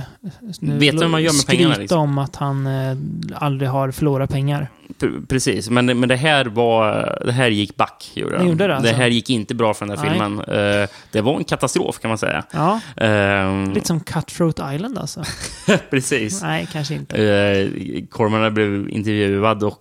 Vet 0.61 1.09
man 1.09 1.23
gör 1.23 1.33
med 1.33 1.47
pengarna, 1.47 1.75
liksom? 1.75 1.99
om 1.99 2.17
att 2.17 2.35
han 2.35 2.67
eh, 2.67 2.97
aldrig 3.35 3.69
har 3.69 3.91
förlorat 3.91 4.29
pengar. 4.29 4.69
P- 4.99 5.07
Precis, 5.29 5.69
men, 5.69 5.85
men 5.85 6.09
det 6.09 6.15
här 6.15 6.45
var... 6.45 7.19
Det 7.25 7.31
här 7.31 7.47
gick 7.49 7.75
back. 7.75 8.11
Gjorde 8.13 8.37
Det 8.37 8.43
gjorde 8.45 8.67
det 8.67 8.75
alltså? 8.75 8.93
här 8.93 9.07
gick 9.07 9.29
inte 9.29 9.55
bra 9.55 9.73
för 9.73 9.85
den 9.85 9.97
här 9.97 10.05
Nej. 10.05 10.13
filmen. 10.13 10.39
Eh, 10.39 10.89
det 11.11 11.21
var 11.21 11.37
en 11.37 11.43
katastrof 11.43 11.99
kan 11.99 12.09
man 12.09 12.17
säga. 12.17 12.43
Ja, 12.53 12.79
Eh, 13.05 13.73
lite 13.73 13.87
som 13.87 13.99
Cutthroat 13.99 14.59
Island 14.75 14.97
alltså. 14.97 15.23
precis. 15.89 16.41
Nej, 16.41 16.67
kanske 16.71 16.93
inte. 16.93 17.17
Eh, 17.23 17.69
Corman 18.09 18.53
blev 18.53 18.89
intervjuad 18.89 19.63
och 19.63 19.79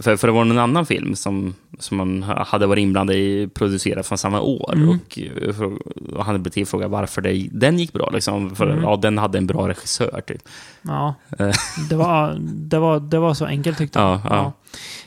för, 0.00 0.16
för 0.16 0.26
det 0.28 0.32
var 0.32 0.40
en 0.42 0.58
annan 0.58 0.86
film 0.86 1.16
som, 1.16 1.54
som 1.78 1.96
man 1.96 2.22
hade 2.22 2.66
varit 2.66 2.82
inblandad 2.82 3.16
i, 3.16 3.48
producerad 3.54 4.06
från 4.06 4.18
samma 4.18 4.40
år. 4.40 4.72
Mm. 4.74 4.88
Och, 4.88 5.18
eh, 5.18 5.72
och 6.16 6.24
han 6.24 6.34
blivit 6.34 6.52
tillfrågad 6.52 6.90
varför 6.90 7.22
det, 7.22 7.48
den 7.52 7.78
gick 7.78 7.92
bra. 7.92 8.10
Liksom. 8.10 8.56
För 8.56 8.66
Mm. 8.70 8.82
ja, 8.82 8.96
den 8.96 9.18
hade 9.18 9.38
en 9.38 9.46
bra 9.46 9.68
regissör. 9.68 10.20
Typ. 10.26 10.42
Ja, 10.82 11.14
Eh. 11.38 11.50
det 11.90 11.96
var, 11.96 12.36
det 12.40 12.78
var, 12.78 13.00
det 13.00 13.18
var 13.18 13.34
så 13.34 13.44
enkelt 13.44 13.78
tyckte 13.78 13.98
jag. 13.98 14.08
Ja, 14.24 14.28
ja. 14.30 14.52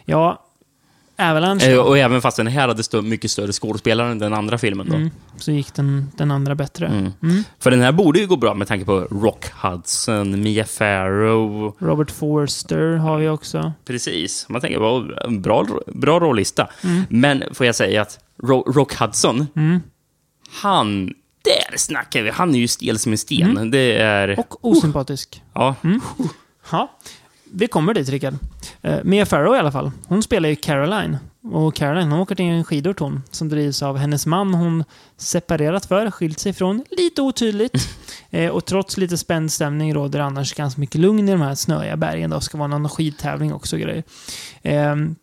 ja. 0.05 0.43
Avalanche, 1.21 1.71
Eh, 1.71 1.77
Och 1.79 1.97
även 1.97 2.21
fast 2.21 2.37
den 2.37 2.47
här 2.47 2.67
hade 2.67 2.83
stå, 2.83 3.01
mycket 3.01 3.31
större 3.31 3.51
skådespelare 3.51 4.11
än 4.11 4.19
den 4.19 4.33
andra 4.33 4.57
filmen. 4.57 4.89
Då. 4.89 4.95
mm, 4.95 5.09
så 5.37 5.51
gick 5.51 5.73
den, 5.73 6.11
den 6.17 6.31
andra 6.31 6.55
bättre. 6.55 6.87
Mm. 6.87 7.11
Mm. 7.23 7.43
För 7.59 7.71
den 7.71 7.81
här 7.81 7.91
borde 7.91 8.19
ju 8.19 8.27
gå 8.27 8.35
bra 8.35 8.53
med 8.53 8.67
tanke 8.67 8.85
på 8.85 8.99
Rock 8.99 9.45
Hudson, 9.61 10.41
Mia 10.43 10.65
Farrow. 10.65 11.75
Robert 11.79 12.11
Forster 12.11 12.95
har 12.95 13.17
vi 13.17 13.27
också. 13.29 13.73
Precis. 13.85 14.45
Man 14.49 14.61
tänker, 14.61 14.79
vad 14.79 15.11
en 15.25 15.41
bra, 15.41 15.67
bra 15.87 16.19
rollista. 16.19 16.67
Mm. 16.83 17.01
Men 17.09 17.43
får 17.53 17.65
jag 17.65 17.75
säga 17.75 18.01
att 18.01 18.19
Ro 18.43 18.63
Rock 18.73 18.93
Hudson, 18.95 19.47
Mm. 19.55 19.79
han... 20.61 21.13
Där 21.43 21.77
snackar 21.77 22.21
vi! 22.21 22.29
Han 22.29 22.55
är 22.55 22.59
ju 22.59 22.67
stel 22.67 22.99
som 22.99 23.11
en 23.11 23.17
sten. 23.17 23.71
Det 23.71 23.97
är... 23.97 24.27
Mm. 24.27 24.39
Och 24.39 24.65
osympatisk. 24.65 25.41
Ja, 25.53 25.75
Ja, 26.71 26.91
vi 27.53 27.67
kommer 27.67 27.93
dit 27.93 28.09
Rickard. 28.09 28.33
Uh, 28.85 29.03
Mia 29.03 29.25
Farrow 29.25 29.55
i 29.55 29.59
alla 29.59 29.71
fall. 29.71 29.91
Hon 30.07 30.23
spelar 30.23 30.49
ju 30.49 30.55
Caroline. 30.55 31.17
Och 31.43 31.75
Caroline, 31.75 32.11
hon 32.11 32.19
åker 32.19 32.35
till 32.35 32.45
en 32.45 32.63
skidort 32.63 32.99
hon. 32.99 33.21
Som 33.31 33.49
drivs 33.49 33.81
av 33.81 33.97
hennes 33.97 34.25
man 34.25 34.53
hon 34.53 34.83
separerat 35.17 35.85
för, 35.85 36.11
skilt 36.11 36.39
sig 36.39 36.53
från. 36.53 36.83
Lite 36.89 37.21
otydligt. 37.21 37.89
Eh, 38.33 38.49
och 38.49 38.65
trots 38.65 38.97
lite 38.97 39.17
spänd 39.17 39.51
stämning 39.51 39.93
råder 39.93 40.19
annars 40.19 40.53
ganska 40.53 40.81
mycket 40.81 41.01
lugn 41.01 41.29
i 41.29 41.31
de 41.31 41.41
här 41.41 41.55
snöiga 41.55 41.97
bergen. 41.97 42.29
Det 42.29 42.41
ska 42.41 42.57
vara 42.57 42.67
någon 42.67 42.89
skidtävling 42.89 43.53
också 43.53 43.75
och 43.75 43.81
grejer. 43.81 44.03
Ehm, 44.61 45.15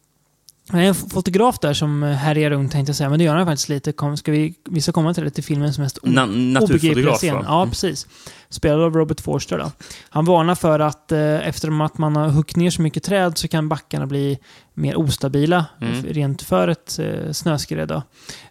det 0.71 0.79
är 0.79 0.83
en 0.83 0.95
fotograf 0.95 1.59
där 1.59 1.75
som 1.75 2.03
härjar 2.03 2.51
runt 2.51 2.73
tänkte 2.73 2.91
jag 2.91 2.97
säga, 2.97 3.11
men 3.11 3.19
det 3.19 3.25
gör 3.25 3.37
han 3.37 3.47
faktiskt 3.47 3.69
lite. 3.69 3.93
Kom, 3.93 4.17
ska 4.17 4.33
vi, 4.33 4.55
vi 4.65 4.81
ska 4.81 4.93
komma 4.93 5.15
till 5.15 5.25
det 5.25 5.31
till 5.31 5.45
filmens 5.45 5.79
mest 5.79 5.99
Na 6.03 6.25
obegripliga 6.61 7.13
scen. 7.13 7.45
Ja, 7.47 7.67
precis. 7.67 8.07
Spelad 8.51 8.81
av 8.81 8.95
Robert 8.95 9.21
Forster 9.21 9.59
då. 9.59 9.71
Han 10.11 10.25
varnar 10.25 10.55
för 10.55 10.81
att 10.81 11.13
eh, 11.13 11.49
efter 11.49 11.85
att 11.85 11.99
man 11.99 12.17
har 12.17 12.29
huggit 12.29 12.57
ner 12.57 12.71
så 12.71 12.83
mycket 12.83 13.03
träd 13.03 13.39
så 13.39 13.49
kan 13.49 13.69
backarna 13.69 14.07
bli 14.07 14.39
mer 14.75 14.99
ostabila 14.99 15.65
Mm. 15.83 16.03
rent 16.03 16.43
för 16.43 16.69
ett 16.69 16.99
eh, 16.99 17.33
snöskred. 17.33 17.91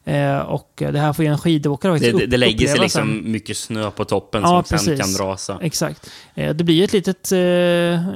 Eh, 0.04 0.38
och 0.38 0.72
det 0.76 1.00
här 1.00 1.14
får 1.14 1.26
ju 1.26 1.32
en 1.32 1.38
skidåkare 1.38 1.92
Det, 1.94 2.00
faktiskt 2.00 2.18
det, 2.20 2.26
det 2.26 2.38
lägger 2.38 2.68
sig 2.68 2.76
sen. 2.76 2.82
liksom 2.84 3.32
mycket 3.32 3.58
snö 3.58 3.92
på 3.92 4.06
toppen 4.06 4.42
Ja, 4.42 4.64
som 4.64 4.78
sen 4.78 4.96
precis. 4.96 5.18
kan 5.18 5.28
rasa. 5.28 5.60
Exakt. 5.62 6.10
Eh, 6.36 6.56
Det 6.56 6.64
blir 6.64 6.84
ett 6.84 6.94
litet, 6.94 7.32
eh, 7.32 7.38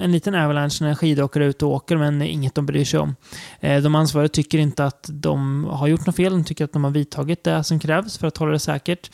en 0.04 0.12
liten 0.12 0.36
avalanche 0.36 0.78
när 0.82 0.96
skidåkare 0.96 1.46
är 1.46 1.48
ute 1.50 1.66
och 1.66 1.72
åker, 1.72 1.98
men 1.98 2.20
det 2.20 2.28
inget 2.28 2.56
de 2.56 2.66
bryr 2.66 2.86
sig 2.86 3.00
om. 3.00 3.16
Eh, 3.60 3.82
De 3.82 3.96
ansvariga 3.96 4.30
tycker 4.30 4.58
inte 4.58 4.86
att 4.86 5.06
de 5.10 5.66
har 5.66 5.88
gjort 5.88 6.06
något 6.06 6.16
fel. 6.16 6.32
De 6.34 6.44
tycker 6.44 6.66
att 6.66 6.74
de 6.74 6.84
har 6.84 6.92
vidtagit 6.92 7.44
det 7.44 7.64
som 7.64 7.80
krävs 7.80 8.18
för 8.18 8.28
att 8.28 8.38
hålla 8.38 8.52
det 8.52 8.60
säkert. 8.60 9.12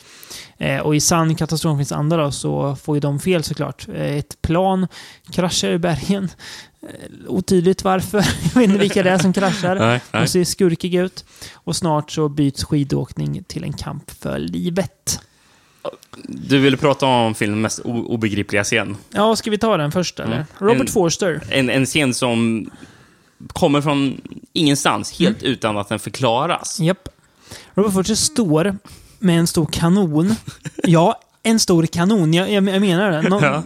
Eh, 0.60 0.80
Och 0.80 0.96
i 0.96 1.00
sann 1.00 1.34
katastrofens 1.34 1.92
anda 1.92 2.16
då, 2.16 2.30
så 2.32 2.76
får 2.76 2.96
ju 2.96 3.00
de 3.00 3.20
fel 3.20 3.42
såklart. 3.42 3.88
Eh, 3.88 4.16
Ett 4.16 4.42
plan 4.42 4.86
kraschar 5.32 5.70
i 5.70 5.78
bergen. 5.78 6.28
Eh, 6.82 6.88
Otydligt 7.26 7.84
varför. 7.84 8.18
Jag 8.54 8.60
vet 8.60 8.64
inte 8.68 8.78
vilka 8.78 9.02
det 9.02 9.10
är 9.10 9.18
som 9.18 9.32
kraschar. 9.32 9.74
Nej, 9.74 10.00
nej. 10.12 10.22
De 10.22 10.28
ser 10.28 10.44
skurkiga 10.44 11.02
ut. 11.02 11.24
Och 11.54 11.76
snart 11.76 12.10
så 12.10 12.28
byts 12.28 12.64
skidåkning 12.64 13.44
till 13.44 13.64
en 13.64 13.72
kamp 13.72 14.10
för 14.10 14.38
livet. 14.38 15.20
Du 16.28 16.58
ville 16.58 16.76
prata 16.76 17.06
om 17.06 17.34
filmens 17.34 17.62
mest 17.62 17.80
obegripliga 17.84 18.64
scen. 18.64 18.96
Ja, 19.10 19.36
ska 19.36 19.50
vi 19.50 19.58
ta 19.58 19.76
den 19.76 19.92
först 19.92 20.20
eller? 20.20 20.32
Mm. 20.34 20.46
Robert 20.58 20.80
En- 20.80 20.86
Forster. 20.86 21.40
En, 21.50 21.70
en 21.70 21.86
scen 21.86 22.14
som 22.14 22.70
kommer 23.48 23.80
från 23.80 24.20
ingenstans, 24.52 25.18
helt 25.20 25.42
Mm. 25.42 25.52
utan 25.52 25.76
att 25.78 25.88
den 25.88 25.98
förklaras. 25.98 26.80
Japp. 26.80 27.08
Robert 27.74 27.92
Forster 27.92 28.14
står 28.14 28.76
med 29.18 29.38
en 29.38 29.46
stor 29.46 29.66
kanon. 29.66 30.34
Ja, 30.82 31.20
en 31.42 31.60
stor 31.60 31.86
kanon. 31.86 32.34
Jag, 32.34 32.50
jag, 32.52 32.68
jag 32.68 32.80
menar 32.80 33.10
det. 33.10 33.28
Nå- 33.28 33.40
Ja. 33.42 33.62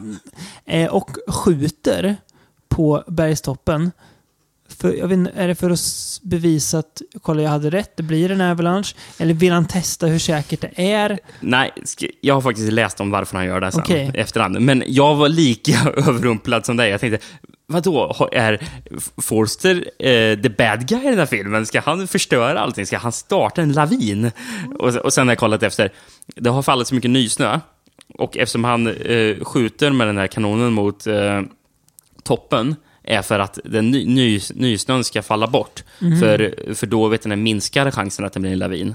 eh, 0.67 0.91
och 0.91 1.11
skjuter 1.29 2.17
på 2.69 3.05
bergstoppen. 3.07 3.91
För, 4.79 4.93
jag 4.95 5.09
vet, 5.09 5.17
inte, 5.17 5.33
är 5.37 5.49
det 5.49 5.55
för 5.55 5.71
att 5.71 5.81
bevisa 6.23 6.79
att 6.79 7.03
kolla, 7.23 7.43
jag 7.43 7.51
hade 7.51 7.71
rätt, 7.71 7.97
det 7.97 8.03
blir 8.03 8.31
en 8.31 8.41
avalanche? 8.41 8.95
Eller 9.19 9.35
vill 9.35 9.53
han 9.53 9.67
testa 9.67 10.07
hur 10.07 10.19
säkert 10.19 10.61
det 10.61 10.93
är? 10.93 11.19
Nej, 11.41 11.71
jag 12.21 12.35
har 12.35 12.41
faktiskt 12.41 12.73
läst 12.73 13.01
om 13.01 13.11
varför 13.11 13.37
han 13.37 13.47
gör 13.47 13.61
det 13.61 13.73
sen, 13.73 13.81
Okej. 13.83 14.11
efterhand. 14.15 14.61
Men 14.61 14.83
jag 14.87 15.15
var 15.15 15.29
lika 15.29 15.81
överrumplad 15.97 16.67
som 16.67 16.77
dig. 16.77 16.91
Jag 16.91 17.01
tänkte, 17.01 17.27
vadå, 17.73 18.29
är 18.33 18.69
Forster 19.23 19.77
eh, 19.99 20.39
the 20.41 20.49
bad 20.49 20.89
guy 20.89 21.01
i 21.01 21.09
den 21.09 21.19
här 21.19 21.27
filmen? 21.27 21.67
Ska 21.67 21.81
han 21.81 22.09
förstöra 22.09 22.61
allting? 22.61 22.87
Ska 22.87 22.99
han 22.99 23.13
starta 23.13 23.63
en 23.63 23.73
lavin? 23.73 24.31
Och, 24.79 24.97
och 24.97 25.13
sen 25.13 25.27
har 25.27 25.33
jag 25.33 25.39
kollat 25.39 25.63
efter, 25.63 25.93
det 26.27 26.51
har 26.51 26.63
fallit 26.63 26.89
så 26.89 26.95
mycket 26.95 27.11
nysnö. 27.11 27.61
Och 28.15 28.37
eftersom 28.37 28.65
han 28.65 28.87
eh, 28.87 29.45
skjuter 29.45 29.91
med 29.91 30.07
den 30.07 30.19
här 30.19 30.27
kanonen 30.27 30.73
mot 30.73 31.07
eh, 31.07 31.41
toppen, 32.23 32.77
är 33.05 33.23
för 33.23 33.39
att 33.39 33.59
den 33.65 33.91
ny, 33.91 34.07
ny, 34.07 34.41
nysnön 34.55 35.05
ska 35.05 35.23
falla 35.23 35.47
bort. 35.47 35.85
För, 36.21 36.55
för 36.75 36.87
då 36.87 37.09
vet 37.09 37.25
ni, 37.25 37.37
minskar 37.37 37.91
chansen 37.91 38.25
att 38.25 38.33
det 38.33 38.41
blir 38.41 38.53
en 38.53 38.59
lavin. 38.59 38.95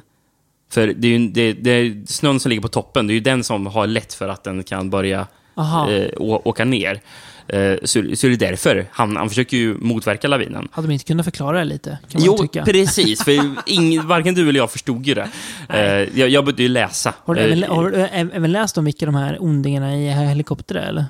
För 0.69 0.87
det 0.87 1.07
är 1.07 1.17
ju 1.17 1.27
det, 1.27 1.53
det 1.53 1.71
är 1.71 2.05
snön 2.07 2.39
som 2.39 2.49
ligger 2.49 2.61
på 2.61 2.67
toppen, 2.67 3.07
det 3.07 3.13
är 3.13 3.15
ju 3.15 3.19
den 3.19 3.43
som 3.43 3.65
har 3.65 3.87
lätt 3.87 4.13
för 4.13 4.29
att 4.29 4.43
den 4.43 4.63
kan 4.63 4.89
börja. 4.89 5.27
Eh, 5.57 6.09
åka 6.17 6.65
ner. 6.65 7.01
Eh, 7.47 7.75
så, 7.83 8.03
så 8.15 8.27
är 8.27 8.29
det 8.29 8.35
därför. 8.35 8.85
Han, 8.91 9.17
han 9.17 9.29
försöker 9.29 9.57
ju 9.57 9.77
motverka 9.77 10.27
lavinen. 10.27 10.67
Hade 10.71 10.87
de 10.87 10.93
inte 10.93 11.05
kunnat 11.05 11.25
förklara 11.25 11.57
det 11.57 11.63
lite? 11.65 11.97
Jo, 12.09 12.37
tycka. 12.37 12.65
precis. 12.65 13.23
För 13.23 13.31
ing, 13.65 14.01
varken 14.07 14.35
du 14.35 14.49
eller 14.49 14.59
jag 14.59 14.71
förstod 14.71 15.05
ju 15.07 15.13
det. 15.13 15.29
Eh, 15.69 16.19
jag, 16.19 16.29
jag 16.29 16.45
började 16.45 16.63
ju 16.63 16.69
läsa. 16.69 17.13
Har 17.23 17.35
du 17.35 17.41
även, 17.41 17.63
Eh, 17.63 17.75
har 17.75 17.89
du 17.91 17.97
även 18.11 18.51
läst 18.51 18.77
om 18.77 18.85
vilka 18.85 19.05
de 19.05 19.15
här 19.15 19.37
ondingarna 19.43 19.95
i 19.97 20.09
helikoptrar 20.11 20.81
är, 20.81 20.85
eller? 20.87 21.05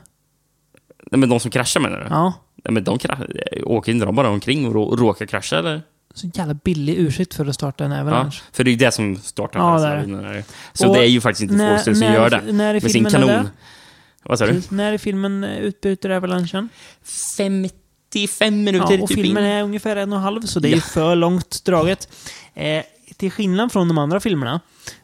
nej, 1.11 1.19
men 1.19 1.29
de 1.29 1.39
som 1.39 1.51
kraschar 1.51 1.79
menar 1.79 1.97
du? 1.99 2.05
Ja. 2.09 2.33
Nej, 2.63 2.73
men 2.73 2.83
de 2.83 2.99
åker 3.63 3.91
inte 3.91 4.05
de 4.05 4.15
bara 4.15 4.29
omkring 4.29 4.67
och 4.67 4.73
rå, 4.73 4.95
råkar 4.95 5.25
krascha 5.25 5.57
eller? 5.59 5.81
Så 6.13 6.27
jävla 6.33 6.53
billig 6.53 6.95
ursäkt 6.97 7.33
för 7.33 7.45
att 7.45 7.55
starta 7.55 7.85
en 7.85 7.91
Ja, 7.91 8.01
avalanche. 8.01 8.41
för 8.51 8.63
det 8.63 8.69
är 8.69 8.71
ju 8.71 8.77
det 8.77 8.91
som 8.91 9.15
startar 9.15 9.59
Ja, 9.59 9.73
ja, 9.83 9.89
det 9.89 10.27
är 10.29 10.33
det. 10.33 10.43
Så 10.73 10.87
Och 10.89 10.95
det 10.95 11.01
är 11.01 11.05
ju 11.07 11.21
faktiskt 11.21 11.51
inte 11.51 11.75
Forster 11.75 11.93
som 11.93 12.13
gör 12.13 12.29
det. 12.29 12.41
när 12.51 12.69
i 12.69 12.73
med 12.73 12.81
sin 12.81 12.91
filmen 12.91 13.23
är 13.23 13.27
kanon. 13.27 13.43
det? 13.45 13.49
Vad 14.29 14.39
sa 14.39 14.45
du? 14.45 14.51
Precis. 14.53 14.71
När 14.71 14.93
i 14.93 14.97
filmen 14.97 15.43
utbryter 15.43 16.09
avalanchen? 16.09 16.69
55 17.37 18.63
minuter 18.63 18.93
Ja, 18.97 19.01
och 19.03 19.09
typ 19.09 19.19
filmen 19.19 19.43
in. 19.43 19.49
är 19.51 19.63
ungefär 19.63 19.95
en 19.95 20.11
och 20.13 20.17
en 20.17 20.23
halv, 20.23 20.41
så 20.41 20.59
det 20.59 20.71
är 20.71 20.75
Ja. 20.75 20.81
för 20.81 21.15
långt 21.15 21.65
draget. 21.65 22.09
Eh, 22.53 22.83
till 23.17 23.31
skillnad 23.31 23.71
från 23.71 23.87
de 23.87 23.97
andra 23.97 24.19
filmerna, 24.19 24.59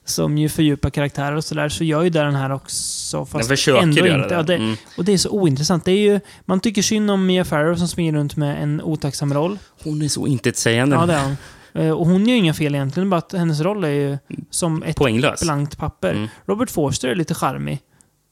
som 0.05 0.37
ju 0.37 0.49
fördjupar 0.49 0.89
karaktärer 0.89 1.35
och 1.35 1.43
sådär, 1.43 1.69
så 1.69 1.83
gör 1.83 2.01
ju 2.03 2.09
det 2.09 2.19
den 2.23 2.35
här 2.35 2.51
också. 2.51 3.25
Fast 3.25 3.33
Den 3.33 3.57
försöker 3.57 3.81
ändå 3.83 4.07
göra 4.07 4.15
inte. 4.23 4.27
det. 4.29 4.35
Ja, 4.35 4.43
det 4.43 4.55
Mm. 4.55 4.75
Och 4.97 5.05
det 5.05 5.13
är 5.13 5.17
så 5.17 5.29
ointressant. 5.29 5.85
Det 5.85 5.91
är 5.91 5.97
ju, 6.13 6.19
man 6.45 6.59
tycker 6.59 6.81
synd 6.81 7.11
om 7.11 7.25
Mia 7.25 7.45
Farrow 7.45 7.75
som 7.75 7.87
springer 7.87 8.13
runt 8.13 8.35
med 8.35 8.63
en 8.63 8.81
otacksam 8.81 9.33
roll. 9.33 9.59
Hon 9.83 10.01
är 10.01 10.07
så 10.07 10.27
intetsägande. 10.27 10.95
Ja, 10.95 11.05
det 11.05 11.13
är 11.13 11.23
hon. 11.23 11.37
Eh, 11.83 11.91
Och 11.91 12.05
hon 12.07 12.21
gör 12.27 12.33
ju 12.33 12.39
inga 12.39 12.53
fel 12.53 12.75
egentligen, 12.75 13.09
bara 13.09 13.17
att 13.17 13.31
hennes 13.33 13.59
roll 13.59 13.83
är 13.83 13.89
ju 13.89 14.17
som 14.49 14.83
ett 14.83 14.95
Poänglös. 14.97 15.41
blankt 15.41 15.77
papper. 15.77 16.11
Mm. 16.13 16.27
Robert 16.45 16.69
Forster 16.71 17.07
är 17.09 17.15
lite 17.15 17.33
charmig. 17.33 17.79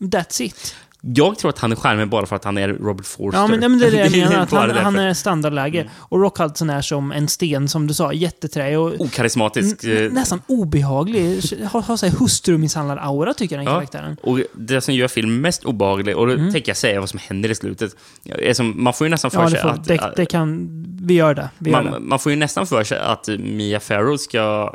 That's 0.02 0.42
it. 0.42 0.76
Jag 1.04 1.38
tror 1.40 1.50
att 1.50 1.60
han 1.60 1.72
är 1.72 1.76
charmig 1.76 2.10
bara 2.10 2.26
för 2.26 2.36
att 2.36 2.44
han 2.44 2.58
är 2.58 2.70
Robert 2.70 3.06
Forster. 3.06 3.40
Ja, 3.40 3.48
men, 3.48 3.60
men 3.60 3.80
det 3.80 3.88
är 3.88 3.92
det 3.92 3.98
jag 3.98 4.12
menar. 4.30 4.44
Att 4.44 4.52
han, 4.52 4.70
han 4.72 4.96
är 5.00 5.14
standardläge. 5.14 5.90
Och 5.98 6.20
Rock 6.22 6.38
Hudson 6.38 6.70
är 6.70 6.82
som 6.82 7.12
en 7.12 7.28
sten, 7.28 7.68
som 7.68 7.88
du 7.88 7.94
sa. 7.94 8.14
Jätteträ 8.14 8.78
och 8.78 9.02
Okarismatisk. 9.02 9.84
eh, 9.84 10.12
nästan 10.12 10.42
obehaglig. 10.48 11.42
Har, 11.72 11.82
har 11.82 12.20
hustrumisshandlar-aura, 12.20 13.34
tycker 13.34 13.56
jag, 13.56 13.66
den 13.66 13.74
Ja, 13.74 13.80
karaktären. 13.80 14.18
och 14.24 14.40
det 14.54 14.82
som 14.82 14.94
gör 14.94 15.08
filmen 15.08 15.42
mest 15.42 15.64
obehaglig, 15.64 16.18
och 16.18 16.28
då 16.28 16.36
tänker 16.36 16.70
jag 16.70 16.78
säga 16.78 17.00
vad 17.00 17.10
som 17.10 17.20
händer 17.20 17.50
i 17.52 17.56
slutet. 17.56 17.96
är 18.26 18.54
som, 18.54 18.84
man 18.84 18.94
får 18.94 19.08
ju 19.08 19.12
nästan 19.12 19.32
för 19.32 19.38
Mm. 19.42 19.54
Ja, 19.54 19.60
sig 19.60 19.62
får, 19.62 19.70
att... 19.70 19.84
det, 19.88 20.14
det 20.16 20.26
kan... 20.26 20.68
Vi 21.04 21.14
gör 21.14 21.36
det. 21.36 21.50
Vi 21.58 21.72
gör 21.72 21.84
det. 21.84 21.90
man, 21.90 22.08
man 22.08 22.20
får 22.20 22.32
ju 22.32 22.36
nästan 22.36 22.68
för 22.68 22.84
sig 22.84 23.00
att 23.00 23.28
Mia 23.40 23.80
Farrow 23.80 24.18
ska 24.18 24.74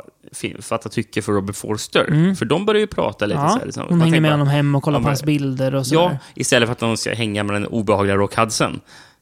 fatta 0.61 0.89
tycke 0.89 1.21
för 1.21 1.31
Robert 1.33 1.55
Forster. 1.55 2.35
För 2.35 2.45
de 2.45 2.65
börjar 2.65 2.79
ju 2.79 2.87
prata 2.87 3.25
lite 3.25 3.39
Mm. 3.39 3.45
Ja, 3.49 3.53
så 3.53 3.59
här. 3.59 3.65
Liksom. 3.65 3.85
hon 3.89 3.97
Man 3.97 4.07
hänger 4.07 4.21
med 4.21 4.31
honom 4.31 4.47
hem 4.47 4.75
och 4.75 4.83
kollar 4.83 4.99
på 4.99 5.07
hans 5.07 5.23
bilder 5.23 5.75
och 5.75 5.87
så. 5.87 5.95
Ja, 5.95 6.17
istället 6.35 6.67
för 6.67 6.71
att 6.71 6.79
de 6.79 6.97
ska 6.97 7.13
hänga 7.13 7.43
med 7.43 7.55
den 7.55 7.65
obehagliga 7.67 8.15
Rock 8.15 8.35
Hudson. 8.35 8.79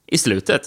I 0.07 0.17
slutet 0.17 0.61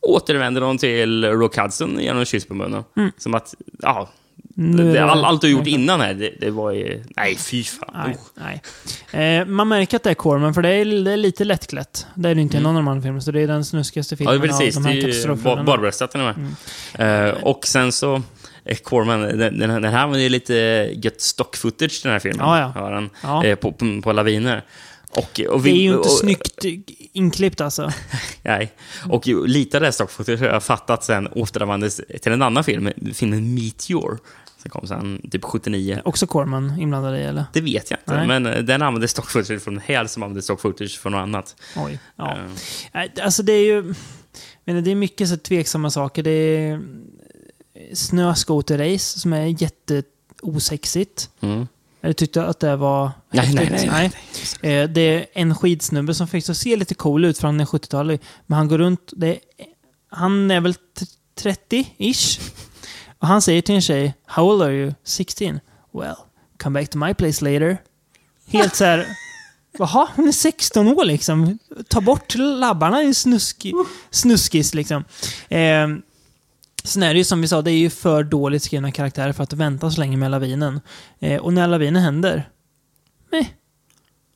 återvänder 0.00 0.60
de 0.60 0.78
till 0.78 1.24
Rock 1.24 1.56
Hudson 1.58 1.98
genom 2.00 2.18
en 2.20 2.26
kyss 2.26 2.46
på 2.46 2.54
munnen. 2.54 2.84
Som 3.18 3.34
att, 3.34 3.54
ja, 3.82 4.10
Mm. 4.58 4.76
Det, 4.76 4.92
det- 4.92 5.04
all, 5.04 5.24
allt 5.24 5.40
du 5.40 5.48
gjort 5.50 5.66
innan 5.66 6.00
här, 6.00 6.14
det, 6.14 6.32
det 6.40 6.50
var 6.50 6.70
ju... 6.72 7.04
Nej, 7.16 7.36
fy 7.36 7.64
fan. 7.64 7.90
Nej, 8.06 8.16
Oh. 8.16 8.60
nej. 9.12 9.38
Eh, 9.40 9.46
man 9.46 9.68
märker 9.68 9.96
att 9.96 10.02
det 10.02 10.10
är 10.10 10.14
Corman, 10.14 10.54
för 10.54 10.62
det 10.62 10.68
är, 10.68 10.84
det 11.04 11.12
är 11.12 11.16
lite 11.16 11.44
lättklätt. 11.44 12.06
Det 12.14 12.28
är 12.28 12.34
det 12.34 12.40
inte 12.40 12.56
i 12.56 12.60
någon 12.60 12.76
av 12.76 12.82
de 12.82 12.88
andra 12.88 13.02
filmerna, 13.02 13.20
så 13.20 13.30
det 13.30 13.40
är 13.40 13.46
den 13.46 13.64
snuskigaste 13.64 14.16
filmen 14.16 14.34
Mm. 14.36 14.46
Ja, 14.50 14.56
precis. 14.58 14.76
av 14.76 14.82
Det 14.82 14.88
de 14.88 14.94
här 14.94 15.52
är 15.54 15.58
ju 15.58 15.64
barbröstat 15.64 16.14
med. 16.14 16.34
Eh, 17.28 17.34
och 17.42 17.66
sen 17.66 17.92
så... 17.92 18.22
Corman, 18.84 19.20
den, 19.20 19.38
den, 19.58 19.82
den 19.82 19.84
här 19.84 20.06
var 20.06 20.16
ju 20.16 20.28
lite 20.28 20.54
gött 21.02 21.20
stock 21.20 21.56
footage, 21.56 22.00
den 22.02 22.12
här 22.12 22.18
filmen. 22.18 22.46
Ja, 22.46 22.72
ja. 22.76 22.88
Den, 22.90 23.10
Ja. 23.22 23.44
eh, 23.44 23.56
på, 23.56 23.72
på, 23.72 24.00
på 24.02 24.12
laviner. 24.12 24.64
Och, 25.10 25.18
och 25.20 25.32
Det 25.36 25.42
är 25.44 25.58
vi- 25.58 25.70
ju 25.82 25.86
inte 25.88 25.98
och, 25.98 26.10
snyggt 26.10 26.64
inklippt 27.12 27.60
alltså. 27.60 27.92
Nej. 28.42 28.72
Och 29.10 29.26
lite 29.26 29.76
av 29.76 29.80
det 29.80 29.86
här 29.86 29.92
stock 29.92 30.10
footage 30.10 30.40
har 30.40 30.46
jag 30.46 30.62
fattat 30.62 31.04
sen 31.04 31.28
återanvändes 31.28 32.00
till 32.22 32.32
en 32.32 32.42
annan 32.42 32.64
film, 32.64 32.90
filmen 33.14 33.54
Meteor. 33.54 34.18
Som 34.62 34.70
kom 34.70 34.86
sen 34.86 35.28
typ 35.30 35.44
79. 35.44 36.00
Också 36.04 36.26
Corman 36.26 36.78
inblandad 36.80 37.18
i, 37.18 37.22
eller? 37.22 37.44
Det 37.52 37.60
vet 37.60 37.90
jag 37.90 38.00
inte, 38.00 38.16
Nej. 38.16 38.26
men 38.26 38.46
eh, 38.46 38.58
den 38.62 38.82
använde 38.82 39.08
stock 39.08 39.30
footage 39.30 39.62
från 39.62 39.78
här 39.78 40.06
som 40.06 40.22
använde 40.22 40.42
stock 40.42 40.60
footage 40.60 40.98
från 41.00 41.12
något 41.12 41.18
annat. 41.18 41.56
Oj. 41.76 41.98
Ja. 42.16 42.36
Nej, 42.94 43.12
Alltså 43.22 43.42
det 43.42 43.52
är 43.52 43.64
ju... 43.64 43.94
menar, 44.64 44.80
det 44.80 44.90
är 44.90 44.94
mycket 44.94 45.28
så 45.28 45.36
tveksamma 45.36 45.90
saker. 45.90 46.22
Det 46.22 46.30
är 46.30 46.80
snöskoterrace 47.94 49.18
som 49.20 49.32
är 49.32 49.62
jätteosexigt. 49.62 51.30
Mm. 51.40 51.68
Jag 52.00 52.16
tyckte 52.16 52.44
att 52.46 52.60
det 52.60 52.76
var... 52.76 53.10
Nej, 53.30 53.54
nej, 53.54 53.66
häftigt. 53.66 53.90
nej, 53.90 54.10
Eh, 54.82 54.88
Det 54.90 55.00
är 55.00 55.26
en 55.32 55.54
skidsnubbe 55.54 56.14
som 56.14 56.28
fick 56.28 56.44
så 56.44 56.54
se 56.54 56.76
lite 56.76 56.94
cool 56.94 57.24
ut 57.24 57.36
är 57.60 57.64
70-talig. 57.64 58.20
Men 58.46 58.56
han 58.58 58.68
går 58.68 58.78
runt... 58.78 59.12
Är, 59.22 59.38
han 60.08 60.50
är 60.50 60.60
väl 60.60 60.74
t- 60.74 61.06
30-ish. 61.40 62.40
Och 63.18 63.26
han 63.28 63.42
säger 63.42 63.62
till 63.62 63.74
en 63.74 63.80
tjej, 63.82 64.14
How 64.26 64.44
old 64.52 64.62
are 64.62 64.72
you? 64.72 64.94
16. 65.04 65.60
Well, 65.92 66.14
come 66.62 66.80
back 66.80 66.90
to 66.90 66.98
my 66.98 67.14
place 67.14 67.44
later. 67.44 67.78
Helt 68.46 68.74
så 68.76 68.84
här... 68.84 69.06
Jaha, 69.78 70.08
hon 70.16 70.28
är 70.28 70.32
16 70.32 70.88
år 70.88 71.04
liksom. 71.04 71.58
Ta 71.88 72.00
bort 72.00 72.34
labbarna, 72.34 73.02
är 73.02 73.12
snuski, 73.12 73.72
snuskis 74.10 74.74
liksom. 74.74 75.04
Eh, 75.48 75.88
sen 76.84 77.02
är 77.02 77.14
det 77.14 77.18
ju 77.18 77.24
som 77.24 77.40
vi 77.40 77.48
sa, 77.48 77.62
det 77.62 77.70
är 77.70 77.78
ju 77.78 77.90
för 77.90 78.22
dåligt 78.22 78.62
skrivna 78.62 78.92
karaktärer 78.92 79.32
för 79.32 79.42
att 79.42 79.52
vänta 79.52 79.90
så 79.90 80.00
länge 80.00 80.16
med 80.16 80.30
lavinen. 80.30 80.80
Eh, 81.18 81.40
och 81.40 81.52
när 81.52 81.66
lavinen 81.66 82.02
händer, 82.02 82.48
meh, 83.32 83.46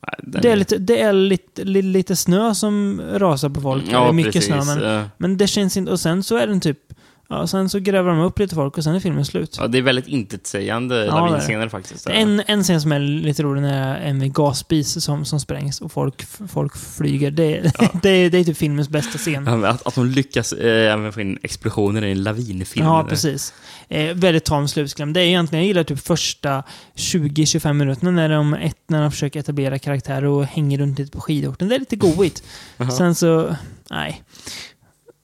Nej, 0.07 0.15
den 0.23 0.41
det 0.41 0.51
är, 0.51 0.55
lite, 0.55 0.77
det 0.77 1.01
är 1.01 1.13
lite, 1.13 1.63
li, 1.63 1.81
lite 1.81 2.15
snö 2.15 2.55
som 2.55 3.01
rasar 3.13 3.49
på 3.49 3.61
folk. 3.61 3.83
Ja, 3.91 4.01
det 4.01 4.09
är 4.09 4.13
mycket 4.13 4.33
precis. 4.33 4.65
snö, 4.65 4.75
men, 4.75 5.09
men 5.17 5.37
det 5.37 5.47
känns 5.47 5.77
inte... 5.77 5.91
Och 5.91 5.99
sen 5.99 6.23
så 6.23 6.37
är 6.37 6.47
den 6.47 6.59
typ... 6.59 6.93
Ja, 7.31 7.47
sen 7.47 7.69
så 7.69 7.79
gräver 7.79 8.09
de 8.09 8.19
upp 8.19 8.39
lite 8.39 8.55
folk 8.55 8.77
och 8.77 8.83
sen 8.83 8.95
är 8.95 8.99
filmen 8.99 9.25
slut. 9.25 9.55
Ja, 9.59 9.67
det 9.67 9.77
är 9.77 9.81
väldigt 9.81 10.07
intetsägande 10.07 10.95
det. 10.95 11.05
lavinscener 11.05 11.69
faktiskt. 11.69 12.07
En, 12.07 12.43
en 12.47 12.63
scen 12.63 12.81
som 12.81 12.91
är 12.91 12.99
lite 12.99 13.43
rolig 13.43 13.63
är 13.63 13.95
en 13.95 14.33
gasspis 14.33 15.03
som, 15.03 15.25
som 15.25 15.39
sprängs 15.39 15.81
och 15.81 15.91
folk, 15.91 16.25
folk 16.47 16.77
flyger. 16.77 17.31
Det, 17.31 17.61
det, 18.01 18.09
är, 18.09 18.29
det 18.29 18.37
är 18.37 18.43
typ 18.43 18.57
filmens 18.57 18.89
bästa 18.89 19.17
scen. 19.17 19.45
Ja, 19.47 19.67
Att, 19.67 19.87
att 19.87 19.95
de 19.95 20.05
lyckas 20.05 20.53
eh, 20.53 20.93
även 20.93 21.13
få 21.13 21.21
in 21.21 21.39
explosioner 21.43 22.05
i 22.05 22.11
en 22.11 22.23
lavinfilm. 22.23 22.85
Ja, 22.85 23.05
precis. 23.09 23.53
Eh, 23.89 24.15
väldigt 24.15 24.45
tam 24.45 24.67
slutkläm. 24.67 25.13
Det 25.13 25.19
är 25.21 25.25
egentligen, 25.25 25.63
jag 25.63 25.67
gillar 25.67 25.83
typ 25.83 25.99
första 25.99 26.63
20-25 26.95 27.73
minuterna 27.73 28.11
när 28.11 28.29
de, 28.29 28.53
ett, 28.53 28.77
när 28.87 29.01
de 29.01 29.11
försöker 29.11 29.39
etablera 29.39 29.79
karaktärer 29.79 30.25
och 30.25 30.45
hänger 30.45 30.77
runt 30.77 30.99
lite 30.99 31.11
på 31.11 31.21
skidorten. 31.21 31.67
Det 31.67 31.75
är 31.75 31.79
lite 31.79 31.95
goigt. 31.95 32.43
Sen 32.97 33.15
så, 33.15 33.55
nej. 33.89 34.23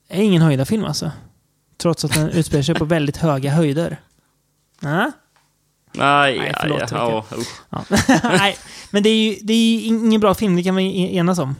Det 0.08 0.14
är 0.16 0.22
ingen 0.22 0.42
höjdarfilm 0.42 0.84
alltså. 0.84 1.10
Trots 1.78 2.04
att 2.04 2.12
den 2.14 2.28
utspelar 2.30 2.62
sig 2.62 2.74
på 2.74 2.84
väldigt 2.84 3.16
höga 3.16 3.50
höjder. 3.50 4.00
Ja. 4.80 5.12
Nej, 5.92 6.38
Nej, 6.38 6.54
förlåt, 6.60 6.90
ja, 6.90 7.24
ja, 7.30 7.36
usch. 7.38 7.48
Ja. 7.70 7.84
nej, 8.22 8.56
men 8.90 9.02
det 9.02 9.08
är 9.08 9.16
ju 9.16 9.36
det 9.42 9.52
är 9.52 9.86
ingen 9.86 10.20
bra 10.20 10.34
film, 10.34 10.56
det 10.56 10.62
kan 10.62 10.76
vi 10.76 11.16
enas 11.16 11.38
om. 11.38 11.56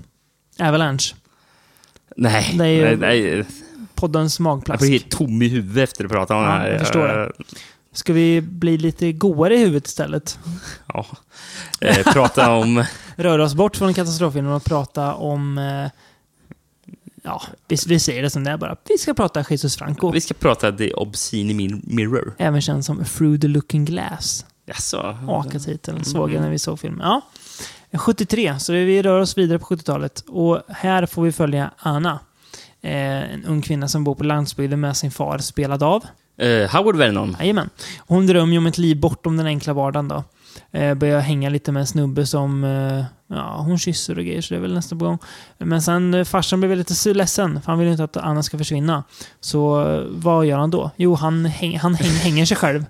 Avalanche. 0.60 1.14
Nej, 2.16 2.54
Det 2.58 2.64
är 2.64 2.68
ju- 2.68 2.96
nej, 2.96 3.22
nej. 3.22 3.44
Poddens 3.94 4.38
Jag 4.38 4.44
magplask. 4.44 4.80
blir 4.80 4.90
helt 4.90 5.10
tom 5.10 5.42
i 5.42 5.48
huvudet 5.48 5.88
efter 5.88 6.04
att 6.04 6.10
prata 6.10 6.34
om 6.36 6.42
Ja, 6.42 6.48
det 6.48 6.54
här. 6.58 6.70
jag 6.70 6.80
förstår 6.80 7.08
det. 7.08 7.22
Eh, 7.24 7.30
Ska 7.92 8.12
vi 8.12 8.40
bli 8.40 8.78
lite 8.78 9.12
godare 9.12 9.54
i 9.54 9.58
huvudet 9.58 9.86
istället? 9.86 10.38
Ja. 10.86 11.06
Eh, 11.80 12.12
prata 12.12 12.52
om... 12.52 12.84
röra 13.16 13.44
oss 13.44 13.54
bort 13.54 13.76
från 13.76 13.94
katastroffilmen 13.94 14.52
och 14.52 14.64
prata 14.64 15.14
om... 15.14 15.58
Eh, 15.58 15.90
ja, 17.26 17.42
vi, 17.68 17.76
vi 17.88 17.98
säger 17.98 18.22
det 18.22 18.30
som 18.30 18.44
det 18.44 18.50
är 18.50 18.56
bara. 18.56 18.76
Vi 18.88 18.98
ska 18.98 19.14
prata 19.14 19.44
Jesus 19.50 19.76
Franco. 19.76 20.10
Vi 20.10 20.20
ska 20.20 20.34
prata 20.34 20.72
The 20.72 20.92
Obscene 20.94 21.52
Mir- 21.52 21.80
Mirror. 21.84 22.34
Även 22.38 22.60
känd 22.60 22.84
som 22.84 23.04
Through 23.04 23.40
the 23.40 23.48
Looking 23.48 23.84
Glass. 23.84 24.46
Jaså? 24.66 25.18
AKA-titeln 25.28 26.04
såg 26.04 26.32
jag 26.32 26.40
när 26.42 26.50
vi 26.50 26.58
såg 26.58 26.80
filmen. 26.80 27.00
Ja. 27.02 27.20
73, 27.98 28.58
så 28.58 28.72
vi 28.72 29.02
rör 29.02 29.20
oss 29.20 29.38
vidare 29.38 29.58
på 29.58 29.64
70-talet. 29.66 30.24
Och 30.28 30.60
här 30.68 31.06
får 31.06 31.22
vi 31.22 31.32
följa 31.32 31.70
Anna. 31.78 32.18
Eh, 32.82 33.32
en 33.34 33.44
ung 33.44 33.62
kvinna 33.62 33.88
som 33.88 34.04
bor 34.04 34.14
på 34.14 34.24
landsbygden 34.24 34.80
med 34.80 34.96
sin 34.96 35.10
far, 35.10 35.38
spelad 35.38 35.82
av. 35.82 36.04
Eh, 36.38 36.70
Howard 36.76 36.96
Vernon. 36.96 37.36
Jajamän. 37.40 37.70
Hon 37.98 38.26
drömmer 38.26 38.52
ju 38.52 38.58
om 38.58 38.66
ett 38.66 38.78
liv 38.78 39.00
bortom 39.00 39.36
den 39.36 39.46
enkla 39.46 39.72
vardagen 39.72 40.08
då. 40.08 40.24
Eh, 40.72 40.94
börjar 40.94 41.20
hänga 41.20 41.48
lite 41.50 41.72
med 41.72 41.80
en 41.80 41.86
snubbe 41.86 42.26
som, 42.26 42.64
eh, 42.64 43.04
ja, 43.28 43.56
hon 43.66 43.78
kysser 43.78 44.18
och 44.18 44.24
grejer, 44.24 44.40
så 44.40 44.54
det 44.54 44.58
är 44.58 44.62
väl 44.62 44.74
nästa 44.74 44.96
på 44.96 45.04
gång. 45.04 45.18
Men 45.58 45.82
sen, 45.82 46.14
eh, 46.14 46.24
farsan 46.24 46.60
blir 46.60 46.68
väl 46.68 46.78
lite 46.78 47.14
ledsen, 47.14 47.60
för 47.62 47.72
han 47.72 47.78
vill 47.78 47.88
inte 47.88 48.04
att 48.04 48.16
Anna 48.16 48.42
ska 48.42 48.58
försvinna. 48.58 49.04
Så 49.40 49.88
eh, 49.92 50.04
vad 50.08 50.46
gör 50.46 50.58
han 50.58 50.70
då? 50.70 50.90
Jo, 50.96 51.14
han, 51.14 51.44
häng, 51.44 51.78
han 51.78 51.94
häng, 51.94 52.10
hänger 52.22 52.44
sig 52.46 52.56
själv. 52.56 52.84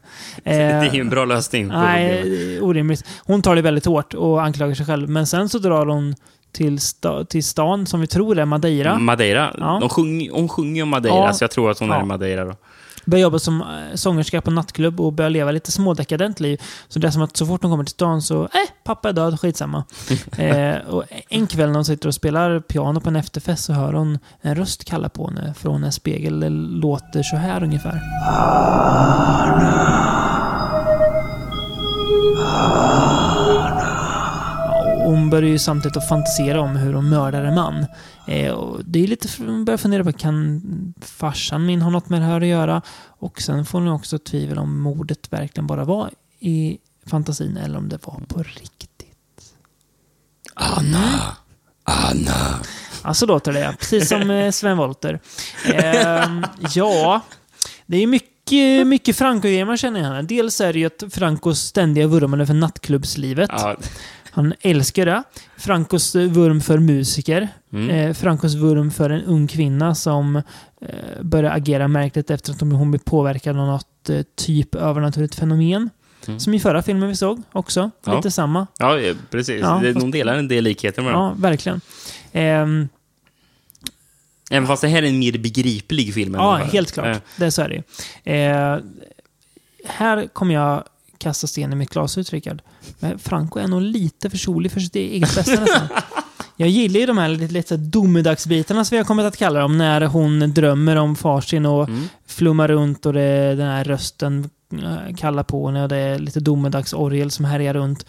Det 0.45 0.51
är 0.51 0.85
Eh, 0.85 0.95
ju 0.95 1.01
en 1.01 1.11
bra 1.11 1.25
lösning. 1.25 1.69
Nej, 1.69 2.61
orimligt. 2.61 3.05
Hon 3.25 3.43
tar 3.43 3.57
det 3.57 3.63
väldigt 3.63 3.87
hårt 3.87 4.15
och 4.15 4.43
anklagar 4.43 4.75
sig 4.75 4.87
själv. 4.87 5.09
Men 5.09 5.27
sen 5.27 5.49
så 5.49 5.59
drar 5.59 5.87
hon 5.87 6.15
till, 6.53 6.79
sta, 6.81 7.25
till 7.25 7.45
stan 7.45 7.87
som 7.87 8.01
vi 8.01 8.07
tror 8.07 8.39
är 8.39 8.45
Madeira. 8.45 8.99
Madeira. 8.99 9.55
Ja. 9.59 9.79
De 9.81 9.89
sjung, 9.89 10.29
hon 10.33 10.49
sjunger 10.49 10.83
om 10.83 10.89
Madeira, 10.89 11.15
Ja. 11.17 11.33
så 11.33 11.45
jag 11.45 11.51
tror 11.51 11.71
att 11.71 11.79
hon 11.79 11.89
Ja. 11.89 12.01
är 12.01 12.05
Madeira. 12.05 12.45
Då. 12.45 12.55
Börjar 13.07 13.23
jobba 13.23 13.39
som 13.39 13.61
eh, 13.61 13.95
sångerska 13.95 14.41
på 14.41 14.51
nattklubb 14.51 15.01
och 15.01 15.13
börjar 15.13 15.31
leva 15.31 15.51
lite 15.51 15.73
smådekadent 15.73 16.41
liv. 16.41 16.63
Så 16.89 16.99
det 16.99 17.07
är 17.07 17.11
som 17.11 17.23
att 17.23 17.37
så 17.37 17.47
fort 17.47 17.63
hon 17.63 17.71
kommer 17.71 17.85
till 17.85 17.93
stan 17.93 18.23
så, 18.23 18.43
eh, 18.43 18.49
pappa 18.85 19.09
är 19.09 19.13
död, 19.13 19.41
skitsamma. 19.41 19.85
eh, 20.37 20.77
och 20.89 21.05
en 21.29 21.47
kväll 21.47 21.69
när 21.69 21.75
hon 21.75 21.85
sitter 21.85 22.09
och 22.09 22.15
spelar 22.15 22.61
piano 22.61 23.01
på 23.01 23.09
en 23.09 23.17
efterfest 23.17 23.65
så 23.65 23.73
hör 23.73 23.93
hon 23.93 24.19
en 24.41 24.55
röst 24.55 24.85
kalla 24.85 25.09
på 25.09 25.29
henne 25.29 25.55
från 25.55 25.85
en 25.85 25.93
spegel. 25.93 26.41
Det 26.41 26.49
låter 26.49 27.23
så 27.23 27.37
här 27.37 27.63
ungefär. 27.63 28.01
Hon 35.05 35.31
börjar 35.31 35.51
ju 35.51 35.59
samtidigt 35.59 35.97
att 35.97 36.09
fantisera 36.09 36.61
om 36.61 36.77
hur 36.77 36.93
hon 36.93 37.09
mördar 37.09 37.45
en 37.45 37.55
man. 37.55 37.87
Eh, 38.27 38.53
och 38.53 38.85
det 38.85 39.05
är 39.05 39.07
lite, 39.07 39.29
hon 39.39 39.65
börjar 39.65 39.79
fundera 39.79 40.05
på, 40.05 40.13
kan 40.13 40.95
farsan 41.01 41.67
min 41.67 41.83
ha 41.83 41.91
något 41.91 42.09
med 42.09 42.21
det 42.21 42.27
här 42.27 42.41
att 42.41 42.47
göra? 42.47 42.83
Och 43.07 43.41
sen 43.43 43.67
får 43.67 43.81
hon 43.81 43.89
också 43.89 44.19
tvivel 44.19 44.59
om 44.59 44.81
mordet 44.81 45.33
verkligen 45.33 45.67
bara 45.67 45.85
var 45.85 46.11
i 46.41 46.79
fantasin 47.07 47.57
eller 47.57 47.79
om 47.79 47.89
det 47.89 48.07
var 48.07 48.23
på 48.29 48.43
riktigt. 48.43 49.55
Anna. 50.55 51.37
Anna. 51.85 52.61
Ja, 53.05 53.15
så 53.15 53.27
låter 53.27 53.53
det. 53.53 53.77
Precis 53.79 54.09
som 54.09 54.31
eh, 54.31 54.51
Sven 54.51 54.77
Wollter. 54.77 55.21
Ehm, 55.75 56.45
ja, 56.75 57.21
det 57.87 57.97
är 57.97 58.07
mycket 58.07 58.37
mycket, 58.51 58.87
mycket 58.87 59.17
Franco-grejer 59.17 59.65
man 59.65 59.77
känner 59.77 60.01
igen. 60.01 60.27
Dels 60.27 60.61
är 60.61 60.73
det 60.73 60.79
ju 60.79 60.87
att 60.87 61.03
Francos 61.11 61.61
ständiga 61.61 62.07
vurmande 62.07 62.47
för 62.47 62.55
nattklubbslivet. 62.55 63.51
Ja, 63.53 63.77
Han 64.37 64.55
älskar 64.61 65.07
det. 65.07 65.23
Francos 65.57 66.15
vurm 66.15 66.61
för 66.61 66.79
musiker. 66.79 67.49
Mm. 67.73 67.91
Eh, 67.91 68.15
Francos 68.15 68.55
vurm 68.55 68.91
för 68.91 69.11
en 69.11 69.23
ung 69.23 69.47
kvinna 69.47 69.95
som 69.95 70.37
eh, 70.37 70.43
börjar 71.23 71.51
agera 71.57 71.89
märkligt 71.89 72.31
efter 72.31 72.53
att 72.53 72.61
hon 72.61 72.91
blir 72.91 73.01
påverkad 73.01 73.59
av 73.59 73.67
något 73.67 74.11
eh, 74.11 74.23
typ 74.35 74.75
övernaturligt 74.75 75.35
fenomen. 75.35 75.91
Mm. 76.27 76.41
Som 76.41 76.55
i 76.55 76.61
förra 76.61 76.83
filmen 76.83 77.09
vi 77.09 77.17
såg 77.17 77.43
också. 77.53 77.91
Ja. 78.05 78.17
Lite 78.17 78.31
samma. 78.31 78.67
ja 78.79 78.99
precis. 79.31 79.61
Ja, 79.61 79.81
Det- 79.83 79.93
fast- 79.95 80.01
De 80.05 80.11
delar 80.11 80.35
en 80.37 80.49
del 80.49 80.65
likheter 80.65 81.03
med 81.03 81.13
dem. 81.13 81.23
Ja, 81.23 81.35
verkligen. 81.49 81.81
Ehm, 82.33 82.89
Även 84.51 84.67
fast 84.67 84.83
det 84.83 84.89
här 84.89 85.03
är 85.03 85.07
en 85.07 85.19
mer 85.19 85.39
begriplig 85.39 86.15
film. 86.15 86.35
ja, 86.35 86.55
helt 86.57 86.93
klart. 86.93 87.07
Eh, 87.07 87.17
Det 87.37 87.47
är 87.47 87.51
så 87.51 87.63
är 87.63 87.83
det 88.25 88.33
eh, 88.33 88.79
Här 89.89 90.27
kommer 90.27 90.55
jag 90.55 90.85
kasta 91.19 91.47
sten 91.47 91.73
i 91.73 91.77
mitt 91.77 91.91
glashus, 91.91 92.31
Rickard. 92.33 92.63
Men 92.99 93.19
Franco 93.19 93.59
är 93.59 93.67
nog 93.69 93.83
lite 93.83 94.31
för 94.31 94.39
solig 94.39 94.73
för 94.73 94.81
sitt 94.81 94.97
eget 94.97 95.35
bästa 95.35 95.61
nästan. 95.61 95.89
Jag 96.57 96.69
gillar 96.69 97.01
ju 97.01 97.07
de 97.07 97.19
här 97.19 97.29
lite, 97.29 97.53
lite 97.55 97.77
domedagsbitarna 97.77 98.85
som 98.85 98.95
vi 98.95 98.99
har 98.99 99.05
kommit 99.05 99.27
att 99.27 99.37
kalla 99.37 99.61
dem. 99.61 99.79
När 99.79 100.01
hon 100.01 100.53
drömmer 100.55 100.97
om 100.97 101.17
farsin 101.17 101.67
och 101.67 101.89
Mm. 101.89 102.09
flummar 102.27 102.69
runt 102.69 103.07
och 103.07 103.13
det, 103.13 103.55
den 103.55 103.67
här 103.69 103.85
rösten 103.85 104.51
eh, 104.73 105.15
kallar 105.17 105.43
på 105.43 105.67
henne 105.67 105.83
och 105.83 105.89
det 105.89 105.97
är 105.97 106.19
lite 106.19 106.41
domedagsorgel 106.41 107.31
som 107.31 107.45
härjar 107.45 107.75
runt. 107.75 108.07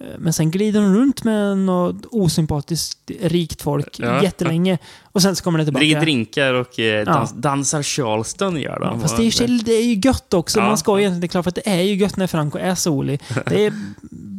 Eh, 0.00 0.06
Men 0.18 0.32
sen 0.32 0.50
glider 0.50 0.80
hon 0.80 0.94
runt 0.96 1.24
med 1.24 1.58
något 1.58 2.06
osympatiskt 2.10 3.10
rikt 3.20 3.62
folk 3.62 3.96
Ja. 3.98 4.22
jättelänge. 4.22 4.78
Och 5.02 5.22
sen 5.22 5.36
så 5.36 5.44
kommer 5.44 5.58
det 5.58 5.64
tillbaka. 5.64 5.84
Dricker 5.84 6.00
drinkar 6.00 6.54
och 6.54 6.78
eh, 6.80 7.04
dans, 7.04 7.30
Ja. 7.34 7.40
dansar 7.40 7.82
Charleston 7.82 8.60
gör 8.60 8.80
de. 8.80 8.84
Ja, 8.94 9.00
fast 9.00 9.16
det 9.16 9.22
är, 9.22 9.48
ju, 9.48 9.58
det 9.58 9.72
är 9.72 9.84
ju 9.84 10.00
gött 10.04 10.34
också. 10.34 10.58
Ja. 10.58 10.64
Man 10.66 10.78
ska 10.78 10.92
ju 10.98 11.02
egentligen, 11.02 11.20
det 11.20 11.26
är 11.26 11.28
klart 11.28 11.44
för 11.44 11.48
att 11.50 11.54
det 11.54 11.68
är 11.68 11.82
ju 11.82 11.94
gött 11.94 12.16
när 12.16 12.26
Franco 12.26 12.58
är 12.58 12.74
solig. 12.74 13.20
Det 13.46 13.66
är 13.66 13.72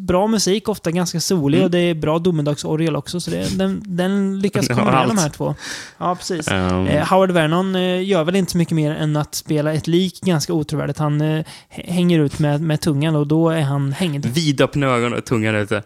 bra 0.09 0.27
musik, 0.27 0.69
ofta 0.69 0.91
ganska 0.91 1.19
solig, 1.19 1.57
Mm. 1.57 1.65
och 1.65 1.71
det 1.71 1.79
är 1.79 1.93
bra 1.93 2.19
domedagsorgel 2.19 2.95
också. 2.95 3.19
Så 3.19 3.31
det, 3.31 3.57
den, 3.57 3.81
den 3.85 4.39
lyckas 4.39 4.67
kombinera 4.67 5.07
de 5.07 5.17
här 5.17 5.29
två. 5.29 5.55
Ja, 5.97 6.15
precis. 6.15 6.47
Ehm, 6.47 6.87
Eh, 6.87 7.07
Howard 7.09 7.31
Vernon 7.31 7.75
eh, 7.75 8.03
gör 8.03 8.23
väl 8.23 8.35
inte 8.35 8.51
så 8.51 8.57
mycket 8.57 8.75
mer 8.75 8.91
än 8.91 9.15
att 9.17 9.35
spela 9.35 9.73
ett 9.73 9.87
lik 9.87 10.21
ganska 10.21 10.53
otrovärdigt. 10.53 10.99
Han 10.99 11.21
eh, 11.21 11.45
hänger 11.69 12.19
ut 12.19 12.39
med, 12.39 12.61
med 12.61 12.81
tungan 12.81 13.15
och 13.15 13.27
då 13.27 13.49
är 13.49 13.61
han 13.61 13.93
hängd. 13.93 14.25
Vidöppna 14.25 14.87
ögon 14.87 15.13
och 15.13 15.25
tungan 15.25 15.55
ute. 15.55 15.83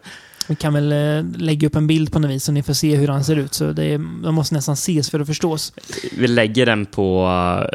Vi 0.48 0.56
kan 0.56 0.74
väl 0.74 0.92
eh, 0.92 1.40
lägga 1.42 1.68
upp 1.68 1.76
en 1.76 1.88
bild 1.88 2.12
på 2.12 2.20
något 2.20 2.32
vis 2.32 2.44
så 2.44 2.52
ni 2.52 2.64
får 2.64 2.74
se 2.74 2.96
hur 2.96 3.08
han 3.08 3.24
ser 3.24 3.36
ut. 3.36 3.54
Så 3.54 3.72
det 3.72 3.86
är, 3.86 4.24
de 4.24 4.36
måste 4.36 4.56
nästan 4.56 4.74
ses 4.74 5.10
för 5.10 5.20
att 5.20 5.28
förstås. 5.28 5.74
Vi 6.18 6.28
lägger 6.28 6.66
den 6.66 6.86
på, 6.86 7.24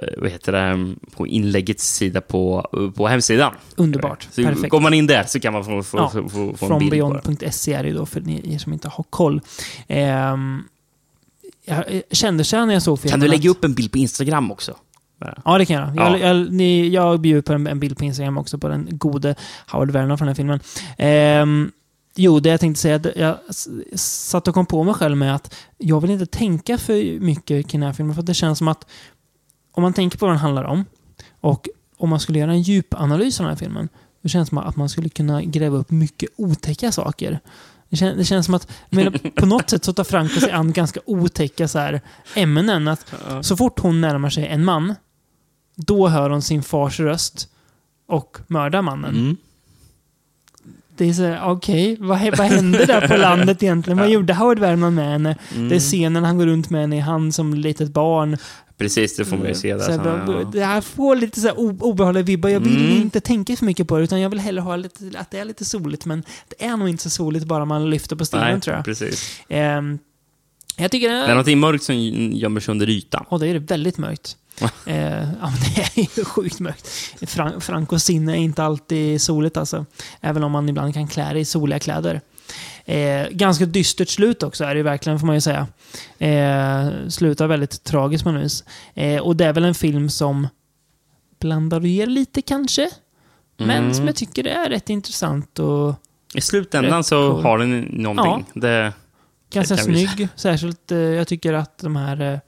eh, 0.03 0.21
vad 0.21 0.31
heter 0.31 0.53
det, 0.53 0.95
på 1.17 1.27
inläggets 1.27 1.95
sida 1.95 2.21
på, 2.21 2.69
på 2.97 3.09
hemsidan. 3.09 3.55
Underbart. 3.77 4.29
Så 4.31 4.43
Perfekt. 4.43 4.69
går 4.69 4.81
man 4.81 4.95
in 4.95 5.07
där 5.07 5.25
så 5.25 5.41
kan 5.41 5.53
man 5.53 5.65
få, 5.65 5.83
få, 5.83 5.99
Ja, 5.99 6.11
få, 6.11 6.29
få, 6.29 6.29
få 6.29 6.73
en 6.73 6.79
bild. 6.79 6.93
Frombeyond.se 6.93 7.73
är 7.73 7.83
det 7.83 7.93
då 7.93 8.07
för 8.07 8.21
ni 8.21 8.55
er 8.55 8.59
som 8.59 8.73
inte 8.73 8.89
har 8.89 9.05
koll. 9.11 9.41
Ehm, 9.89 10.63
jag 11.65 11.85
kände 12.11 12.45
så 12.45 12.65
när 12.65 12.73
jag 12.73 12.83
såg 12.83 12.99
filmen 13.01 13.11
Kan 13.11 13.21
du 13.21 13.29
lägga 13.29 13.51
upp 13.51 13.65
en 13.65 13.75
bild 13.75 13.93
på 13.93 13.99
Instagram 13.99 14.53
också? 14.53 14.77
Ja, 15.45 15.59
det 15.59 15.67
kan 15.67 15.77
jag. 15.77 15.97
Ja. 15.97 16.19
Jag, 16.19 16.37
jag, 16.37 16.53
ni, 16.53 16.89
jag 16.89 17.21
bjuder 17.21 17.43
på 17.43 17.53
en, 17.53 17.67
en 17.67 17.81
bild 17.81 17.99
på 17.99 18.05
Instagram 18.05 18.39
också 18.39 18.59
på 18.59 18.69
den 18.69 18.89
gode 18.91 19.35
Howard 19.67 19.91
Vernon 19.91 20.19
från 20.19 20.27
den 20.27 20.29
här 20.29 20.35
filmen. 20.35 20.61
Ehm, 20.99 21.71
jo, 22.19 22.41
det 22.41 22.49
jag 22.49 22.61
tänkte 22.61 22.81
säga, 22.81 23.01
jag 23.17 23.39
satt 23.99 24.49
och 24.49 24.55
kom 24.55 24.67
på 24.67 24.85
mig 24.85 24.95
själv 24.95 25.17
med 25.17 25.35
att 25.35 25.55
jag 25.79 26.01
vill 26.01 26.11
inte 26.11 26.27
tänka 26.27 26.79
för 26.79 27.21
mycket 27.21 27.69
kring 27.69 27.81
den 27.81 27.87
här 27.87 27.95
filmen, 27.95 28.15
för 28.15 28.21
att 28.23 28.27
det 28.27 28.35
känns 28.35 28.59
som 28.59 28.69
att 28.69 28.87
om 29.73 29.83
man 29.83 29.93
tänker 29.93 30.19
på 30.19 30.27
vad 30.27 30.35
den 30.35 30.41
handlar 30.41 30.65
om 30.65 30.85
och 31.41 31.69
om 31.97 32.09
man 32.09 32.21
skulle 32.21 32.39
göra 32.39 32.53
en 32.53 32.63
djupanalys 32.63 33.41
av 33.41 33.45
den 33.45 33.51
här 33.51 33.59
filmen, 33.59 33.89
då 34.23 34.29
känns 34.29 34.49
det 34.49 34.49
som 34.49 34.59
att 34.59 34.77
man 34.77 34.89
skulle 34.89 35.09
kunna 35.09 35.43
gräva 35.43 35.77
upp 35.77 35.91
mycket 35.91 36.31
otäcka 36.37 36.93
saker. 36.93 37.41
Det 37.89 37.97
känns, 37.97 38.17
det 38.17 38.25
känns 38.25 38.47
som 38.47 38.55
att 38.55 38.69
på 39.35 39.47
något 39.47 39.71
sätt 39.71 39.85
så 39.85 39.93
tar 39.93 40.05
Franco 40.05 40.41
sig 40.41 40.51
an 40.51 40.73
ganska 40.73 41.01
otäcka 41.07 41.69
så 41.69 41.79
här, 41.79 42.01
ämnen. 42.35 42.89
Att 42.89 43.15
så 43.41 43.57
fort 43.57 43.79
hon 43.79 44.01
närmar 44.01 44.31
sig 44.31 44.47
en 44.47 44.65
man, 44.65 44.95
då 45.75 46.09
hör 46.09 46.31
hon 46.31 46.43
sin 46.43 46.63
fars 46.63 47.01
röst 47.01 47.49
och 48.07 48.39
mördar 48.47 48.83
mannen. 48.83 49.17
Mm. 49.17 49.37
Det 50.99 51.09
är 51.09 51.13
så 51.13 51.23
här, 51.23 51.51
okej, 51.51 51.97
vad, 52.01 52.19
hä- 52.19 52.35
vad 52.39 52.47
hände 52.47 52.85
där 52.87 53.09
på 53.09 53.17
landet 53.29 53.63
egentligen? 53.63 53.99
Vad 53.99 54.11
gjorde 54.11 54.35
Howard 54.35 54.59
Vernon 54.59 54.95
med 54.95 55.05
henne? 55.11 55.37
Mm. 55.55 55.69
Det 55.69 55.75
är 55.77 55.81
scenen 55.81 56.25
han 56.25 56.39
går 56.39 56.47
runt 56.47 56.71
med 56.71 56.81
henne 56.81 56.97
i 56.97 57.01
hand 57.01 57.35
som 57.35 57.55
litet 57.55 57.89
barn. 57.89 58.37
Precis, 58.79 59.17
det 59.17 59.25
får 59.25 59.37
man 59.37 59.47
ju 59.49 59.55
se 59.55 59.75
där. 59.75 59.81
Så 59.85 59.91
här, 59.91 59.99
Så, 59.99 60.05
bara, 60.05 60.41
ja. 60.43 60.51
Det 60.53 60.65
här 60.65 60.81
får 60.81 61.17
lite 61.17 61.41
så 61.41 61.51
obehagliga 61.81 62.23
vibbar. 62.23 62.49
Jag 62.51 62.61
vill 62.61 62.77
Mm. 62.87 62.97
inte 63.03 63.21
tänka 63.21 63.57
för 63.57 63.65
mycket 63.67 63.89
på 63.89 63.99
det, 63.99 64.05
utan 64.05 64.21
jag 64.21 64.31
vill 64.31 64.41
hellre 64.41 64.61
ha 64.61 64.77
lite, 64.77 64.99
att 65.19 65.31
det 65.31 65.39
är 65.39 65.45
lite 65.45 65.65
soligt. 65.65 66.05
Men 66.07 66.23
det 66.49 66.65
är 66.65 66.77
nog 66.77 66.89
inte 66.89 67.03
så 67.03 67.11
soligt 67.11 67.45
bara 67.47 67.65
man 67.65 67.91
lyfter 67.91 68.17
på 68.17 68.25
stenen, 68.25 68.53
Nej, 68.53 68.61
tror 68.61 68.77
jag. 68.77 68.85
precis. 68.85 69.41
Ehm, 69.49 69.99
jag 70.79 70.91
tycker 70.91 71.09
Det 71.09 71.15
är 71.15 71.29
någonting 71.29 71.59
mörkt 71.59 71.85
som 71.85 71.97
gömmer 72.33 72.61
sig 72.61 72.73
under 72.73 72.89
ytan. 72.91 73.25
Och 73.29 73.41
det 73.41 73.49
är 73.49 73.55
det 73.55 73.61
väldigt 73.61 73.99
mörkt. 73.99 74.37
eh, 74.87 75.23
ja, 75.41 75.53
det 75.75 75.81
är 76.01 76.19
ju 76.19 76.25
sjukt 76.25 76.61
mörkt. 76.61 76.89
Fran 77.31 77.61
Francos 77.61 78.05
sinne 78.05 78.33
är 78.33 78.37
inte 78.37 78.63
alltid 78.65 79.23
soligt 79.23 79.57
alltså. 79.57 79.87
Även 80.21 80.45
om 80.45 80.53
man 80.53 80.69
ibland 80.69 80.95
kan 80.95 81.09
klä 81.09 81.33
det 81.33 81.41
i 81.41 81.45
soliga 81.45 81.79
kläder. 81.79 82.21
Eh, 82.85 83.29
ganska 83.31 83.67
dystert 83.67 84.09
slut 84.09 84.43
också 84.43 84.65
är 84.65 84.75
det 84.75 84.83
verkligen, 84.83 85.19
får 85.19 85.27
man 85.27 85.37
ju 85.37 85.41
säga. 85.41 85.67
Eh, 86.19 87.09
slutar 87.09 87.47
väldigt 87.47 87.85
tragiskt 87.85 88.25
på 88.25 88.33
något 88.33 88.43
vis. 88.45 88.65
Eh, 88.95 89.21
och 89.21 89.37
det 89.37 89.45
är 89.45 89.53
väl 89.53 89.65
en 89.65 89.75
film 89.75 90.11
som 90.11 90.49
blandar 91.41 91.81
och 91.81 91.87
ger 91.87 92.07
lite 92.07 92.43
kanske. 92.43 92.91
Men 93.57 93.71
Mm. 93.71 93.95
som 93.95 94.07
jag 94.07 94.17
tycker 94.17 94.47
är 94.47 94.69
rätt 94.71 94.91
intressant 94.91 95.59
och 95.59 95.95
I 96.35 96.41
slutändan 96.41 97.05
så 97.05 97.33
cool. 97.33 97.43
har 97.43 97.59
den 97.59 97.81
någonting. 97.81 98.45
Det, 98.61 98.93
ganska 99.51 99.77
kan 99.77 99.93
vi 99.93 100.07
snygg. 100.07 100.29
Särskilt, 100.37 100.93
eh, 100.93 100.99
jag 100.99 101.29
tycker 101.29 101.53
att 101.53 101.79
de 101.79 101.97
här 101.97 102.33
eh, 102.33 102.39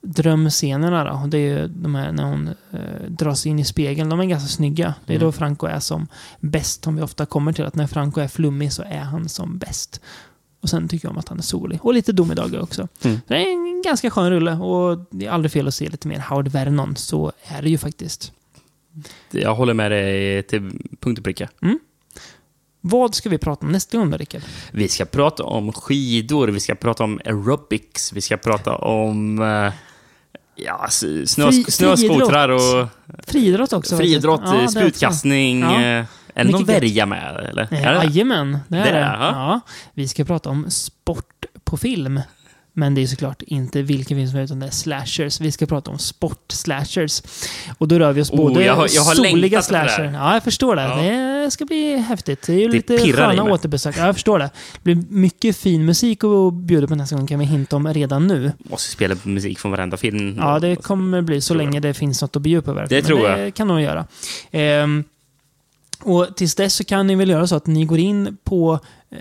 drömscenerna 0.00 1.04
då, 1.04 1.26
det 1.26 1.38
är 1.38 1.58
ju 1.58 1.68
de 1.68 1.94
här 1.94 2.12
när 2.12 2.24
hon 2.24 2.48
eh, 2.72 3.08
dras 3.08 3.46
in 3.46 3.58
i 3.58 3.64
spegeln, 3.64 4.08
de 4.08 4.20
är 4.20 4.24
ganska 4.24 4.48
snygga. 4.48 4.94
Det 5.06 5.12
är 5.12 5.16
Mm. 5.16 5.26
då 5.26 5.32
Franco 5.32 5.66
är 5.66 5.80
som 5.80 6.06
bäst, 6.40 6.84
som 6.84 6.96
vi 6.96 7.02
ofta 7.02 7.26
kommer 7.26 7.52
till, 7.52 7.64
att 7.64 7.74
när 7.74 7.86
Franco 7.86 8.20
är 8.20 8.28
flummig 8.28 8.72
så 8.72 8.82
är 8.82 8.98
han 9.00 9.28
som 9.28 9.58
bäst. 9.58 10.00
Och 10.60 10.70
sen 10.70 10.88
tycker 10.88 11.06
jag 11.08 11.12
om 11.12 11.18
att 11.18 11.28
han 11.28 11.38
är 11.38 11.42
solig. 11.42 11.78
Och 11.84 11.94
lite 11.94 12.12
domedagar 12.12 12.60
också. 12.62 12.88
Mm. 13.04 13.20
Det 13.26 13.34
är 13.34 13.52
en 13.52 13.82
ganska 13.84 14.10
skön 14.10 14.30
rulle 14.30 14.52
och 14.52 15.06
det 15.10 15.26
är 15.26 15.30
aldrig 15.30 15.52
fel 15.52 15.68
att 15.68 15.74
se 15.74 15.88
lite 15.88 16.08
mer 16.08 16.18
Howard 16.28 16.48
Vernon, 16.48 16.96
så 16.96 17.32
är 17.44 17.62
det 17.62 17.70
ju 17.70 17.78
faktiskt. 17.78 18.32
jag 19.30 19.54
håller 19.54 19.74
med 19.74 19.90
dig 19.90 20.42
till 20.42 20.70
punkt 21.00 21.18
och 21.18 21.24
pricka. 21.24 21.48
Vad 22.86 23.14
ska 23.14 23.28
vi 23.28 23.38
prata 23.38 23.66
om 23.66 23.72
nästa 23.72 23.98
gång 23.98 24.10
då, 24.10 24.16
Rickard? 24.16 24.42
Vi 24.72 24.88
ska 24.88 25.04
prata 25.04 25.42
om 25.44 25.72
skidor, 25.72 26.48
vi 26.48 26.60
ska 26.60 26.74
prata 26.74 27.04
om 27.04 27.20
aerobics, 27.24 28.12
vi 28.12 28.20
ska 28.20 28.36
prata 28.36 28.76
om 28.76 29.42
eh, 29.42 29.72
ja, 30.56 30.84
s- 30.88 31.04
snö, 31.32 31.46
Fri- 31.50 31.70
snöskotrar 31.70 32.48
och 32.48 32.86
Friidrott 33.26 33.72
också. 33.72 33.96
friidrott. 33.96 34.40
Ja, 34.44 34.52
det 34.52 34.64
också. 34.64 34.78
sprutkastning. 34.80 35.60
Ja. 35.60 35.74
eh, 35.74 36.04
Är 36.34 36.44
det 36.44 36.50
någon 36.50 36.64
värja 36.64 37.06
med? 37.06 37.36
Eller? 37.50 37.62
Eh, 37.62 37.68
det? 37.70 37.78
Jajamän, 38.04 38.58
det 38.68 38.78
är 38.78 38.84
Det 38.84 38.90
det. 38.90 38.96
är, 38.98 39.16
ja. 39.16 39.30
Ja. 39.30 39.60
Vi 39.94 40.08
ska 40.08 40.24
prata 40.24 40.50
om 40.50 40.70
sport 40.70 41.44
på 41.64 41.76
film. 41.76 42.20
Men 42.76 42.94
det 42.94 43.02
är 43.02 43.06
såklart 43.06 43.42
inte 43.42 43.82
vilken 43.82 44.16
film 44.16 44.28
som 44.28 44.38
helst, 44.38 44.50
utan 44.50 44.60
det 44.60 44.66
är 44.66 44.70
slashers. 44.70 45.40
Vi 45.40 45.52
ska 45.52 45.66
prata 45.66 45.90
om 45.90 45.98
sport-slashers. 45.98 47.22
Och 47.78 47.88
då 47.88 47.98
rör 47.98 48.12
vi 48.12 48.20
oss 48.22 48.30
Oh, 48.30 48.36
både 48.36 48.64
jag 48.64 48.74
har- 48.74 48.88
jag 48.94 49.02
har 49.02 49.14
soliga 49.14 49.62
slasher. 49.62 50.04
Ja, 50.14 50.34
jag 50.34 50.44
förstår 50.44 50.76
det. 50.76 50.82
Ja. 50.82 51.42
Det 51.44 51.50
ska 51.50 51.64
bli 51.64 51.96
häftigt. 51.96 52.42
Det 52.46 52.52
är 52.52 52.58
ju 52.58 52.66
Det 52.66 52.72
lite 52.72 52.98
sköna 53.12 53.42
återbesök. 53.44 53.94
Ja, 53.98 54.06
jag 54.06 54.14
förstår 54.14 54.38
det. 54.38 54.50
Det 54.74 54.80
blir 54.94 55.04
mycket 55.08 55.56
fin 55.56 55.84
musik 55.84 56.24
att 56.24 56.54
bjuda 56.54 56.86
på 56.86 56.94
nästa 56.94 57.16
gång, 57.16 57.26
kan 57.26 57.38
vi 57.38 57.44
hinta 57.44 57.76
om 57.76 57.92
redan 57.94 58.26
nu. 58.26 58.52
Måste 58.58 58.90
spela 58.90 59.14
musik 59.22 59.58
från 59.58 59.70
varenda 59.70 59.96
film. 59.96 60.36
Ja, 60.38 60.58
det 60.60 60.76
kommer 60.76 61.22
bli 61.22 61.40
så 61.40 61.54
länge 61.54 61.80
det 61.80 61.94
finns 61.94 62.22
något 62.22 62.36
att 62.36 62.42
bjuda 62.42 62.62
på. 62.62 62.72
verkligen. 62.72 63.02
Det 63.02 63.06
tror 63.08 63.18
Men 63.22 63.30
jag. 63.30 63.38
Det 63.40 63.50
kan 63.50 63.68
de 63.68 63.82
göra. 63.82 64.06
Ehm, 64.50 65.04
och 66.02 66.36
tills 66.36 66.54
dess 66.54 66.74
så 66.74 66.84
kan 66.84 67.06
ni 67.06 67.14
väl 67.14 67.28
göra 67.30 67.46
så 67.46 67.56
att 67.56 67.66
ni 67.66 67.84
går 67.84 67.98
in 67.98 68.36
på 68.44 68.78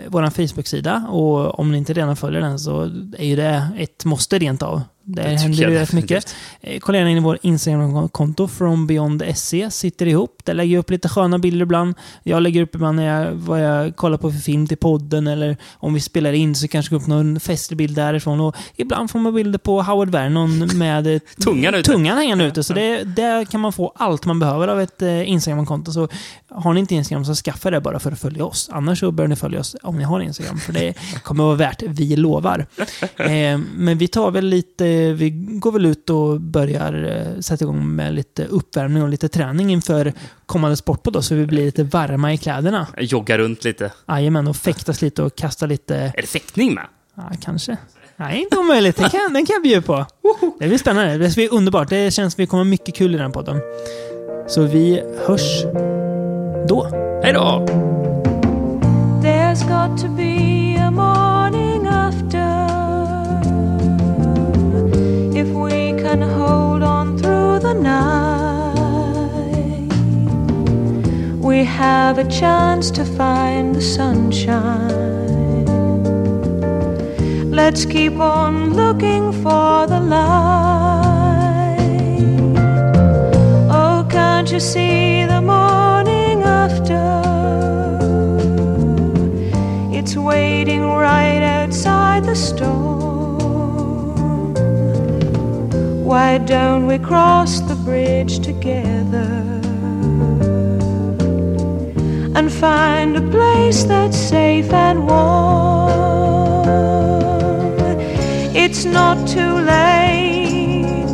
vår 0.08 0.30
Facebook-sida 0.30 1.08
och 1.10 1.60
om 1.60 1.72
ni 1.72 1.78
inte 1.78 1.94
redan 1.94 2.16
följer 2.16 2.42
den 2.42 2.60
så 2.60 2.82
är 3.18 3.26
ju 3.26 3.36
det 3.36 3.68
ett 3.78 4.06
måste 4.06 4.40
rent 4.40 4.62
av. 4.62 4.82
Det, 5.06 5.22
Det 5.22 5.30
händer 5.30 5.58
ju 5.70 5.76
rätt 5.76 5.94
mycket. 5.94 6.36
Eh, 6.62 6.80
Kolla 6.80 6.98
gärna 6.98 7.10
in 7.12 7.18
i 7.18 7.20
vår 7.20 7.38
Instagram-konto, 7.42 8.48
FromBeyond.se, 8.48 9.72
sitter 9.72 10.06
ihop. 10.06 10.42
Där 10.44 10.54
lägger 10.54 10.74
jag 10.74 10.80
upp 10.80 10.90
lite 10.90 11.10
sköna 11.10 11.40
bilder 11.40 11.64
ibland. 11.64 11.96
Jag 12.24 12.44
lägger 12.44 12.62
upp 12.62 12.76
ibland 12.76 12.96
när 12.96 13.06
jag, 13.26 13.32
vad 13.32 13.62
jag 13.62 13.96
kollar 13.96 14.18
på 14.18 14.32
för 14.32 14.40
film 14.40 14.68
till 14.68 14.78
podden 14.78 15.28
eller 15.28 15.58
om 15.74 15.94
vi 15.94 16.00
spelar 16.00 16.34
in 16.34 16.56
så 16.56 16.68
kanske 16.68 16.96
jag 16.96 17.02
upp 17.02 17.08
någon 17.08 17.40
festlig 17.40 17.78
bild 17.78 17.96
därifrån. 17.96 18.40
Och 18.40 18.56
ibland 18.76 19.12
får 19.12 19.20
man 19.20 19.34
bilder 19.34 19.60
på 19.60 19.82
Howard 19.82 20.10
Vernon 20.10 20.78
med 20.78 21.08
eh, 21.08 21.20
Tungan 21.44 21.76
ute. 21.76 21.92
tungan 21.92 22.18
hängande 22.18 22.46
ute. 22.46 22.64
Så 22.64 22.74
det, 22.74 23.04
där 23.04 23.46
kan 23.46 23.62
man 23.62 23.74
få 23.74 23.94
allt 23.96 24.26
man 24.26 24.40
behöver 24.40 24.68
av 24.68 24.82
ett 24.82 25.02
eh, 25.02 25.30
Instagram-konto. 25.30 25.92
Så 25.92 26.08
har 26.50 26.74
ni 26.74 26.80
inte 26.80 26.96
Instagram 26.96 27.26
så 27.26 27.36
skaffa 27.36 27.72
det 27.72 27.82
bara 27.82 28.00
för 28.00 28.12
att 28.12 28.20
följa 28.20 28.46
oss. 28.46 28.70
Annars 28.74 29.00
så 29.00 29.12
bör 29.12 29.28
ni 29.28 29.36
följa 29.36 29.60
oss 29.60 29.76
om 29.84 29.98
ni 29.98 30.04
har 30.04 30.20
Instagram. 30.20 30.58
För 30.58 30.74
det 30.74 30.94
kommer 31.24 31.44
vara 31.44 31.56
värt, 31.56 31.84
vi 31.88 32.16
lovar. 32.16 32.66
Men 33.76 33.98
vi 33.98 34.08
tar 34.08 34.32
väl 34.32 34.46
lite 34.46 34.93
vi, 34.94 35.30
vi 35.30 35.30
går 35.30 35.72
väl 35.72 35.86
ut 35.86 36.10
och 36.10 36.42
börjar 36.42 37.04
eh, 37.04 37.40
sätta 37.40 37.64
igång 37.64 37.96
med 37.96 38.14
lite 38.14 38.46
uppvärmning 38.46 39.04
och 39.04 39.10
lite 39.10 39.30
träning 39.30 39.72
inför 39.72 40.14
kommande 40.46 40.78
sportpodd 40.78 41.14
då, 41.14 41.22
så 41.22 41.36
vi 41.36 41.46
blir 41.46 41.66
lite 41.66 41.84
varma 41.84 42.34
i 42.34 42.38
kläderna. 42.38 42.88
Jogga 42.98 43.38
runt 43.38 43.64
lite. 43.64 43.92
Jajamän, 44.08 44.48
och 44.48 44.56
fäktas 44.56 45.02
lite 45.02 45.24
och 45.24 45.36
kasta 45.36 45.66
lite... 45.66 45.96
Är 45.96 46.22
det 46.22 46.28
fäktning 46.28 46.74
med? 46.74 46.84
Ja, 47.16 47.32
kanske. 47.42 47.78
Nej, 48.16 48.42
inte 48.42 48.58
omöjligt. 48.58 48.98
Den 48.98 49.10
kan, 49.10 49.34
den 49.34 49.46
kan 49.46 49.54
jag 49.54 49.64
bjuda 49.64 49.82
på. 49.82 50.06
Det 50.60 50.68
blir 50.68 50.78
spännande. 50.78 51.18
Det 51.18 51.36
blir 51.36 51.54
underbart. 51.54 51.90
Det 51.90 52.14
känns 52.14 52.34
som 52.34 52.42
vi 52.42 52.48
kommer 52.48 52.64
mycket 52.64 52.96
kul 52.96 53.16
i 53.16 53.18
den 53.18 53.32
podden. 53.32 53.62
Så 54.48 54.62
vi 54.62 55.04
hörs 55.26 55.64
då. 56.68 56.88
Hej 57.24 57.34
då! 57.34 57.66
We 71.54 71.64
have 71.64 72.18
a 72.18 72.28
chance 72.28 72.90
to 72.90 73.06
find 73.06 73.76
the 73.76 73.82
sunshine. 73.82 75.68
Let's 77.52 77.86
keep 77.86 78.14
on 78.18 78.74
looking 78.74 79.32
for 79.44 79.86
the 79.86 80.00
light. 80.00 81.78
Oh, 83.70 84.04
can't 84.10 84.52
you 84.52 84.60
see 84.60 85.26
the 85.26 85.42
morning 85.42 86.42
after? 86.42 87.04
It's 89.98 90.16
waiting 90.18 90.82
right 90.82 91.44
outside 91.60 92.24
the 92.24 92.36
storm. 92.36 92.96
Why 96.04 96.40
don't 96.40 96.88
we 96.88 96.98
cross 96.98 97.60
the 97.60 97.76
bridge 97.76 98.40
together 98.40 99.03
and 102.36 102.52
find 102.52 103.16
a 103.18 103.22
place 103.22 103.84
that's 103.84 104.18
safe 104.18 104.72
and 104.74 105.08
warm? 105.08 105.94
It's 108.56 108.86
not 108.86 109.28
too 109.28 109.56
late, 109.76 111.06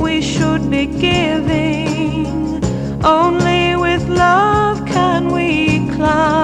we 0.00 0.20
should 0.20 0.70
be 0.70 0.86
giving. 0.86 2.62
Only 3.04 3.76
with 3.76 4.08
love 4.08 4.84
can 4.86 5.32
we 5.32 5.88
climb. 5.94 6.43